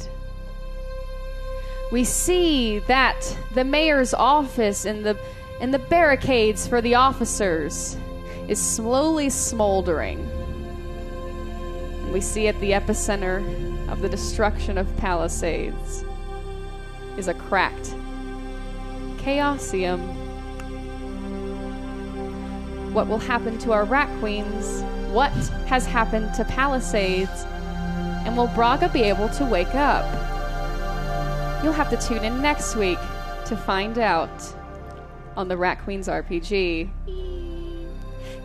We 1.90 2.04
see 2.04 2.78
that 2.80 3.36
the 3.54 3.64
mayor's 3.64 4.14
office 4.14 4.86
and 4.86 5.04
the 5.04 5.18
and 5.62 5.72
the 5.72 5.78
barricades 5.78 6.66
for 6.66 6.80
the 6.80 6.96
officers 6.96 7.96
is 8.48 8.60
slowly 8.60 9.30
smoldering. 9.30 10.18
And 12.00 12.12
we 12.12 12.20
see 12.20 12.48
at 12.48 12.58
the 12.60 12.72
epicenter 12.72 13.38
of 13.88 14.02
the 14.02 14.08
destruction 14.08 14.76
of 14.76 14.94
Palisades 14.96 16.04
is 17.16 17.28
a 17.28 17.34
cracked 17.34 17.94
Chaosium. 19.18 20.00
What 22.92 23.06
will 23.06 23.20
happen 23.20 23.56
to 23.58 23.70
our 23.70 23.84
rat 23.84 24.10
queens? 24.18 24.82
What 25.12 25.30
has 25.68 25.86
happened 25.86 26.34
to 26.34 26.44
Palisades? 26.44 27.44
And 28.26 28.36
will 28.36 28.48
Braga 28.48 28.88
be 28.88 29.02
able 29.02 29.28
to 29.28 29.44
wake 29.44 29.76
up? 29.76 30.04
You'll 31.62 31.72
have 31.72 31.90
to 31.90 31.96
tune 31.96 32.24
in 32.24 32.42
next 32.42 32.74
week 32.74 32.98
to 33.46 33.56
find 33.56 34.00
out 34.00 34.42
on 35.36 35.48
the 35.48 35.56
Rat 35.56 35.82
Queens 35.82 36.08
RPG. 36.08 36.90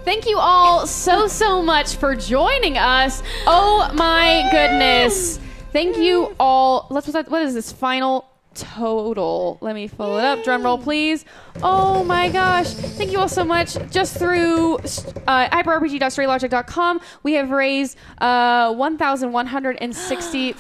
Thank 0.04 0.26
you 0.26 0.38
all 0.38 0.88
so, 0.88 1.28
so 1.28 1.62
much 1.62 1.98
for 1.98 2.16
joining 2.16 2.78
us. 2.78 3.22
Oh 3.46 3.92
my 3.94 4.48
goodness. 4.52 5.38
Thank 5.74 5.98
you 5.98 6.36
all. 6.40 6.88
Let's, 6.90 7.08
what 7.08 7.42
is 7.42 7.54
this 7.54 7.72
final 7.72 8.26
total? 8.58 9.58
Let 9.62 9.76
me 9.76 9.88
pull 9.88 10.18
it 10.18 10.24
up. 10.24 10.44
Drum 10.44 10.64
roll, 10.64 10.78
please. 10.78 11.26
Oh 11.64 12.04
my 12.04 12.30
gosh. 12.30 12.74
Thank 12.74 13.12
you 13.12 13.20
all 13.20 13.30
so 13.30 13.44
much. 13.44 13.78
Just 13.92 14.18
through 14.18 14.76
uh, 14.78 15.50
hyperrpg.storylogic.com, 15.50 17.02
we 17.24 17.34
have 17.34 17.50
raised 17.52 17.98
uh, 18.20 18.74
$1,165 18.74 20.54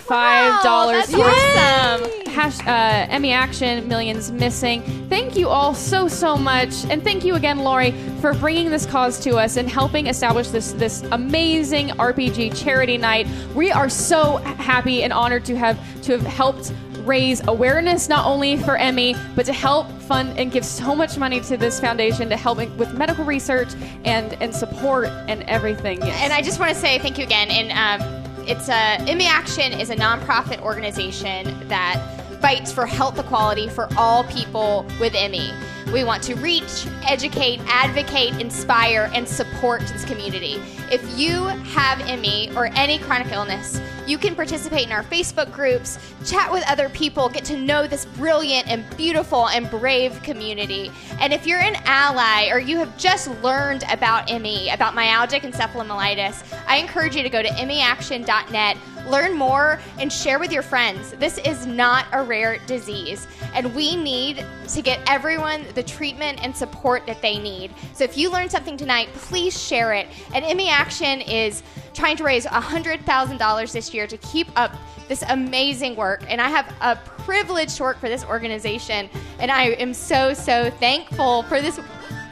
towards 0.64 1.14
awesome. 1.14 2.26
hash, 2.32 2.59
uh, 2.67 3.19
ME 3.19 3.32
Action 3.32 3.88
Millions 3.88 4.32
Missing. 4.32 4.82
Thank 5.09 5.35
you 5.35 5.50
all 5.50 5.74
so 5.74 6.08
so 6.08 6.38
much, 6.38 6.85
and 6.85 7.03
thank 7.03 7.24
you 7.24 7.35
again, 7.35 7.59
Lori, 7.59 7.92
for 8.22 8.34
bringing 8.34 8.69
this 8.69 8.85
cause 8.85 9.19
to 9.22 9.38
us 9.38 9.58
and 9.58 9.69
helping 9.69 10.08
establish 10.08 10.48
this 10.50 10.72
this 10.74 11.03
amazing 11.11 11.90
RPG 11.90 12.61
charity 12.61 12.98
night. 12.98 13.27
We 13.56 13.72
are 13.72 13.90
so 13.90 14.38
happy 14.38 15.03
and 15.03 15.14
honored 15.14 15.45
to 15.45 15.58
have 15.58 15.77
to 16.03 16.17
have 16.17 16.26
helped 16.26 16.72
raise 17.08 17.45
awareness 17.48 18.10
not 18.10 18.26
only 18.26 18.58
for 18.58 18.77
ME, 18.92 19.16
but 19.36 19.45
to 19.45 19.53
help 19.53 19.90
fund 20.02 20.38
and 20.38 20.52
give 20.52 20.66
so 20.66 20.94
much 20.94 21.18
money 21.18 21.40
to 21.42 21.58
this 21.58 21.80
foundation 21.80 22.30
to 22.30 22.38
help 22.38 22.58
with 22.58 22.94
medical 22.94 23.26
research 23.26 23.69
and 24.03 24.34
and 24.42 24.53
support 24.53 25.08
and 25.27 25.44
everything. 25.44 26.00
Yes. 26.02 26.22
And 26.22 26.34
I 26.34 26.42
just 26.42 26.60
want 26.60 26.74
to 26.74 26.80
say 26.80 27.00
thank 27.00 27.18
you 27.18 27.24
again. 27.24 27.50
And 27.50 28.02
um, 28.02 28.45
it's 28.48 28.69
a 28.69 29.16
ME 29.16 29.27
Action 29.27 29.74
is 29.74 29.90
a 29.90 29.95
nonprofit 29.95 30.61
organization 30.61 31.68
that 31.68 32.02
fights 32.42 32.72
for 32.72 32.86
health 32.86 33.19
equality 33.19 33.68
for 33.68 33.90
all 33.98 34.24
people 34.26 34.86
with 35.00 35.14
ME. 35.14 35.52
We 35.93 36.03
want 36.03 36.22
to 36.24 36.35
reach, 36.35 36.85
educate, 37.03 37.61
advocate, 37.67 38.41
inspire, 38.41 39.09
and 39.14 39.27
support 39.27 39.82
this 39.82 40.03
community. 40.03 40.61
If 40.91 41.17
you 41.17 41.45
have 41.45 41.99
ME 42.19 42.51
or 42.56 42.67
any 42.75 42.99
chronic 42.99 43.32
illness, 43.32 43.82
you 44.06 44.17
can 44.17 44.35
participate 44.35 44.85
in 44.85 44.91
our 44.91 45.03
Facebook 45.03 45.51
groups, 45.51 45.99
chat 46.25 46.51
with 46.51 46.64
other 46.69 46.88
people, 46.90 47.27
get 47.30 47.43
to 47.45 47.57
know 47.57 47.88
this 47.88 48.06
brilliant 48.06 48.69
and 48.69 48.85
beautiful 48.95 49.49
and 49.49 49.69
brave 49.69 50.22
community. 50.24 50.91
And 51.19 51.33
if 51.33 51.45
you're 51.45 51.59
an 51.59 51.75
ally 51.85 52.49
or 52.49 52.59
you 52.59 52.77
have 52.77 52.98
just 52.98 53.30
learned 53.41 53.83
about 53.91 54.27
ME, 54.30 54.69
about 54.69 54.93
myalgic 54.93 55.41
encephalomyelitis, 55.41 56.57
I 56.67 56.77
encourage 56.77 57.16
you 57.16 57.24
to 57.24 57.30
go 57.30 57.43
to 57.43 57.66
meaction.net, 57.66 58.77
learn 59.07 59.33
more, 59.33 59.80
and 59.99 60.11
share 60.11 60.40
with 60.40 60.53
your 60.53 60.64
friends. 60.64 61.11
This 61.11 61.38
is 61.40 61.66
not 61.66 62.06
a 62.14 62.24
rare 62.24 62.59
disease, 62.66 63.27
and 63.53 63.75
we 63.75 63.98
need 63.98 64.45
to 64.69 64.82
get 64.82 65.01
everyone 65.07 65.66
the 65.78 65.84
treatment 65.84 66.44
and 66.44 66.58
support 66.58 67.06
that 67.06 67.22
they 67.22 67.38
need. 67.38 67.72
So 67.94 68.04
if 68.04 68.18
you 68.18 68.32
learned 68.32 68.52
something 68.52 68.78
tonight, 68.78 69.10
please 69.14 69.56
share 69.56 69.94
it. 69.94 70.08
And 70.34 70.44
ME 70.58 70.70
Action 70.70 71.22
is 71.22 71.62
trying 71.94 72.18
to 72.18 72.24
raise 72.24 72.48
$100,000 72.48 73.72
this 73.72 73.94
year 73.94 74.08
to 74.08 74.18
keep 74.18 74.48
up 74.56 74.72
this 75.08 75.24
amazing 75.30 75.96
work. 75.96 76.24
And 76.28 76.42
I 76.42 76.50
have 76.50 76.74
a 76.82 76.96
privilege 76.96 77.76
to 77.76 77.84
work 77.84 78.00
for 78.00 78.10
this 78.10 78.26
organization, 78.26 79.08
and 79.40 79.52
I 79.52 79.68
am 79.74 79.94
so, 79.94 80.34
so 80.34 80.72
thankful 80.72 81.44
for 81.44 81.62
this. 81.62 81.80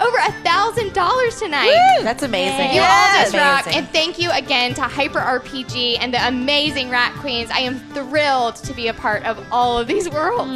Over 0.02 0.18
a 0.18 0.32
thousand 0.44 0.94
dollars 0.94 1.40
tonight. 1.40 1.74
That's 2.02 2.22
amazing. 2.24 2.76
You 2.76 2.82
all 2.82 3.08
just 3.14 3.34
rock. 3.34 3.64
Amazing. 3.64 3.74
And 3.84 3.90
thank 3.90 4.20
you 4.20 4.30
again 4.32 4.74
to 4.74 4.82
Hyper 4.82 5.20
RPG 5.20 5.98
and 6.02 6.14
the 6.14 6.28
amazing 6.28 6.90
Rat 6.90 7.14
Queens. 7.20 7.50
I 7.50 7.60
am 7.60 7.80
thrilled 7.94 8.56
to 8.58 8.74
be 8.74 8.90
a 8.90 8.94
part 8.94 9.24
of 9.24 9.42
all 9.52 9.78
of 9.80 9.88
these 9.88 10.10
worlds. 10.10 10.52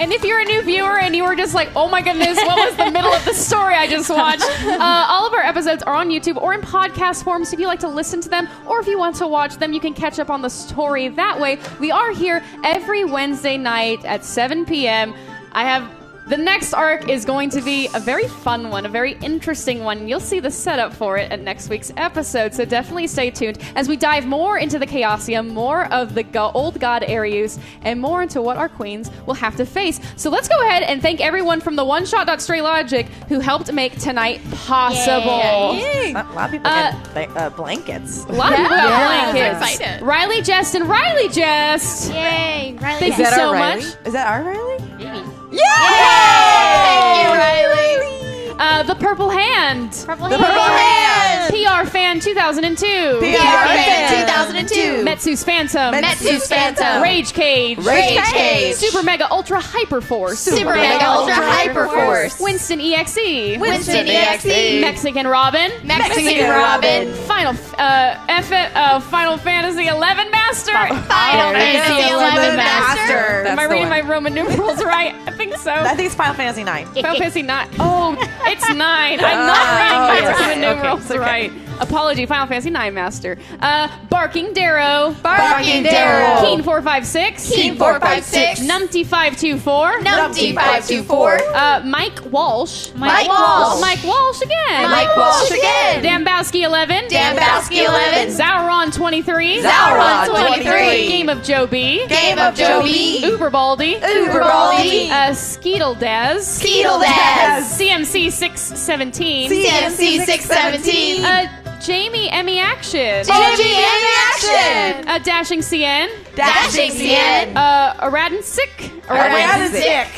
And 0.00 0.12
if 0.12 0.24
you're 0.24 0.40
a 0.40 0.44
new 0.44 0.62
viewer 0.62 0.98
and 0.98 1.14
you 1.14 1.24
were 1.24 1.34
just 1.36 1.54
like, 1.54 1.68
oh 1.76 1.88
my 1.88 2.00
goodness, 2.00 2.36
what 2.38 2.56
was 2.56 2.76
the 2.76 2.90
middle 2.90 3.12
of 3.12 3.24
the 3.24 3.34
story 3.34 3.74
I 3.74 3.86
just 3.88 4.08
watched? 4.08 4.44
Uh, 4.78 5.06
all 5.08 5.26
of 5.26 5.32
our 5.34 5.40
episodes 5.42 5.82
are 5.82 5.94
on 5.94 6.08
YouTube 6.08 6.40
or 6.40 6.54
in 6.54 6.60
podcast 6.60 7.24
form. 7.24 7.44
So 7.44 7.54
if 7.54 7.60
you 7.60 7.66
like 7.66 7.80
to 7.80 7.88
listen 7.88 8.20
to 8.22 8.28
them 8.28 8.48
or 8.66 8.80
if 8.80 8.86
you 8.86 8.96
want 8.98 9.16
to 9.16 9.26
watch 9.26 9.56
them, 9.56 9.72
you 9.72 9.80
can 9.80 9.92
catch 9.92 10.18
up 10.18 10.30
on 10.30 10.40
the 10.40 10.48
story 10.48 11.08
that 11.08 11.38
way. 11.40 11.58
We 11.80 11.90
are 11.90 12.12
here 12.12 12.42
every 12.64 13.04
Wednesday 13.04 13.56
night 13.56 14.04
at 14.04 14.24
7 14.24 14.64
p.m. 14.66 15.14
I 15.52 15.64
have. 15.64 15.90
The 16.28 16.36
next 16.36 16.74
arc 16.74 17.08
is 17.08 17.24
going 17.24 17.48
to 17.50 17.62
be 17.62 17.88
a 17.94 18.00
very 18.00 18.28
fun 18.28 18.68
one, 18.68 18.84
a 18.84 18.88
very 18.90 19.12
interesting 19.22 19.82
one. 19.82 20.06
You'll 20.06 20.20
see 20.20 20.40
the 20.40 20.50
setup 20.50 20.92
for 20.92 21.16
it 21.16 21.32
at 21.32 21.40
next 21.40 21.70
week's 21.70 21.90
episode, 21.96 22.52
so 22.52 22.66
definitely 22.66 23.06
stay 23.06 23.30
tuned 23.30 23.58
as 23.76 23.88
we 23.88 23.96
dive 23.96 24.26
more 24.26 24.58
into 24.58 24.78
the 24.78 24.86
Chaosium, 24.86 25.48
more 25.48 25.86
of 25.92 26.14
the 26.14 26.22
go- 26.22 26.50
old 26.52 26.78
god 26.80 27.02
Arius, 27.04 27.58
and 27.80 27.98
more 27.98 28.22
into 28.22 28.42
what 28.42 28.58
our 28.58 28.68
queens 28.68 29.10
will 29.24 29.32
have 29.34 29.56
to 29.56 29.64
face. 29.64 30.00
So 30.16 30.28
let's 30.28 30.48
go 30.48 30.66
ahead 30.66 30.82
and 30.82 31.00
thank 31.00 31.20
everyone 31.22 31.62
from 31.62 31.76
the 31.76 31.84
One 31.84 32.04
Shot 32.04 32.28
Stray 32.42 32.60
Logic 32.60 33.06
who 33.28 33.40
helped 33.40 33.72
make 33.72 33.98
tonight 33.98 34.42
possible. 34.52 35.30
A 35.32 36.12
lot 36.34 36.44
of 36.46 36.50
people 36.50 36.66
Uh, 36.70 36.92
get 36.92 37.32
bla- 37.32 37.40
uh, 37.42 37.50
blankets. 37.50 38.24
A 38.24 38.32
lot 38.32 38.52
of 38.52 38.58
people 38.58 38.76
got 38.76 39.32
blankets. 39.32 39.56
I'm 39.56 39.62
excited. 39.72 40.02
Riley 40.02 40.42
Jest 40.42 40.74
and 40.74 40.86
Riley 40.86 41.28
Jest. 41.30 42.12
Yay, 42.12 42.76
Riley. 42.78 42.98
Thank 43.00 43.12
Is 43.14 43.18
you 43.18 43.24
that 43.24 43.32
so 43.34 43.46
our 43.48 43.52
Riley? 43.54 43.82
much. 43.82 43.94
Is 44.06 44.12
that 44.12 44.26
our 44.28 44.42
Riley? 44.44 45.34
Thank 45.50 47.24
you, 47.24 47.34
Riley. 47.34 48.17
Uh, 48.58 48.82
the 48.82 48.94
Purple 48.96 49.30
Hand. 49.30 49.92
Purple 50.06 50.28
The 50.28 50.36
hand. 50.38 50.46
purple 50.46 50.62
hand. 50.62 51.84
PR 51.84 51.90
Fan 51.90 52.20
2002. 52.20 53.18
PR 53.20 53.24
Fan 53.24 54.26
2002. 54.26 55.04
Metsu's 55.04 55.44
Phantom. 55.44 55.94
Metsu's 55.94 56.46
Phantom. 56.48 57.02
Rage 57.02 57.32
Cage. 57.32 57.78
Rage 57.78 58.18
Cage. 58.24 58.74
Super 58.74 59.02
Mega 59.04 59.30
Ultra 59.30 59.60
Hyper 59.60 60.00
Force. 60.00 60.40
Super 60.40 60.74
Mega 60.74 61.08
Ultra 61.08 61.34
Hyper 61.34 61.86
Force. 61.86 62.40
Winston 62.40 62.80
EXE. 62.80 63.58
Winston 63.58 64.06
EXE. 64.08 64.80
Mexican 64.80 65.26
Robin. 65.26 65.70
Mexican 65.84 66.50
Robin. 66.50 67.12
Final 67.14 67.54
uh, 67.78 68.16
F- 68.28 68.52
uh, 68.52 69.00
Final 69.00 69.36
Fantasy 69.38 69.86
11 69.86 70.30
Master. 70.30 70.72
Final 70.72 71.52
Fantasy 71.52 71.92
Fantasy 71.92 72.12
11 72.12 72.56
Master. 72.56 73.46
Am 73.48 73.58
I 73.58 73.64
reading 73.64 73.88
my 73.88 74.00
Roman 74.00 74.34
numerals 74.34 74.82
right? 74.84 75.14
I 75.26 75.30
think 75.30 75.54
so. 75.56 75.72
I 75.72 75.94
think 75.94 76.06
it's 76.06 76.14
Final 76.14 76.34
Fantasy 76.34 76.64
Nine. 76.64 76.86
Final 76.86 77.16
Fantasy 77.16 77.42
9. 77.42 77.68
Oh, 77.78 78.16
it's 78.52 78.68
9. 78.68 78.78
I'm 78.80 79.18
not 79.18 79.56
ah, 79.58 79.78
reading 79.80 80.02
my 80.08 80.18
yes. 80.20 80.40
Roman 80.40 80.50
Okay, 80.58 80.60
numerals 80.76 81.00
it's 81.02 81.10
okay. 81.10 81.20
right. 81.20 81.67
Apology, 81.80 82.26
Final 82.26 82.46
Fantasy 82.46 82.70
9 82.70 82.94
Master. 82.94 83.36
Uh, 83.60 83.88
Barking 84.08 84.52
Darrow. 84.52 85.14
Barking 85.22 85.82
Darrow. 85.82 86.40
Keen 86.42 86.62
456. 86.62 87.50
Keen 87.50 87.76
456. 87.76 88.60
Numpty 88.60 89.06
524. 89.06 90.00
Numpty 90.00 90.54
524. 90.54 91.38
Uh, 91.54 91.82
Mike 91.84 92.18
Walsh. 92.32 92.92
Mike 92.94 93.28
Walsh. 93.28 93.80
Mike 93.80 94.04
Walsh 94.04 94.42
again. 94.42 94.90
Mike 94.90 95.16
Walsh 95.16 95.50
again. 95.50 96.02
Dambowski 96.04 96.62
11. 96.62 97.08
Dambowski 97.08 97.84
11. 97.86 98.28
Sauron 98.34 98.92
23. 98.94 99.62
Sauron 99.62 100.26
23. 100.28 101.08
Game 101.08 101.28
of 101.28 101.42
Joe 101.42 101.66
B. 101.66 102.06
Game 102.08 102.38
of 102.38 102.54
Joe 102.54 102.82
B. 102.82 103.18
Uber 103.24 103.50
Baldy. 103.50 103.92
Uber 103.92 104.40
Baldy. 104.40 105.10
Uh, 105.10 105.32
Skeetle 105.34 105.94
Daz. 105.94 106.56
Skeetle 106.58 106.98
Daz. 107.00 107.78
CMC 107.78 108.30
617. 108.32 109.50
CMC 109.50 110.24
617. 110.24 111.24
Uh, 111.24 111.46
Jamie 111.80 112.28
Emmy 112.30 112.58
Action. 112.58 113.24
Jamie 113.24 113.74
Emmy 113.74 114.12
Action. 114.26 115.08
Uh, 115.08 115.18
Dashing 115.18 115.60
CN. 115.60 116.08
Dashing 116.34 116.90
CN. 116.90 117.54
Uh, 117.56 117.94
Aradan 118.10 118.42
Sick. 118.42 118.70
Aradan 119.06 119.70
Sick. 119.70 120.08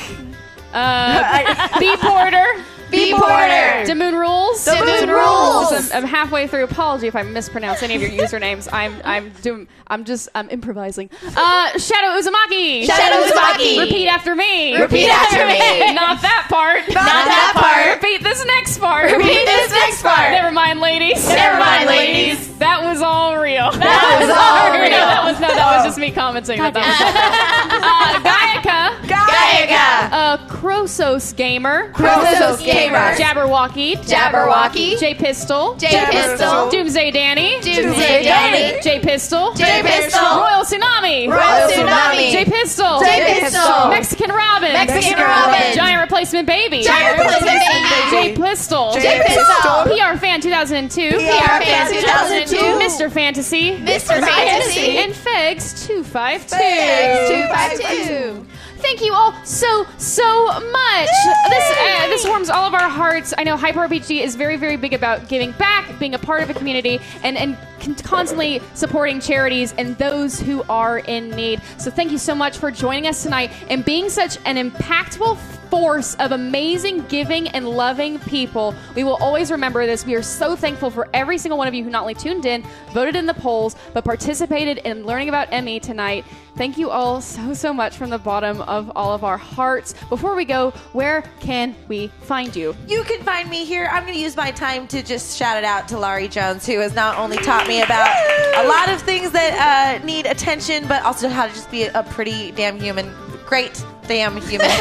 Uh, 0.72 1.68
B 1.80 1.96
Porter. 1.98 2.46
B 2.90 3.12
Porter. 3.12 3.84
Damoon 3.86 4.18
Rules. 4.18 4.64
Damoon 4.64 5.08
Rules. 5.08 5.72
I'm, 5.92 6.02
I'm 6.04 6.08
halfway 6.08 6.46
through. 6.46 6.64
Apology 6.64 7.06
if 7.06 7.16
I 7.16 7.22
mispronounce 7.22 7.82
any 7.82 7.94
of 7.94 8.02
your 8.02 8.10
usernames. 8.10 8.68
I'm 8.72 8.94
I'm 9.04 9.30
doing. 9.42 9.68
I'm 9.86 10.04
just 10.04 10.28
I'm 10.34 10.48
improvising. 10.50 11.10
Uh, 11.24 11.78
Shadow 11.78 12.18
Uzumaki. 12.20 12.84
Shadow 12.84 13.26
Uzumaki. 13.26 13.78
Repeat 13.80 14.08
after 14.08 14.34
me. 14.34 14.76
Repeat 14.76 15.08
after 15.08 15.46
me. 15.46 15.94
Not 15.94 16.22
that 16.22 16.46
part. 16.48 16.80
Not 16.88 17.04
that 17.26 17.52
part. 17.54 17.96
Repeat 18.02 18.22
this 18.22 18.44
next 18.46 18.78
part. 18.78 19.10
Repeat 19.10 19.44
this 19.46 19.70
next 19.72 20.02
part. 20.02 20.30
Never 20.30 20.52
mind, 20.52 20.80
ladies. 20.80 21.26
Never 21.28 21.58
mind, 21.58 21.86
ladies. 21.86 22.56
That 22.58 22.82
was 22.82 23.00
all 23.02 23.38
real. 23.38 23.70
That 23.72 24.18
was 24.20 24.30
all 24.30 24.72
real. 24.80 24.90
that 24.90 25.24
was 25.24 25.40
no. 25.40 25.48
That 25.48 25.76
was 25.76 25.84
just 25.86 25.98
me 25.98 26.10
commenting. 26.10 26.58
That 26.58 26.74
that 26.74 26.84
was 26.86 27.00
uh, 27.82 29.00
Gaiaka. 29.00 29.08
Gaiaga. 29.50 30.12
Uh, 30.12 30.36
Krosos 30.48 31.34
Gamer. 31.36 31.92
Krosos 31.92 32.64
Gamer. 32.64 33.14
Jabberwocky. 33.16 33.96
Jabberwocky. 33.96 34.98
J 34.98 35.14
Pistol. 35.14 35.74
J 35.76 35.88
Pistol. 36.10 36.70
Doomsday 36.70 37.10
Danny. 37.10 37.60
Doomsday 37.60 38.22
Danny. 38.24 38.80
J 38.82 39.00
Pistol. 39.00 39.52
J 39.54 39.82
Pistol. 39.82 40.20
Royal 40.20 40.64
Tsunami. 40.64 41.28
Royal 41.28 41.68
Tsunami. 41.68 42.30
J 42.32 42.44
Pistol. 42.44 43.00
J 43.00 43.40
Pistol. 43.40 43.88
Mexican 43.88 44.30
Robin. 44.30 44.72
Mexican 44.72 45.18
Robin. 45.18 45.74
Giant 45.74 46.00
Replacement 46.00 46.46
Baby. 46.46 46.82
Giant 46.82 47.18
Replacement 47.18 47.60
Baby. 47.60 48.10
J 48.10 48.34
Pistol. 48.34 48.92
J 48.92 49.22
Pistol. 49.26 49.84
PR 49.84 50.18
Fan 50.18 50.40
2002. 50.40 51.10
PR 51.10 51.62
Fan 51.62 51.92
2002. 51.92 52.56
Mr. 52.80 53.10
Fantasy. 53.10 53.76
Mr. 53.78 54.20
Fantasy. 54.20 54.98
And 54.98 55.12
Fegs 55.12 55.86
252. 55.86 56.56
Fegs 56.56 57.28
252. 57.28 58.49
Thank 58.80 59.02
you 59.02 59.14
all 59.14 59.32
so 59.44 59.86
so 59.98 60.46
much. 60.46 61.08
This 61.48 61.70
uh, 61.70 62.06
this 62.08 62.26
warms 62.26 62.50
all 62.50 62.66
of 62.66 62.74
our 62.74 62.88
hearts. 62.88 63.34
I 63.36 63.44
know 63.44 63.56
Hyper 63.56 63.80
RPG 63.80 64.22
is 64.22 64.36
very 64.36 64.56
very 64.56 64.76
big 64.76 64.92
about 64.92 65.28
giving 65.28 65.52
back, 65.52 65.98
being 65.98 66.14
a 66.14 66.18
part 66.18 66.42
of 66.42 66.50
a 66.50 66.54
community, 66.54 67.00
and 67.22 67.36
and 67.36 67.56
constantly 68.02 68.60
supporting 68.74 69.20
charities 69.20 69.74
and 69.78 69.96
those 69.98 70.40
who 70.40 70.62
are 70.64 70.98
in 70.98 71.30
need. 71.30 71.60
So 71.78 71.90
thank 71.90 72.10
you 72.12 72.18
so 72.18 72.34
much 72.34 72.58
for 72.58 72.70
joining 72.70 73.06
us 73.06 73.22
tonight 73.22 73.50
and 73.68 73.84
being 73.84 74.08
such 74.08 74.38
an 74.44 74.56
impactful 74.56 75.38
force 75.70 76.16
of 76.16 76.32
amazing 76.32 77.06
giving 77.06 77.48
and 77.48 77.68
loving 77.68 78.18
people. 78.18 78.74
We 78.96 79.04
will 79.04 79.16
always 79.16 79.50
remember 79.52 79.86
this. 79.86 80.04
We 80.04 80.16
are 80.16 80.22
so 80.22 80.56
thankful 80.56 80.90
for 80.90 81.08
every 81.14 81.38
single 81.38 81.56
one 81.56 81.68
of 81.68 81.74
you 81.74 81.84
who 81.84 81.90
not 81.90 82.02
only 82.02 82.14
tuned 82.14 82.44
in, 82.44 82.64
voted 82.92 83.14
in 83.14 83.24
the 83.26 83.34
polls, 83.34 83.76
but 83.94 84.04
participated 84.04 84.78
in 84.78 85.06
learning 85.06 85.28
about 85.28 85.50
ME 85.64 85.78
tonight. 85.78 86.24
Thank 86.56 86.76
you 86.76 86.90
all 86.90 87.20
so, 87.20 87.54
so 87.54 87.72
much 87.72 87.96
from 87.96 88.10
the 88.10 88.18
bottom 88.18 88.60
of 88.62 88.90
all 88.96 89.14
of 89.14 89.22
our 89.22 89.38
hearts. 89.38 89.94
Before 90.08 90.34
we 90.34 90.44
go, 90.44 90.72
where 90.92 91.22
can 91.38 91.74
we 91.86 92.08
find 92.22 92.54
you? 92.54 92.76
You 92.88 93.04
can 93.04 93.22
find 93.22 93.48
me 93.48 93.64
here. 93.64 93.88
I'm 93.92 94.02
going 94.02 94.14
to 94.14 94.20
use 94.20 94.36
my 94.36 94.50
time 94.50 94.88
to 94.88 95.02
just 95.02 95.38
shout 95.38 95.56
it 95.56 95.64
out 95.64 95.86
to 95.88 95.98
Laurie 95.98 96.28
Jones, 96.28 96.66
who 96.66 96.80
has 96.80 96.94
not 96.94 97.16
only 97.16 97.36
taught 97.38 97.68
me 97.68 97.80
about 97.82 98.10
a 98.56 98.66
lot 98.66 98.90
of 98.90 99.00
things 99.02 99.30
that 99.30 100.00
uh, 100.00 100.04
need 100.04 100.26
attention, 100.26 100.86
but 100.88 101.02
also 101.04 101.28
how 101.28 101.46
to 101.46 101.52
just 101.52 101.70
be 101.70 101.84
a 101.84 102.02
pretty 102.02 102.50
damn 102.50 102.78
human. 102.78 103.10
Great 103.50 103.84
damn 104.06 104.40
human. 104.40 104.68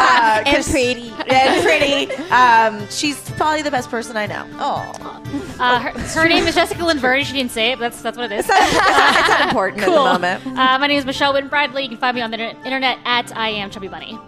Uh, 0.00 0.42
And 0.46 0.56
'cause- 0.56 0.70
pretty. 0.70 1.12
And 1.28 1.62
pretty. 1.62 2.12
Um, 2.30 2.88
she's 2.90 3.18
probably 3.32 3.62
the 3.62 3.70
best 3.70 3.88
person 3.90 4.16
I 4.16 4.26
know. 4.26 4.44
Oh. 4.54 5.22
Uh, 5.60 5.78
her, 5.78 5.90
her 6.22 6.28
name 6.34 6.46
is 6.46 6.54
Jessica 6.54 6.84
Lynn 6.84 6.98
Verdi. 6.98 7.22
She 7.24 7.34
didn't 7.34 7.50
say 7.52 7.72
it, 7.72 7.78
but 7.78 7.90
that's, 7.90 8.02
that's 8.02 8.16
what 8.18 8.32
it 8.32 8.38
is. 8.40 8.46
It's 8.48 9.28
not 9.28 9.42
important 9.48 9.82
at 9.82 9.86
the 9.86 9.92
moment. 9.92 10.44
Uh, 10.46 10.78
my 10.78 10.86
name 10.86 10.98
is 10.98 11.04
Michelle 11.04 11.34
Witten 11.34 11.48
Bradley. 11.50 11.82
You 11.84 11.88
can 11.90 11.98
find 11.98 12.14
me 12.16 12.20
on 12.22 12.30
the 12.30 12.38
internet 12.64 12.98
at 13.04 13.36
I 13.36 13.50
am 13.50 13.70
Chubby 13.70 13.88
Bunny. 13.88 14.18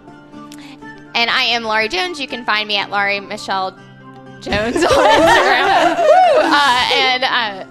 And 1.13 1.29
I 1.29 1.43
am 1.43 1.63
Laurie 1.63 1.89
Jones. 1.89 2.19
You 2.21 2.27
can 2.27 2.45
find 2.45 2.67
me 2.67 2.77
at 2.77 2.89
Laurie 2.89 3.19
Michelle 3.19 3.77
Jones 4.41 4.75
on 4.77 4.81
Instagram. 4.89 5.95
Uh, 6.43 6.89
and 6.93 7.23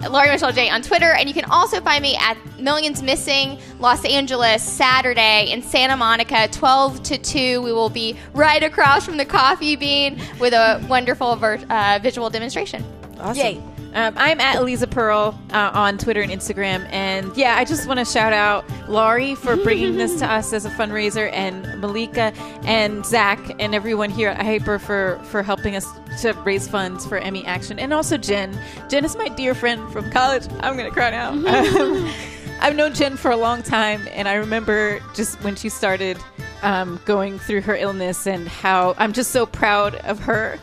uh, 0.03 0.09
Laurie 0.09 0.29
Michelle 0.29 0.51
J 0.51 0.69
on 0.69 0.81
Twitter. 0.81 1.11
And 1.13 1.27
you 1.27 1.33
can 1.33 1.45
also 1.45 1.81
find 1.81 2.01
me 2.01 2.15
at 2.17 2.37
Millions 2.59 3.01
Missing 3.03 3.59
Los 3.79 4.03
Angeles 4.05 4.63
Saturday 4.63 5.51
in 5.51 5.61
Santa 5.61 5.97
Monica, 5.97 6.47
12 6.51 7.03
to 7.03 7.17
2. 7.17 7.61
We 7.61 7.73
will 7.73 7.89
be 7.89 8.17
right 8.33 8.63
across 8.63 9.05
from 9.05 9.17
the 9.17 9.25
coffee 9.25 9.75
bean 9.75 10.19
with 10.39 10.53
a 10.53 10.83
wonderful 10.89 11.35
ver- 11.35 11.63
uh, 11.69 11.99
visual 12.01 12.29
demonstration. 12.29 12.83
Awesome. 13.19 13.37
Yay. 13.45 13.61
Um, 13.93 14.13
I'm 14.17 14.39
at 14.39 14.55
Eliza 14.57 14.87
Pearl 14.87 15.37
uh, 15.51 15.71
on 15.73 15.97
Twitter 15.97 16.21
and 16.21 16.31
Instagram. 16.31 16.87
And 16.91 17.35
yeah, 17.35 17.57
I 17.57 17.65
just 17.65 17.87
want 17.87 17.99
to 17.99 18.05
shout 18.05 18.33
out 18.33 18.65
Laurie 18.89 19.35
for 19.35 19.55
bringing 19.57 19.95
this 19.97 20.19
to 20.19 20.25
us 20.31 20.53
as 20.53 20.65
a 20.65 20.69
fundraiser, 20.69 21.29
and 21.33 21.63
Malika 21.81 22.33
and 22.63 23.05
Zach 23.05 23.39
and 23.59 23.75
everyone 23.75 24.09
here 24.09 24.29
at 24.29 24.41
Hyper 24.45 24.79
for, 24.79 25.19
for 25.25 25.43
helping 25.43 25.75
us 25.75 25.85
to 26.21 26.33
raise 26.43 26.67
funds 26.67 27.05
for 27.05 27.19
ME 27.31 27.45
Action. 27.45 27.79
And 27.79 27.93
also 27.93 28.17
Jen. 28.17 28.57
Jen 28.89 29.03
is 29.03 29.15
my 29.15 29.27
dear 29.29 29.53
friend 29.53 29.91
from 29.91 30.09
college. 30.11 30.47
I'm 30.61 30.77
going 30.77 30.89
to 30.89 30.91
cry 30.91 31.09
now. 31.11 31.31
Um, 31.81 32.11
I've 32.59 32.75
known 32.75 32.93
Jen 32.93 33.17
for 33.17 33.31
a 33.31 33.37
long 33.37 33.63
time, 33.63 34.07
and 34.11 34.27
I 34.27 34.35
remember 34.35 34.99
just 35.15 35.43
when 35.43 35.55
she 35.55 35.67
started 35.67 36.17
um, 36.61 36.99
going 37.05 37.39
through 37.39 37.61
her 37.61 37.75
illness 37.75 38.27
and 38.27 38.47
how 38.47 38.93
I'm 38.99 39.13
just 39.13 39.31
so 39.31 39.47
proud 39.47 39.95
of 39.95 40.19
her 40.19 40.59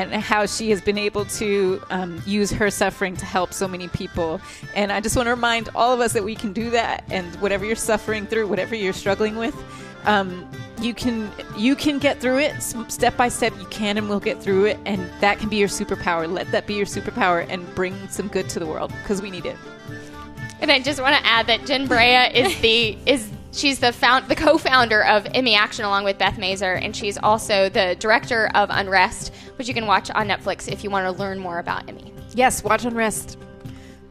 and 0.00 0.22
how 0.22 0.46
she 0.46 0.70
has 0.70 0.80
been 0.80 0.96
able 0.96 1.26
to 1.26 1.82
um, 1.90 2.22
use 2.24 2.50
her 2.50 2.70
suffering 2.70 3.16
to 3.16 3.26
help 3.26 3.52
so 3.52 3.68
many 3.68 3.88
people. 3.88 4.40
And 4.74 4.90
I 4.90 5.00
just 5.00 5.14
want 5.14 5.26
to 5.26 5.30
remind 5.30 5.68
all 5.74 5.92
of 5.92 6.00
us 6.00 6.14
that 6.14 6.24
we 6.24 6.34
can 6.34 6.52
do 6.52 6.70
that. 6.70 7.04
And 7.10 7.26
whatever 7.36 7.64
you're 7.66 7.76
suffering 7.76 8.26
through, 8.26 8.48
whatever 8.48 8.74
you're 8.74 8.94
struggling 8.94 9.36
with, 9.36 9.54
um, 10.06 10.48
you 10.80 10.94
can 10.94 11.30
you 11.58 11.76
can 11.76 11.98
get 11.98 12.20
through 12.20 12.38
it 12.38 12.62
step 12.62 13.14
by 13.18 13.28
step. 13.28 13.52
You 13.58 13.66
can 13.66 13.98
and 13.98 14.08
will 14.08 14.20
get 14.20 14.42
through 14.42 14.64
it, 14.64 14.78
and 14.86 15.10
that 15.20 15.38
can 15.38 15.50
be 15.50 15.56
your 15.56 15.68
superpower. 15.68 16.30
Let 16.30 16.50
that 16.52 16.66
be 16.66 16.74
your 16.74 16.86
superpower 16.86 17.46
and 17.50 17.74
bring 17.74 18.08
some 18.08 18.28
good 18.28 18.48
to 18.50 18.58
the 18.58 18.66
world 18.66 18.92
because 19.02 19.20
we 19.20 19.30
need 19.30 19.44
it. 19.44 19.56
And 20.60 20.70
I 20.70 20.78
just 20.78 21.02
want 21.02 21.16
to 21.16 21.26
add 21.26 21.46
that 21.48 21.66
Jen 21.66 21.86
Brea 21.86 22.30
is 22.34 22.58
the 22.62 22.96
is 23.04 23.30
she's 23.52 23.78
the 23.78 23.92
found 23.92 24.28
the 24.28 24.36
co-founder 24.36 25.04
of 25.04 25.26
ME 25.34 25.54
Action 25.54 25.84
along 25.84 26.04
with 26.04 26.18
Beth 26.18 26.38
Mazur, 26.38 26.74
and 26.74 26.94
she's 26.94 27.18
also 27.18 27.68
the 27.68 27.96
director 27.98 28.50
of 28.54 28.68
Unrest, 28.70 29.32
which 29.56 29.68
you 29.68 29.74
can 29.74 29.86
watch 29.86 30.10
on 30.10 30.28
Netflix 30.28 30.70
if 30.70 30.84
you 30.84 30.90
want 30.90 31.04
to 31.06 31.22
learn 31.22 31.38
more 31.38 31.58
about 31.58 31.86
ME. 31.92 32.12
Yes, 32.34 32.62
watch 32.62 32.84
Unrest. 32.84 33.38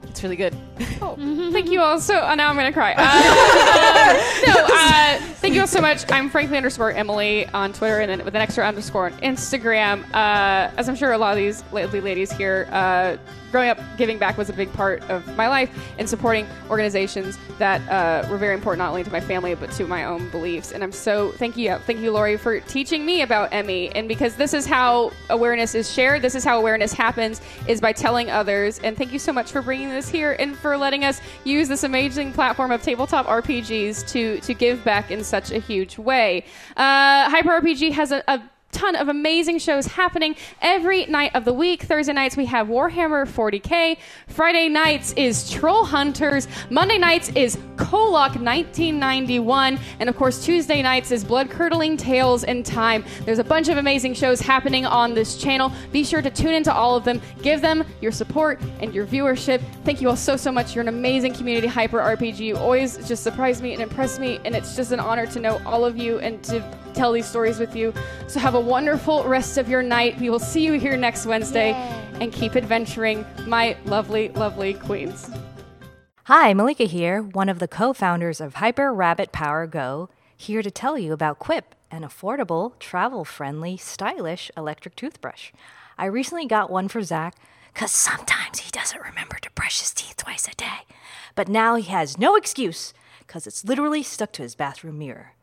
It's 0.03 0.23
really 0.23 0.35
good. 0.35 0.55
Oh, 1.01 1.15
Thank 1.51 1.69
you 1.69 1.81
all 1.81 1.99
so. 1.99 2.17
Uh, 2.17 2.33
now 2.35 2.49
I'm 2.49 2.55
gonna 2.55 2.73
cry. 2.73 2.95
Uh, 2.97 4.13
no, 4.47 4.53
uh, 4.65 5.19
thank 5.35 5.53
you 5.53 5.61
all 5.61 5.67
so 5.67 5.79
much. 5.81 6.09
I'm 6.11 6.29
frankly 6.29 6.57
underscore 6.57 6.91
Emily 6.91 7.45
on 7.47 7.73
Twitter, 7.73 7.99
and 7.99 8.09
then 8.09 8.25
with 8.25 8.35
an 8.35 8.41
extra 8.41 8.65
underscore 8.67 9.05
on 9.05 9.13
Instagram. 9.19 10.03
Uh, 10.13 10.71
as 10.77 10.89
I'm 10.89 10.95
sure 10.95 11.11
a 11.11 11.17
lot 11.17 11.31
of 11.31 11.37
these 11.37 11.63
lovely 11.71 12.01
ladies 12.01 12.31
here, 12.31 12.67
uh, 12.71 13.17
growing 13.51 13.69
up, 13.69 13.79
giving 13.97 14.17
back 14.17 14.37
was 14.37 14.49
a 14.49 14.53
big 14.53 14.71
part 14.73 15.01
of 15.09 15.25
my 15.35 15.47
life, 15.47 15.69
and 15.97 16.07
supporting 16.07 16.47
organizations 16.69 17.37
that 17.57 17.81
uh, 17.89 18.27
were 18.29 18.37
very 18.37 18.53
important 18.53 18.79
not 18.79 18.89
only 18.89 19.03
to 19.03 19.11
my 19.11 19.19
family 19.19 19.53
but 19.55 19.71
to 19.71 19.85
my 19.85 20.05
own 20.05 20.29
beliefs. 20.29 20.71
And 20.71 20.83
I'm 20.83 20.91
so 20.91 21.31
thank 21.33 21.57
you, 21.57 21.75
thank 21.85 21.99
you, 21.99 22.11
Laurie, 22.11 22.37
for 22.37 22.59
teaching 22.61 23.05
me 23.05 23.21
about 23.21 23.51
ME, 23.51 23.89
and 23.89 24.07
because 24.07 24.35
this 24.35 24.53
is 24.53 24.65
how 24.65 25.11
awareness 25.29 25.75
is 25.75 25.91
shared. 25.91 26.21
This 26.21 26.35
is 26.35 26.43
how 26.43 26.59
awareness 26.59 26.93
happens 26.93 27.41
is 27.67 27.81
by 27.81 27.93
telling 27.93 28.29
others. 28.29 28.79
And 28.79 28.97
thank 28.97 29.11
you 29.11 29.19
so 29.19 29.33
much 29.33 29.51
for 29.51 29.61
bringing 29.61 29.89
this 29.89 30.09
here 30.09 30.33
and 30.33 30.55
for 30.55 30.77
letting 30.77 31.03
us 31.03 31.21
use 31.43 31.67
this 31.67 31.83
amazing 31.83 32.33
platform 32.33 32.71
of 32.71 32.81
tabletop 32.81 33.25
RPGs 33.27 34.07
to 34.09 34.39
to 34.39 34.53
give 34.53 34.83
back 34.83 35.11
in 35.11 35.23
such 35.23 35.51
a 35.51 35.59
huge 35.59 35.97
way. 35.97 36.45
Uh, 36.77 37.29
Hyper 37.29 37.49
RPG 37.49 37.91
has 37.91 38.11
a, 38.11 38.23
a 38.27 38.41
ton 38.71 38.95
of 38.95 39.07
amazing 39.07 39.59
shows 39.59 39.87
happening 39.87 40.35
every 40.61 41.05
night 41.05 41.31
of 41.35 41.45
the 41.45 41.53
week. 41.53 41.83
Thursday 41.83 42.13
nights 42.13 42.37
we 42.37 42.45
have 42.45 42.67
Warhammer 42.67 43.27
40k. 43.27 43.97
Friday 44.27 44.69
nights 44.69 45.13
is 45.13 45.49
Troll 45.49 45.85
Hunters. 45.85 46.47
Monday 46.69 46.97
nights 46.97 47.29
is 47.29 47.57
Kolok 47.75 48.39
1991, 48.41 49.79
and 49.99 50.09
of 50.09 50.15
course 50.15 50.43
Tuesday 50.43 50.81
nights 50.81 51.11
is 51.11 51.23
Blood 51.23 51.49
Curdling 51.49 51.97
Tales 51.97 52.43
in 52.43 52.63
Time. 52.63 53.03
There's 53.25 53.39
a 53.39 53.43
bunch 53.43 53.69
of 53.69 53.77
amazing 53.77 54.13
shows 54.13 54.39
happening 54.39 54.85
on 54.85 55.13
this 55.13 55.37
channel. 55.37 55.71
Be 55.91 56.03
sure 56.03 56.21
to 56.21 56.29
tune 56.29 56.53
into 56.53 56.73
all 56.73 56.95
of 56.95 57.03
them. 57.03 57.21
Give 57.41 57.61
them 57.61 57.83
your 58.01 58.11
support 58.11 58.61
and 58.81 58.93
your 58.93 59.05
viewership. 59.05 59.61
Thank 59.83 60.01
you 60.01 60.09
all 60.09 60.15
so 60.15 60.35
so 60.35 60.51
much. 60.51 60.75
You're 60.75 60.83
an 60.83 60.89
amazing 60.89 61.33
community 61.33 61.67
hyper 61.67 61.99
RPG. 61.99 62.39
You 62.39 62.57
always 62.57 62.97
just 63.07 63.23
surprise 63.23 63.61
me 63.61 63.73
and 63.73 63.81
impress 63.81 64.19
me, 64.19 64.39
and 64.45 64.55
it's 64.55 64.75
just 64.75 64.91
an 64.91 64.99
honor 64.99 65.25
to 65.27 65.39
know 65.39 65.61
all 65.65 65.85
of 65.85 65.97
you 65.97 66.19
and 66.19 66.43
to 66.43 66.63
tell 66.99 67.13
these 67.13 67.25
stories 67.25 67.59
with 67.59 67.77
you. 67.77 67.93
So 68.27 68.41
have 68.41 68.55
a 68.55 68.59
wonderful 68.59 69.23
rest 69.23 69.57
of 69.57 69.69
your 69.69 69.81
night. 69.81 70.19
We 70.19 70.29
will 70.29 70.37
see 70.37 70.65
you 70.65 70.73
here 70.73 70.97
next 70.97 71.25
Wednesday 71.25 71.71
and 72.19 72.33
keep 72.33 72.57
adventuring, 72.57 73.25
my 73.47 73.77
lovely, 73.85 74.27
lovely 74.29 74.73
queens. 74.73 75.31
Hi, 76.25 76.53
Malika 76.53 76.83
here, 76.83 77.21
one 77.21 77.47
of 77.47 77.59
the 77.59 77.69
co 77.69 77.93
founders 77.93 78.41
of 78.41 78.55
Hyper 78.55 78.93
Rabbit 78.93 79.31
Power 79.31 79.65
Go, 79.65 80.09
here 80.35 80.61
to 80.61 80.69
tell 80.69 80.97
you 80.97 81.13
about 81.13 81.39
Quip, 81.39 81.73
an 81.89 82.03
affordable, 82.03 82.77
travel 82.79 83.23
friendly, 83.23 83.77
stylish 83.77 84.51
electric 84.57 84.97
toothbrush. 84.97 85.53
I 85.97 86.05
recently 86.05 86.47
got 86.47 86.69
one 86.69 86.89
for 86.89 87.01
Zach 87.01 87.33
because 87.73 87.91
sometimes 87.91 88.59
he 88.59 88.71
doesn't 88.71 89.01
remember 89.01 89.37
to 89.37 89.51
brush 89.51 89.79
his 89.79 89.93
teeth 89.93 90.17
twice 90.17 90.49
a 90.49 90.55
day. 90.55 90.81
But 91.33 91.47
now 91.47 91.75
he 91.75 91.83
has 91.83 92.17
no 92.17 92.35
excuse 92.35 92.93
because 93.19 93.47
it's 93.47 93.63
literally 93.63 94.03
stuck 94.03 94.33
to 94.33 94.43
his 94.43 94.55
bathroom 94.55 94.99
mirror. 94.99 95.33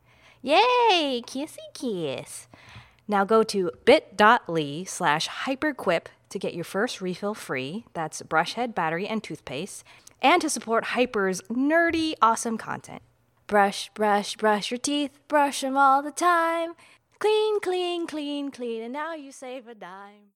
Yay! 0.47 1.21
Kissy 1.25 1.57
kiss. 1.73 2.47
Now 3.05 3.25
go 3.25 3.43
to 3.43 3.69
bit.ly 3.83 4.85
slash 4.85 5.27
hyperquip 5.27 6.05
to 6.29 6.39
get 6.39 6.53
your 6.53 6.63
first 6.63 7.01
refill 7.01 7.33
free. 7.33 7.83
That's 7.91 8.21
brush 8.21 8.53
head, 8.53 8.73
battery, 8.73 9.09
and 9.09 9.21
toothpaste. 9.21 9.83
And 10.21 10.41
to 10.41 10.49
support 10.49 10.85
Hyper's 10.95 11.41
nerdy, 11.51 12.13
awesome 12.21 12.57
content. 12.57 13.01
Brush, 13.45 13.89
brush, 13.93 14.37
brush 14.37 14.71
your 14.71 14.77
teeth, 14.77 15.19
brush 15.27 15.59
them 15.59 15.75
all 15.75 16.01
the 16.01 16.11
time. 16.11 16.75
Clean, 17.19 17.59
clean, 17.59 18.07
clean, 18.07 18.49
clean, 18.49 18.83
and 18.83 18.93
now 18.93 19.13
you 19.13 19.33
save 19.33 19.67
a 19.67 19.75
dime. 19.75 20.23